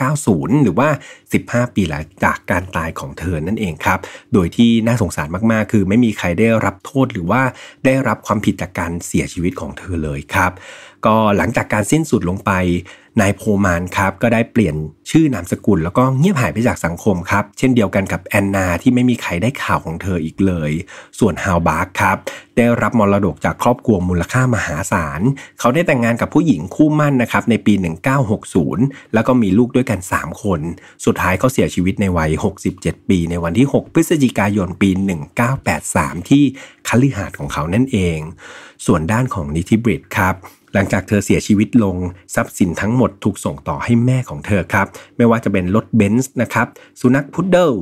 [0.01, 0.89] 1990 หรือว่า
[1.33, 3.99] 15 ปีหลังจากการตายของเธอนั่นเองครับ
[4.33, 7.43] โดยที่น่าสงสารมากๆ คือไม่มีใครได้รับโทษหรือว่า
[7.85, 10.53] ได้รับความผิดจากการเสียชีวิตของเธอเลยครับ
[11.07, 12.51] ก็หลังจากการสิ้นสุดลงไป
[13.21, 14.75] นายโพมานครับก็ได้เปลี่ยน
[15.11, 20.73] ชื่อนามสกุล แล้วก็เงียบหายไปจากสังคมครับ เช่นเดียวกันกับแอนนาที่ไม่มีใครได้ข่าวของเธออีกเลย
[21.19, 22.17] ส่วนฮาวบาร์กครับ
[22.57, 25.21] ได้รับมรดกจากครอบครัวมูลค่ามหาศาล
[25.61, 27.75] เขาได้แต่งงานกับผู้หญิงคู่มั่นนะครับในปี
[28.45, 30.61] 1960 แล้วก็มีลูกด้วยกัน 3 คน
[31.05, 32.31] สุดท้ายเขาเสียชีวิตในวัย
[32.71, 34.91] 67 ปี ในวันที่ 6 พฤศจิกายนปี
[35.61, 36.45] 1983 ที่
[36.89, 38.19] คฤหาสน์ของเขานั่นเอง
[38.87, 40.37] ส่วนด้านของนิติบิตครับ
[40.75, 41.97] หลังจากเธอเสียชีวิตลง
[42.35, 44.87] ทรัพย์สินทั้งหมดถูกส่งต่อให้แม่ของเธอครับ
[45.17, 46.67] ไม่ว่าจะเป็นรถเบนซ์นะครับ
[47.01, 47.73] สุนัขพุดเดิล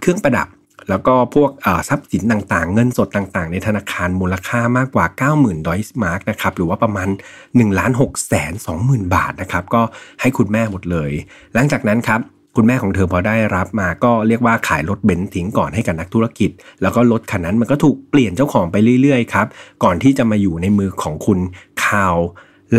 [0.00, 0.48] เครื่องประดับ
[0.90, 1.50] แล้วก็พวก
[1.88, 7.08] ทรัพย์สินต่างๆ เงินสดต่างๆ ในธนาคารมูลค่ามากกว่า 90,000ดอลลาร์มาร์กนะครับ หรือว่าประมาณ
[7.42, 9.82] 1ล้าน6แสน20,000 บาทนะครับ ก็
[10.20, 11.10] ให้คุณแม่หมดเลย
[11.54, 12.20] หลังจากนั้นครับ
[12.60, 16.50] คุณแม่ของเธอพอได้รับมาก็เรียกว่าขายรถเบนซ์ทิ้งก่อนให้กับนักธุรกิจ
[16.82, 19.46] แล้วก็รถคันนั้นมันก็ถูกเปลี่ยนเจ้าของไปเรื่อยๆครับ
[19.84, 21.38] ก่อนที่จะมาอยู่ในมือของคุณ
[21.84, 22.16] คาว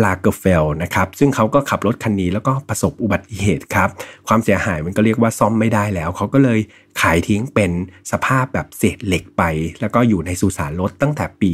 [0.04, 3.88] ลาเกเฟลนะครับซึ่งเขาก็ขับรถคันนี้แล้วก็ประสบอุบัติเหตุครับ
[4.28, 6.60] ความเสียหายมันก็เรียกว่าซ่อมไม่ได้แล้ว เขาก็เลย
[7.00, 7.70] ขายทิ้งเป็น
[8.12, 9.42] สภาพแบบเศษเหล็กไป
[9.80, 11.52] แล้วก็อยู่ในสุสานรถตั้งแต่ปี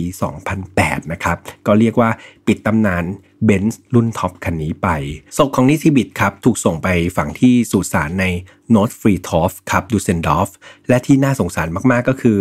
[0.55, 1.36] 2008 นะครับ
[1.66, 2.11] ก็เรียกว่า
[2.47, 3.05] ปิดตำนาน
[3.44, 4.88] เบนซ์รุ่น top คันนี้ไป
[5.36, 8.24] ศพของนิติบิดครับ ถูกส่งไปฝังที่สุสานใน
[8.70, 10.48] โนตฟรีทอฟครับดูเซนดอฟ
[10.88, 12.38] และที่น่าสงสารมากๆก็คือ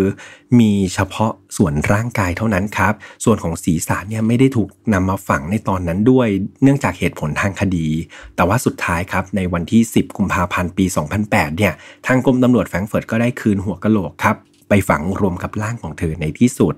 [0.59, 2.93] มีเฉพาะส่วนร่างกายเท่านั้นครับ
[3.25, 6.27] ส่วนของศีรษะเนี่ยไม่ได้ถูกนำมาฝังในตอนนั้นด้วย
[6.63, 7.87] เนื่องจากเหตุผลทางคดี
[8.35, 10.85] แต่ว่าสุดท้ายครับ ในวันที่ 10 กุมภาพันธ์ปี
[11.21, 11.73] 2008 เนี่ย
[12.07, 14.37] ทางกรมตำรวจแฟรงเฟิร์ตก็ได้คืนหัวกะโหลกครับ
[14.69, 16.75] ไปฝังรวมกับร่างของเธอในที่สุด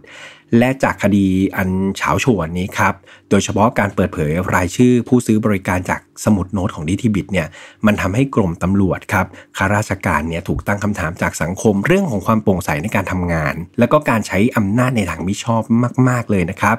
[0.58, 2.94] และจากคดีอันเฉาโฉวนนี้ครับ
[3.30, 7.48] โดยเฉพาะการเปิดเผยรายชื่อผู้ซื้อบริการจากสมุดโน้ตของดิทิบิตเนี่ย
[7.86, 9.26] มันทำให้กรมตำรวจครับ
[9.58, 15.62] ข้าราชการเนี่ยถูกตั้งคำถามจากสังคมเรื่องของความโปร่งใสในการทำงาน และก็การใช้อำนาจในทางมิชอบ
[16.10, 16.76] มาก ๆ เลยนะครับ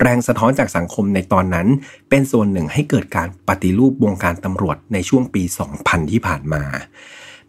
[0.00, 1.66] แรงสะท้อนจากสังคมในตอนนั้น
[2.10, 5.42] เป็นส่วนหนึ่งให้เกิดการปฏิรูปวงการตำรวจในช่วงปี
[5.76, 6.62] 2000 ที่ผ่านมา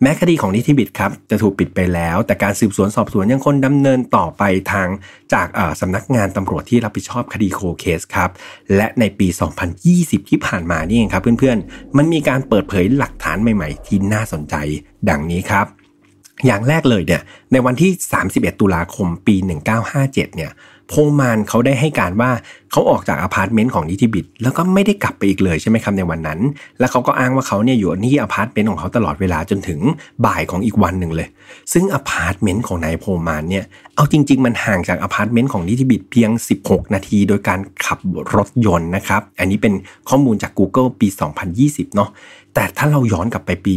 [0.02, 4.88] แม้คดีของนิติบิตครับจะถูกปิดไปแล้ว แต่การสืบสวนสอบสวนยังคงดำเนินต่อไปทาง
[5.34, 5.48] จาก
[5.82, 8.30] สำนักงานตำรวจที่รับผิดชอบคดีโคเคสครับ
[8.76, 9.28] และในปี
[9.80, 14.56] 2020 ที่ผ่านมานี่เองครับเพื่อนๆ มันมีการเปิดเผยหลักฐานใหม่ๆ ที่น่าสนใจ
[15.10, 15.66] ดังนี้ครับ
[16.46, 17.22] อย่างแรกเลยเนี่ย
[17.52, 17.92] ในวันที่
[18.26, 19.36] 31 ตุลาคมปี
[19.82, 20.52] 1957 เนี่ย
[20.94, 22.32] โพมานเขาได้ให้การว่า
[22.72, 26.40] เขาออกจากอพาร์ตเมนต์ของนิติบิดแล้วก็ไม่ได้กลับไปอีกเลยใช่ไหมครับในวันนั้น
[26.80, 29.80] แล้วเขาก็อ้างว่าเขาเนี่ยอยู่ที่อพาร์ตเมนต์ของเขาตลอดเวลาจนถึง
[30.26, 31.28] บ่ายของอีกวันหนึ่งเลย
[31.74, 33.66] ซึ่งอพาร์ตเมนต์ของนายโพมานเนี่ย
[33.96, 36.30] เอาจริง ๆ มันห่างจากอพาร์ตเมนต์ของนิติบิดเพียง
[36.62, 38.00] 16 นาที โดยการขับ
[38.36, 39.74] รถยนต์นะครับอันนี้เป็น
[40.10, 41.08] ข้อมูลจาก Google ปี
[41.52, 42.10] 2020 เนาะ
[42.54, 43.74] แต่ถ้าเราย้อนกลับไปปี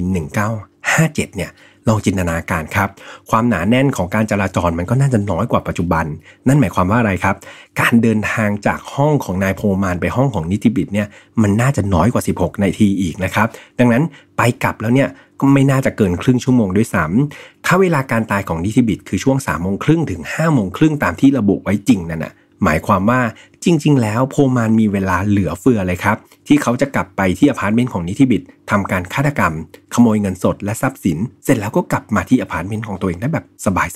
[0.62, 1.50] 1957 เนี่ย
[1.88, 2.88] ลองจินตนาการครับ
[3.30, 6.04] ความหนาแน่นของการจราจรมันก็น่าจะน้อยกว่าปัจจุบัน
[6.48, 7.36] นั่นหมายความว่าอะไรครับ
[7.80, 11.06] การเดินทางจากห้องของนายโพมานไปห้องของนิติบิดเนี่ย
[11.42, 13.48] มันน่าจะน้อยกว่า 16 นาทีอีกนะครับ
[13.78, 14.02] ดังนั้น
[14.36, 15.08] ไปกลับแล้วเนี่ย
[15.40, 22.32] ก็ไม่น่าจะเกินครึ่งชั่วโมงด้วยซ้ำถ้าเวลาการตายของนิติบิดคือช่วง3ามโมงครึ่งถึง5้าโมงครึ่งตามที่ระบุไว้จริงนั่นนะ
[22.64, 23.20] หมายความว่า
[23.64, 26.16] จริง ๆ แล้วโพมานมีเวลาเหลือเฟือเลยครับ
[26.46, 29.52] ที่เขาจะกลับไปที่อพาร์ตเมนต์ของนิติบิดทำการฆาตกรรม
[29.94, 33.46] ขโมยเงินสดและทรัพย์สิน เสร็จแล้วก็กลับมาที่อพาร์ตเมนต์ของตัวเองได้แบบ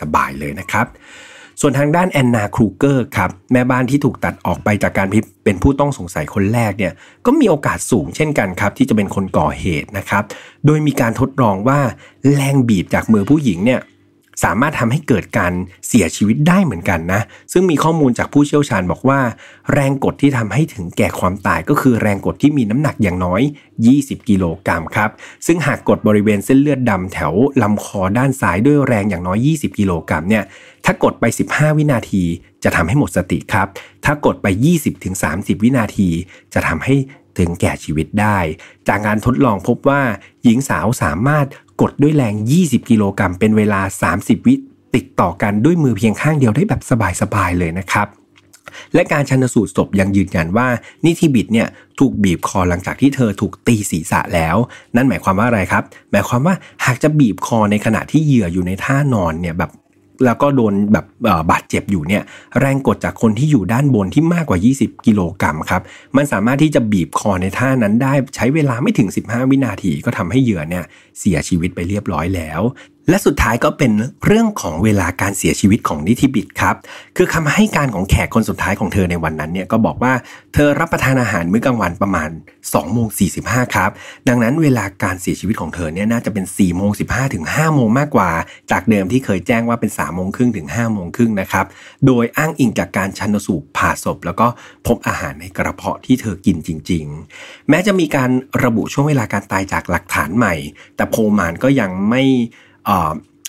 [0.00, 0.86] สบายๆเลยนะครับ
[1.60, 5.08] ส่วนทางด้านแอนนาครูเกอร์ครับแม่บ้านที่ถูกตัดออกไปจากการ
[5.44, 6.92] เป็นผู้ต้องสงสัยคนแรกเนี่ย
[7.26, 10.22] ก็มีโอกาสสูงเช่นกันครับ ที่จะเป็นคนก่อเหตุนะครับ
[10.66, 11.80] โดยมีการทดลองว่า
[12.34, 13.80] แรงบีบจากมือผู้หญิงเนี่ย
[14.42, 15.52] สามารถทำให้เกิดการ
[15.88, 17.20] เสียชีวิตได้เหมือนกันนะ
[17.52, 19.20] ซึ่งมีข้อมูลจากผู้เชี่ยวชาญบอกว่า
[19.72, 23.42] แรงกดที่ทำให้ถึงแก่ความตายก็คือแรงกดที่มีน้ำหนักอย่างน้อย
[23.84, 25.10] 20 กิโลกรัมครับ
[25.46, 27.32] ซึ่งหากกดบริเวณเส้นเลือดดำแถว
[27.62, 30.44] ลำคอด้านซ้ายด้วยแรงอย่างน้อย 20 กิโลกรัมเนี่ย
[30.84, 32.22] ถ้ากดไป 15 วินาที
[32.64, 33.68] จะทำให้หมดสติครับ
[34.04, 34.46] ถ้ากดไป
[35.06, 36.08] 20-30 วินาที
[36.54, 36.94] จะทำให้
[37.38, 38.38] ถึงแก่ชีวิตได้
[38.88, 40.02] จากการทดลองพบว่า
[40.44, 41.46] หญิงสาวสามารถ
[41.80, 43.80] กดด้วยแรง 20 กิโลกรัมเป็นเวลา
[44.14, 44.54] 30 วิ
[44.94, 46.82] ติดต่อกันด้วยมือเพียงข้างเดียวได้แบบ
[47.20, 48.08] สบายๆเลยนะครับ
[48.94, 50.68] และการชันสูตรศพยังยืนยันว่า
[51.04, 51.68] นิธิบิดเนี่ย
[51.98, 54.56] ถูกบีบคอหลังจากที่เธอถูกตีศีรษะแล้ว
[54.96, 59.70] นั่นหมายความว่าอะไรครับ หมายความว่าหากจะบีบคอในขณะที่เหยื่ออยู่ในท่านอนเนี่ยแบบ
[60.24, 61.06] แล้วก็โดนแบบ
[61.50, 62.22] บาดเจ็บอยู่เนี่ย
[62.60, 65.82] แรงกดจากคนที่อยู่ด้านบนที่มากกว่า 20 กิโลกรัมครับ
[66.16, 70.84] มันสามารถที่จะบีบคอในท่านั้นได้ใช้เวลาไม่ถึง 15 วินาทีก็ทำให้เหยื่อเนี่ย
[71.18, 72.60] เสียชีวิตไปเรียบร้อยแล้ว
[73.08, 73.92] และสุดท้ายก็เป็น
[74.26, 76.76] เรื่องของเวลาการเสียชีวิตของนิติบิดครับ
[77.16, 80.12] คือคำให้การของแขกคนสุดท้ายของเธอในวันนั้นเนี่ยก็บอกว่า
[80.54, 82.30] เธอรับประทานอาหารมื้อกลางวันประมาณ
[82.62, 83.08] 2โมง
[83.40, 83.90] 45ครับ
[84.28, 88.30] ดังนั้นเวลาการเสียชีวิตของเธอเนี่ยน่าจะเป็น4โมง15ถึง5โมงมากกว่า
[88.70, 91.66] จากเดิมที่เคยแจ้งว่าเป็น3โมงครึ่งถึง5โมงครึ่งนะครับ
[92.06, 94.46] โดยอ้างอิงจากการชันสูตรผ่าศพ แล้วก็
[94.86, 97.04] พบอาหารในกระเพาะที่เธอกินจริง
[97.38, 98.30] ๆ แม้จะมีการ
[98.64, 100.54] ระบุช่วงเวลาการตายจากหลักฐานใหม่
[100.96, 102.24] แต่โพมานก็ยังไม่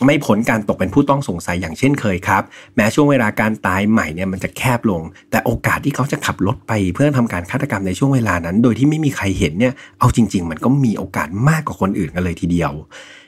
[0.05, 2.43] ไม่ผลการตกเป็นผู้ต้องสงสัยอย่างเช่นเคยครับ
[2.75, 5.01] แม้ช่วงเวลาการตายใหม่เนี่ยมันจะแคบลง
[5.31, 12.71] แต่โอกาสที่เขาจะขับรถไปเพื่อทำการฆาตกรรมในช่วงเวลานั้น โดยที่ไม่มีใครเห็นเนี่ยเอาจริง ๆ มันก็มีโอกาสมากกว่าคนอื่นกันเลยทีเดียว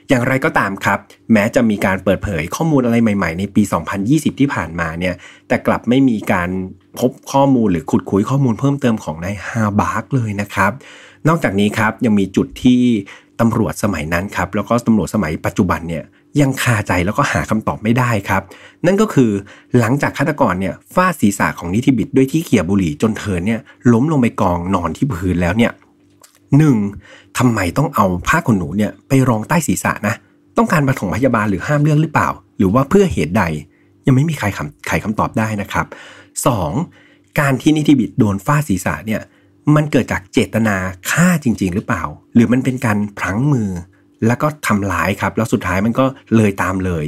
[0.08, 0.98] อย่างไรก็ตามครับ
[1.32, 3.62] แม้จะมีการเปิดเผยข้อมูลอะไรใหม่ ๆ ในปี
[4.00, 5.14] 2020 ที่ผ่านมาเนี่ย
[5.48, 6.50] แต่กลับไม่มีการ
[6.98, 10.72] พบข้อมูลหรือขุดคุยข้อมูลเพิ่มเติมของนายฮาบาร์กเลยนะครับ
[11.28, 12.82] นอกจากนี้ครับยังมีจุดที่
[13.40, 16.04] ตำรวจสมัยนั้นครับแล้วก็ตำรวจสมัยปัจจุบันเนี่ย
[16.40, 18.42] ยังคาใจแล้วก็หาคำตอบไม่ได้ครับ
[18.86, 19.30] นั่นก็คือ
[19.78, 23.60] หลังจากฆาตกรเนี่ยฟาดศีรษะของนิติบิดด้วยที่เขี่ยบุหรี่จนเธอเนี่ย
[23.92, 25.72] ล้มลงไปกองนอนที่พื้นแล้วเนี่ย
[26.58, 26.76] หนึ่ง
[27.38, 30.14] ทำไมต้องเอาผ้าขนหนูเนี่ยไปรองใต้ศีรษะนะ
[30.56, 32.28] ต้องการปฐมพยาบาลหรือห้ามเรื่องหรือเปล่า
[32.58, 33.42] หรือว่าเพื่อเหตุใด
[34.06, 35.86] ยังไม่มีใครคำใครคำตอบได้นะครับ
[36.62, 37.40] 2.
[37.40, 39.20] การที่นิติบิดโดนฟาดศีรษะเนี่ย
[39.76, 40.76] มันเกิดจากเจตนา
[41.10, 42.02] ฆ่าจริง ๆ หรือเปล่า
[42.34, 43.68] หรือมันเป็นการพลั้งมือ
[44.26, 46.04] แล้วก็ทำร้ายครับ แล้วสุดท้ายมันก็
[46.36, 47.06] เลยตามเลย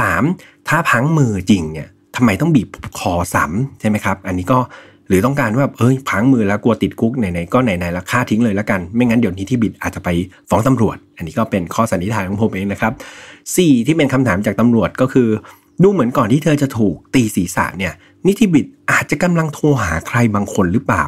[0.00, 0.68] 3.
[0.68, 4.58] ถ้าพังมือจริงเนี่ยทำไมต้องบีบคอซ้ำใช่ไหมครับ อันนี้ก็
[5.08, 10.08] หรือต้องการว่าเอ้ยพังมือแล้วกลัวติดคุกไหนๆก็ไหนๆแล้วฆ่าทิ้งเลยแล้วกัน ไม่งั้นเดี๋ยวนี้ที่บิดอาจจะไป
[10.48, 12.92] ฟ้องตำรวจ อันนี้ก็เป็นข้อสันนิษฐานของผมเองนะครับ
[13.44, 13.86] 4.
[13.86, 15.28] ที่เป็นคำถามจากตำรวจก็คือ
[15.82, 17.94] ดูเหมือนก่อนที่เธอจะถูกตีศีรษะเนี่ย
[18.26, 21.06] นิติบิดอาจจะกำลังโทรหาใครบางคนหรือเปล่า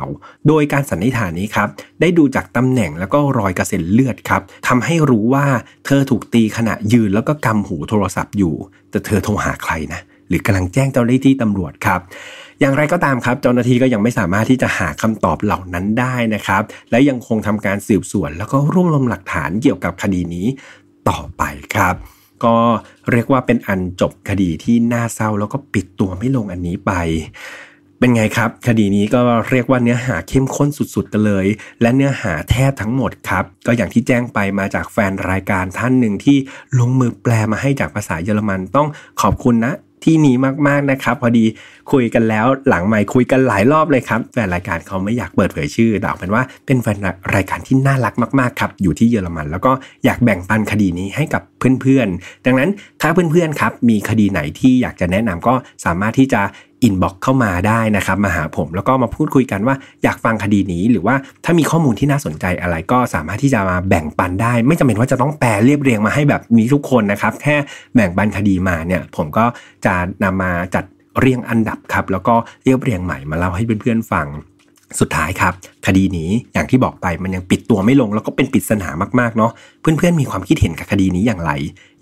[0.48, 1.68] โดยการสันนิษฐานนี้ครับ
[2.00, 5.46] ได้ดูจากตำแหน่งแล้วก็รอยกระเซ็นเลือดครับทำให้รู้ว่า
[5.86, 8.54] เธอถูกตีขณะยืนแล้วก็กำหูโทรศัพท์อยู่
[8.90, 12.00] แต่เธอโทรหาใครนะหรือกำลังแจ้งเจ้าหน้าที่ตำรวจครับ
[12.60, 20.46] อย่างไรก็ตามครับ เจ้าหน้าที่ก็ยังไม่สามารถที่จะหาคำตอบเหล่านั้นได้นะครับ และยังคงทำการสืบสวน แล้วก็รวบรวมหลักฐานเกี่ยวกับคดีนี้
[21.08, 21.42] ต่อไป
[21.74, 22.56] ครับ ก็
[23.10, 26.92] เรียกว่าเป็นอันจบคดีที่น่าเศร้าแล้วก็ปิดตัวไม่ลงอันนี้ไป
[27.98, 31.46] เป็นไงครับ คดีนี้ก็เรียกว่าเนื้อหาเข้มข้นสุดๆกันเลย
[31.80, 36.36] และเนื้อหาแทบทั้งหมดครับ ก็อย่างที่แจ้งไปมาจากแฟนรายการท่านหนึ่งที่
[36.78, 38.88] ลงมือแปลมาให้จากภาษาเยอรมันต้อง
[39.22, 39.72] ขอบคุณนะ
[40.04, 40.34] ที่นี้
[40.68, 41.44] มากๆนะครับ พอดี
[41.92, 46.98] คุยกันแล้วหลังใหม่คุยกันหลายรอบเลยครับแฟนรายการเขาไม่อยากเปิดเผยชื่อแต่เอาเป็นว่าเป็นแฟน
[47.34, 49.72] รายการที่น่ารักมากๆครับอยู่ที่เยอรมัน แล้วก็
[50.04, 51.42] อยากแบ่งปันคดีนี้ให้กับ
[51.80, 52.70] เพื่อนๆดังนั้น
[53.00, 55.54] ถ้าเพื่อนๆครับมีคดีไหนที่อยากจะแนะนำก็
[55.84, 56.42] สามารถที่จะ
[56.82, 67.56] อินบ็อกเข้ามาได้นะครับมาหาผมแล้วก็มาพูดคุยกันว่าอยากฟังคดีนี้ หรือว่าถ้ามีข้อมูลที่น่าสนใจอะไรก็สามารถที่จะมาแบ่งปันได้ ไม่จำเป็นว่าจะต้องแปลเรียบเรียงมาให้แบบนี้ทุกคนนะครับ แค่
[67.94, 69.44] แบ่งปันคดีมาเนี่ยผมก็
[69.84, 69.94] จะ
[70.24, 70.84] นำมาจัด
[71.20, 72.34] เรียงอันดับครับ แล้วก็
[72.64, 74.26] เรียบเรียงใหม่มาเล่าให้เพื่อนๆฟัง
[75.00, 75.52] สุดท้ายครับ
[75.86, 78.88] คดีนี้อย่างที่บอกไปมันยังปิดตัวไม่ลง แล้วก็เป็นปริศนา
[79.20, 81.52] มากๆเนาะเพื่อนๆมีความคิดเห็นกับคดีนี้อย่างไร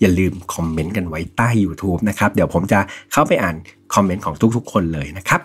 [0.00, 2.80] อย่าลืมคอมเมนต์กันไว้ใต้ YouTube นะครับเดี๋ยวผมจะ
[3.12, 3.56] เข้าไปอ่าน
[3.94, 5.42] คอมเมนต์ของทุกๆ คนเลยนะครับ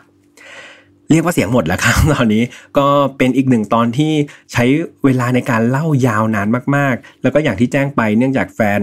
[1.10, 2.44] เรียกว่าเสียงหมดแล้วครับตอนนี้
[2.78, 2.88] ก็
[3.18, 4.12] เป็นอีกหนึ่งตอนที่
[4.54, 4.64] ใช้
[5.06, 8.80] เวลาในการเล่ายาวนานมากๆ แล้วก็อย่างที่แจ้งไปเนื่องจากแฟน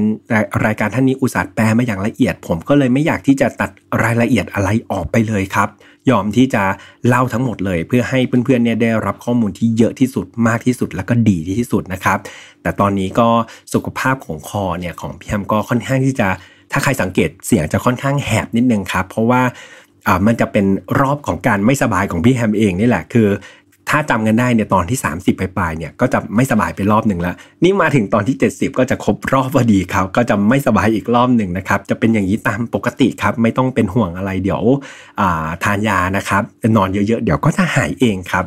[0.64, 3.70] รายการท่านนี้อุตส่าห์แปลมาอย่างละเอียด ผมก็เลยไม่อยากที่จะตัด
[4.02, 5.68] รายละเอียดอะไรออกไปเลยครับ
[6.10, 6.62] ยอมที่จะ
[7.08, 12.18] เล่าทั้งหมดเลย เพื่อให้เพื่อนๆเนี่ยได้รับข้อมูลที่เยอะที่สุดมากที่สุดแล้วก็ดีที่สุดนะครับ
[12.62, 13.28] แต่ตอนนี้ก็
[13.74, 16.28] สุขภาพของคอเนี่ยของพี่แฮมก็ค่อนข้างที่จะ
[16.72, 19.42] ถ้าใครสังเกตเสียงจะค่อนข้างแหบนิดนึงครับ เพราะว่า
[20.26, 20.66] มันจะเป็น
[21.00, 23.28] รอบของการไม่สบายของพี่แฮมเองนี่แหละคือ
[23.90, 27.34] ถ้าจำกันได้เนี่ยตอนที่ 30ปลายๆเนี่ยก็จะไม่สบายไปรอบหนึ่งแล้ว
[27.64, 34.62] นี่มาถึงตอนที่ 70 ก็จะครบรอบพอดีครับ ก็จะไม่สบายอีกรอบหนึ่งนะครับ จะเป็นอย่างนี้ตามปกติครับ ไม่ต้องเป็นห่วงอะไรเดี๋ยว
[35.64, 36.42] ทานยานะครับ
[36.76, 38.44] นอนเยอะๆ เดี๋ยวก็จะหายเองครับ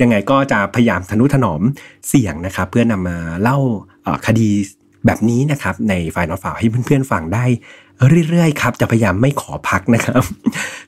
[0.00, 1.62] ยังไงก็จะพยายามทนุถนอม
[2.08, 3.58] เสี่ยงนะครับ เพื่อนำมาเล่า
[4.26, 4.48] คดี
[5.06, 7.44] แบบนี้นะครับในไฟล์นอลฟาวให้เพื่อนๆฟังได้
[8.28, 10.22] เรื่อยๆครับจะพยายามไม่ขอพักนะครับ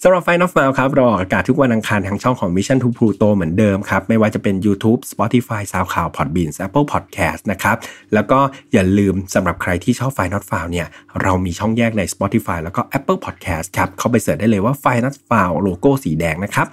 [0.02, 6.86] สำหรับ File Not Found ครับเราออกอากาศทุกวันอังคารทางช่องของ Mission to Pluto เหมือนเดิมครับ ไม่ว่าจะเป็น YouTube Spotify SoundCloud Podbean Apple
[6.92, 7.76] Podcast นะครับ
[8.14, 8.38] แล้วก็
[8.72, 10.86] อย่าลืมสำหรับใครที่ชอบ File Not Found เนี่ย
[11.22, 16.68] เรามีช่องแยกใน Spotify แล้วก็ Apple Podcast ครับ เข้าไป search ได้เลยว่า File Not Found โลโก้สีแดงนะครับ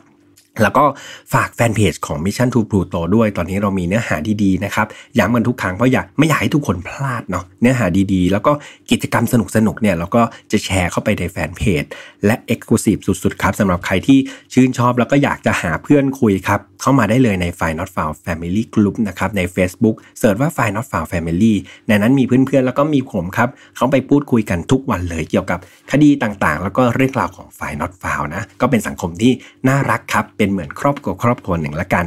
[0.63, 0.83] แล้วก็
[1.33, 4.87] ฝากแฟนเพจของ Mission to Pluto ด้วย ตอนนี้เรามีเนื้อหาดีๆนะครับ
[5.17, 8.51] ย้ำกันทุกครั้งเพราะอยากไม่อยากให้ทุกคนพลาดเนาะ เนื้อหาดีๆ แล้วก็
[8.91, 9.35] กิจกรรมส
[9.67, 10.21] นุกๆ เนี่ยเราก็
[10.51, 11.83] จะแชร์เข้าไปในแฟนเพจ
[12.25, 14.19] และ Exclusive สุดๆ ครับสำหรับใครที่
[14.53, 21.09] ชื่นชอบแล้วก็อยากจะหาเพื่อนคุยครับ เข้ามาได้เลยใน f i Not Found Family Group นะครับ ใน Facebook เสิร์ชว่า f i Not Found
[21.11, 21.53] Family
[21.87, 25.59] ในนั้นมีเพื่อนๆ แล้วก็มีผมครับ เขาไปพูดคุยกันทุกวันเลยเกี่ยวกับ
[25.91, 29.31] คดีต่างๆ แล้วก็เรื่องราวของ f i Not Found นะ ก็เป็นสังคมที่
[29.67, 32.05] น่ารักครับเป็นเหมือนครอบครัวครอบครัวหนึ่งละกัน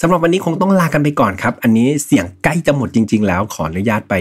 [0.00, 4.14] สำหรับวันนี้คงต้องลากันไปก่อนครับ อันนี้เสียงใกล้จะหมดจริง ๆ แล้วขออนุญาตไป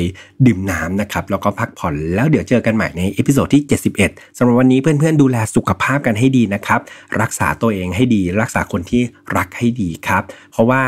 [0.45, 3.61] ดื่มน้ำนะครับแล้วก็พักผ่อนแล้วเดี๋ยวเจอกันใหม่ใน episode ที่
[3.99, 6.79] 71สำหรับวันนี้เพื่อนๆดูแลสุขภาพกันให้ดีนะครับ
[7.21, 9.01] รักษาตัวเองให้ดี รักษาคนที่
[9.37, 10.81] รักให้ดีครับ เพราะว่า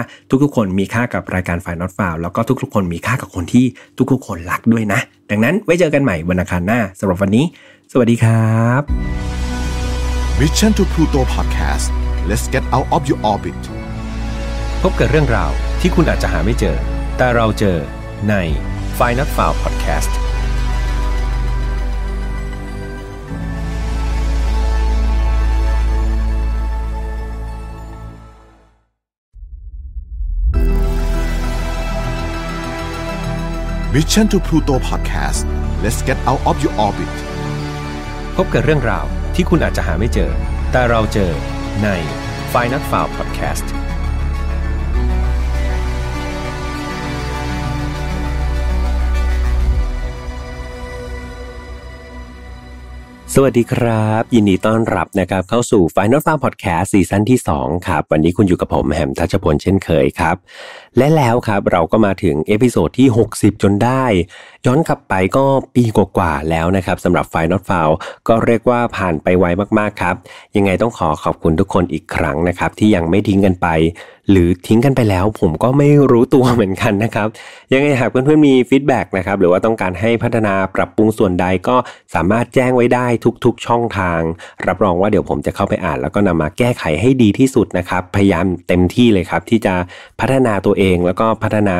[0.43, 3.65] ทุกๆ คนมีค่ากับรายการ File Not Found แล้วก็ทุกๆ คนมีค่ากับคนที่
[4.11, 7.45] ทุกๆ คนรักด้วยนะ ดังนั้นไว้เจอกันใหม่วันอังคารหน้าสำหรับวันนี้
[7.91, 8.81] สวัสดีครับ
[10.39, 13.61] Mission to Pluto Podcast let's get out of your orbit
[14.81, 15.51] พบกับเรื่องราว
[15.81, 16.77] ที่คุณอาจจะหาไม่เจอ
[17.17, 17.77] แต่เราเจอ
[18.29, 18.35] ใน
[18.97, 20.11] f i n a l f i l e Podcast
[33.93, 35.41] Mission to Pluto Podcast
[35.83, 37.15] let's get out of your orbit
[38.35, 39.05] พบกับเรื่องราว
[39.35, 40.31] ที่คุณอาจจะหาไม่เจอ
[40.71, 41.31] แต่เราเจอ
[41.81, 41.87] ใน
[42.53, 43.67] f i n a l f i l e Podcast
[53.35, 60.35] สวัสดีครับ ยินดีต้อนรับนะครับเข้าสู่ File Not Found Podcast season ที่ 2 ครับ วันนี้คุณอยู่กับผมแฮมทัชพลเช่นเคยครับ
[60.97, 64.05] และแล้วครับเราก็มาถึง episode ที่ 60 จนได้
[64.67, 65.43] ย้อนกลับไปก็
[65.75, 67.91] ปีกว่าๆแล้วนะครับสำหรับ Final Farm
[68.27, 69.45] ก็เรียกว่าผ่านไปไว
[69.79, 70.15] มากๆครับ
[70.55, 73.67] ยังไงต้องขอขอบคุณทุกคนอีกครั้งนะครับ ที่ยังไม่ทิ้งกันไป
[74.29, 77.27] หรือทิ้งกันไปแล้วผมก็ไม่รู้ตัวเหมือนกันนะครับ
[77.73, 81.75] ยังไงหากเพื่อนๆมี feedback นะครับหรือว่าต้องการให้พัฒนาปรับปรุงส่วนใดก็
[82.15, 83.07] สามารถแจ้งไว้ได้
[83.45, 84.19] ทุกๆช่องทาง
[84.67, 89.75] รับรองว่าเดี๋ยวผมจะเข้าไปอ่าน แล้วก็นำมาแก้ไขให้ดีที่สุดนะครับพยายามเต็มที่เลยครับที่จะ
[90.19, 91.77] พัฒนาตัวเองแล้วก็พัฒนา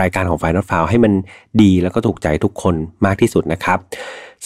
[0.00, 1.12] รายการของ Final f i l e ให้มัน
[1.62, 2.74] ดีแล้วก็ถูกใจทุกคน
[3.06, 3.78] มากที่สุดนะครับ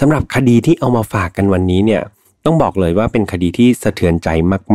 [0.01, 2.03] สำหรับคดีที่เอามาฝากกันวันนี้เนี่ย
[2.45, 4.29] ต้องบอกเลยว่าเป็นคดีที่สะเทือนใจ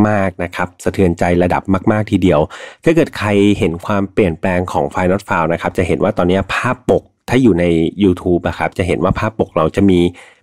[0.07, 2.39] มากๆนะครับ สะเทือนใจระดับมากๆทีเดียว
[2.83, 3.29] ถ้าเกิดใคร
[3.59, 7.65] เห็นความเปลี่ยนแปลงของ f i n a l f i l e นะครับจะเห็นว่าตอนนี้ภาพปกถ้าอยู่ใน
[8.03, 9.99] YouTube นะครับจะเห็นว่าภาพปกเราจะมี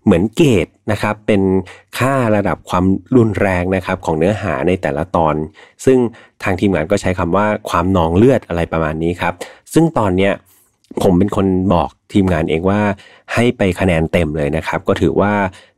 [0.09, 1.43] เหมือนเกตนะครับเป็น
[1.98, 2.85] ค่าระดับความ
[3.16, 5.35] รุนแรงนะครับของเนื้อหาในแต่ละตอน
[5.85, 5.98] ซึ่ง
[6.43, 9.35] ทางทีมงานก็ใช้คำว่าความนองเลือดอะไรประมาณนี้ครับ
[9.74, 10.32] ซึ่งตอนเนี้ย
[11.02, 12.80] ผมเป็นคนบอกทีมงานเองว่า
[13.35, 15.32] ให้ไปคะแนนเต็มเลยนะครับ ก็ถือว่า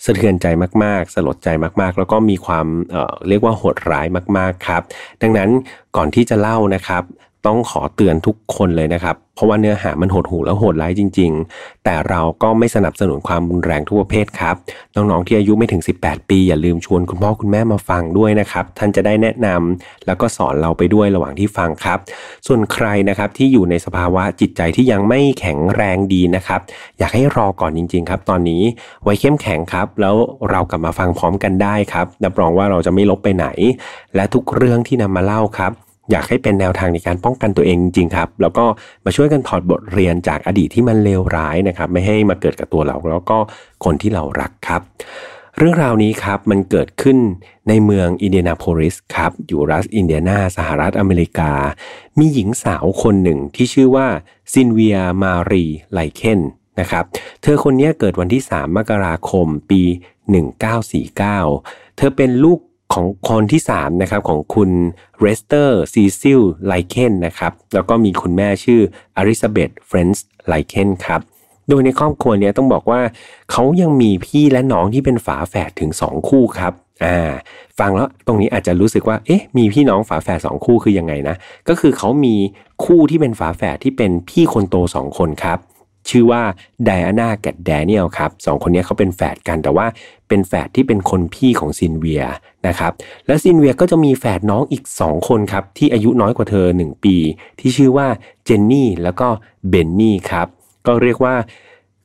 [0.05, 0.47] สะเทือนใจ
[0.85, 1.49] มากๆ สลดใจ
[1.81, 4.07] มากๆ แล้วก็มีความเออเรียกว่าโหดร้าย
[4.39, 4.83] มากๆครับ
[5.23, 5.49] ดังนั้น
[5.97, 7.03] ก่อนที่จะเล่านะครับ
[7.47, 14.57] ต้องขอเตือนทุกคนเลยนะครับ เพราะว่าเนื้อหามันโหดหูแล้วโหดร้ายจริง ๆ แต่เราก็ไม่สนับสนุนความรุนแรงทุกประเภทครับ
[14.95, 21.99] น้องๆที่อายุไม่ถึง 18 ปี อย่าลืมชวนคุณพ่อคุณแม่มาฟังด้วยนะครับ ท่านจะได้แนะนำแล้วก็สอนเราไปด้วยระหว่างที่ฟังครับ
[22.47, 26.61] ส่วนใครนะครับที่อยู่ในสภาวะจิตใจที่ยังไม่แข็งแรงดีนะครับ
[26.99, 28.63] อยากให้รอก่อนจริง ๆ ครับ ตอนนี้
[29.05, 30.17] ไว้เข้มแข็งครับ แล้ว
[30.51, 33.47] เรากลับมาฟังพร้อมกันได้ครับรับรองว่าเราจะไม่ลบไปไหน
[34.15, 35.73] และทุกเรื่องที่นำมาเล่าครับ
[36.11, 38.65] อยากให้เป็นแนวทางในการป้องกันตัวเองจริงๆครับ แล้วก็
[39.05, 43.39] มาช่วยกันถอดบทเรียนจากอดีตที่มันเลวร้ายนะครับ ไม่ให้มาเกิดกับตัวเราแล้วก็
[43.85, 44.83] คนที่เรารักครับ
[45.59, 47.19] เรื่องราวนี้ครับมันเกิดขึ้น
[47.69, 51.53] ในเมืองอินเดียนาโพลิสครับอยู่รัฐอินเดียนาสหรัฐอเมริกา
[52.19, 54.07] มีหญิงสาวคนหนึ่งที่ชื่อว่า
[54.53, 56.41] ซิลเวียมารีไลเคน
[56.81, 57.05] นะครับ
[57.43, 59.83] เธอคนนี้เกิดวันที่ 3 มกราคมปี
[60.71, 62.59] 1949 เธอเป็นลูก
[62.93, 64.71] ของคนที่3นะครับของคุณ
[65.21, 68.81] เลสเตอร์ซีซิลไลเคนนะครับแล้วก็มีคุณแม่ชื่อ
[69.17, 71.21] เอลิซาเบธเฟรนซ์ไลเคนครับ
[71.69, 73.01] โดยในครอบครัวเนี้ยต้องบอกว่า
[73.51, 76.73] เขายังมีพี่และน้องที่เป็นฝาแฝดถึง 2 คู่ครับ
[77.05, 77.19] อ่า
[77.79, 81.37] ฟังแล้วตรงนี้อาจจะรู้สึกว่าเอ๊ะมีพี่น้องฝาแฝดสองคู่คือยังไงนะ
[81.69, 82.35] ก็คือเขามี
[82.85, 85.59] คู่ที่เป็นฝาแฝดที่เป็นพี่คนโต 2 คนครับ
[86.11, 86.43] ชื่อว่า
[86.85, 89.87] ไดอาน่ากับแดเนียลครับสองคนนี้เขาเป็นแฝดกันแต่ว่า
[90.29, 92.23] เป็นแฝดที่เป็นคนพี่ของซินเวีย
[92.67, 92.93] นะครับ
[93.27, 97.17] และซินเวียก็จะมีแฝดน้องอีก 2 คนครับที่อายุน้อยกว่าเธอ 1 ปี
[97.61, 98.07] ที่ชื่อว่า
[98.45, 99.29] เจนนี่แล้วก็
[99.69, 100.47] เบนนี่ครับ
[100.87, 101.35] ก็เรียกว่า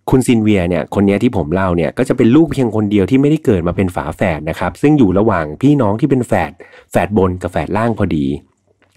[0.10, 6.52] คุณซิลเวียเนี่ยคนนี้ที่ผมเล่าเนี่ยก็จะเป็นลูกเพียงคนเดียวที่ไม่ได้เกิดมาเป็นฝาแฝดนะครับซึ่งอยู่ระหว่างพี่น้องที่เป็นแฝด
[6.92, 8.26] แฝดบนกับแฝดล่างพอดี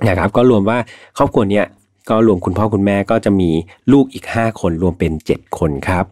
[0.09, 0.78] นะครับก็รวมว่า
[1.19, 1.65] ครอบครัวเนี้ย
[2.11, 3.51] ก็รวมคุณพ่อคุณแม่ก็จะมี
[3.93, 6.05] ลูกอีก 5 คนรวมเป็น 7 คนครับ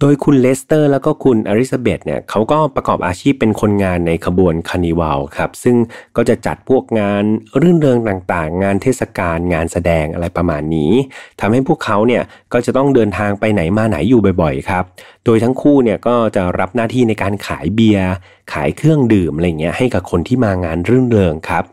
[0.00, 5.76] โดยคุณเลสเตอร์แล้วก็คุณเอลิซาเบธเนี่ยเขาก็ประกอบอาชีพเป็นคนงานในขบวน carnival ครับซึ่ง
[6.16, 7.24] ก็จะจัดพวกงาน
[7.60, 10.92] รื่นเริงต่างๆ งานเทศกาลงานแสดงอะไรประมาณนี้
[11.40, 14.84] ทำให้พวกเขาเนี่ยก็จะต้องเดินทางไปไหนมาไหนอยู่บ่อยๆครับ
[15.24, 18.10] โดยทั้งคู่เนี่ยก็จะรับหน้าที่ในการขายเบียร์
[18.52, 21.64] ขายเครื่องดื่มอะไรเงี้ยให้กับคนที่มางานรื่นเริงครับ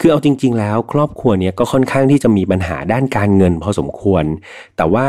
[0.00, 4.24] คือเอาจริง ๆ แล้วครอบครัวเนี้ยก็ค่อนข้างที่จะมีปัญหาด้านการเงินพอสมควร
[4.76, 5.08] แต่ว่า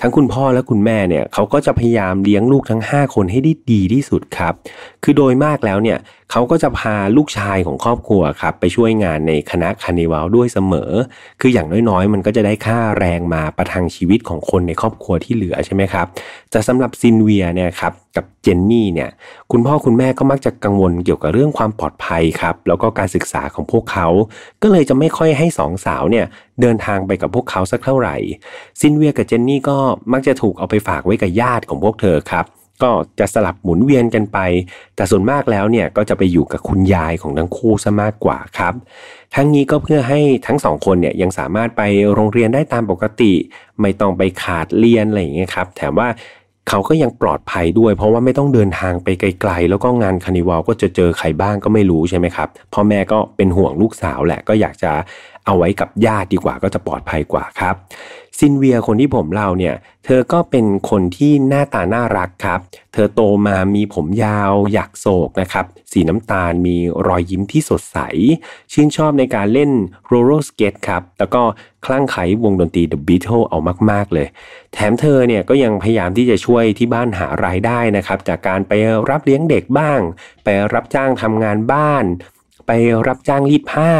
[0.00, 4.54] ทั้งคุณพ่อและคุณแม่เนี่ยเขาก็จะพยายามเลี้ยงลูกทั้ง 5 คนให้ได้ดีที่สุดครับ
[5.02, 5.98] คือโดยมากแล้วเนี่ย
[6.30, 10.92] เขาก็จะพาลูกชายของครอบครัวครับไปช่วยงานในคณะ carnival ด้วยเสมอ
[11.40, 16.06] คืออย่างน้อยๆ มันก็จะได้ค่าแรงมาประทังชีวิตของคนในครอบครัวที่เหลือใช่ไหมครับ
[16.50, 19.10] แต่สำหรับซิลเวียเนี่ยครับกับเจนนี่เนี่ย
[19.52, 24.06] คุณพ่อคุณแม่ก็มักจะกังวลเกี่ยวกับเรื่องความปลอดภัยครับแล้วก็การศึกษาของพวกเขา
[24.62, 26.26] ก็เลยจะไม่ค่อยให้สองสาวเนี่ย
[26.60, 28.16] เดินทางไปกับพวกเขาสักเท่าไหร่
[28.80, 29.76] ซิลเวียกับเจนนี่ก็
[30.12, 32.44] มักจะถูกเอาไปฝากไว้กับญาติของพวกเธอครับ
[32.82, 34.38] ก็จะสลับหมุนเวียนกันไป
[34.96, 38.74] แต่ส่วนมากแล้วเนี่ยก็จะไปอยู่กับคุณยายของทั้งคู่ซะมากกว่าครับ
[39.34, 41.82] ทั้งนี้ก็เพื่อให้ทั้งสองคนเนี่ยยังสามารถไป
[42.14, 43.32] โรงเรียนได้ตามปกติ
[43.80, 46.08] ไม่ต้องไปขาดเรียนอะไรอย่างเงี้ยครับ แถมว่า
[46.68, 54.92] เขาก็ยังปลอดภัยด้วย เพราะว่าไม่ต้องเดินทางไปไกลๆ แล้วก็งานคานิวัลก็จะเจอใครบ้างก็ไม่รู้ใช่ไหมครับพ่อแม่ก็เป็นห่วงลูกสาวแหละก็อยากจะ
[55.46, 57.74] เอาไว้กับญาติดีกว่าก็จะปลอดภัยกว่าครับ
[58.38, 59.74] ซิลเวียคนที่ผมเล่าเนี่ย
[60.04, 62.60] เธอก็เป็นคนที่หน้าตาน่ารักครับ
[62.92, 67.98] เธอโตมามีผมยาวหยักศกนะครับสีน้ำตาลมีรอยยิ้มที่สดใส
[68.72, 69.70] ชื่นชอบในการเล่น
[70.06, 71.42] โรลเลอร์สเกตครับ แล้วก็
[71.86, 73.58] คลั่งไคล้วงดนตรี The Beatles เอา
[73.90, 74.26] มาก ๆ เลย
[74.72, 78.72] แถมเธอเนี่ยก็ยังพยายามที่จะช่วยที่บ้านหารายได้นะครับ จากการไป
[79.10, 80.00] รับเลี้ยงเด็กบ้าง
[80.44, 82.04] ไปรับจ้างทำงานบ้าน
[82.66, 82.70] ไป
[83.08, 83.90] รับจ้างรีดผ้า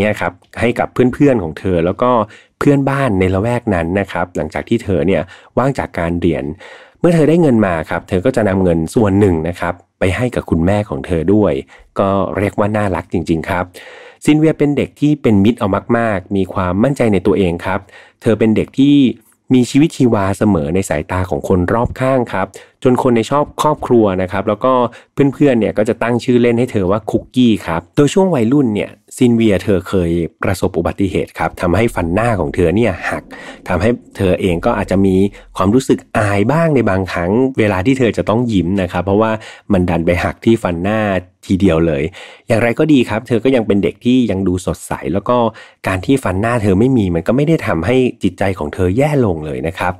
[0.00, 2.10] เงี้ยครับให้กับเพื่อนๆของเธอ แล้วก็
[2.58, 5.22] เพื่อนบ้านในละแวกนั้นนะครับ หลังจากที่เธอเนี่ย
[5.58, 6.44] ว่างจากการเรียน
[7.00, 11.52] เมื่อเธอได้เงินมาครับ เธอก็จะนำเงินส่วนหนึ่งนะครับ ไปให้กับคุณแม่ของเธอด้วย
[11.98, 12.08] ก็
[12.38, 13.64] เรียกว่าน่ารักจริง ๆ ครับ
[14.24, 15.68] ซินเวียเป็นเด็กที่เป็นมิตรเอา
[15.98, 17.80] มาก ๆ มีความมั่นใจในตัวเองครับ
[18.22, 18.96] เธอเป็นเด็กที่
[19.54, 22.46] มีชีวิตชีวาเสมอในสายตาของคนรอบข้างครับ
[22.84, 24.72] จนคนในชอบครอบครัวนะครับแล้วก็
[25.34, 30.10] เพื่อนๆเนี่ยก็จะตั้งชื่อเล่นให้เธอว่าคุกกี้ครับโดยช่วงวัยรุ่นเนี่ยซินเวียเธอเคย
[30.42, 33.22] ประสบอุบัติเหตุครับทำให้ฟันหน้าของเธอเนี่ยหัก
[33.68, 35.16] ทำให้เธอเองก็อาจจะมี
[35.56, 39.30] ความรู้สึกอายบ้างในบางครั้ง เวลาที่เธอจะต้องยิ้มนะครับ เพราะว่า
[39.72, 41.00] มันดันไปหักที่ฟันหน้า
[41.46, 42.02] ทีเดียวเลย
[42.48, 45.36] อย่างไรก็ดีครับ เธอก็ยังเป็นเด็กที่ยังดูสดใส แล้วก็
[45.86, 49.94] การที่ฟันหน้าเธอไม่มีมันก็ไม่ได้ทำให้จิตใจของเธอแย่ลงเลยนะครับ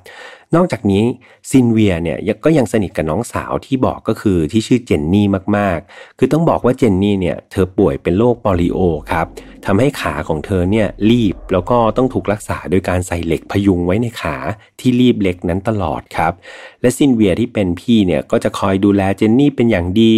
[0.57, 1.05] นอกจากนี้
[1.51, 8.79] ซิลเวียเนี่ยก็ยังสนิทกับน้องสาวที่บอกก็คือที่ชื่อเจนนี่มากๆ คือต้องบอกว่าเจนนี่เนี่ยเธอป่วยเป็นโรคโปลิโอ
[9.11, 9.27] ครับ
[9.67, 14.37] ทำให้ขาของเธอเนี่ยลีบแล้วก็ต้องถูกรักษาโดยการใส่เหล็กพยุงไว้ในขา
[14.81, 16.33] ที่ลีบเหล็กนั้นตลอดครับ
[16.81, 20.15] และซิลเวียที่เป็นพี่เนี่ยก็จะคอยดูแลเจนนี่เป็นอย่างดี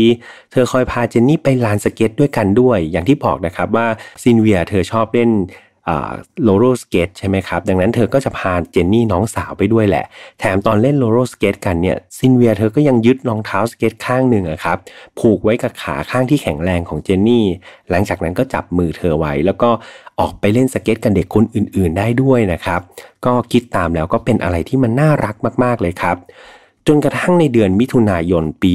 [0.52, 3.86] เธอคอยพาเจนนี่ไปลานสเก็ตด้วยกันด้วย อย่างที่บอกนะครับว่า
[4.23, 5.31] ซิลเวียเธอชอบเล่น
[6.43, 10.05] โรลเลอร์สเกตใช่ไหมครับ ดังนั้นเธอก็จะพาเจนนี่น้องสาวไปด้วยแหละ
[10.41, 14.78] แถมตอนเล่นโรลเลอร์สเกตกันเนี่ยซิลเวียเธอก็ยังยึดรองเท้าสเกตข้างหนึ่งครับ
[15.19, 17.47] ผูกไว้กับขาข้างที่แข็งแรงของเจนนี่
[17.91, 19.70] หลังจากนั้นก็จับมือเธอไว้ แล้วก็
[20.20, 22.81] ออกไปเล่นสเก็ตกับเด็กคนอื่นๆได้ด้วยนะครับ
[23.25, 26.17] ก็คิดตามแล้วก็เป็นอะไรที่มันน่ารักมากๆเลยครับ
[26.86, 28.73] จนกระทั่งในเดือนมิถุนายนปี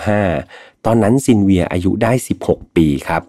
[0.00, 2.12] 1965 ตอนนั้นซิลเวียอายุได้
[2.44, 3.22] 16 ปีครับ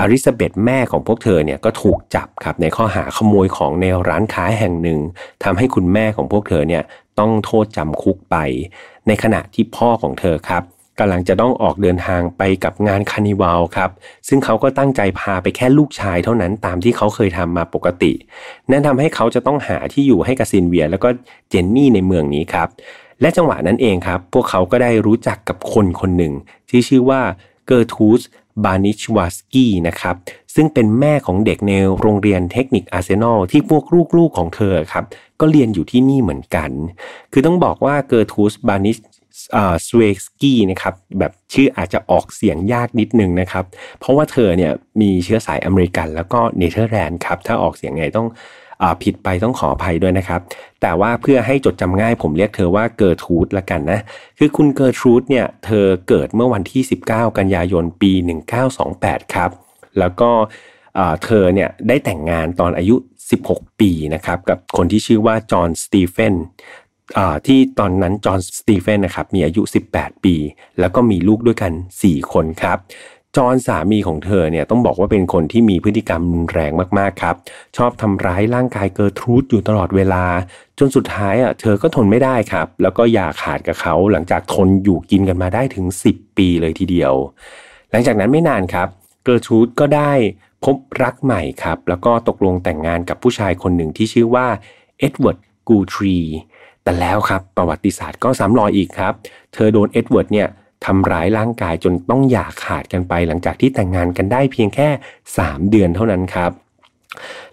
[0.00, 4.98] เอลิซาเบธแม่ของพวกเธอเนี่ยก็ถูกจับครับในข้อหาขโมยของในร้านค้าแห่งหนึ่ง
[5.44, 6.82] ทำให้คุณแม่ของพวกเธอเนี่ย
[7.18, 8.36] ต้องโทษจำคุกไป
[9.06, 10.62] ในขณะที่พ่อของเธอครับ
[10.98, 13.90] กำลังจะต้องออกเดินทางไปกับงาน carnival ครับ
[14.28, 18.12] ซึ่งเขาก็ตั้งใจพาไปแค่ลูกชายเท่านั้นตามที่เขาเคยทำมาปกติ
[18.70, 21.08] นั่นทำให้เขาจะต้องหาที่อยู่ให้กับซิลเวีย แล้วก็
[21.50, 22.68] เจนนี่ในเมืองนี้ครับ
[23.20, 26.32] และจังหวะนั้นเองครับ พวกเขาก็ได้รู้จักกับคนคนหนึ่ง
[26.70, 27.20] ที่ชื่อว่า
[27.66, 28.20] เกอร์ทรูด
[28.64, 30.16] บานิชเวสกี้นะครับ
[30.54, 33.84] ซึ่งเป็นแม่ของเด็กในโรงเรียนเทคนิคอาร์เซนอลที่พวก
[34.16, 35.04] ลูกๆของเธอครับ
[35.40, 36.70] ก็เรียนอยู่ที่นี่เหมือนกัน
[37.32, 43.64] คือต้องบอกว่าเกอร์ทรูดบานิชเวสกี้นะครับแบบชื่ออาจจะออกเสียงยากนิดนึงนะครับ
[44.00, 48.28] เพราะว่าเธอเนี่ยมีเชื้อสายอเมริกันแล้วก็เนเธอร์แลนด์ครับ ถ้าออกเสียงไงต้อง
[49.02, 50.40] ผิดไปต้องขออภัยด้วยนะครับ
[50.82, 54.00] แต่ว่าเพื่อให้จดจำง่ายผมเรียกเธอว่าเกิร์ทรูดละกันนะ
[54.38, 58.12] คือคุณเกิร์ทรูดเนี่ย เธอเกิดเมื่อวันที่ 19 กันยายนปี
[58.72, 59.50] 1928 ครับ
[59.98, 60.30] แล้วก็
[61.24, 62.96] เธอเนี่ยได้แต่งงานตอนอายุ
[63.38, 66.34] 16 ปีนะครับกับคนที่ชื่อว่าจอห์นสตีเฟน
[67.46, 70.34] ที่ตอนนั้นจอห์นสตีเฟนนะครับมีอายุ 18 ปี
[70.80, 72.78] แล้วก็มีลูกด้วยกัน 4 คนครับ
[73.38, 77.36] จอห์นสามีของเธอเนี่ยต้องบอกว่าเป็นคนที่มีพฤติกรรมรุนแรงมากๆครับ
[77.76, 80.24] ชอบทำร้ายร่างกายเกอร์ทรูดอยู่ตลอดเวลา
[80.78, 87.12] จนสุดท้ายอะเธอก็ทนไม่ได้ครับ แล้วก็หย่าขาดกับเขาหลังจากทนอยู่กินกันมาได้ถึง 10 ปีเลยทีเดียว
[87.90, 88.88] หลังจากนั้นไม่นานครับ
[89.24, 90.12] เกอร์ทรูดก็ได้
[90.64, 94.46] พบรักใหม่ครับ แล้วก็ตกลงแต่งงานกับผู้ชายคนหนึ่งที่ชื่อว่า
[94.98, 96.16] เอ็ดเวิร์ดกูทรี
[96.82, 99.12] แต่แล้วครับประวัติศาสตร์ก็ซ้ำรอยอีกครับ
[99.54, 100.48] เธอโดนเอ็ดเวิร์ดเนี่ย
[100.86, 104.88] ทำร้ายร่างกายจนต้องหย่าขาดกันไป หลังจากที่แต่งงานกันได้เพียงแค่
[105.30, 106.52] 3 เดือนเท่านั้นครับ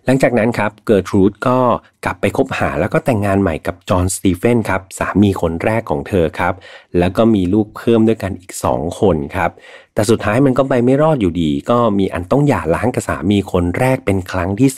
[0.06, 1.58] หลังจากนั้นครับเกิร์ทรูดก็
[2.06, 6.54] กลับไปคบหาแล้วก็แต่งงานใหม่กับจอห์นสตีเฟนครับสามีคนแรกของเธอครับ
[7.00, 9.52] แล้วก็มีลูกเพิ่มด้วยกันอีก 2 คนครับ
[9.94, 14.70] แต่สุดท้ายมันก็ไปไม่รอดอยู่ดี ก็มีอันต้องหย่าร้างกับสามีคนแรกเป็นครั้งที่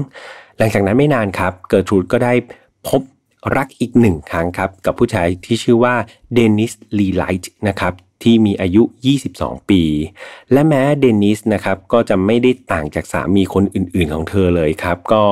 [0.00, 2.32] 2 หลังจากนั้นไม่นานครับเกิร์ทรูดก็ได้
[2.88, 3.02] พบ
[3.56, 5.94] รักอีกหนึ่งครั้งครับ กับผู้ชายที่ชื่อว่า
[6.34, 7.92] เดนิสลีไลท์นะครับ
[8.22, 8.82] ที่มีอายุ
[9.26, 9.82] 22 ปี
[10.52, 15.22] และแม้เดนิสนะครับก็จะไม่ได้ต่างจากสามีคนอื่นๆของเธอเลยครับ ก็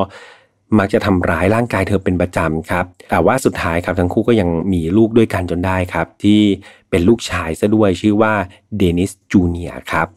[0.79, 6.41] มักจะทำร้ายร่างกายเธอเป็นประจำครับ แต่ว่าสุดท้ายครับทั้งคู่ก็ยังมีลูกด้วยกันจนได้ครับ ที่
[6.91, 8.35] เป็นลูกชายซะด้วยชื่อว่า
[8.79, 10.09] เดนิสจูเนียครับ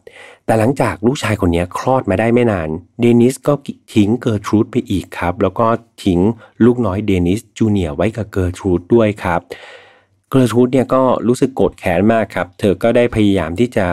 [0.46, 2.68] แต่หลังจากลูกชายคนนี้คลอดมาได้ไม่นาน
[3.00, 3.52] เดนิสก็
[3.94, 5.66] ทิ้งเกอร์ทรูดไปอีกครับ แล้วก็
[6.04, 6.20] ทิ้ง
[6.64, 9.40] ลูกน้อยเดนิสจูเนียไว้กับเกอร์ทรูดด้วยครับ
[10.30, 13.86] เกอร์ทรูดเนี่ยก็รู้สึกโกรธแค้นมากครับ เธอก็ได้พยายามที่จะ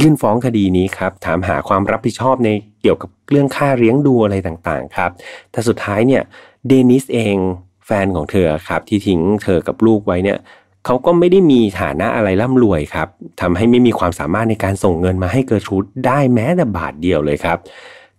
[0.00, 2.48] ยื่นฟ้องคดีนี้ครับ ถามหาความรับผิดชอบใน
[2.82, 5.10] เกี่ยวกับเรื่องค่าเลี้ยงดูอะไรต่างๆครับ
[5.52, 6.22] แต่สุดท้ายเนี่ย
[6.68, 7.36] เดนิสเอง
[7.86, 10.38] แฟนของเธอครับที่ทิ้งเธอกับลูกไว้เนี่ย
[10.90, 13.08] เขาก็ไม่ได้มีฐานะอะไรร่ำรวยครับ
[13.40, 17.58] ทำให้ไม่มีความสามารถในการส่งเงินมาให้เกิร์ทูดได้แม้แต่บาทเดียวเลยครับ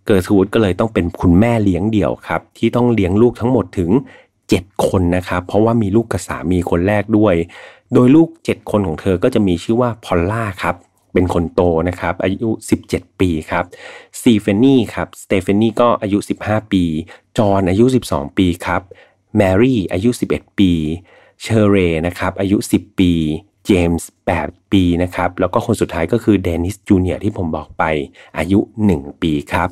[0.06, 3.90] เกิร์ทูดก็เลยต้องเป็นคุณแม่เลี้ยงเดี่ยวครับที่ต้องเลี้ยงลูกทั้งหมดถึง
[4.38, 7.34] 7 คนนะครับ เพราะว่ามีลูกกับสามีคนแรกด้วย
[7.94, 10.74] โดยลูก 7 คนของเธอก็จะมีชื่อว่าพอลล่าครับ
[11.12, 12.50] เป็นคนโตนะครับ อายุ
[12.86, 13.64] 17 ปีครับ
[14.20, 16.84] ซีเฟนี่ครับสเตเฟนี่ก็อายุ 15 ปี
[17.38, 18.82] จอห์นอายุ 12 ปีครับ
[19.36, 20.72] แมรี่อายุ 11 ปี
[21.42, 23.12] เชอร์เรนะครับอายุ 10 ปี
[23.66, 24.10] เจมส์
[24.40, 27.84] 8 ปีนะครับแล้วก็คนสุดท้ายก็คือเดนิสจูเนียที่ผมบอกไป
[28.38, 28.58] อายุ
[28.92, 29.68] 1 ปีครับ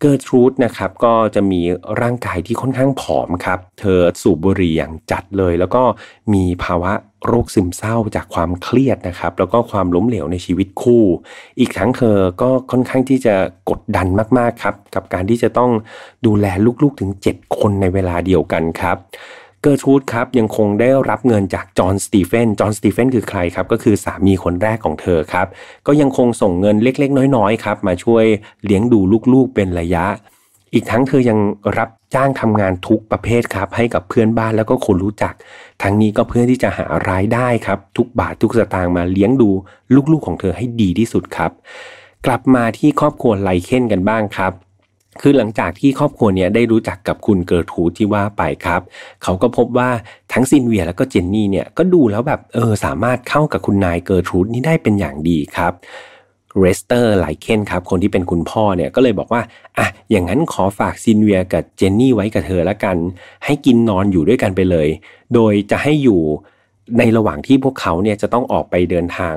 [0.00, 1.60] เกิร์ทรูดนะครับก็จะมี
[2.02, 5.82] ร่างกายที่ค่อนข้างผอมครับ เธอสูบบุหรี่อย่างจัดเลย แล้วก็
[6.34, 6.92] มีภาวะ
[7.26, 11.04] โรคซึมเศร้าจากความเครียดนะครับ แล้วก็ความล้มเหลวในชีวิตคู่
[11.58, 13.34] อีกทั้งเธอก็ค่อนข้างที่จะ
[13.70, 14.06] กดดัน
[14.38, 15.70] มากๆครับ กับการที่จะต้อง
[16.26, 16.46] ดูแล
[16.82, 18.96] ลูกๆถึง 7 คนในเวลาเดียวกันครับ
[19.66, 25.46] เกอร์ทูดครับยังคงได้รับเงินจากจอห์นสตีเฟน จอห์นสตีเฟนคือใครครับ ก็คือสามีคนแรกของเธอครับ
[25.86, 28.24] ก็ยังคงส่งเงินเล็กๆ น้อยๆครับมาช่วย
[28.64, 29.00] เลี้ยงดู
[29.32, 30.04] ลูกๆเป็นระยะ
[30.74, 31.38] อีกทั้งเธอยัง
[31.78, 35.34] รับจ้างทำงานทุกประเภทครับให้กับเพื่อนบ้านแล้วก็คนรู้จัก
[35.82, 39.50] ทั้งนี้ก็เพื่อที่จะหารายได้ครับทุกบาททุกสตางค์มาเลี้ยงดู
[40.12, 41.50] ลูกๆของเธอให้ดีที่สุดครับ
[42.26, 44.52] กลับมาที่ครอบครัวไลเคนกันบ้างครับ
[45.22, 48.80] คือหลังจากที่ครอบครัวเนี้ยได้รู้จักกับคุณเกิร์ทูดที่ว่าไปครับ
[49.22, 49.90] เขาก็พบว่า
[50.32, 55.72] ทั้งซินเวียแล้วก็เจนนี่เนี่ยก็ดูแล้วแบบเออสามารถเข้ากับคุณนายเกิร์ทูดนี่ได้เป็นอย่างดีครับ
[56.60, 59.42] เลสเตอร์ไลเคนครับคนที่เป็นคุณพ่อเนี่ยก็เลยบอกว่า
[59.78, 62.96] อะอย่างนั้นขอฝากซินเวียกับเจนนี่ไว้กับเธอแล้วกัน
[63.44, 64.88] ให้กินนอนอยู่ด้วยกันไปเลย
[65.34, 66.20] โดยจะให้อยู่
[66.98, 69.36] ในระหว่างที่พวกเขาเนี่ยจะต้องออกไปเดินทาง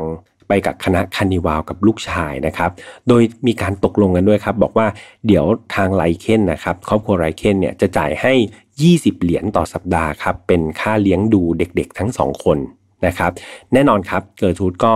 [0.49, 2.71] ไปกับคณะคาร์นิวัลกับลูกชายนะครับ
[3.07, 4.87] โดยมีการตกลงกันด้วยครับ บอกว่า
[5.27, 5.45] เดี๋ยว
[5.75, 8.33] ทางไลเคนนะครับครอบครัวไลเคนเนี่ยจะจ่ายให้
[8.77, 12.57] 20 เหรียญต่อสัปดาห์ครับเป็นค่าเลี้ยงดูเด็กๆ ทั้งสองคน
[13.05, 13.31] นะครับ
[13.73, 14.93] แน่นอนครับเกิร์ทูดก็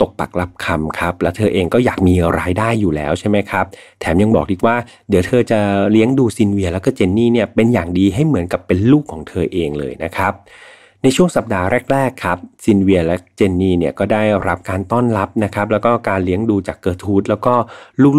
[0.00, 3.64] ตกปากรับคำครับ และเธอเองก็อยากมีรายได้อยู่แล้วใช่ไหมครับ
[4.00, 4.76] แถมยังบอกอีกว่า
[5.08, 5.60] เดี๋ยวเธอจะ
[5.92, 10.32] เลี้ยงดูซินเวียแล้วก็เจนนี่เนี่ยเป็นอย่างดีให้เหมือนกับเป็นลูกของเธอเองเลยนะครับ
[11.02, 17.54] ในช่วงสัปดาห์แรกๆครับซินเวียและเจนนี่เนี่ยก็ได้รับการต้อนรับนะครับแล้วก็การเลี้ยงดูจากเกิร์ทูดแล้วก็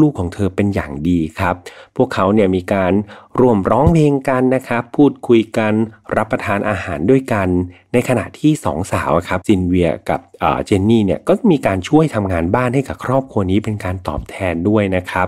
[0.01, 1.56] ลูกๆของเธอเป็นอย่างดีครับ
[1.95, 2.93] พวกเขาเนี่ยมีการ
[3.40, 5.74] ร่วมร้องเพลงกันนะครับพูดคุยกัน
[6.16, 7.48] รับประทานอาหารด้วยกัน
[7.93, 10.19] ในขณะที่สองสาวครับซินเวียกับ
[10.66, 15.27] เจนนี่เนี่ยก็มีการช่วยทำงานบ้านให้กับครอบครัวนี้เป็นการตอบแทนด้วยนะครับ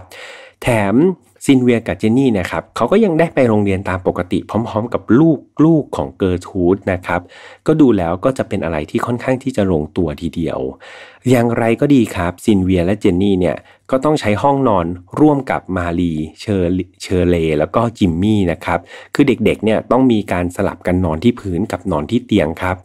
[0.61, 0.95] แถม
[1.45, 7.21] ซินเวียกับเจนนี่นะครับเขาก็ยังได้ไปโรงเรียนตามปกติพร้อม ๆ กับลูกลูกของเกอร์ทูดนะครับ
[7.67, 10.59] ก็ดูแล้วก็จะเป็นอะไรที่ค่อนข้างที่จะลงตัวทีเดียว
[11.29, 13.57] อย่างไรก็ดีครับซินเวียและเจนนี่เนี่ย
[13.91, 14.85] ก็ต้องใช้ห้องนอน
[15.19, 16.69] ร่วมกับมารีเชอร์
[17.01, 18.79] เชอร์เล แล้วก็จิมมี่นะครับ
[19.15, 22.75] คือเด็กๆเนี่ยต้องมีการสลับกันนอนที่พื้นกับนอนที่เตียงครับ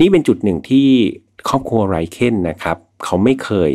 [0.00, 0.88] นี่เป็นจุดหนึ่งที่
[1.48, 3.72] ครอบครัวไลเคนนะครับเขาไม่เคย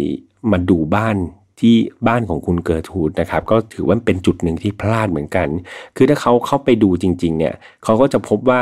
[0.52, 1.18] มาดูบ้าน
[1.60, 1.76] ที่
[2.08, 5.48] บ้านของคุณเกิร์ทูดนะครับก็ถือว่าเป็นจุดหนึ่งที่พลาดเหมือนกัน
[5.96, 7.54] คือถ้าเขาเข้าไปดูจริงๆเนี่ย
[7.84, 8.60] เขาก็จะพบว่า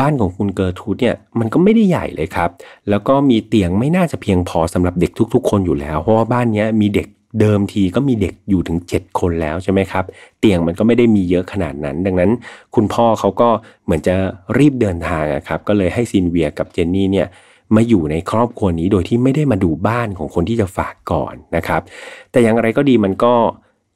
[0.00, 2.50] บ้านของคุณเกิร์ทูดเนี่ยมันก็ไม่ได้ใหญ่เลยครับ
[2.90, 7.08] แล้วก็มีเตียงไม่น่าจะเพียงพอสำหรับเด็กทุกๆ คนอยู่แล้ว เพราะว่าบ้านนี้มีเด็ก
[7.40, 10.04] เดิมทีก็มีเด็กอยู่ถึง 7 คนแล้วใช่ไหมครับ
[10.40, 12.30] เตียงมันก็ไม่ได้มีเยอะขนาดนั้น ดังนั้น
[12.74, 13.48] คุณพ่อเขาก็
[13.84, 14.14] เหมือนจะ
[14.58, 17.28] รีบเดินทางครับก็เลยให้ซินเวียกับเจนนี่เนี่ย
[17.74, 21.82] มาอยู่ในครอบครัวนี้โดยที่ไม่ได้มาดูบ้านของคนที่จะฝากก่อนนะครับ
[22.30, 23.34] แต่อย่างไรก็ดีมันก็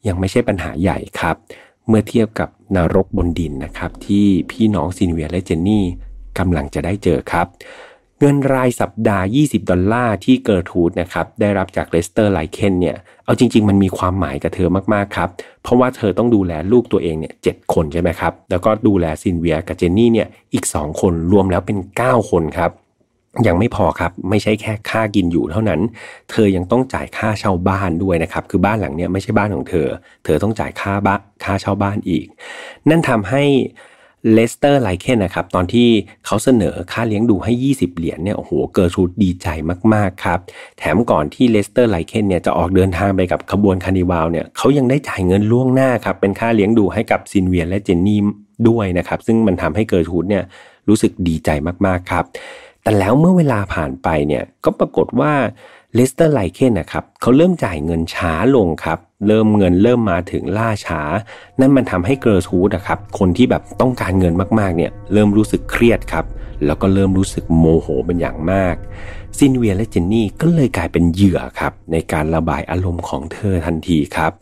[0.08, 1.36] ยังไม่ใช่ปัญหาใหญ่ครับ
[1.88, 5.84] เมื่อเทียบกับนรกบนดินนะครับ ที่พี่น้องซินเวียและเจนนี่
[6.38, 7.46] กำลังจะได้เจอครับ
[8.20, 15.28] เงินรายสัปดาห์ 20 ดอลลาร์ที่เกิร์ทูดนะครับได้รับจากเลสเตอร์ไลเคนเนี่ยเอาจริง ๆ มันมีความหมายกับเธอมากๆครับ
[15.62, 22.70] เพราะว่าเธอต้องดูแลลูกตัวเองเนี่ย 7 คนใช่ไหมครับแล้วก็ดูแลซินเวียกับเจนนี่เนี่ยอีก 2 คนรวมแล้วเป็น 9 คนครับ
[23.46, 25.80] ยังไม่พอครับ ไม่ใช่แค่ค่ากินอยู่เท่านั้น
[26.30, 29.88] เธอยังต้องจ่ายค่าเช่าบ้านด้วยนะครับ คือบ้านหลังเนี้ยไม่ใช่บ้านของเธอ
[30.24, 32.26] เธอต้องจ่ายค่าบ้านค่าเช่าบ้านอีก
[32.88, 33.44] นั่นทำให้
[34.32, 35.88] เลสเตอร์ไลเคนนะครับ ตอนที่
[36.26, 39.46] เขาเสนอค่าเลี้ยงดูให้ 20 เหรียญเนี่ยโอ้โหเกิร์ทูดดีใจ
[39.94, 40.38] มาก ๆ ครับ
[40.78, 48.20] แถมก่อนที่เลสเตอร์ไลเคนเนี่ยจะออกเดินทางไปกับขบวนคาร์นิวัลเนี่ยเขายังได้จ่ายเงินล่วงหน้าครับ เป็นค่าเลี้ยงดูให้กับซินเวียและเจนนี่
[48.68, 50.44] ด้วยนะครับ ซึ่งมันทำให้เกิร์ทูดเนี่ย
[50.88, 51.50] รู้สึกดีใจ
[51.86, 52.24] มาก ๆ ครับ
[52.82, 55.32] แต่แล้วเมื่อเวลาผ่านไปเนี่ยก็ปรากฏว่า
[55.94, 61.00] เลสเตอร์ไลเคนนะครับเขาเริ่มจ่ายเงินช้าลงครับ เริ่มเงินเริ่มมาถึงล่าช้า
[61.60, 66.24] นั่นมันทำให้เกอร์ทูดนะครับคนที่แบบต้องการเงินมากๆเนี่ยเริ่มรู้สึกเครียดครับ
[66.66, 68.74] แล้วก็เริ่มรู้สึกโมโหเป็นอย่างมาก
[69.38, 74.32] ซินเวียและเจนนี่ก็เลยกลายเป็นเหยื่อครับ ในการระบายอารมณ์ของเธอทันทีครับ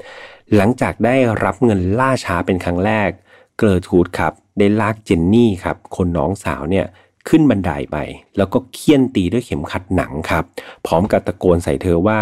[0.56, 3.10] หลังจากได้รับเงินล่าช้าเป็นครั้งแรก
[3.58, 6.86] เกอร์ทูดครับได้ลากเจนนี่ครับคนน้องสาวเนี่ย
[7.28, 7.96] ขึ้นบันไดไป
[8.36, 10.44] แล้วก็เฆี่ยนตีด้วยเข็มขัดหนังครับ
[10.86, 12.20] พร้อมกับตะโกนใส่เธอว่า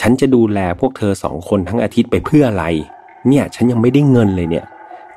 [0.00, 2.64] ฉันจะดูแลพวกเธอสองคนทั้งอาทิตย์ไปเพื่ออะไร
[3.28, 4.66] เนี่ยฉันยังไม่ได้เงินเลยเนี่ย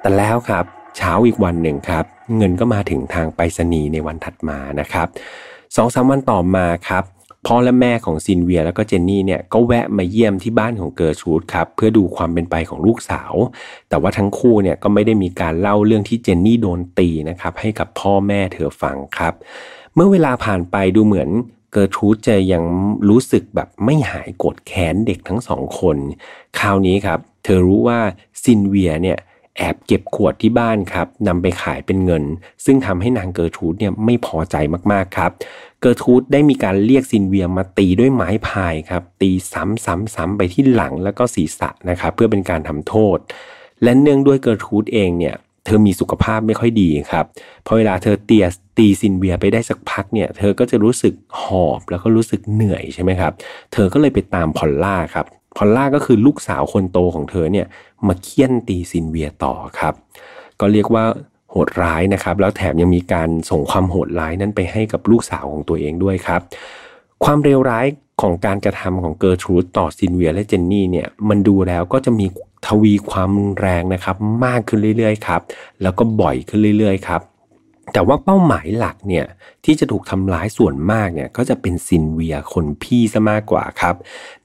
[0.01, 0.65] แต่แล้วครับ
[0.97, 2.05] เช้าอีกวันหนึ่งครับ
[2.37, 5.07] เงินก็มาถึงทางไปรษณีย์ในวันถัดมานะครับ
[5.75, 7.03] สองสามวันต่อมาครับ
[7.45, 13.33] พ่อและแม่ของซินเวียแล้วก็เจนนี่เนี่ยก็แวะมาเยี่ยมที่บ้านของเกิร์ชูดครับเพื่อดูความเป็นไปของลูกสาว
[13.89, 19.33] แต่ว่าทั้งคู่เนี่ยก็ไม่ได้มีการเล่าเรื่องที่เจนนี่โดนตีนะครับให้กับพ่อแม่เธอฟังครับ
[19.95, 21.29] เมื่อเวลาผ่านไปดูเหมือน
[21.71, 22.63] เกิร์ทูดจะยัง
[23.09, 25.97] รู้สึกแบบไม่หายโกรธแค้นเด็กทั้งสองคน
[26.59, 27.99] คราวนี้ครับ เธอรู้ว่า
[28.43, 29.19] ซินเวียเนี่ย
[29.57, 32.23] แอบเก็บขวดที่บ้านครับนำไปขายเป็นเงิน
[32.65, 34.55] ซึ่งทำให้นางเกอร์ทูดเนี่ยไม่พอใจ
[34.91, 35.31] มากๆครับ
[35.83, 43.17] เกอร์ทูดได้มีการเรียกซินเวียมาตีด้วยไม้พายครับ ตีซ้ำๆๆไปที่หลังแล้วก็ศีรษะนะครับเพื่อเป็นการทำโทษ
[43.83, 47.25] และเนื่องด้วยเกอร์ทูดเองเนี่ยเธอมีสุขภาพไม่ค่อยดีครับ
[47.65, 53.33] พอเวลาเธอเฆี่ยนตีซินเวียไปได้สักพักเนี่ย เธอก็จะรู้สึกหอบแล้วก็รู้สึกเหนื่อยใช่ไหมครับ
[53.73, 55.25] เธอก็เลยไปตามพอลล่าครับ
[55.57, 57.67] พอลล่าก็คือลูกสาวคนโตของเธอเนี่ย
[58.07, 59.93] มาเฆี่ยนตีซินเวียต่อครับ
[60.59, 61.05] ก็เรียกว่า
[61.53, 66.41] โหดร้ายนะครับ แล้วแถมยังมีการส่งความโหดร้ายนั้นไปให้กับลูกสาวของตัวเองด้วยครับ
[67.23, 67.85] ความเลวร้าย
[68.21, 72.25] ของการกระทำของเกอร์ทรูดต่อซินเวียและเจนนี่เนี่ยมันดูแล้วก็จะมี
[72.67, 74.15] ทวีความแรงนะครับ
[74.45, 75.41] มากขึ้นเรื่อยๆครับ
[75.81, 77.21] แล้วก็บ่อยขึ้นเรื่อยๆครับ
[77.93, 79.25] แต่ว่าเป้าหมายหลักเนี่ย
[79.65, 83.95] ที่จะถูกทำร้ายส่วนมากเนี่ยก็จะเป็นซินเวียคนพี่ซะมากกว่าครับ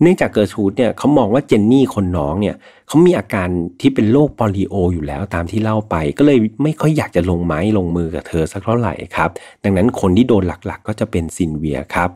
[0.00, 2.56] เนื่องจากเกิร์ชูดเนี่ยเขามองว่าเจนนี่คนน้องเนี่ย
[2.88, 3.48] เขามีอาการ
[3.80, 9.30] ที่เป็นโรคโปลิโออยู่แล้วตามที่เล่าไป ก็เลยไม่ค่อยอยากจะลงไม้ลงมือกับเธอสักเท่าไหร่ครับ
[9.64, 12.10] ดังนั้นคนที่โดนหลักๆ ก็จะเป็นซินเวียครับ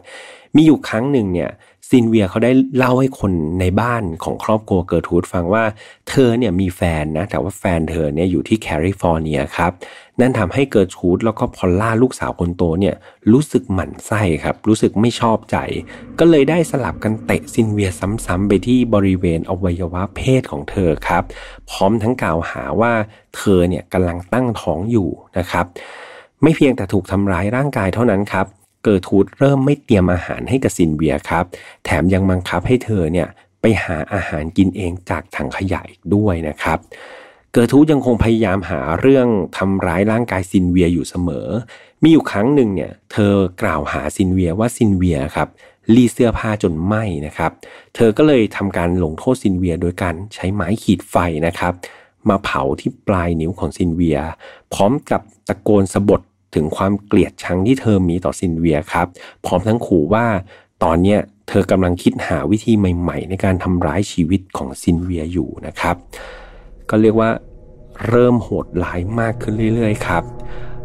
[0.57, 1.51] มีอยู่ครั้งหนึ่งเนี่ย
[1.89, 5.65] ซินเวียเขาได้เล่าให้คนในบ้านของครอบครัวเกิร์ทูดฟังว่า
[6.09, 9.73] เธอเนี่ยมีแฟนนะแต่ว่าแฟนเธอเนี่ยอยู่ที่แคลิฟอร์เนียครับ
[10.21, 12.97] นั่นทำให้เกิร์ทูดแล้วก็พอลล่าลูกสาวคนโตเนี่ย
[13.33, 15.57] รู้สึกหมั่นไส้ครับ รู้สึกไม่ชอบใจ
[16.19, 17.91] ก็เลยได้สลับกันเตะซินเวีย
[18.27, 21.23] ซ้ำๆไปที่บริเวณอวัยวะเพศของเธอครับ
[21.71, 22.93] พร้อมทั้งกล่าวหาว่า
[23.37, 25.09] เธอเนี่ยกำลังตั้งท้องอยู่
[25.39, 25.67] นะครับ
[26.43, 28.47] ไม่เพียงแต่ถูกทำร้ายร่างกายเท่านั้นครับ
[28.83, 31.45] เกิร์ทูดเริ่มไม่เตรียมอาหารให้กับซินเวียครับ
[31.85, 33.29] แถมยังบังคับให้เธอเนี่ย
[33.61, 36.79] ไปหาอาหารกินเองจากถังขยะอีกด้วยนะครับ
[37.55, 41.49] เกิร์ทูดยังคงพยายามหาเรื่องทำร้ายร่างกายซินเวียอยู่เสมอ
[42.03, 45.49] มีอยู่ครั้งหนึ่งเนี่ยเธอกล่าวหาซินเวียว่าซินเวียครับ
[45.95, 47.53] รีดเสื้อผ้าจนไหม้นะครับ
[47.95, 51.17] เธอก็เลยทำการลงโทษซินเวียโดยการใช้ไม้ขีดไฟ
[51.47, 51.73] นะครับ
[52.29, 54.19] มาเผาที่ปลายนิ้วของซินเวีย
[54.73, 56.21] พร้อมกับตะโกนสบถ
[56.55, 59.07] ถึงความเกลียดชังที่เธอมีต่อซินเวียครับ
[59.45, 60.27] พร้อมทั้งขู่ว่า
[60.83, 61.17] ตอนนี้
[61.49, 65.97] เธอกำลังคิดหาวิธีใหม่ ๆ ในการทำร้ายชีวิตของซินเวียอยู่นะครับ
[66.91, 67.31] ก็เรียกว่า
[68.09, 70.23] เริ่มโหดร้ายมากขึ้นเรื่อยๆครับ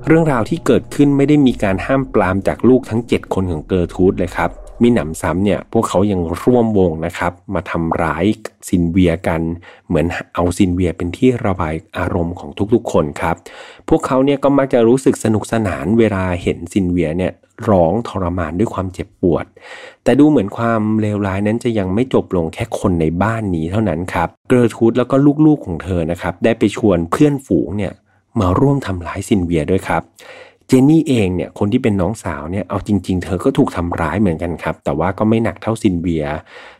[0.07, 4.51] เรื่องราวที่เกิดขึ้นไม่ได้มีการห้ามปลามจากลูกทั้ง 7 คนของเกอร์ทูดเลยครับ
[4.81, 8.25] มิหนำซ้ำเนี่ยพวกเขายังร่วมวงนะครับ มาทำร้าย
[8.69, 9.41] ซินเวียกัน
[9.87, 13.35] เหมือนเอาซินเวียเป็นที่ระบายอารมณ์ของทุกๆคนครับ
[13.89, 17.31] พวกเขาเนี่ยก็มักจะรู้สึกสนุกสนานเวลาเห็นซินเวียเนี่ย
[17.69, 19.45] ร้องทรมานด้วยความเจ็บปวด
[20.03, 25.15] แต่ดูเหมือนความเลวร้ายนั้นจะยังไม่จบลงแค่คนในบ้านนี้เท่านั้นครับ เกรทูดแล้วก็
[25.45, 27.93] ลูกๆของเธอนะครับ ได้ไปชวนเพื่อนฝูงเนี่ย
[28.39, 30.01] มาร่วมทำร้ายซินเวียด้วยครับ
[30.67, 36.25] เจนนี่เองเนี่ยคนที่เป็นน้องสาวเนี่ยเอาจริง ๆ เธอก็ถูกทำร้ายเหมือนกันครับ แต่ว่าก็ไม่หนักเท่าซินเวีย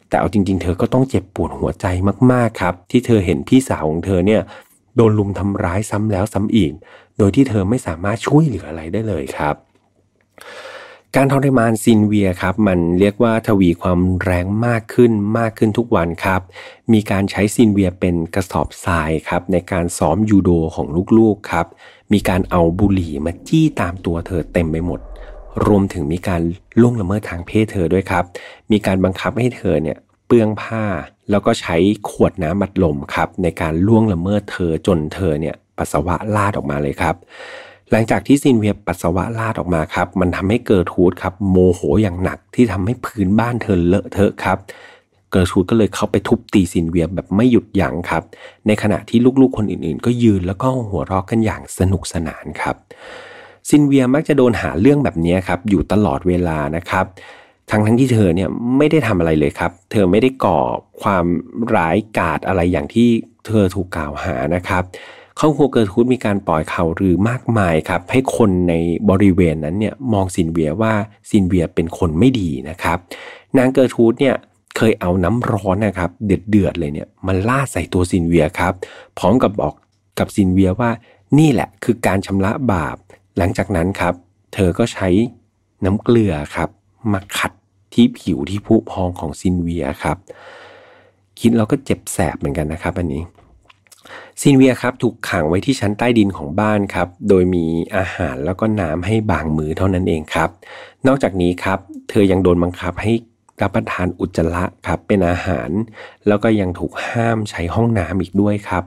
[0.09, 1.85] แต่เอาจริง ๆ เธอก็ต้องเจ็บปวดหัวใจ
[2.31, 4.41] มากๆครับ ที่เธอเห็นพี่สาวของเธอเนี่ย
[4.95, 6.71] โดนลุมทำร้ายซ้ำแล้วซ้ำอีก
[7.17, 9.55] โดยที่เธอไม่สามารถช่วยเหลืออะไรได้เลยครับ
[11.15, 16.41] การทรมานซินเวียครับมันเรียกว่าทวีความแรงมากขึ้นมากขึ้นทุกวันครับ
[16.93, 21.65] มีการใช้ซินเวียเป็นกระสอบทรายครับในการซ้อมยูโดของลูกๆครับ
[22.13, 24.99] มีการเอาบุหรี่มาจี้ตามตัวเธอเต็มไปหมด
[25.65, 26.41] รวมถึงมีการ
[26.81, 28.23] ล่วงละเมิดทางเพศเธอด้วยครับ
[28.71, 30.83] มีการบังคับให้เธอเนี่ยเปลื้องผ้า
[31.29, 31.75] แล้วก็ใช้
[32.09, 37.15] ขวดน้ำอัดลมครับ ในการล่วงละเมิดเธอจนเธอเนี่ยปัสสาวะราดออกมาเลยครับ
[37.91, 44.57] หลังจากที่ซินเวียปัสสาวะราดออกมาครับ มันทำให้เกิร์ทูดครับโมโหอย่างหนักที่ทำให้พื้นบ้านเธอเลอะเทอะครับ
[45.31, 48.23] เกิร์ทูดก็เลยเข้าไปทุบตีซินเวียแบบไม่หยุดยั้งครับ
[48.67, 52.75] ในขณะที่ลูกๆคนอื่นๆ ก็ยืนแล้วก็หัวเราะกันอย่างสนุกสนานครับ
[53.69, 57.05] ซินเวียมักจะโดนหาเรื่องแบบนี้ครับอยู่ตลอดเวลานะครับ
[57.71, 60.59] ทั้งทั้งที่เธอเนี่ยไม่ได้ทำอะไรเลยครับ เธอไม่ได้ก่อ
[61.01, 61.25] ความ
[61.75, 63.09] ร้ายกาจอะไรอย่างที่
[63.47, 64.83] เธอถูกกล่าวหานะครับ
[65.39, 68.73] ครอบครัวเกิร์ทูดมีการปล่อยข่าวลือมากมายครับ ให้คนใน
[69.09, 70.93] บริเวณนั้นเนี่ยมองซินเวียว่า
[71.29, 72.97] ซินเวียเป็นคนไม่ดีนะครับ
[73.57, 74.35] นางเกิร์ทูดเนี่ย
[74.77, 78.73] เคยเอาน้ำร้อนนะครับ เดือดเดือดเลยเนี่ยมาราดใส่ตัวซินเวียครับ
[79.17, 79.73] พร้อมกับบอก
[80.19, 80.91] กับซินเวียว่า
[81.39, 82.97] นี่แหละคือการชำระบาป
[83.37, 84.13] หลังจากนั้นครับ
[84.53, 85.07] เธอก็ใช้
[85.85, 86.69] น้ำเกลือครับ
[87.11, 87.51] มาขัด
[87.93, 90.17] ที่ผิวที่ผุพองของซินเวียครับ
[91.39, 93.23] คิดแล้วก็เจ็บแสบเหมือนกันนะครับ อันนี้
[94.41, 97.65] ซินเวียครับถูกขังไว้ที่ชั้นใต้ดินของบ้านครับ โดยมี
[97.97, 100.49] อาหารแล้วก็น้ำให้บางมือเท่านั้นเองครับ
[101.07, 103.11] นอกจากนี้ครับ เธอยังโดนบังคับให้
[103.61, 105.69] รับประทานอุจจาระครับเป็นอาหาร
[106.27, 108.83] แล้วก็ยังถูกห้ามใช้ห้องน้ำอีกด้วยครับ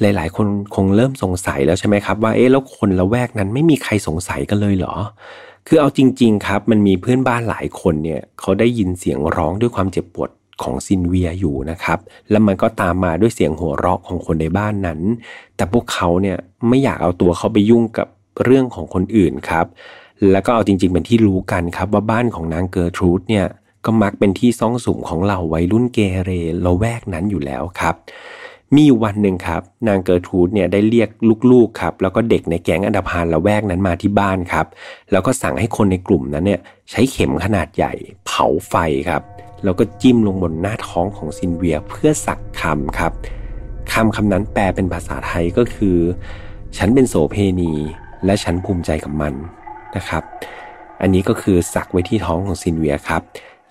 [0.00, 4.94] หลายๆ คนคงเริ่มสงสัยแล้วใช่ไหมครับ ว่าเอ๊ะแล้วคนละแวกนั้นไม่มีใครสงสัยกันเลยเหรอ
[5.66, 10.30] คือเอาจริง ๆ ครับ มันมีเพื่อนบ้านหลายคนเนี่ยเขาได้ยินเสียงร้องด้วยความเจ็บปวด
[10.62, 11.98] ของซินเวียอยู่นะครับ
[12.30, 15.00] แล้วมันก็ตามมาด้วยเสียงหัวเราะของคนในบ้านนั้น
[15.56, 16.36] แต่พวกเขาเนี่ย
[16.68, 18.08] ไม่อยากเอาตัวเขาไปยุ่งกับ
[18.44, 19.66] เรื่องของคนอื่นครับ
[20.30, 23.46] แล้วก็เอาจริงๆเป็นที่รู้กันครับว่าบ้านของนางเกอร์ทรูดเนี่ย
[23.84, 26.30] ก็มักเป็นที่ซ่องสุมของเหล่าวัยรุ่นเกเร
[26.64, 27.94] ละแวกนั้นอยู่แล้วครับ
[28.76, 31.08] มีวันหนึ่งครับ นางเกอร์ทูดเนี่ยได้เรียก
[31.50, 34.66] ลูกๆครับ แล้วก็เด็กในแก๊งอันธพาลละแวกนั้นมาที่บ้านครับ
[35.12, 37.92] แล้วก็สั่งให้คนในกลุ่มนั้นเนี่ยใช้เข็มขนาดใหญ่
[38.26, 38.74] เผาไฟ
[39.08, 39.22] ครับ
[39.64, 43.12] แล้วก็จิ้มลงบนหน้าท้องของซินเวียเพื่อสักคำครับ
[43.92, 45.96] คำคำนั้นแปลเป็นภาษาไทยก็คือ
[46.76, 47.72] ฉันเป็นโสเพณี
[48.24, 49.34] และฉันภูมิใจกับมัน
[49.96, 50.22] นะครับ
[51.00, 53.22] อันนี้ก็คือสักไว้ที่ท้องของซินเวียครับ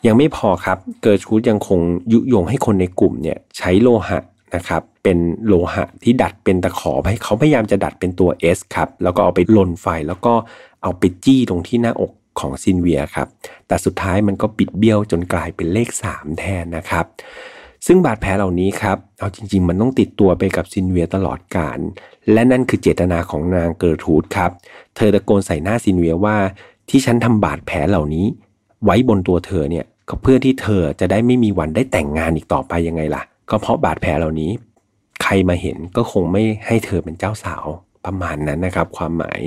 [0.08, 1.80] ยังไม่พอครับ เกิร์ทูดยังคง
[2.12, 4.20] ยุยงให้คนในกลุ่มเนี่ยใช้โลหะ
[4.56, 10.34] นะครับเป็นโลหะที่ดัดเป็นตะขอให้เขาพยายามจะดัดเป็นตัว S ครับแล้วก็เอาไปลนไฟแล้วก็
[10.84, 13.28] เอาไปจี้ตรงที่หน้าอกของซินเวียครับ
[13.68, 17.06] แต่สุดท้ายมันก็บิดเบี้ยวจนกลายเป็นเลข 3 แทนนะครับ
[17.88, 21.80] ซึ่งบาดแผลเหล่านี้ครับเอาจริง ๆ มันต้องติดตัวไปกับซินเวียตลอดกาล
[22.32, 24.52] และนั่นคือเจตนาของนางเกิร์ทูดครับ
[24.96, 26.38] เธอตะโกนใส่หน้าซินเวียว่า
[26.90, 28.26] ที่ฉันทำบาดแผลเหล่านี้
[28.86, 34.52] ไว้บนตัวเธอเนี่ยก็เพื่อที่เธอจะได้ไม่มีวันได้แต่งงานอีกต่อไปยังไงล่ะ ก็เพราะบาดแผลเหล่านี้
[35.24, 37.66] ใครมาเห็นก็คงไม่ให้เธอเป็นเจ้าสาว
[38.06, 39.42] ประมาณนั้นนะครับ ความหมาย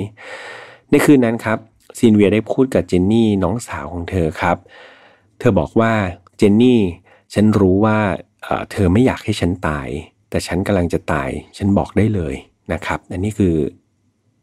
[0.89, 1.57] ในคืนนั้นครับ
[1.97, 4.57] ซินเวียได้พูดกับเจนนี่น้องสาวของเธอครับ
[5.39, 5.93] เธอบอกว่า
[6.37, 6.81] เจนนี่
[7.33, 7.97] ฉันรู้ว่า
[8.71, 9.87] เธอไม่อยากให้ฉันตาย
[10.29, 12.35] แต่ฉันกำลังจะตาย ฉันบอกได้เลย
[12.73, 13.55] นะครับ อันนี้คือ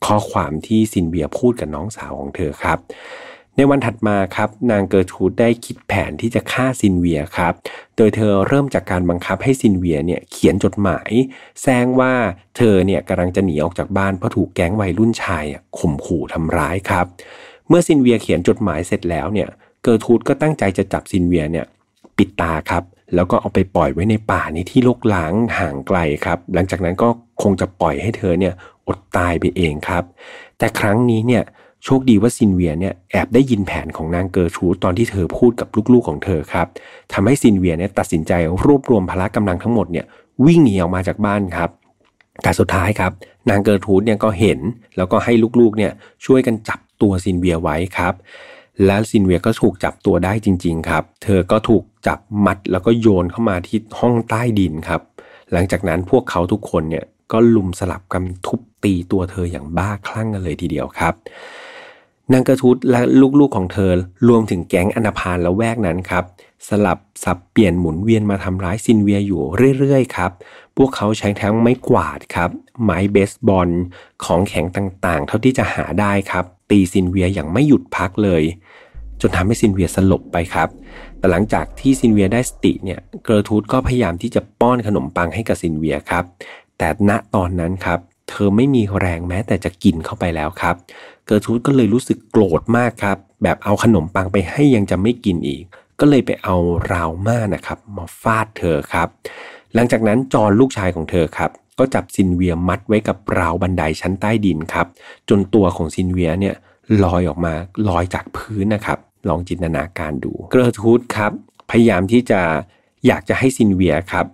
[0.06, 2.78] ข้อความที่ซินเวียพูดกับน้องสาวของเธอครับ
[3.56, 7.52] ในวันถัดมาครับนางเกอร์ทูดได้คิดแผนที่จะฆ่าซินเวียครับ
[7.97, 11.10] โดยเธอเริ่มจากการบังคับให้ซินเวียเนี่ยเขียนจดหมาย
[11.62, 12.12] แสร้งว่า
[12.56, 15.44] เธอเนี่ยกำลังจะหนีออกจากบ้านเพราะถูกแก๊งวัยรุ่นชาย
[15.78, 17.06] ข่มขู่ทำร้ายครับ
[17.68, 19.48] เมื่อซินเวียเขียนจดหมายเสร็จแล้วเนี่ย
[19.82, 21.66] เกอร์ทูดก็ตั้งใจจะจับซินเวียเนี่ย
[22.16, 27.08] ปิดตาครับแล้วก็เอาไปปล่อยไว้ในป่าในที่รกร้างห่างไกลครับ หลังจากนั้นก็
[27.42, 28.55] คงจะปล่อยให้เธอเนี่ย
[28.89, 30.05] อดตายไปเองครับ
[30.58, 31.42] แต่ครั้งนี้เนี่ย
[31.84, 36.66] โชคดีว่าซินเวียเนี่ยแอบได้ยินแผนของนางเกอร์ทูดตอนที่เธอพูดกับลูกๆของเธอครับ
[37.12, 38.32] ทำให้ซินเวียเนี่ยตัดสินใจ
[38.64, 40.06] รวบรวมพละกำลังทั้งหมดเนี่ย
[40.46, 41.70] วิ่งหนีออกมาจากบ้านครับ
[42.42, 43.12] แต่สุดท้ายครับ
[43.50, 44.58] นางเกอร์ทูดเนี่ยก็เห็น
[44.96, 45.92] แล้วก็ให้ลูกๆเนี่ย
[46.26, 48.14] ช่วยกันจับตัวซินเวียไว้ครับ
[48.86, 55.00] แล้วซินเวียก็ถูกจับตัวได้จริง ๆ ครับ เธอก็ถูกจับมัดแล้วก็โยนเข้ามาที่ห้องใต้ดินครับ
[55.52, 61.14] หลังจากนั้นพวกเขาทุกคนเนี่ยก็รุมสลับกันทุบตีตัวเธออย่างบ้าคลั่งกันเลยทีเดียวครับ
[62.33, 63.01] นางเกอร์ทูดและ
[63.41, 63.92] ลูกๆของเธอ
[64.28, 66.25] รวมถึงแก๊งอันธพาลละแวกนั้นครับ
[66.68, 69.42] สลับสับเปลี่ยนหมุนเวียนมาทำร้ายซินเวียอยู่
[69.78, 70.31] เรื่อยๆครับ
[70.76, 72.51] พวกเขาใช้ทั้งไม้กวาดครับ
[72.84, 73.70] ไม้เบสบอล
[74.25, 78.42] ของแข็งต่างๆ เท่าที่จะหาได้ครับ ตีซินเวียอย่างไม่หยุดพักเลย
[79.20, 80.68] จนทำให้ซินเวียสลบไปครับ
[81.18, 86.25] แต่หลังจากที่ซินเวียได้สติเนี่ย เกอร์ทูดก็พยายามที่จะป้อนขนมปังให้กับซินเวียครับ
[86.78, 90.75] แต่ณตอนนั้นครับ เธอไม่มีแรงแม้แต่จะกินเข้าไปแล้วครับ
[91.26, 95.62] เกิร์ทูดก็เลยรู้สึกโกรธมากครับ แบบเอาขนมปังไปให้ยังจะไม่กินอีก
[96.01, 96.57] ก็เลยไปเอา
[96.92, 99.09] ราวม่านะครับ มาฟาดเธอครับ
[99.75, 104.86] หลังจากนั้นจอห์นลูกชายของเธอครับ ก็จับซินเวียมัดไว้กับราวบันไดชั้นใต้ดินครับ
[105.28, 106.55] จนตัวของซินเวียเนี่ย
[107.05, 107.55] ลอยออกมา
[107.89, 111.33] ลอยจากพื้นนะครับ ลองจินตนาการดู เกอร์ทูดครับ
[111.70, 112.41] พยายามที่จะ
[113.07, 114.26] อยากจะให้ซินเวียครับ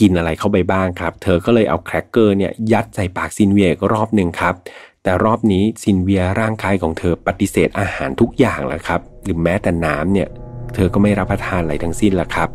[0.00, 4.54] กินอะไรเข้าไปบ้างครับ เธอก็เลยเอาแครกเกอร์เนี่ยยัดใส่ปากซินเวียอีกรอบหนึ่งครับ
[5.02, 10.28] แต่รอบนี้ซินเวียร่างกายของเธอปฏิเสธอาหารทุกอย่างแล้วครับ หรือแม้แต่น้ำเนี่ย
[10.74, 12.48] เธอก็ไม่รับประทานอะไรทั้งสิ้นแล้วครับ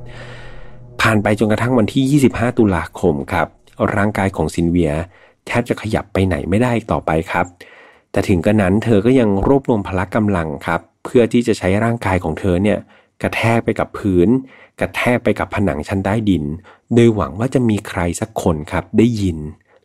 [1.02, 3.48] ผ่านไปจนกระทั่งวันที่ 25 ตุลาคมครับ
[3.96, 4.92] ร่างกายของซินเวีย
[5.48, 7.46] แทบจะขยับไปไหนไม่ได้ต่อไปครับ
[8.12, 12.78] แต่ถึงกระนั้นเธอก็ยังรวบรวมพละกำลังครับ เพื่อที่จะใช้ร่างกายของเธอเนี่ย
[13.22, 14.28] กระแทกไปกับพื้น
[14.80, 16.44] กระแทกไปกับผนังชั้นใต้ดิน
[16.94, 19.38] โดยหวังว่าจะมีใครสักคนครับได้ยิน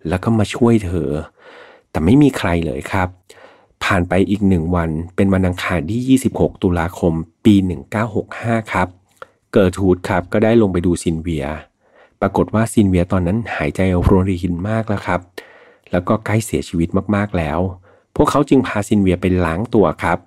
[0.09, 1.11] แล้วก็มาช่วยเธอ
[1.91, 3.09] แต่ไม่มีใครเลยครับ
[3.85, 7.13] ผ่านไปอีกหนึ่งวันเป็นวันอังคารที่ 26 ตุลาคม
[7.45, 7.55] ปี
[8.13, 8.89] 1965 ครับ
[9.53, 11.47] เกิร์ทูดครับก็ได้ลงไปดูซินเวีย
[12.21, 15.21] ปรากฏว่าซินเวียตอนนั้นหายใจรวยรินมากแล้วครับ
[15.91, 17.59] แล้วก็ใกล้เสียชีวิตมากๆแล้ว
[18.17, 20.19] พวกเขาจึงพาซินเวียไปล้างตัวครับ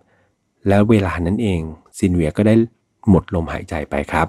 [0.68, 1.62] แล้วเวลานั้นเอง
[2.00, 2.56] ซินเวียก็ได้
[3.10, 4.28] หมดลมหายใจไปครับ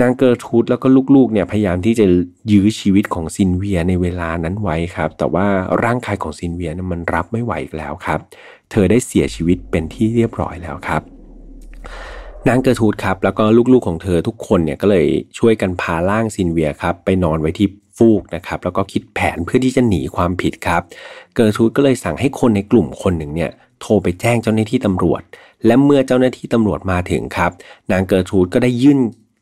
[0.00, 2.06] นางเกอร์ทูดแล้วก็ลูกๆเนี่ยพยายามที่จะ
[2.52, 5.46] ยื้อชีวิตของซินเวียในเวลานั้นไว้ครับ แต่ว่า
[5.84, 8.20] ร่างกายของซินเวียนมันรับไม่ไหวอีกแล้วครับ
[8.70, 11.02] เธอได้เสียชีวิตเป็นที่เรียบร้อยแล้วครับ
[12.48, 15.06] นางเกอร์ทูดครับแล้วก็ลูกๆของเธอทุกคนเนี่ยก็เลย
[15.38, 20.82] ช่วยกันพาร่างซินเวียครับไปนอนไว้ที่ฟูกนะครับแล้วก็คิดแผนเพื่อที่จะหนีความผิดครับ
[21.34, 23.50] เกอร์ทูดก็เลยสั่งให้คนในกลุ่มคนหนึ่งเนี่ย
[23.80, 25.22] โทรไปแจ้งเจ้าหน้าที่ตำรวจ
[25.66, 27.50] และเมื่อเจ้าหน้าที่ตำรวจมาถึงครับ
[27.92, 28.98] นางเกอร์ทูดก็ได้ยื่น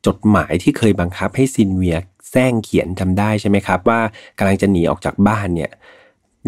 [0.07, 1.97] จดหมายที่เคยบังคับให้ซินเวีย
[2.31, 4.01] แสร้งเขียนจำได้ใช่ไหมครับ ว่า
[4.39, 5.71] กำลังจะหนีออกจากบ้านเนี่ย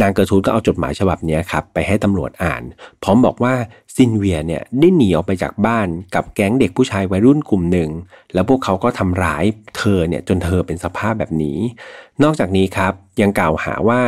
[0.00, 2.62] นางเกอร์ทูดก็เอาจดหมายฉบับนี้ครับไปให้ตำรวจอ่าน
[3.02, 3.54] พร้อมบอกว่า
[3.96, 7.90] ซินเวียเนี่ยได้หนีออกไปจากบ้านกับแก๊งเด็กผู้ชายวัยรุ่นกลุ่มหนึ่ง
[8.34, 9.44] แล้วพวกเขาก็ทำร้าย
[9.76, 11.58] เธอเนี่ยจนเธอเป็นสภาพแบบนี้
[12.22, 14.00] นอกจากนี้ครับยังกล่าวหาว่า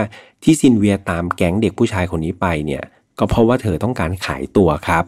[0.42, 2.82] ที่ซินเวียตามแก๊งเด็กผู้ชายคนนี้ไปเนี่ย
[3.18, 5.04] ก็เพราะว่าเธอต้องการขายตัวครับ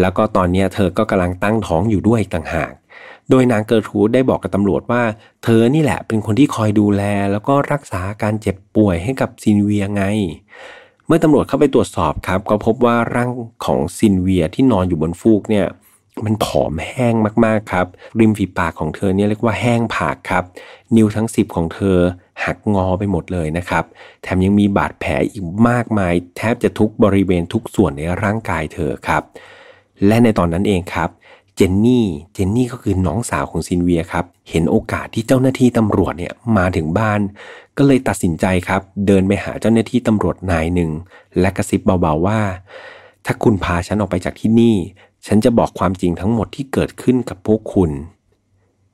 [0.00, 2.72] แล้วก็ตอนนี้เธอก็กำลังตั้งท้องอยู่ด้วยต่างหาก
[3.30, 5.02] โดยนางเกิร์ทูดได้บอกกับตำรวจว่า
[5.44, 10.04] เธอนี่แหละเป็นคนที่คอยดูแล แล้วก็รักษาการเจ็บป่วยให้กับซินเวียไง
[11.06, 13.30] เมื่อตำรวจเข้าไปตรวจสอบครับ ก็พบว่าร่าง
[13.64, 15.66] ของซินเวียที่นอนอยู่บนฟูกเนี่ย
[16.24, 17.14] มันผอมแห้ง
[17.44, 17.86] มากๆครับ
[18.20, 20.44] ริมฝีปากของเธอเนี่ยเรียกว่าแห้งผากครับ
[20.96, 21.98] นิ้วทั้ง10ของเธอ
[22.44, 23.84] หักงอไปหมดเลยนะครับ
[24.22, 29.22] แถมยังมีบาดแผลอีกมากมาย แทบจะทุกบริเวณทุกส่วนในร่างกายเธอครับ
[30.06, 31.10] และในตอนนั้นเองครับ
[31.56, 37.20] เจนนี่ เจนนี่ก็คือน้องสาวของซินเวียครับ เห็นโอกาสที่เจ้าหน้าที่ตำรวจเนี่ยมาถึงบ้าน
[37.76, 40.90] ก็เลยตัดสินใจครับ เดินไปหาเจ้าหน้าที่ตำรวจนายหนึ่ง
[41.40, 42.40] และกระซิบเบาๆว่า
[43.26, 44.76] ถ้าคุณพาฉันออกไปจากที่นี่
[45.26, 47.90] ฉันจะบอกความจริงทั้งหมดที่เกิดขึ้นกับพวกคุณ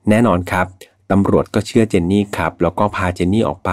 [0.09, 0.65] แน่นอนครับ
[1.11, 3.71] ตำรวจก็เชื่อเจนนี่ครับ แล้วก็พาเจนนี่ออกไป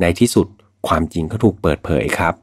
[0.00, 0.46] ในที่สุด
[0.88, 2.34] ความจริงก็ถูกเปิดเผยครับ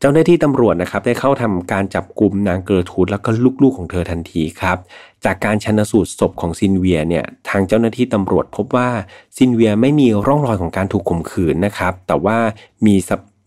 [0.00, 3.30] เจ้าหน้าที่ตำรวจนะครับได้เข้าทำการจับกลุ่มนางเกอร์ทูดแล้วก็
[3.62, 4.78] ลูกๆของเธอทันทีครับ
[5.24, 8.88] จากการชันสูตรศพของซินเวียเนี่ยทางเจ้าหน้าที่ตำรวจพบว่า
[9.36, 12.38] ซินเวียไม่มีร่องรอยของการถูกข่มขืนนะครับ แต่ว่า
[12.86, 12.94] มี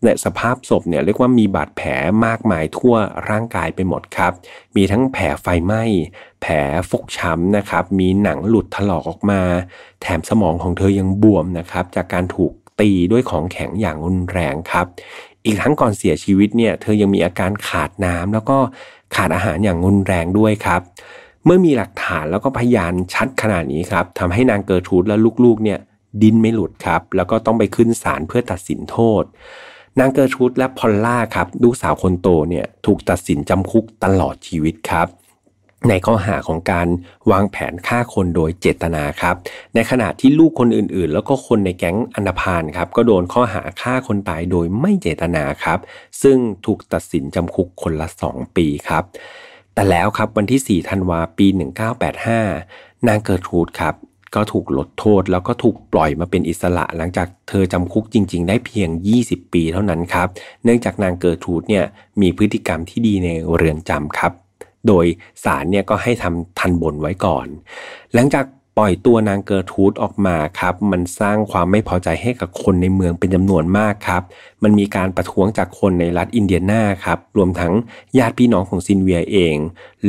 [0.03, 1.89] ในสภาพศพเนี่ยเรียกว่ามีบาดแผล
[2.25, 2.95] มากมายทั่ว
[3.29, 4.33] ร่างกายไปหมดครับ
[4.75, 5.83] มีทั้งแผลไฟไหม้
[6.41, 6.53] แผล
[6.89, 9.41] ฟกช้ำนะครับ มีหนังหลุดถลอกออกมา
[10.01, 14.85] แถมสมองของเธอยังบวมนะครับ จากการถูกตีด้วยของแข็งอย่างรุนแรงครับ
[15.45, 18.57] อีกทั้งก่อนเสียชีวิตเนี่ยเธอยังมีอาการขาดน้ำแล้วก็
[19.15, 20.81] ขาดอาหารอย่างรุนแรงด้วยครับ
[21.45, 25.79] เมื่อมีหลักฐานแล้วก็พยานชัดขนาดนี้ครับทำให้นางเกิร์ทูดและลูกๆเนี่ย
[26.23, 29.23] ดิ้นไม่หลุดครับ แล้วก็ต้องไปขึ้นศาลเพื่อตัดสินโทษ
[29.99, 35.07] นางเกิร์ทูดและพอลล่าครับลูกสาวคนโตเนี่ยถูกตัดสินจำคุกตลอดชีวิตครับ
[35.89, 36.87] ในข้อหาของการ
[37.31, 39.35] วางแผนฆ่าคนโดยเจตนาครับ
[39.75, 45.79] ในขณะที่ลูกคนอื่นๆ แล้วก็คนในแก๊งอันดพานครับก็โดนข้อหาฆ่าคนตายโดยไม่เจตนาครับ
[46.21, 49.03] ซึ่งถูกตัดสินจำคุกคนละ 2 ปีครับ
[49.73, 51.47] แต่แล้วครับวันที่ 4 ธันวาปี
[52.27, 53.95] 1985 นางเกิดทูดครับ
[54.35, 58.89] ก็ถูกลดโทษแล้วก็ถูกปล่อยมาเป็นอิสระ หลังจากเธอจำคุกจริง ๆ ได้เพียง
[59.21, 60.27] 20 ปีเท่านั้นครับ
[60.63, 61.85] เนื่องจากนางเกิดทูดเนี่ย
[62.21, 64.31] มีพฤติกรรมที่ดีในเรือนจำครับ
[64.87, 65.05] โดย
[65.43, 67.47] ศาลเนี่ยก็ให้ทำทัณฑ์บนไว้ก่อน
[68.13, 68.45] หลังจาก
[68.77, 74.23] ปล่อยตัวนางเกอร์ทูดออกมาครับ มันสร้างความไม่พอใจให้กับคนในเมืองเป็นจำนวนมากครับ
[74.63, 77.73] มันมีการประท้วงจากคนในรัฐอินเดียนาครับ รวมทั้ง
[78.17, 79.55] ญาติพี่น้องของซิลเวียเอง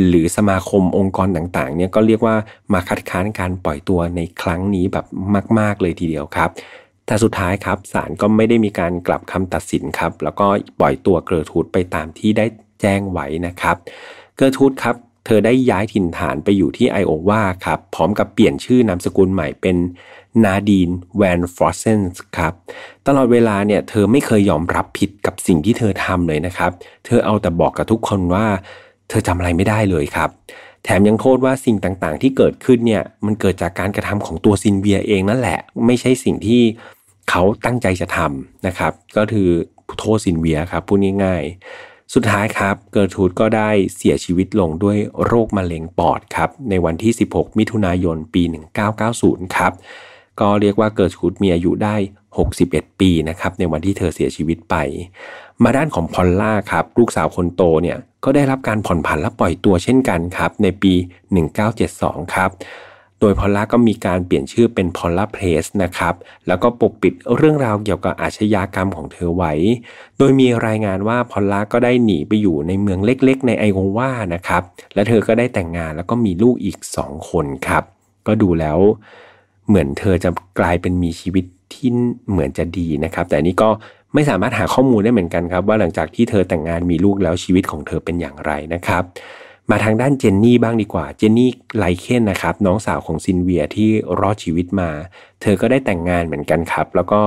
[0.06, 2.36] หรือสมาคมองค์กรต่างๆ เนี่ยก็เรียกว่า
[2.72, 5.06] มาคัดค้านการปล่อยตัวในครั้งนี้แบบ
[5.58, 6.50] มาก ๆ เลยทีเดียวครับ
[7.06, 10.46] แต่สุดท้ายครับศาลก็ไม่ได้มีการกลับคำตัดสินครับ แล้วก็
[10.80, 12.46] ปล่อยตัวเกอร์ทูดไปตามที่ได้
[12.80, 13.76] แจ้งไว้นะครับ
[14.36, 14.96] เกอร์ทูดครับ
[15.30, 19.76] เธอได้ย้ายถิ่นฐานไปอยู่ที่ไอโอวาครับ พร้อมกับเปลี่ยนชื่อนามสกุลใหม่เป็น
[20.44, 22.52] นาดีนแวนฟรอสเซนส์ครับ
[23.06, 26.70] ตลอดเวลาเนี่ยเธอไม่เคยยอมรับผิดกับสิ่งที่เธอทำเลยนะครับ
[27.06, 28.46] เธอเอาแต่บอกกับทุกคนว่า
[29.08, 30.30] เธอจำอะไรไม่ได้เลยครับ
[30.84, 36.62] แถมยังโทษว่าสิ่งต่างๆ ที่เกิดขึ้นเนี่ยมันเกิดจากการกระทำของตัวซิลเวียเองนั่นแหละ ไม่ใช่สิ่งที่
[37.30, 39.48] เขาตั้งใจจะทำนะครับ ก็คือ
[39.98, 48.42] โทษซิลเวียครับพูดง่ายๆ สุดท้ายครับ เกิร์ทูดก็ได้เสียชีวิตลงด้วยโรคมะเร็งปอดครับ ในวันที่ 16 มิถุนายนปี
[48.98, 49.72] 1990 ครับ
[50.40, 51.96] ก็เรียกว่าเกิร์ทูดมีอายุได้
[52.48, 54.74] 61 ปีนะครับ ในวันที่เธอเสียชีวิตไป
[55.62, 60.92] มาด้านของพอลล่าครับ ลูกสาวคนโตเนี่ยก็ได้รับการผ่อนผันและปล่อยตัวเช่นกันครับ ในปี
[61.64, 62.50] 1972 ครับ
[63.20, 66.14] โดยพอลล่าก็มีการเปลี่ยนชื่อเป็นพอลล่าเพลสนะครับ
[66.46, 69.52] แล้วก็ปกปิดเรื่องราวเกี่ยวกับอาชญากรรมของเธอไว้
[70.18, 74.62] โดยมีรายงานว่าพอลล่าก็ได้หนีไปอยู่ในเมืองเล็กๆ ในไอโอวานะครับ
[74.94, 77.82] และเธอก็ได้แต่งงานแล้วก็มีลูกอีกสองคนครับ
[78.26, 78.78] ก็ดูแล้ว
[79.68, 81.88] เหมือนเธอจะกลายเป็นมีชีวิตที่
[82.30, 83.68] เหมือนจะดีนะครับ แต่นี้ก็
[84.14, 89.02] ไม่สามารถหาข้อมูลได้เหมือนกันครับ ว่าหลังจากที่เธอแต่งงานมีลูกแล้วชีวิตของเธอเป็นอย่างไรนะครับ
[89.70, 93.90] มาทางด้านเจนนี่บ้างดีกว่า เจนนี่ไลเคนนะครับ น้องสาวของซินเวียที่
[94.20, 94.90] รอดชีวิตมา
[95.40, 97.20] เธอก็ได้แต่งงานเหมือนกันครับ แล้วก็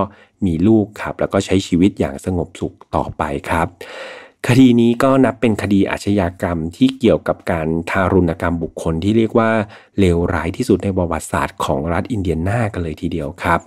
[0.45, 3.67] มีลูกครับ แล้วก็ใช้ชีวิตอย่างสงบสุขต่อไปครับ
[4.47, 9.49] คดีนี้ก็นับเป็นคดีอาชญากรรมที่เกี่ยวกับการทารุณกรรมบุคคลที่เรียกว่า
[9.99, 13.59] เลวร้ายที่สุดในประวัติศาสตร์ของรัฐอินเดียนากันเลยทีเดียวครับ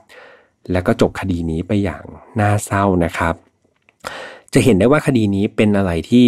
[0.73, 2.05] แล้วก็จบคดีนี้ไปอย่าง
[2.41, 3.35] น่าเศร้านะครับ
[4.53, 6.27] จะเห็นได้ว่าคดีนี้เป็นอะไรที่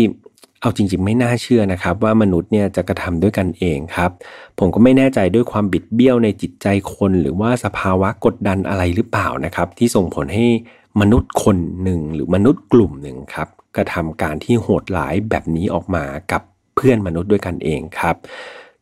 [0.67, 4.11] เอาจริงๆ ไม่น่าเชื่อนะครับ ว่ามนุษย์เนี่ยจะกระทำด้วยกันเองครับ
[4.59, 10.47] ผมก็ไม่แน่ใจด้วยความบิดเบี้ยวในจิตใจคน หรือว่าสภาวะกดดันอะไรหรือเปล่านะครับ ที่ส่งผลให้
[11.01, 16.43] มนุษย์คนหนึ่งหรือมนุษย์กลุ่มหนึ่งครับกระทำการที่โหดร้ายแบบนี้ออกมากับ
[16.77, 18.17] เพื่อนมนุษย์ด้วยกันเองครับ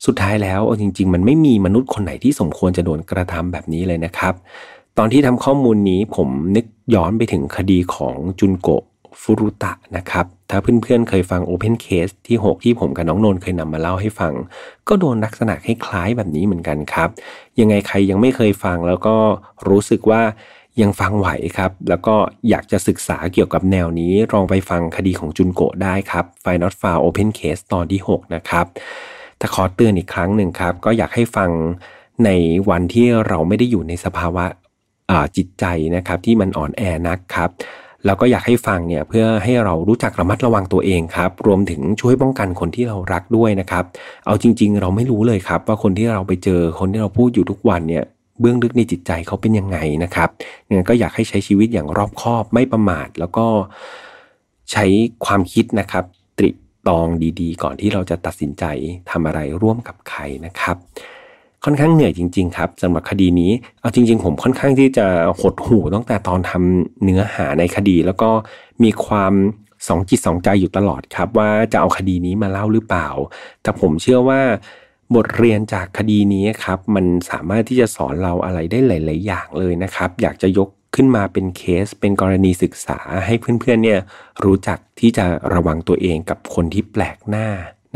[0.07, 4.35] สุดท้ายแล้วจริง ๆ มันไม่มีมนุษย์คนไหนที่สมควรจะโดนกระทำแบบนี้เลยนะครับ
[4.99, 8.85] ตอนที่ทำข้อมูลนี้ผมนึกย้อนไปถึงคดีของจุนโกะ
[9.23, 14.33] ฟุรุตะนะครับ ถ้าเพื่อนๆเคยฟัง Open Case ที่ 6 ที่ผมกับน้องนนเคยนำมาเล่าให้ฟัง
[14.89, 17.09] ก็โดนลักษณะคล้ายๆแบบนี้เหมือนกันครับ
[17.61, 19.17] ยังไงใครยังไม่เคยฟังแล้วก็
[19.69, 20.23] รู้สึกว่า
[20.81, 21.29] ยังฟังไหว
[21.59, 22.15] ครับ แล้วก็
[22.49, 28.67] อยากจะศึกษาเกี่ยวกับแนวนี้ลองไปฟังคดีของจุนโกะได้ครับ f i Not f o u Open Case ตอนที่ 6 นะครับ
[29.39, 31.51] แต่ขอเตือนอีกครั้งหนึ่งครับ ก็อยากให้ฟัง
[32.25, 32.31] ใน
[32.71, 34.45] วันที่เราไม่ได้อยู่ในสภาวะ
[35.37, 35.65] จิตใจ
[35.97, 37.51] นะครับที่มันอ่อนแอนักครับ
[38.07, 43.85] แล้วก็อยากให้ฟังเนี่ยเพื่อให้เรารู้จักระมัดระวังตัวเองครับ รวมถึงช่วยป้องกันคนที่เรารักด้วยนะครับ
[44.27, 48.05] เอาจริง ๆ เราไม่รู้เลยครับ ว่าคนที่เราไปเจอคนที่เราพูดอยู่ทุกวันเนี่ย
[48.41, 50.29] เบื้องลึกในจิตใจเขาเป็นยังไงนะครับ
[50.71, 53.47] งั้นก็อยากให้ใช้ชีวิตอย่างรอบคอบไม่ประมาท แล้วก็
[54.73, 54.85] ใช้
[55.25, 56.05] ความคิดนะครับ
[56.39, 56.51] ตริ
[56.89, 57.07] ตอง
[57.41, 58.65] ดีๆ ก่อนที่เราจะตัดสินใจ
[59.11, 60.77] ทำอะไรร่วมกับใครนะครับ
[61.65, 65.07] ค่อนข้างเหนื่อยจริง ๆ ครับสำหรับคดีนี้ เอาจริง ๆ ผมค่อนข้างที่จะ
[65.41, 68.31] หดหูตั้งแต่ตอนทำเนื้อหาในคดี แล้วก็
[68.83, 69.33] มีความ
[69.89, 73.09] สองจิตสองใจอยู่ตลอดครับ ว่าจะเอาคดีนี้มาเล่าหรือเปล่า
[73.63, 74.41] แต่ผมเชื่อว่า
[75.15, 84.01] บทเรียนจากคดีนี้ครับ มันสามารถที่จะสอนเราอะไรได้หลาย ๆ อย่างเลยนะครับ อยากจะยกขึ้นมาเป็นเคสเป็นกรณีศึกษาให้เพื่อน ๆ เนี่ย
[84.45, 87.49] รู้จักที่จะระวังตัวเองกับคนที่แปลกหน้า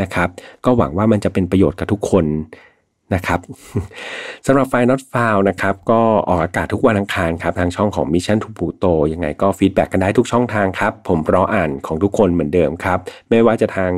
[0.03, 0.29] นะครับ
[0.65, 2.27] ก็หวังว่ามันจะเป็นประโยชน์กับทุกคน
[3.15, 3.41] นะครับ
[4.47, 12.99] สำหรับไฟ not found นะครับก็ออกอากาศทุกวันอังคารครับทางช่องของ Mission to Pluto ยังไงก็ feedback กันได้ทุกช่องทางครับ ผมรออ่านของทุกคนเหมือนเดิมครับ
[13.31, 13.93] ไม่ว่าจะทาง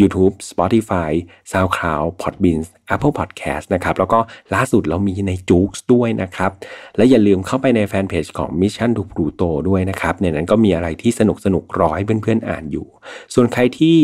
[0.00, 1.10] YouTube Spotify
[1.52, 2.60] SoundCloud Podbean
[2.94, 4.18] Apple Podcast นะครับ แล้วก็
[4.54, 6.50] ล่าสุดเรามีใน JOOX ด้วยนะครับ
[6.96, 12.86] และอย่าลืมเข้าไปในแฟนเพจของ Mission to Pluto ด้วยนะครับ ในนั้นก็มีอะไรที่สนุกสนุกรอให้เพื่อนๆอ่านอยู่
[13.34, 13.96] ส่วนใครที่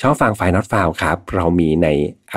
[0.00, 1.88] ชอบฟังไฟน์นอตฟาวครับ เรามีใน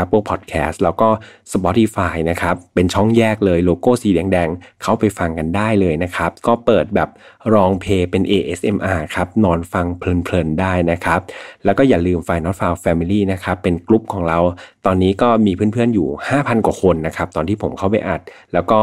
[0.03, 1.09] Apple Podcast แล้วก็
[1.53, 7.09] Spotify นะครับ เป็นช่องแยกเลยโลโก้สีแดงๆ เข้าไปฟังกันได้เลยนะครับ ก็เปิดแบบ
[7.53, 11.19] รองเพลงเป็น ASMR ครับ นอนฟังเพลินๆ ได้นะครับ
[11.65, 14.39] แล้วก็อย่าลืมไฟน์นอตฟาวแฟมิลี่นะครับ เป็นกลุ่มของเรา
[14.85, 18.21] ตอนนี้ก็มีเพื่อนอยู่ 5,000 กว่าคนนะครับ ตอนที่ผมเข้าไปอัด
[18.53, 18.79] แล้วก็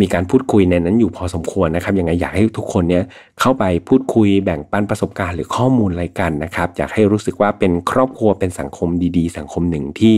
[0.00, 3.04] มีการพูดคุยในนั้นอยู่พอสมควรนะครับยังไงอยากให้ทุกคนเนี่ย
[3.40, 10.14] เข้าไปพูดคุยแบ่งปันประสบการณ์หรือข้อมูลอะไรกันนะครับ อยากให้รู้สึกว่าเป็นครอบครัวเป็นสังคมดีๆ สังคมหนึ่งที่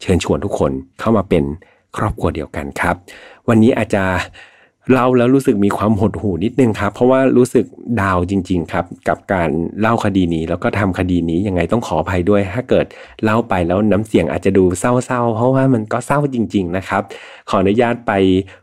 [0.00, 1.44] เชิญชวนทุกคนเข้ามาเป็น
[1.96, 2.96] ครอบครัวเดียวกันครับ
[3.48, 4.04] วันนี้อาจจะ
[4.90, 7.64] เล่าแล้วรู้สึกมีความหดหู่นิดนึงครับ เพราะว่ารู้สึก
[8.00, 12.86] ดาวจริง ๆ ครับ กับการเล่าคดีนี้แล้วก็ทำคดีนี้ยังไงต้องขออภัยด้วย ถ้าเกิด
[13.24, 17.02] เล่าไปแล้วน้ำเสียงอาจจะดูเศร้าๆ เพราะว่ามันก็เศร้าจริง ๆ นะครับ
[17.50, 18.12] ขออนุญาตไป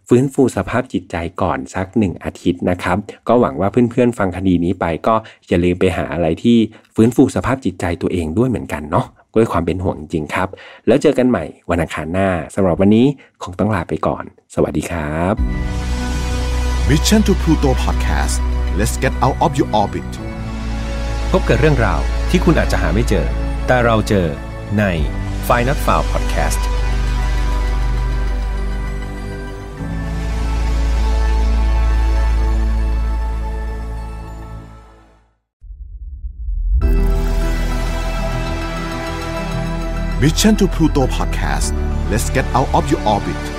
[0.07, 5.15] ฟื้นฟูสภาพจิตใจก่อนสักหนึ่งอาทิตย์นะครับ ก็หวังว่าเพื่อนๆฟังคดีนี้ไป ก็
[5.47, 6.57] อย่าลืมไปหาอะไรที่
[6.95, 10.47] ฟื้นฟูสภาพจิตใจตัวเองด้วยเหมือนกันเนาะด้วยความเป็นห่วงจริงครับ
[10.87, 13.05] แล้วเจอกันใหม่วันอังคารหน้าสำหรับวันนี้
[13.43, 14.23] คงต้องลาไปก่อน
[14.55, 15.98] สวัสดีครับ
[16.89, 18.41] Mission to Pluto Podcast
[18.75, 20.11] let's get out of your orbit
[21.31, 23.25] พบกับเรื่องราวที่คุณอาจจะหาไม่เจอ
[23.67, 24.27] แต่เราเจอ
[24.77, 24.83] ใน
[25.47, 26.61] f i n a l f i l e Podcast
[40.23, 41.69] Mission to Pluto Podcast
[42.11, 43.58] let's get out of your orbit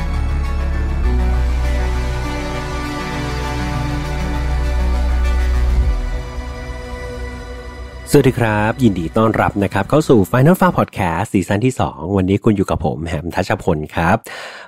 [8.13, 14.17] สวัสดีครับ ยินดีต้อนรับนะครับ เข้าสู่ Final f a r Podcast ซีซั่นที่ 2 วันนี้คุณอยู่กับผมแหมทัชพลครับ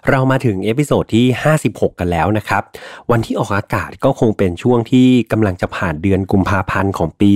[0.10, 1.26] เรามาถึงเอพิโซดที่
[1.62, 2.64] 56 กันแล้วนะครับ
[3.12, 7.32] วันที่ออกอากาศก็คงเป็นช่วงที่กำลังจะผ่านเดือนกุมภาพันธ์ของปี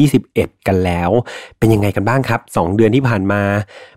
[0.00, 1.10] 2021 กันแล้ว
[1.58, 3.42] เป็นยังไงกันบ้างครับ 2 เดือนที่ผ่านมา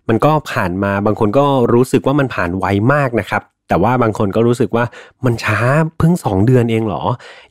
[0.09, 4.85] มันก็ผ่านมาบางคนก็รู้สึกว่ามันผ่านไวมากนะครับ แต่ว่าบางคนก็รู้สึกว่า
[5.25, 5.59] มันช้า
[5.97, 7.03] เพิ่ง 2 เดือนเองเหรอ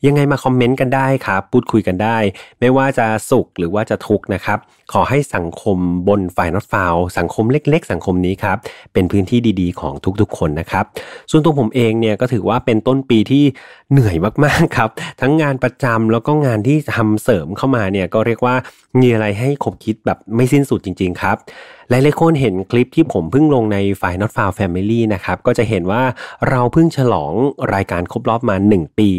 [0.05, 2.17] ยังไงมาคอมเมนต์กันได้ครับ พูดคุยกันได้
[2.59, 4.59] ไม่ว่าจะสุขหรือว่าจะทุกข์นะครับ
[4.93, 5.77] ขอให้สังคม
[6.07, 8.57] บนฝ่ายนอตฟาวสังคมเล็ก ๆ สังคมนี้ครับ
[8.93, 10.85] เป็นพื้นที่ดีๆ ของทุกๆ คนนะครับ
[11.31, 13.43] ส่วนตัวผมเองเนี่ยก็ถือว่าเป็นต้นปีที่
[13.91, 14.89] เหนื่อยมากๆครับ
[15.21, 18.55] ทั้งงานประจำแล้วก็งานที่ทำเสริมเข้ามาเนี่ยก็เรียกว่า
[18.99, 21.37] มีอะไรให้คบคิดแบบไม่สิ้นสุดจริง ๆ ครับ
[21.89, 26.03] หลายๆคนเห็นคลิปที่ผมเพิ่งลงในฝ่าย Not Found Family นะครับ ก็จะเห็นว่า
[26.49, 27.33] เราเพิ่งฉลอง
[27.73, 29.09] รายการครบรอบมา 1 ปี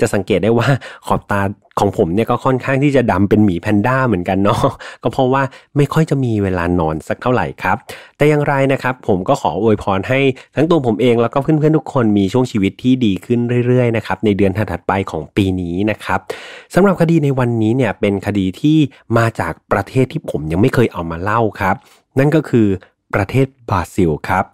[0.00, 0.68] จะสังเกตได้ว่า
[1.06, 1.42] ขอบตา
[1.78, 4.62] ของผมเนี่ยก็ค่อนข้างที่จะดำเป็นหมีแพนด้าเหมือนกันเนาะ
[5.02, 5.42] ก็เพราะว่า
[5.76, 7.76] ไม่ค่อยจะมีเวลานอนสักเท่าไหร่ครับ
[8.16, 10.20] แต่อย่างไรนะครับ ผมก็ขออวยพรให้
[10.56, 16.20] ทั้งตัวผมเองแล้วก็เพื่อนๆทุกคนมีช่วงชีวิตที่ดีขึ้นเรื่อยๆนะครับในเดือนถัดไปของปีนี้นะครับ
[16.74, 18.78] สำหรับคดีในวันนี้เนี่ยเป็นคดีที่
[19.18, 21.76] มาจากประเทศที่ผมยังไม่เคยเอามาเล่าครับ
[22.18, 22.66] นั่นก็คือ
[23.14, 24.44] ประเทศบราซิลครับ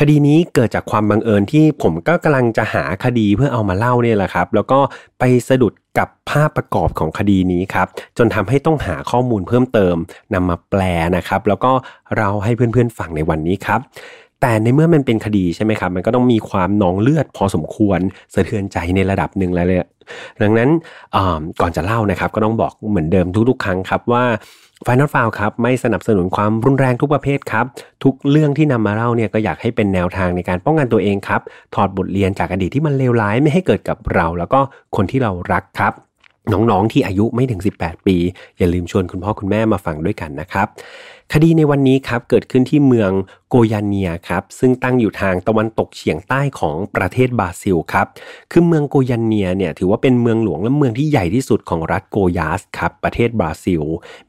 [0.00, 4.78] คดีนี้เกิดจากความบังเอิญที่ผมก็กำลังจะหาคดีเพื่อเอามาเล่าเนี่ยแหละครับ แล้วก็
[5.18, 7.86] ไปสะดุดกับภาพประกอบของคดีนี้ครับ
[8.18, 9.96] จนทำให้ต้องหาข้อมูลเพิ่มเติม
[10.34, 10.82] นำมาแปล
[11.16, 11.72] นะครับ แล้วก็
[12.16, 13.80] เราให้เพื่อนๆฟังในวันนี้ครับ
[14.40, 18.00] แต่ในเมื่อมันเป็นคดีใช่ไหมครับ มันก็ต้องมีความนองเลือดพอสมควร
[18.34, 19.80] สะเทือนใจในระดับหนึ่งเลย
[20.42, 20.70] ดังนั้น
[21.60, 24.24] ก่อนจะเล่านะครับ ก็ต้องบอกเหมือนเดิมทุกๆ ครั้งครับว่า
[24.84, 27.66] ฟนอลฟาวครับไม่สนับสนุนความรุนแรงทุกประเภทครับ
[28.04, 31.40] ทุกเรื่องที่นำมาเล่าเนี่ยก็อยากให้เป็นแนวทางในการป้องกันตัวเองครับ
[31.74, 34.60] ถอดบทเรียนจากอดีตที่มันเลวร้ายไม่ให้เกิดกับเรา แล้วก็
[34.96, 35.92] คนที่เรารักครับ
[36.52, 38.16] น้องๆที่อายุไม่ถึง 18 ปี
[38.58, 40.66] อย่าลืมชวนคุณพ่อคุณแม่มาฟังด้วยกันนะครับ
[41.32, 43.10] คดีในวันนี้ครับเกิดขึ้นที่เมือง
[43.50, 48.06] โกยาเนียครับซึ่งตั้งอยู่ทางตะวันตกเฉียงใต้ของประเทศบราซิลครับ
[48.52, 53.82] คือเมืองโกยาเนียเนี่ยถือว่าเป็นเมืองหลวงและเมืองที่ใหญ่ที่สุดของรัฐโกยาสครับประเทศบราซิล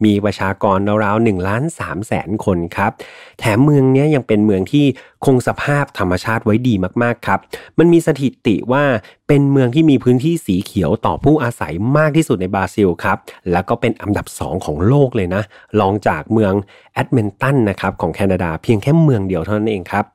[0.03, 2.91] มีประชากรราวๆหนึ่งล้านสามแสนคนครับ
[3.39, 4.85] แถมเมืองนี้ยังเป็นเมืองที่
[5.25, 7.39] คงสภาพธรรมชาติไว้ดีมากๆครับ
[7.79, 8.83] มันมีสถิติว่า
[9.27, 13.17] เป็นเมืองที่มีพื้นที่สีเขียวต่อผู้อาศัยมากที่สุดในบราซิลครับ
[13.51, 15.43] แล้วก็เป็นอันดับสองของโลกเลยนะ
[15.79, 16.53] รองจากเมือง
[16.97, 20.05] เอดมันตันนะครับของแคนาดาเพียงแค่เมืองเดียวเท่านั้นเองครับ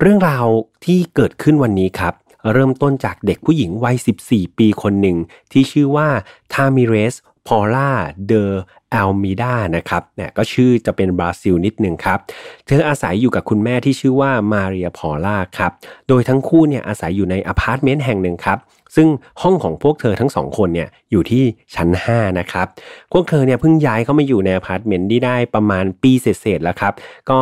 [0.00, 0.46] เรื่องราว
[0.84, 2.14] ที่เกิดขึ้นวันนี้ครับ
[2.52, 5.16] เริ่มต้นจากเด็กผู้หญิงวัย 14 ปีคนหนึ่ง
[5.52, 6.08] ที่ชื่อว่า
[6.52, 7.14] ทามิเรส
[7.46, 7.90] พอล่า
[8.28, 8.52] เดอ
[8.90, 12.18] แอลมิดานะครับเนี่ยก็ชื่อจะเป็นบราซิลนิดหนึ่งครับ
[12.66, 15.72] เธออาศัยอยู่กับคุณแม่ที่ชื่อว่ามาเรียพอล่าครับ
[16.08, 18.58] โดยทั้งคู่เนี่ยอาศัยอยู่ในอพาร์ตเมนต์แห่งหนึ่งครับ
[18.96, 19.08] ซึ่ง
[19.42, 21.44] ห้องของพวกเธอทั้งสองคนเนี่ยอยู่ที่
[21.74, 22.66] ชั้น 5 นะครับ
[23.12, 26.92] พวกเธอเนี่ยเพิ่งย้ายเข้ามาอยู่ในอพาร์ตเมนต์ที่ได้ประมาณปีเศษๆแล้วครับ
[27.30, 27.38] ก็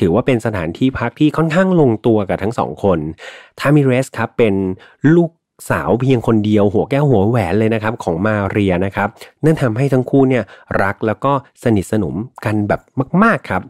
[0.00, 2.98] ถือว่าเป็นสถานที่พักที่ค่อนข้างลงตัวกับทั้งสองคน
[3.60, 4.54] ทามิเรสครับเป็น
[5.14, 5.30] ลูก
[5.70, 9.08] สาวเพียงคนเดียวหัวแก้วหัวแหวนเลยนะครับของมาเรียนะครับ
[9.44, 10.44] นั่นทำให้ทั้งคู่เนี่ย
[10.82, 12.80] รักแล้วก็สนิทสนมกันแบบ
[13.24, 13.62] มาก ๆครับ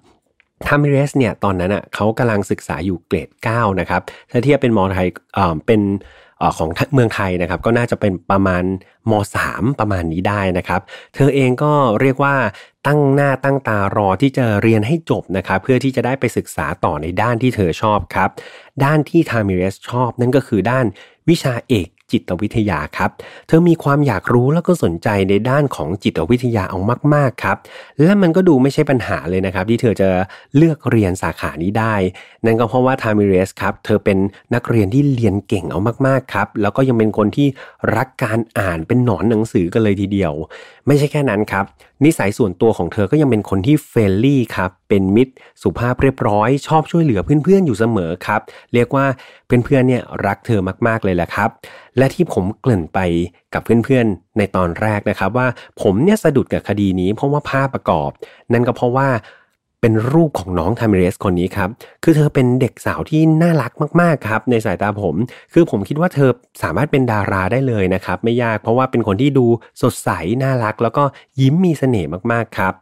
[0.67, 5.81] ทามิเรสเนี่ยตอนนั้นอะเขากำลังศึกษาอยู่เกรด 9 นะครับ ถ้าเทียบเป็นมอไทยเอ่อเป็น
[6.59, 8.65] ของเมืองไทยนะครับก็น่าจะเป็นประมาณ
[9.11, 9.13] ม
[9.47, 10.81] 3 ประมาณนี้ได้นะครับ
[11.15, 12.35] เธอเองก็เรียกว่า
[12.87, 18.31] ตั้งหน้าตั้งตารอที่จะเรียนให้จบนะครับ เพื่อที่จะได้ไปศึกษาต่อในด้านที่เธอชอบครับ
[18.85, 20.87] ด้านที่ทามิเรสชอบนั่นก็คือด้าน
[21.29, 23.11] วิชาเอกจิตวิทยาครับ
[23.47, 26.79] เธอมีความอยากรู้แล้วก็สนใจในด้านของจิตวิทยาเอา
[27.15, 27.57] มาก ๆ ครับ
[28.03, 30.09] และมันก็ดูไม่ใช่ปัญหาเลยนะครับ ที่เธอจะ
[30.57, 31.95] เลือกเรียนสาขานี้ได้
[32.45, 34.19] นั่นก็เพราะว่าทามิเรสครับเธอเป็น
[34.55, 37.49] นักเรียนที่เรียนเก่งเอามาก ๆ ครับ แล้วก็ยังเป็นคนที่
[37.97, 40.33] รักการอ่านเป็นหนอนหนังสือกันเลยทีเดียว
[40.87, 41.65] ไม่ใช่แค่นั้นครับ
[42.05, 45.33] นิสัยส่วนตัวของเธอก็ยังเป็นคนที่ friendly ครับ เป็นมิตร
[45.63, 48.41] สุภาพเรียบร้อย ชอบช่วยเหลือเพื่อนๆอยู่เสมอครับ
[48.75, 49.07] เรียกว่า
[49.47, 51.51] เพื่อนๆเนี่ยรักเธอมากๆเลยแหละครับ
[51.99, 52.99] และที่ผมเกริ่นไป
[53.55, 55.47] กับเพื่อนๆในตอนแรกนะครับ ว่า
[55.83, 58.11] ผมเนี่ยสะดุดกับคดีนี้เพราะว่าภาพประกอบ
[58.53, 59.09] นั่นก็เพราะว่า
[59.87, 61.69] เป็นรูปของน้องทามิเรสคนนี้ครับ
[62.05, 65.15] คือเธอเป็นเด็กสาวที่น่ารักมากๆครับ ในสายตาผม
[65.53, 66.31] คือผมคิดว่าเธอ
[66.63, 69.47] สามารถเป็นดาราได้เลยนะครับ ไม่ยากเพราะว่าเป็นคนที่ดู
[69.83, 70.11] สดใส
[70.43, 71.05] น่ารัก แล้วก็
[71.41, 72.73] ยิ้มมีเสน่ห์มากๆครับ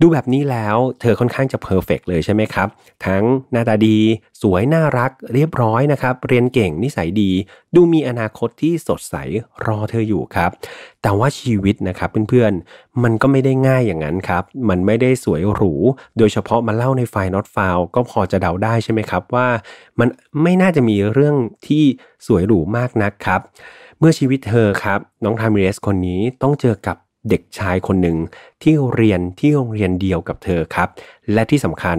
[0.00, 2.68] ดูแบบนี้แล้วเธอค่อนข้างจะเพอร์เฟกเลยใช่ไหมครับ
[3.06, 3.98] ทั้งหน้าตาดี
[4.40, 7.30] สวยน่ารักเรียบร้อยนะครับ เรียนเก่งนิสัยดี
[7.74, 9.14] ดูมีอนาคตที่สดใส
[9.66, 10.50] รอเธออยู่ครับ
[11.02, 15.74] แต่ว่าชีวิตนะครับเพื่อนๆ มันก็ไม่ได้ง่ายอย่างนั้นครับ มันไม่ได้สวยหรู
[16.18, 19.48] โดยเฉพาะมาเล่าในไฟล์ not found ก็พอจะเดาได้ใช่ไหมครับว่า
[19.98, 20.08] มัน
[20.42, 21.84] ไม่น่าจะมีเรื่องที่
[22.26, 23.40] สวยหรูมากนักครับ
[23.98, 26.96] เมื่อชีวิตเธอครับ น้องทามิเรสคนนี้ต้องเจอกับ
[27.28, 28.16] เด็กชายคนหนึ่ง
[28.62, 30.88] ที่เรียนที่โรงเรียนเดียวกับเธอครับ
[31.32, 31.98] และที่สำคัญ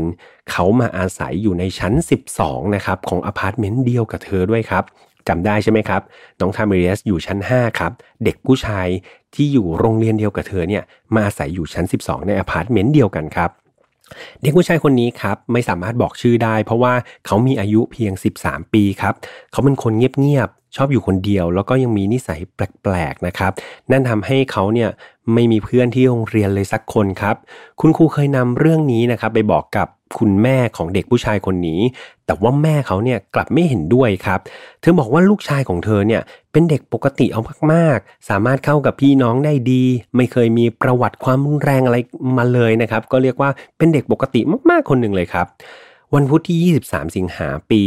[0.51, 1.93] เขามาอาศัยอยู่ในชั้น
[2.33, 4.83] 12 นะครับของอพาร์ตเมนต์เดียวกับเธอด้วยครับ
[5.27, 6.01] จำได้ใช่ไหมครับ
[6.39, 7.91] น้องทามิเรสอยู่ชั้น 5 ครับ
[8.23, 8.87] เด็กผู้ชาย
[9.35, 10.83] ที่อยู่โรงเรียนเดียวกับเธอเนี่ย
[11.13, 13.49] มาอาศัยอยู่ชั้น 12 ในอพาร์ตเมนต์เดียวกันครับ
[14.41, 16.93] เด็กผู้ชายคนนี้ครับไม่สามารถบอกชื่อได้ เพราะว่า
[17.25, 19.13] เขามีอายุเพียง 13 ปีครับ
[19.51, 23.51] เขาเป็นคนเงียบๆชอบอยู่คนเดียว แล้วก็ยังมีนิสัยแปลกๆนะครับ
[23.91, 24.89] นั่นทำให้เขาเนี่ย
[25.33, 27.35] ไม่มีเพื่อนที่โรงเรียนเลยสักคนครับ
[27.79, 29.87] คุณครูเคยนำเรื่องนี้นะครับไปบอกกับ
[30.19, 31.81] คุณแม่ของเด็กผู้ชายคนนี้
[32.25, 34.39] แต่ว่าแม่เขาเนี่ยกลับไม่เห็นด้วยครับ
[34.81, 37.41] เธอบอกว่าลูกชายของเธอเนี่ยเป็นเด็กปกติเอา
[37.73, 39.83] มากๆ สามารถเข้ากับพี่น้องได้ดี
[40.15, 41.97] ไม่เคยมีประวัติความรุนแรงอะไร
[42.37, 45.47] มาเลยนะครับ ก็เรียกว่าเป็นเด็กปกติมากๆคนหนึ่งเลยครับ
[46.15, 47.81] วันพุธที่ 23 สิงหาปี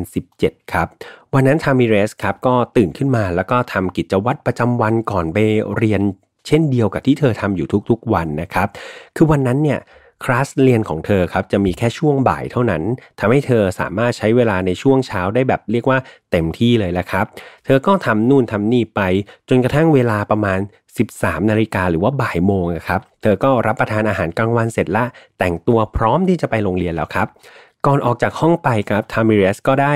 [0.00, 0.86] 2017 ครับ
[1.34, 5.38] วันนั้นทามิเรสครับก็ตื่นขึ้นมาแล้วก็ทำกิจวัตรประจำวันก่อนไป
[5.76, 6.02] เรียน
[6.46, 8.68] เช่นเดียวกับที่เธอทำอยู่ทุกๆวันนะครับ
[9.16, 9.80] คือวันนั้นเนี่ย
[10.24, 12.82] คลาสเรียนของเธอครับจะมีแค่ช่วงบ่ายเท่านั้น
[13.20, 15.98] ทำให้เธอสามารถใช้เวลาในช่วงเช้าได้แบบเรียกว่า
[16.30, 17.26] เต็มที่เลยแหละครับ
[17.64, 19.00] เธอก็ทำนู่นทำนี่ไป
[19.48, 20.60] จนกระทั่งเวลาประมาณ
[21.04, 25.04] 13 นาฬิกาหรือว่าบ่ายโมงครับ เธอก็รับประทานอาหารกลางวันเสร็จละ
[25.38, 27.26] แต่งตัวพร้อมที่จะไปโรงเรียนแล้วครับ
[27.86, 29.94] ก่อนออกจากห้องไปครับทามิเรสก็ได้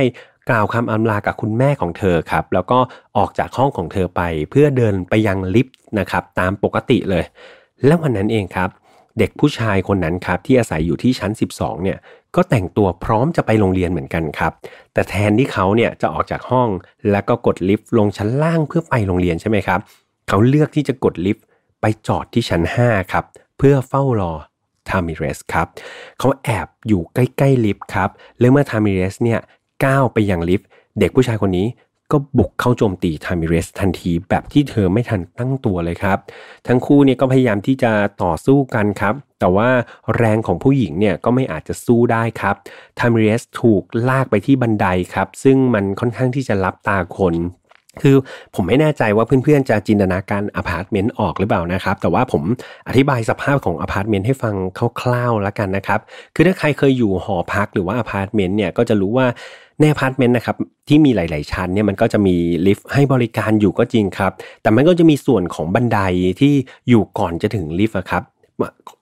[0.50, 2.78] กล่าวคำอำลากับคุณแม่ของเธอครับ แล้วก็
[3.16, 7.24] ออกจากห้องของเธอไปเพื่อเดินไปยังลิฟต์นะครับ ตามปกติเลย
[7.86, 8.70] และวันนั้นเองครับ
[9.18, 11.98] เด็กผู้ชายคนนั้นครับ ที่อาศัยอยู่ที่ชั้น 12 เนี่ย
[12.36, 14.52] ก็แต่งตัวพร้อมจะไปโรงเรียนเหมือนกันครับ
[14.92, 16.68] แต่แทนที่เขาเนี่ยจะออกจากห้อง
[17.10, 19.80] แล้วก็กดลิฟต์ลงชั้นล่างเพื่อไปโรงเรียนใช่ไหมครับ
[20.28, 21.44] เขาเลือกที่จะกดลิฟต์
[21.80, 23.24] ไปจอดที่ชั้น 5 ครับ
[23.58, 24.32] เพื่อเฝ้ารอ
[24.88, 25.66] ทามิเรสครับ
[26.18, 29.40] เขาแอบอยู่ใกล้ๆลิฟต์ครับแล้วเมื่อทามิเรสเนี่ย
[29.84, 30.68] ก้าวไปยังลิฟต์
[30.98, 31.66] เด็กผู้ชายคนนี้
[32.12, 36.18] ก็บุกเข้าโจมตีทามิเรสทันทีแบบที่เธอไม่ทันตั้งตัวเลยครับ
[36.66, 37.92] ทั้งคู่เนี่ยก็พยายามที่จะ
[38.22, 39.68] ต่อสู้กันครับ แต่ว่า
[40.16, 42.54] แรงของผู้หญิงเนี่ยก็ไม่อาจจะสู้ได้ครับ
[42.98, 47.34] ทามิเรสถูกลากไปที่บันไดครับ ซึ่งมันค่อนข้างที่จะรับตาคน
[48.02, 48.16] คือ
[48.54, 52.42] ผมไม่แน่ใจว่าเพื่อนๆจะจินตนาการอพาร์ตเมนต์ออกหรือเปล่านะครับ แต่ว่าผม
[52.88, 54.54] อธิบายสภาพของอพาร์ตเมนต์ให้ฟัง
[55.00, 56.00] คร่าวๆแล้วกันนะครับ
[56.34, 59.26] คือถ้าใครเคยอยู่หอพักหรือว่าอพาร์ตเมนต์เนี่ยก็จะรู้ว่า
[59.80, 60.56] ในอพาร์ตเมนต์นะครับ
[60.88, 62.36] ที่มีหลาย ๆ ชั้นเนี่ยมันก็จะมี
[62.66, 65.98] ลิฟต์ให้บริการอยู่ก็จริงครับ แต่มันก็จะมีส่วนของบันได
[66.40, 66.54] ที่
[66.88, 68.24] อยู่ก่อนจะถึงลิฟต์ครับ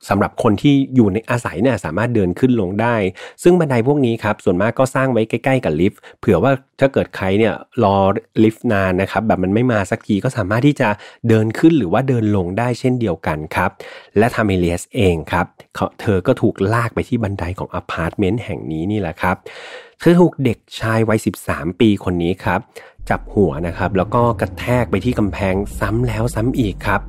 [0.09, 2.95] สำหรับคนที่อยู่ในอาศัยเนี่ยสามารถเดินขึ้นลงได้
[3.43, 7.97] ซึ่งบันไดพวกนี้ครับส่วนมากก็สร้างไว้ใกล้ ๆ กับลิฟต์เผื่อว่าถ้าเกิดใครเนี่ยรอ
[8.43, 10.89] ลิฟต์นานนะครับแบบมันไม่มาสักทีก็สามารถที่จะ
[11.29, 13.71] เดินขึ้นหรือว่าเดินลงได้เช่นเดียวกันครับ
[14.19, 15.47] และทามิเลียสเองครับ
[16.01, 19.37] เธอก็ถูกลากไปที่บันไดของอพาร์ตเมนต์แห่งนี้นี่แหละครับ
[20.01, 22.61] เธอถูกเด็กชายวัย 13 ปีคนนี้ครับ
[23.11, 27.01] จับหัวนะครับ แล้วก็กระแทกไปที่กำแพงซ้ำแล้วซ้ำอีกครับ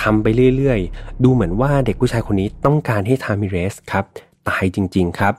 [0.00, 4.04] ทำไปเรื่อยๆ ดูเหมือนว่าเด็กผู้ชายคนนี้ต้องการให้ทามิเรสครับ
[4.48, 5.32] ตายจริง ๆ ครับ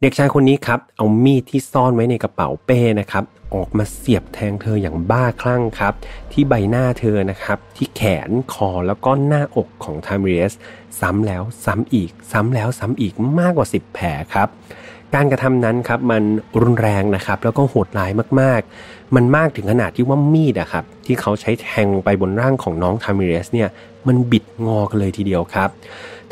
[0.00, 5.94] เด็กชายคนนี้ครับ เอามีดที่ซ่อนไว้ในกระเป๋าเป้นะครับ ออกมาเสียบแทงเธออย่างบ้าคลั่งครับ
[6.32, 10.54] ที่ใบหน้าเธอนะครับ ที่แขนคอแล้วก็หน้าอกของทามิเรส
[11.00, 14.48] ซ้ำแล้วซ้ำอีก ซ้ำแล้วซ้ำอีกมากกว่า 10 แผลครับ
[15.14, 16.22] การกระทำนั้นครับมัน
[16.60, 18.10] รุนแรงนะครับ แล้วก็โหดร้าย
[18.40, 23.68] มากๆ มันมากถึงขนาดที่ว่ามีดอะครับที่เขาใช้แทงไปบนร่างของน้องทามิเรสเนี่ย
[24.06, 25.68] มันบิดงอกันเลยทีเดียวครับ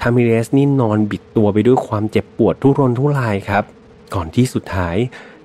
[0.00, 3.64] ทามิเรสนี่นอนบิดตัวไปด้วยความเจ็บปวดทุรนทุรายครับ
[4.14, 4.96] ก่อนที่สุดท้าย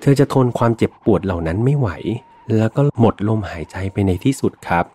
[0.02, 1.90] เธอจะทนความเจ็บปวดเหล่านั้นไม่ไหว
[2.58, 4.86] แล้วก็หมดลมหายใจไปในที่สุดครับ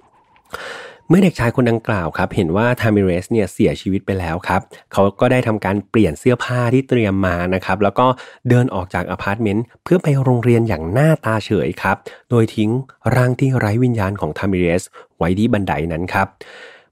[1.14, 4.60] มื่อเด็กชายคนดังกล่าวครับ เห็นว่าทามิเรสเนี่ยเสียชีวิตไปแล้วครับ
[4.92, 8.06] เขาก็ได้ทำการเปลี่ยนเสื้อผ้าที่เตรียมมานะครับ แล้วก็
[8.48, 11.96] เดินออกจากอพาร์ตเมนต์เพื่อไปโรงเรียนอย่างหน้าตาเฉยครับ
[12.30, 12.70] โดยทิ้ง
[13.14, 14.82] ร่างที่ไร้วิญญาณของทามิเรส
[15.18, 16.26] ไว้ที่บันไดนั้นครับ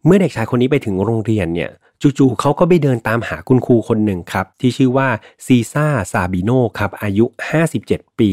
[0.05, 1.71] เมื่อเด็กชายคนนี้ไปถึงโรงเรียนเนี่ย
[2.03, 5.09] จู่ๆเขาก็ไปเดินตามหาคุณครูคนหนึ่งครับ ที่ชื่อว่า
[5.47, 7.25] ซีซ่าซาบิโนครับอายุ
[7.73, 8.33] 57 ปี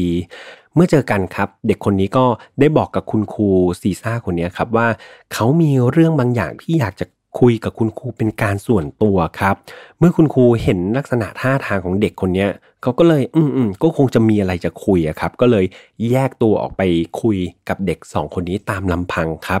[0.78, 2.24] มื่อเจอกันครับ เด็กคนนี้ก็
[2.60, 3.48] ได้บอกกับคุณครู
[3.80, 4.86] ซีซ่าคนนี้ครับว่า
[5.32, 7.06] เขามีเรื่องบางอย่างที่อยากจะ
[7.40, 9.54] คุยกับคุณครูเป็นการส่วนตัวครับ
[9.98, 12.46] เมื่อคุณครูเห็นลักษณะท่าทางของเด็กคนนี้
[12.82, 15.64] เขาก็เลยอืมอืมก็คงจะมีอะไรจะคุยครับ ก็เลย
[16.10, 16.82] แยกตัวออกไป
[17.22, 19.60] คุยกับเด็กสองคนนี้ตามลำพังครับ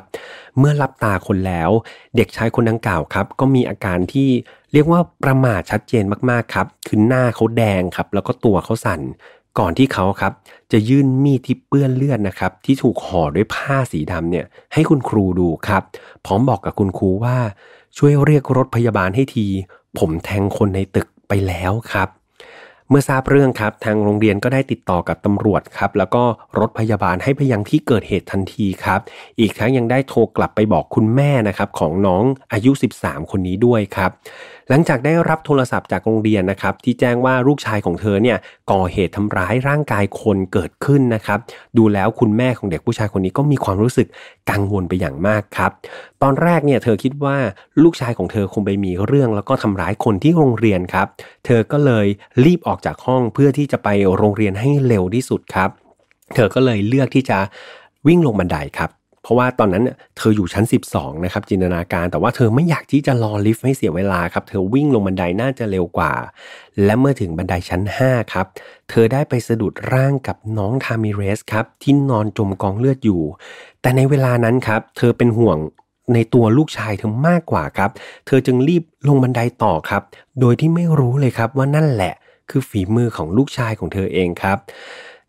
[0.58, 1.70] เมื่อรับตาคนแล้ว
[2.16, 4.28] เด็กชายคนดังกล่าวครับ ก็มีอาการที่
[4.72, 9.00] เรียกว่าประมาทชัดเจนมากๆครับคือหน้าเขาแดงครับ แล้วก็ตัวเขาสั่น
[9.58, 10.32] ก่อนที่เขาครับ
[10.72, 15.82] จะยื่นมีดที่เปื้อนเลือดนะครับ ที่ถูกห่อด้วยผ้าสีดำเนี่ย ให้คุณครูดูครับ
[16.26, 17.38] พร้อมบอกกับคุณครูว่า
[17.96, 19.46] ช่วยเรียกรถพยาบาลให้ที
[19.98, 22.08] ผมแทงคนในตึกไปแล้วครับ
[22.90, 26.22] เมื่อทราบเรื่องครับทางโรงเรียนก็ได้ติดต่อกับตำรวจครับ แล้วก็
[26.58, 29.00] รถพยาบาลให้ไปยังที่เกิดเหตุทันทีครับ
[29.40, 34.10] อีกทั้งยังได้โทรกลับไปบอกคุณแม่นะครับของน้องอายุ 13 คนนี้ด้วยครับ
[34.70, 38.38] หลังจากได้รับโทรศัพท์จากโรงเรียนนะครับที่แจ้งว่าลูกชายของเธอเนี่ย
[38.72, 41.38] ก่อเหตุทำร้ายร่างกายคนเกิดขึ้นนะครับ
[41.78, 44.06] ดูแล้วคุณแม่ของเด็กผู้ชายคนนี้ก็มีความรู้สึก
[44.50, 45.70] กังวลไปอย่างมากครับ
[46.22, 47.36] ตอนแรกเนี่ยเธอคิดว่า
[47.82, 51.06] ลูกชายของเธอคงไปมีเรื่องแล้วก็ทำร้ายคนที่โรงเรียนครับ
[51.46, 52.06] เธอก็เลย
[52.44, 55.70] รีบออกจากห้องเพื่อที่จะไปโรงเรียนให้เร็วที่สุดครับ
[56.34, 57.38] เธอก็เลยเลือกที่จะ
[58.06, 58.90] วิ่งลงบันไดครับ
[59.28, 59.84] ราะว่าตอนนั้น
[60.16, 66.12] เธออยู่ชั้น 12นะครับจินตนาการ แต่ว่าเธอไม่อยากที่จะรอลิฟต์ให้เสียเวลาครับ เธอวิ่งลงบันไดน่าจะเร็วกว่า
[66.84, 68.46] และเมื่อถึงบันไดชั้น 5 ครับ
[68.90, 73.22] เธอได้ไปสะดุดร่างกับน้องทามิเรสครับ ที่นอนจมกองเลือดอยู่
[73.82, 75.58] แต่ในเวลานั้นครับ เธอเป็นห่วง
[76.14, 77.90] ในตัวลูกชายเธอมากกว่าครับ
[78.26, 80.02] เธอจึงรีบลงบันไดต่อครับ
[80.40, 82.14] โดยที่ไม่รู้เลยครับว่านั่นแหละ
[82.50, 84.58] คือฝีมือของลูกชายของเธอเองครับ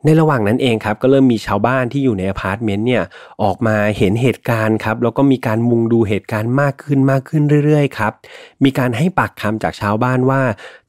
[0.05, 3.03] ในระหว่างนั้นเองครับก็เริ่มมีชาวบ้านที่อยู่ในอพาร์ตเมนต์เนี่ย
[3.43, 8.13] ออกมาเห็นเหตุการณ์ครับแล้วก็มีการมุงดูเหตุการณ์มากขึ้นมากขึ้นเรื่อยๆครับ
[8.63, 10.41] มีการให้ปากคำจากชาวบ้านว่า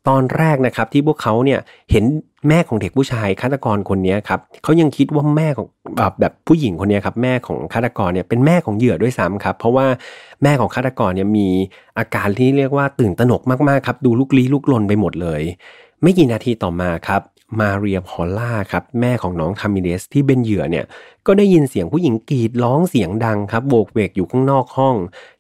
[0.09, 2.05] ตอนแรกนะครับที่พวกเขาเนี่ยเห็น
[2.49, 5.67] แม่ของเด็กผู้ชายฆาตกรคนนี้ครับเขายังคิดว่าแม่ของ
[5.97, 9.87] แบบแบบผู้หญิงคนนี้ครับแม่ของฆาตกรเนี่ยเป็นแม่ของเหยื่อด้วยซ้ำครับ เพราะว่า
[10.43, 11.49] แม่ของฆาตกรเนี่ยมี
[11.99, 15.43] อาการที่เรียกว่าตื่นตระหนกมากๆครับดูลุกลี้ลุกลนไปหมดเลย
[16.03, 17.23] ไม่กี่นาทีต่อมาครับ
[17.61, 20.85] มาเรียพอลล่าครับแม่ของน้องทามิเดสที่เป็นเหยื่อเนี่ย
[21.27, 24.97] ก็ได้ยินเสียงผู้หญิงกรีดร้องเสียงดังครับโบกเวกอยู่ข้างนอกห้อง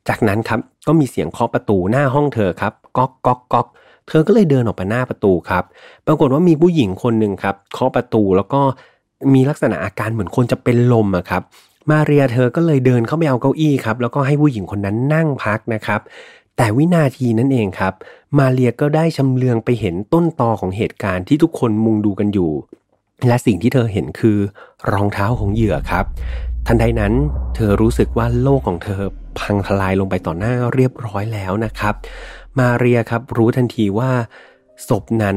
[0.09, 3.67] จากนั้นครับก็มีเสียงเคาะประตูหน้าห้องเธอครับก๊อกก๊อกก๊อก
[4.09, 5.65] เธอก็เลยเดินออกไปหน้าประตูครับ
[6.07, 8.61] ปรากฏว่ามีผู้หญิงคนหนึ่งครับเคาะประตูแล้วก็
[9.35, 11.43] มีลักษณะอาการเหมือนคนจะเป็นลมอะครับ
[11.91, 16.01] มาเรียเธอก็เลยเดินเข้าไปเอาเก้าอี้ครับแล้วก็ให้ผู้หญิงคนนั้นนั่งพักนะครับ
[16.63, 17.95] แต่วินาทีนั้นเองครับ
[18.39, 22.51] มาเรียก็ได้ชำเลืองไปเห็นต้นตอของเหตุการณ์ที่ทุกคนมุงดูกันอยู่
[23.27, 24.39] และสิ่งที่เธอเห็นคือ
[24.93, 26.05] รองเท้าของเหยื่อครับ
[26.67, 27.13] ทันใดนั้น
[27.55, 29.03] เธอรู้สึกว่าโลกของเธอ
[29.39, 31.95] พังทลายลงไปต่อหน้าเรียบร้อยแล้วนะครับ
[32.59, 34.11] มาเรียครับรู้ทันทีว่า
[34.89, 35.37] ศพนั้น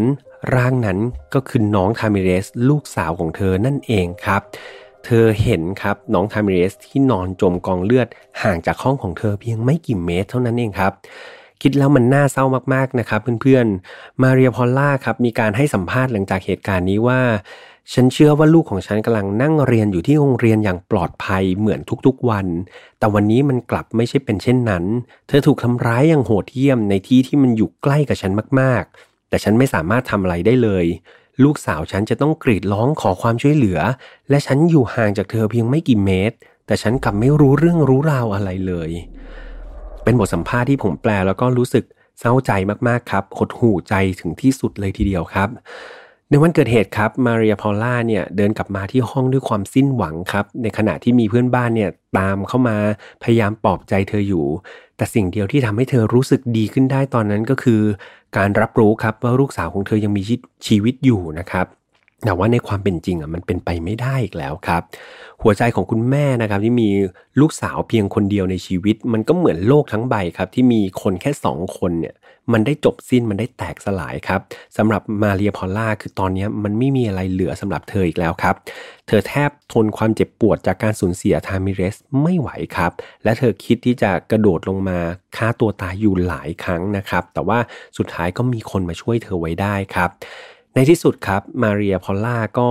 [0.55, 0.97] ร่างนั้น
[1.33, 4.41] ก็คือน้องทามิเรส ลูกสาวของเธอนั่นเองครับ
[5.05, 8.07] เธอเห็นครับน้องทามิเรสที่นอนจมกองเลือด
[8.41, 10.93] ห่างจากห้องของเธอเพียงไม่กี่เมตรเท่านั้นเองครับ
[11.61, 17.21] คิดแล้วมันน่าเศร้ามากๆนะครับเพื่อนๆ มาเรียพอลล่าครับมีการให้สัมภาษณ์หลังจากเหตุการณ์นี้ว่า
[17.93, 22.47] ฉันเชื่อว่าลูกของฉันกำลังนั่งเรียนอยู่ที่โรงเรียนอย่างปลอดภัยเหมือนทุกๆวัน
[22.99, 24.83] แต่วันนี้มันกลับไม่ใช่เป็นเช่นนั้น
[25.27, 30.85] เธอถูกทำร้ายอย่างโหดเหี้ยมในที่ที่มันอยู่ใกล้กับฉันมากๆ แต่ฉันไม่สามารถทำอะไรได้เลย
[31.43, 33.79] ลูกสาวฉันจะต้องกรีดร้องขอความช่วยเหลือ
[34.29, 38.91] และฉันอยู่ห่างจากเธอเพียงไม่กี่เมตร แต่ฉันกลับไม่รู้เรื่องรู้ราวอะไรเลย
[40.03, 41.83] เป็นบทสัมภาษณ์ที่ผมแปลแล้วก็รู้สึก
[42.19, 42.51] เศร้าใจ
[42.87, 45.49] มากๆครับหดหู่ใจถึงที่สุดเลยทีเดียวครับ
[46.29, 52.77] ในวันเกิดเหตุครับมาเรียพอลล่าเนี่ยเดินกลับมาที่ห้องด้วยความสิ้นหวังครับ ในขณะที่มีเพื่อนบ้านเนี่ยตามเข้ามา
[53.23, 54.45] พยายามปลอบใจเธออยู่
[54.97, 57.81] แต่สิ่งเดียวที่ทำให้เธอรู้สึกดีขึ้นได้ตอนนั้นก็คือ
[58.37, 60.23] การรับรู้ครับว่าลูกสาวของเธอยังมี
[60.67, 61.67] ชีวิตอยู่นะครับ
[62.25, 64.81] แต่ว่าในความเป็นจริงอะมันเป็นไปไม่ได้อีกแล้วครับ
[65.41, 66.89] หัวใจของคุณแม่นะครับที่มี
[67.39, 72.15] ลูกสาวเพียงคนเดียวในชีวิต มันก็เหมือนโลกทั้งใบครับที่มีคนแค่สองคนเนี่ย
[72.51, 74.41] มันได้จบสิ้นมันได้แตกสลายครับ
[74.77, 78.55] สำหรับมาเรียพอลล่าคือตอนนี้มันไม่มีอะไรเหลือสำหรับเธออีกแล้วครับ
[79.07, 82.91] เธอแทบทนความเจ็บปวดจากการสูญเสียทามิเรสไม่ไหวครับ
[83.23, 84.99] และเธอคิดที่จะกระโดดลงมา
[85.37, 87.59] ฆ่าตัวตายอยู่หลายครั้งนะครับ แต่ว่า
[87.97, 90.09] สุดท้ายก็มีคนมาช่วยเธอไว้ได้ครับ
[90.75, 92.69] ในที่สุดครับมาเรียพอลล่าก็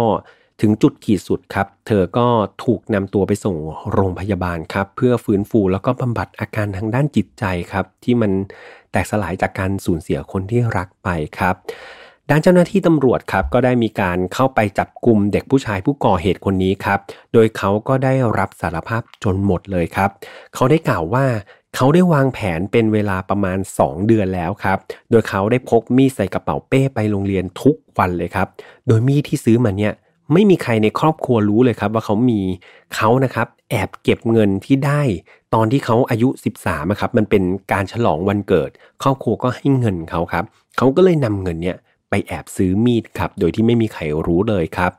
[0.61, 2.27] ถึงจุดขีดสุดครับ เธอก็
[2.65, 3.57] ถูกนำตัวไปส่ง
[3.93, 8.33] โรงพยาบาลครับ เพื่อฟื้นฟูแล้วก็บำบัดอาการทางด้านจิตใจครับ ที่มัน
[8.93, 11.55] แตกสลายจากการสูญเสียคนที่รักไปครับ
[12.31, 16.99] ด้านเจ้าหน้าที่ตำรวจครับก็ได้มีการเข้าไปจับกลุ่มเด็กผู้ชายผู้ก่อเหตุคนนี้ครับ
[17.33, 20.11] โดยเขาก็ได้รับสารภาพจนหมดเลยครับ
[20.55, 21.27] เขาได้กล่าวว่า
[21.77, 24.79] เขาได้วางแผนเป็นเวลาประมาณ 2 เดือนแล้วครับ
[25.11, 28.49] โดยเขาได้พกมีดใส่กระเป๋าเป้ไปโรงเรียนทุกวันเลยครับ
[28.87, 29.93] โดยมีดที่ซื้อมาเนี่ย
[30.33, 32.41] ไม่มีใครในครอบครัวรู้เลยครับว่าเขามี
[32.95, 35.03] เขานะครับแอบเก็บเงินที่ได้
[35.55, 36.29] ตอนที่เขาอายุ
[36.65, 38.71] 13ครับมันเป็นการฉลองวันเกิด
[39.03, 40.45] ครอบครัวก็ให้เงินเขาครับ
[40.77, 41.77] เขาก็เลยนำเงินเนี่ย
[42.11, 44.91] ไปแอบซื้อมีดครับ โดยที่ไม่มีใครรู้เลยครับ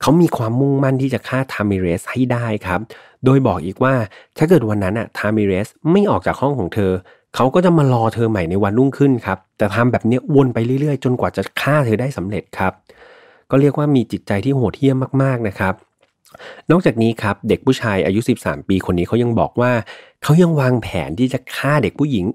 [0.00, 2.80] เขามีความมุ่งมั่นที่จะฆ่าทามิเรสให้ได้ครับ
[3.24, 3.94] โดยบอกอีกว่า
[4.38, 6.92] ถ้าเกิดวันนั้นอะทามิเรสไม่ออกจากห้องของเธอ
[7.36, 12.72] เขาก็จะมารอเธอใหม่ในวันรุ่งขึ้นครับ แต่ทำแบบนี้วนไปเรื่อยๆ จนกว่าจะฆ่าเธอได้สำเร็จครับ
[13.50, 15.74] ก็เรียกว่ามีจิตใจที่โหดเหี้ยมมากๆนะครับ
[16.70, 19.72] นอกจากนี้ครับเด็กผู้ชายอายุ 13 ปีคนนี้เขายังบอกว่า
[20.22, 22.26] เขายังวางแผนที่จะฆ่าเด็กผู้หญิง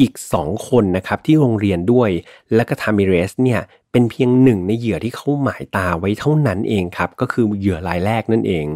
[0.00, 2.10] อีก 2 คนนะครับที่โรงเรียนด้วย
[2.54, 3.60] และก็ทามิเรสเนี่ย
[3.92, 8.66] เป็นเพียงหนึ่งในเหยื่อที่เขาหมายตาไว้เท่านั้นเองครับ ก็คือเหยื่อรายแรกนั่นเอง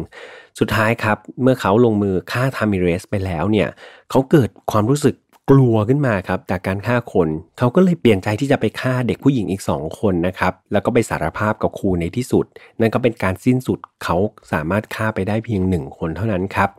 [0.59, 3.67] สุดท้ายครับ เมื่อเขาลงมือฆ่าทามิเรสไปแล้วเนี่ย
[4.09, 5.15] เขาเกิดความรู้สึก
[5.53, 12.45] กลัวขึ้นมาครับจากการฆ่าคน เขาก็เลยเปลี่ยนใจที่จะไปฆ่าเด็กผู้หญิงอีกสองคนนะครับ แล้วก็ไปสารภาพกับครูในที่สุด
[12.79, 14.17] นั่นก็เป็นการสิ้นสุดเขา
[14.51, 16.69] สามารถฆ่าไปได้เพียงหนึ่งคนเท่านั้นครับ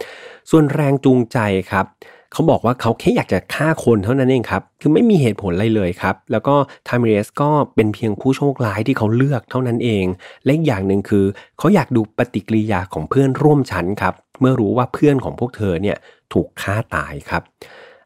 [0.51, 1.39] ส่วนแรงจูงใจ
[1.71, 1.87] ครับ
[2.33, 6.55] เขาบอกว่าเขาแค่อยากจะฆ่าคนเท่านั้นเองครับ คือไม่มีเหตุผลอะไรเลยครับ แล้วก็
[6.89, 10.05] ทามิเรสก็เป็นเพียงผู้โชคร้ายที่เขาเลือกเท่านั้นเอง
[10.45, 11.25] และอีกอย่างหนึ่งคือ
[11.59, 15.97] เขาอยากดูปฏิกิริยาของเพื่อนร่วมชั้นครับ เมื่อรู้ว่าเพื่อนของพวกเธอเนี่ย
[16.33, 17.43] ถูกฆ่าตายครับ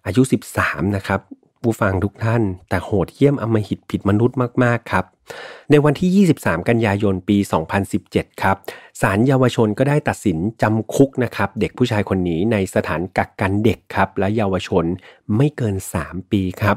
[0.07, 0.23] อายุ
[0.58, 1.20] 13 นะครับ
[1.62, 5.05] ผู้ฟังทุกท่าน แต่โหดเยี่ยมอมหิตผิดมนุษย์มาก ๆ ครับ
[5.70, 7.36] ในวันที่ 23 กันยายนปี
[7.91, 8.57] 2017 ครับ
[9.00, 14.84] ศาลเยาวชนก็ได้ตัดสินจำคุกนะครับ เด็กผู้ชายคนนี้ในสถานกักกันเด็กครับ และเยาวชน
[15.36, 16.76] ไม่เกิน 3 ปีครับ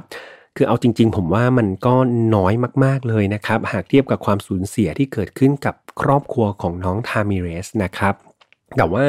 [0.55, 1.95] คือเอาจริง ๆ ผมว่ามันก็
[2.35, 8.15] น้อยมากๆเลยนะครับ หากเทียบกับความสูญเสียที่เกิดขึ้นกับครอบครัวของน้องทามิเรสนะครับ
[8.77, 9.05] แต่ว่า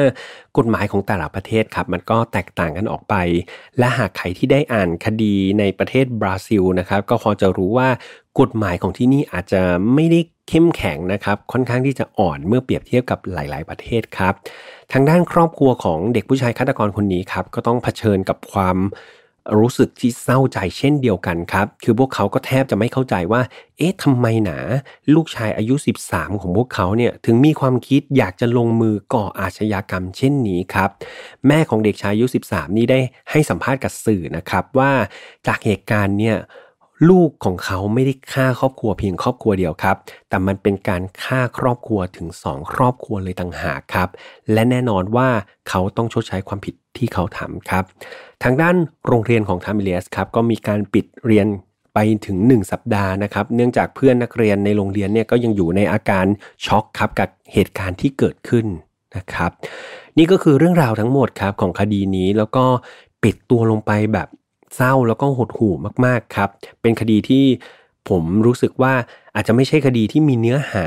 [0.57, 3.15] กฎหมายของแต่ละประเทศครับมันก็แตกต่างกันออกไป
[3.79, 7.89] และหากใครที่ได้อ่านคดีในประเทศบราซิลนะครับก็พอจะรู้ว่า
[8.39, 9.61] กฎหมายของที่นี่อาจจะ
[9.93, 14.33] ไม่ได้เข้มแข็งนะครับค่อนข้างที่จะอ่อนเมื่อเปรียบเทียบกับหลาย ๆ ประเทศครับ
[14.93, 18.77] ทางด้านครอบครัวของเด็กผู้ชายฆาตกรคนนี้ครับก็ต้องเผชิญกับความ
[19.57, 23.41] รู้สึกที่เศร้าใจเช่นเดียวกันครับ คือพวกเขาก็แทบจะไม่เข้าใจว่า
[23.77, 24.57] เอ๊ะทำไมหนา
[25.15, 25.75] ลูกชายอายุ
[26.09, 30.89] 13 ของพวกเขาเนี่ยถึงมีความคิดอยากจะลงมือก่ออาชญากรรมเช่นนี้ครับ
[31.47, 32.99] แม่ของเด็กชายอายุ 13 นี้ได้
[33.31, 34.91] ให้สัมภาษณ์กับสื่อนะครับว่า
[35.47, 36.37] จากเหตุการณ์เนี่ย
[37.09, 39.95] ลูกของเขาไม่ได้ฆ่าครอบครัวเพียงครอบครัวเดียวครับ
[40.29, 44.09] แต่มันเป็นการฆ่าครอบครัวถึงสองครอบครัวเลยต่างหากครับ
[44.53, 45.29] และแน่นอนว่า
[45.69, 47.83] เขาต้องชดใช้ความผิด ที่เขาทำครับ
[48.43, 48.75] ทางด้าน
[49.07, 51.47] โรงเรียนของทามิเลียสครับก็มีการปิดเรียน
[51.93, 56.25] ไปถึง 1 สัปดาห์นะครับ เนื่องจากเพื่อนนักเรียนในโรงเรียนเนี่ยก็ยังอยู่ในอาการ
[56.65, 58.65] ช็อกครับกับเหตุการณ์ที่เกิดขึ้น
[59.15, 59.51] นะครับ
[60.17, 62.65] นี่ก็คือเรื่องราวทั้งหมดครับของคดีนี้แล้วก็
[63.23, 64.27] ปิดตัวลงไปแบบ
[64.75, 65.73] เศร้าแล้วก็หดหู่
[66.05, 66.49] มากๆครับ
[66.81, 67.45] เป็นคดีที่
[68.09, 68.93] ผมรู้สึกว่า
[69.35, 70.85] อาจจะไม่ใช่คดีที่มีเนื้อหา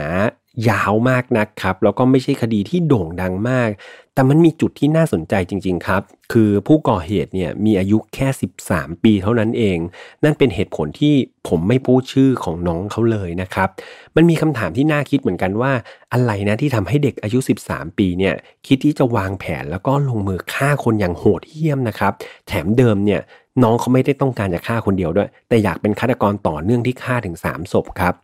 [0.69, 3.71] ยาวมากนะครับ แล้วก็ไม่ใช่คดีที่โด่งดังมาก
[4.15, 8.29] แต่มันมีจุดที่น่าสนใจจริง ๆ ครับ คือผู้ก่อเหตุเนี่ยมีอายุแค่
[8.65, 9.79] 13 ปีเท่านั้นเอง
[10.25, 11.15] นั่นเป็นเหตุผลที่
[11.49, 13.69] ผมไม่พูดชื่อของน้องเขาเลยนะครับ
[14.17, 15.73] มันมีคำถามที่น่าคิดเหมือนกันว่า
[16.13, 18.35] อะไรนะที่ทำให้เด็กอายุ 13 ปีเนี่ย
[18.67, 22.13] คิดที่จะวางแผนแล้วก็ลงมือฆ่าคนอย่างโหดเหี้ยมนะครับ
[22.49, 23.21] แถมเดิมเนี่ย
[23.63, 28.15] น้องเขาไม่ได้ต้องการจะฆ่าคนเดียวด้วย แต่อยากเป็นฆาตกรต่อเนื่องที่ฆ่าถึง 3 ศพครับ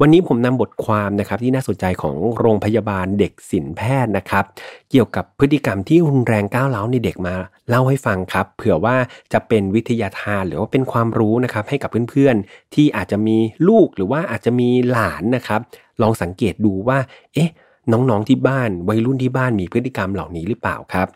[0.00, 4.44] วันนี้ผมนำบทความนะครับที่น่าสนใจของโรงพยาบาลเด็กศิลแพทย์นะครับ
[4.90, 7.34] เกี่ยวกับพฤติกรรมที่รุนแรงก้าวร้าในเด็กมา
[7.68, 8.96] เล่าให้ฟังครับ เผื่อว่า
[9.32, 13.36] จะเป็นวิทยาทานหรือว่าเป็นความรู้นะครับให้กับเพื่อนๆ ที่อาจจะมี
[13.68, 15.60] ลูกหรือว่าอาจจะมีหลานนะครับ
[16.02, 16.98] ลองสังเกตดูว่า
[17.34, 17.50] เอ๊ะ
[17.92, 21.08] น้องๆที่บ้านวัยรุ่นที่บ้านมีพฤติกรรมเหล่านี้หรือเปล่าครับ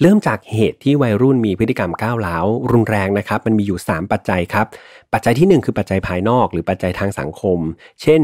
[0.00, 4.66] เริ่มจากเหตุที่วัยรุ่นมีพฤติกรรมก้าวร้าวรุนแรงนะครับ มันมีอยู่ 3 ปัจจัยครับ
[5.12, 7.58] ปัจจัยที่ 1 คือปัจจัยภายนอกหรือปัจจัยทางสังคม
[8.02, 8.22] เช่น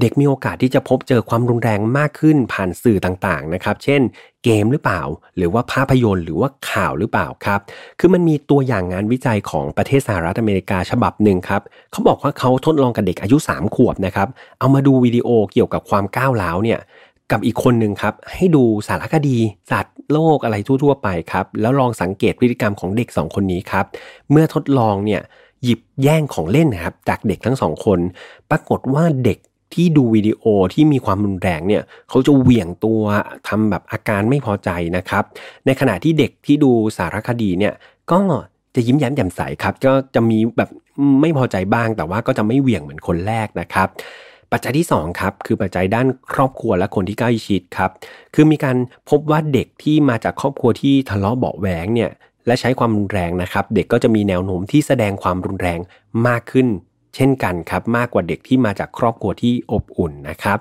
[0.00, 4.00] เด็กมีโอกาสที่จะพบเจอความรุนแรงมากขึ้นผ่านสื่อต่างๆนะครับ เช่น
[4.44, 5.02] เกมหรือเปล่า
[5.36, 7.60] หรือว่าภาพยนตร์หรือว่าข่าวหรือเปล่าครับ
[7.98, 16.78] คือมันมีตัวอย่างงานวิจัยของประเทศสหรัฐอเมริกาฉบับหนึ่งครับเขาบอกว่าเขาทดลองกับเด็กอายุ 3 ขวบนะครับเอามาดูวิดีโอเกี่ยวกับความก้าวร้าวเนี่ย
[17.32, 19.36] กับอีกคนหนึ่งครับ ให้ดูสารคดี
[19.70, 23.84] สัตว์โลกอะไรทั่วๆไปครับ แล้วลองสังเกตพฤติกรรมของเด็ก 2 คนนี้ครับ
[24.30, 25.20] เมื่อทดลองเนี่ย
[25.64, 27.98] หยิบแย่งของเล่นนะครับจากเด็กทั้งสองคน
[28.50, 29.38] ปรากฏว่าเด็ก
[29.74, 30.42] ที่ดูวิดีโอ
[30.74, 33.00] ที่มีความรุนแรงเนี่ยเขาจะเหวี่ยงตัว
[33.48, 35.24] ทำแบบอาการไม่พอใจนะครับ
[35.66, 37.74] ในขณะที่เด็กที่ดูสารคดีเนี่ย
[38.12, 38.18] ก็
[38.74, 40.70] จะยิ้มแย้มแจ่มใสครับ ก็จะมีแบบ
[41.20, 43.88] ไม่พอใจบ้างแต่ว่าก็จะไม่เหวี่ยงเหมือนคนแรกนะครับ
[44.52, 47.90] ปัจจัยที่ 2 ครับ คือปัจจัยด้านครอบครัวและคนที่ใกล้ชิดครับ
[48.34, 48.76] คือมีการ
[49.10, 52.10] พบว่าเด็กที่มาจากครอบครัวที่ทะเลาะเบาะแหวงเนี่ย
[52.46, 55.80] และใช้ความรุนแรงนะครับ เด็กก็จะมีแนวโน้มที่แสดงความรุนแรง
[56.26, 56.68] มากขึ้น
[57.14, 60.58] เช่นกันครับ มากกว่าเด็กที่มาจากครอบครัวที่อบอุ่นนะครับ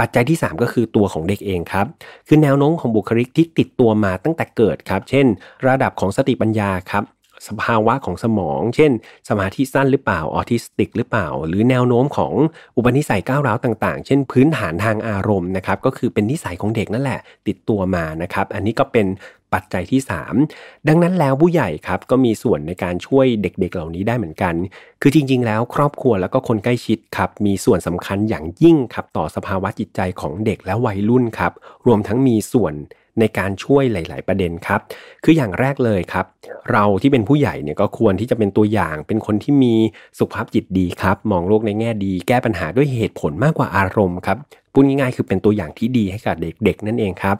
[0.00, 1.86] ปัจจัยที่ 3 ก็คือตัวของเด็กเองครับ
[2.28, 5.26] คือแนวโน้มของบุคลิกที่ติดตัวมาตั้งแต่เกิดครับ เช่น
[5.66, 7.04] ระดับของสติปัญญาครับ
[7.48, 8.92] สภาวะของสมอง เช่น
[9.28, 12.32] สมาธิสั้นหรือเปล่าออทิสติกหรือเปล่า หรือแนวโน้มของ
[12.76, 19.08] อุปนิสัยก้าวร้าวต่างๆ เช่น พื้นฐานทางอารมณ์นะครับก็คือเป็นนิสัยของเด็กนั่นแหละ ติดตัวมานะครับ อันนี้ก็เป็น
[19.56, 20.00] ปัจจัยที่
[20.44, 24.54] 3 ดังนั้นแล้วผู้ใหญ่ครับก็มีส่วนในการช่วยเด็กๆเหล่านี้ได้เหมือนกัน
[25.02, 31.52] คือจริงๆ แล้วครอบครัวแล้วก็คนใกล้ชิดครับมีส่วนสำคัญอย่างยิ่งครับต่อสภาวะจิตใจของเด็กและวัยรุ่นครับ
[31.86, 32.74] รวมทั้งมีส่วน
[33.20, 34.80] ในการช่วยหลาย ๆ ประเด็นครับ
[35.24, 36.26] คืออย่างแรกเลยครับ
[36.70, 39.74] เราที่เป็นผู้ใหญ่เนี่ยก็ควรที่จะเป็นตัวอย่าง เป็นคนที่มี
[40.18, 44.38] สุขภาพจิตดีครับ มองโลกในแง่ดี แก้ปัญหาด้วยเหตุผลมากกว่าอารมณ์ครับ
[44.72, 47.36] พูดง่ายๆคือเป็นตัวอย่างที่ดีให้กับเด็กๆนั่นเองครับ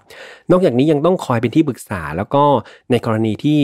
[0.50, 2.42] นอกจากนี้ยังต้องคอยเป็นที่ปรึกษาแล้วก็
[2.90, 3.58] ในกรณีที่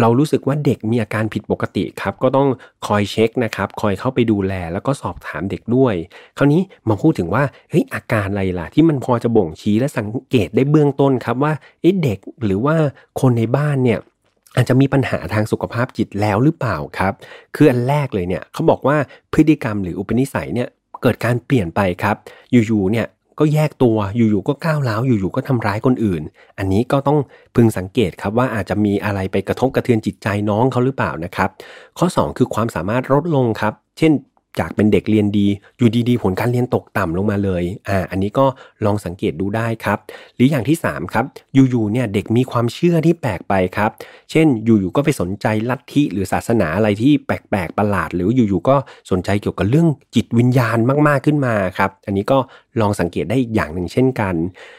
[0.00, 2.48] เรารู้สึกว่าเด็กมีอาการผิดปกติครับ ก็ต้อง
[2.86, 5.94] คอยเช็คนะครับคอยเข้าไปดูแลแล้วก็สอบถามเด็กด้วย
[6.38, 11.52] คราวนี้มาพูดถึงว่าเฮ้ยอาการอะไรล่ะ ที่มันพอจะบ่งชี้และสังเกตได้เบื้องต้นครับว่า
[12.02, 12.76] เด็กหรือว่า
[13.20, 13.98] คนในบ้านเนี่ย
[14.56, 17.12] อาจจะมีปัญหาทางสุขภาพจิตแล้วหรือเปล่าครับ
[17.56, 18.96] คืออันแรกเลยเนี่ยเขาบอกว่า
[19.32, 20.68] พฤติกรรมหรืออุปนิสัยเนี่ย
[21.02, 22.16] เกิดการเปลี่ยนไปครับ
[22.52, 23.06] อยู่ๆเนี่ย
[23.38, 26.22] ก็แยกตัวอยู่ๆก็ก้าวร้าวอยู่ๆก็ทำร้ายคนอื่น
[26.58, 27.18] อันนี้ก็ต้อง
[27.54, 31.50] พึงสังเกตครับว่าอาจจะมีอะไรไปกระทบกระเทือนจิตใจน้องเขาหรือเปล่านะครับ
[31.98, 34.12] ข้อ 2 คือความสามารถลดลงครับ เช่น
[34.58, 35.46] จากเป็นเด็กเรียนดี
[35.78, 38.46] อยู่ดีๆ ผลการเรียนตกต่ำลงมาเลยอ่าอันนี้ก็
[38.84, 39.98] ลองสังเกตดูได้ครับ
[40.34, 43.90] หรืออย่างที่3ครับอยู่ๆเนี่ยเด็กมีความเชื่อที่แปลกไปครับ
[44.30, 48.76] เช่นอยู่ๆก็ไปสนใจลัทธิหรือศาสนาอะไรที่แปลกๆประหลาด หรืออยู่ๆก็
[49.10, 50.78] สนใจเกี่ยวกับเรื่องจิตวิญญาณ
[51.08, 52.38] มากๆขึ้นมาครับอันนี้ก็
[52.80, 54.34] ลองสังเกตได้อีกอย่างหนึ่งเช่นกัน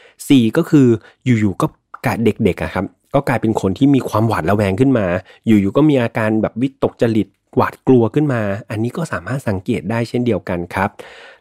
[0.06, 0.86] 4 ก็คือ
[1.24, 1.66] อยู่ๆก็
[2.06, 5.06] กเด็กๆครับก็กลายเป็นคนที่มีความหวาดระแวงขึ้นมา
[5.46, 10.90] อยู่ๆก็มีอาการแบบวิตกจริต หวาดกลัวขึ้นมา อันนี้ก็สามารถสังเกตได้เช่นเดียวกันครับ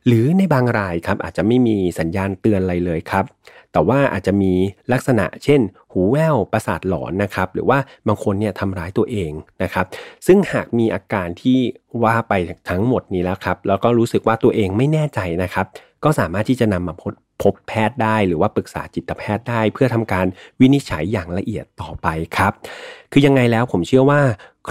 [0.07, 3.25] หรือในบางรายครับอาจจะไม่มีสัญญาณเตือนอะไรเลยครับ
[3.71, 4.53] แต่ว่าอาจจะมี
[4.93, 9.31] ลักษณะเช่น หูแว่วประสาทหลอนนะครับ หรือว่าบางคนเนี่ยทำร้ายตัวเอง
[9.63, 9.85] นะครับ
[10.27, 11.59] ซึ่งหากมีอาการที่
[12.03, 12.33] ว่าไป
[12.69, 15.65] ทั้งหมดนี้แล้วครับ แล้วก็รู้สึกว่าตัวเองไม่แน่ใจนะครับ
[16.03, 20.25] ก็สามารถที่จะนำมาพบพบแพทย์ได้หรือว่าปรึกษาจิตแพทย์ได้ เพื่อทำการ
[20.59, 22.07] วินิจฉัยอย่างละเอียดต่อไป
[22.37, 22.53] ครับ
[23.11, 24.21] คือยังไงแล้วผมเชื่อว่า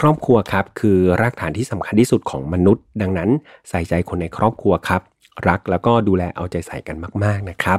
[0.01, 3.31] ครอบครัวครับคือรากฐานที่สำคัญที่สุดของมนุษย์ ดังนั้น
[3.69, 5.03] ใส่ใจคนในครอบครัวครับ
[5.49, 7.79] รักแล้วก็ดูแลเอาใจใส่กันมาก ๆนะครับ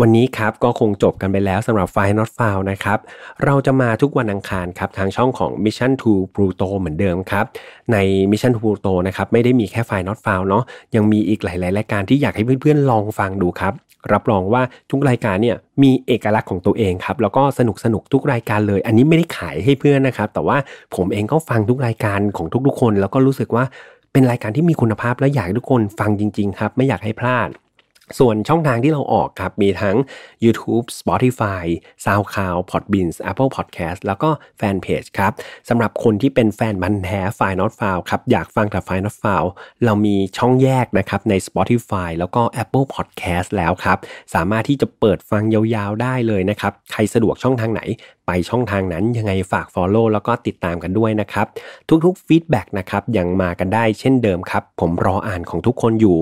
[0.00, 2.98] วันนี้ครับก็คงจบกันไปแล้วสำหรับ f i Not f o u n นะครับ
[3.44, 7.44] เราจะมาทุกวันอังคารครับทางช่องของ Mission to Pluto เหมือนเดิมครับ
[7.92, 7.96] ใน
[8.30, 12.90] Mission to Pluto นะครับไม่ได้มีแค่ f i Not f o u n เนาะยังมีอีกหลาย ๆ รายการที่อยากให้เพื่อน ๆ
[12.90, 13.72] ลองฟังดูครับ
[14.12, 20.56] รับรองว่าทุกรายการเนี่ยมีเอกลักษณ์ของตัวเองครับแล้วก็สนุกสนุกทุกรายการเลย อันนี้ไม่ได้ขายให้เพื่อนนะครับแต่ว่า
[20.94, 23.64] ผมเองก็ฟังทุกรายการของทุก ๆ คน แล้วก็รู้สึกว่า
[24.12, 27.50] เป็นรายการที่มีคุณภาพและอยากให้ทุกคนฟังจริง ๆ ครับ ไม่อยากให้พลาด
[28.18, 29.96] ส่วนช่องทางที่เราออกครับ มีทั้ง
[30.44, 31.64] YouTube Spotify
[32.04, 35.32] SoundCloud Podbean Apple Podcast แล้วก็แฟนเพจครับ
[35.68, 39.44] สำหรับคนที่เป็นแฟนบันแท้ไฟ Not f i l ครับ อยากฟังแต่ไฟ Not f i l
[39.84, 43.98] เรามีช่องแยกนะครับใน Spotify แล้วก็ Apple Podcast แล้วครับ
[44.34, 47.82] สามารถที่จะเปิดฟังยาวๆได้เลยนะครับ ใครสะดวกช่องทางไหน
[48.26, 51.46] ไปช่องทางนั้นยังไงฝาก Follow แล้วก็ติดตามกันด้วยนะครับ
[52.04, 56.18] ทุกๆฟีดแบ็กนะครับยังมากันได้เช่นเดิมครับ ผมรออ่านของทุกคนอยู่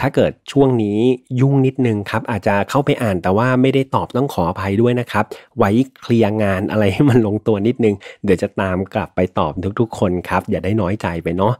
[0.00, 0.98] ถ้าเกิดช่วงนี้
[1.40, 5.24] ยุ่งนิดนึงครับ อาจจะเข้าไปอ่านแต่ว่าไม่ได้ตอบต้องขออภัยด้วยนะครับ
[5.58, 5.70] ไว้
[6.00, 11.52] เคลียร์งานอะไรให้มันลงตัวนิดนึง เดี๋ยวจะตามกลับไปตอบทุกๆ คนครับ อย่าได้น้อยใจไปเนาะ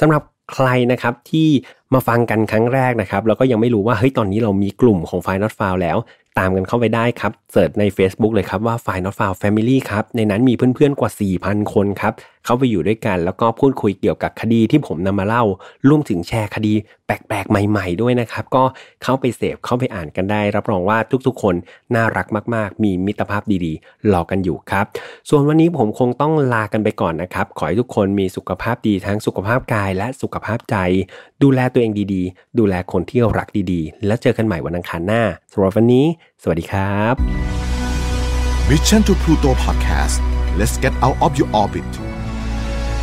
[0.00, 0.22] สำหรับ
[0.54, 1.48] ใครนะครับที่
[1.94, 5.98] มาฟังกันครั้งแรกนะครับแล้วก็ยังไม่รู้ว่าเฮ้ยตอนนี้เรามีกลุ่มของ f i Not f i l แล้ว
[6.38, 11.10] ตามกันเข้าไปได้ครับเสิร์ชใน Facebook เลยครับว่า f i n a l f i l Family ครับในนั้นมีเพื่อนๆกว่า
[11.42, 12.12] 4,000 คนครับ
[12.44, 15.44] เข้าไปอยู่ด้วยกัน แล้วก็พูดคุยเกี่ยวกับคดีที่ผมนำมาเล่า
[15.88, 16.74] รวมถึงแชร์คดี
[17.06, 18.64] แปลกๆ ใหม่ ๆ ด้วยนะครับ ก็
[19.02, 21.54] เข้าไปเสพเข้าไปอ่านกันได้ รับรองว่าทุกๆ คน
[21.94, 24.84] น่ารักมากๆ มีมิตรภาพดีๆรอกันอยู่ครับ
[25.28, 30.76] ส่วนวันนี้ผมคงต้องลากันไปก่อนนะครับ ขอให้ทุกคนมีสุขภาพดีทั้งสุขภาพกายและสุขภาพใจ
[31.42, 36.06] ดูแลตัวเองดีๆ ดูแลคนที่รักดีๆ แล้วเจอกันใหม่วันอังคารหน้าสำหรับวันนี้
[36.42, 37.14] สวัสดีครับ
[38.68, 40.16] Mission to Pluto Podcast
[40.58, 41.90] let's get out of your orbit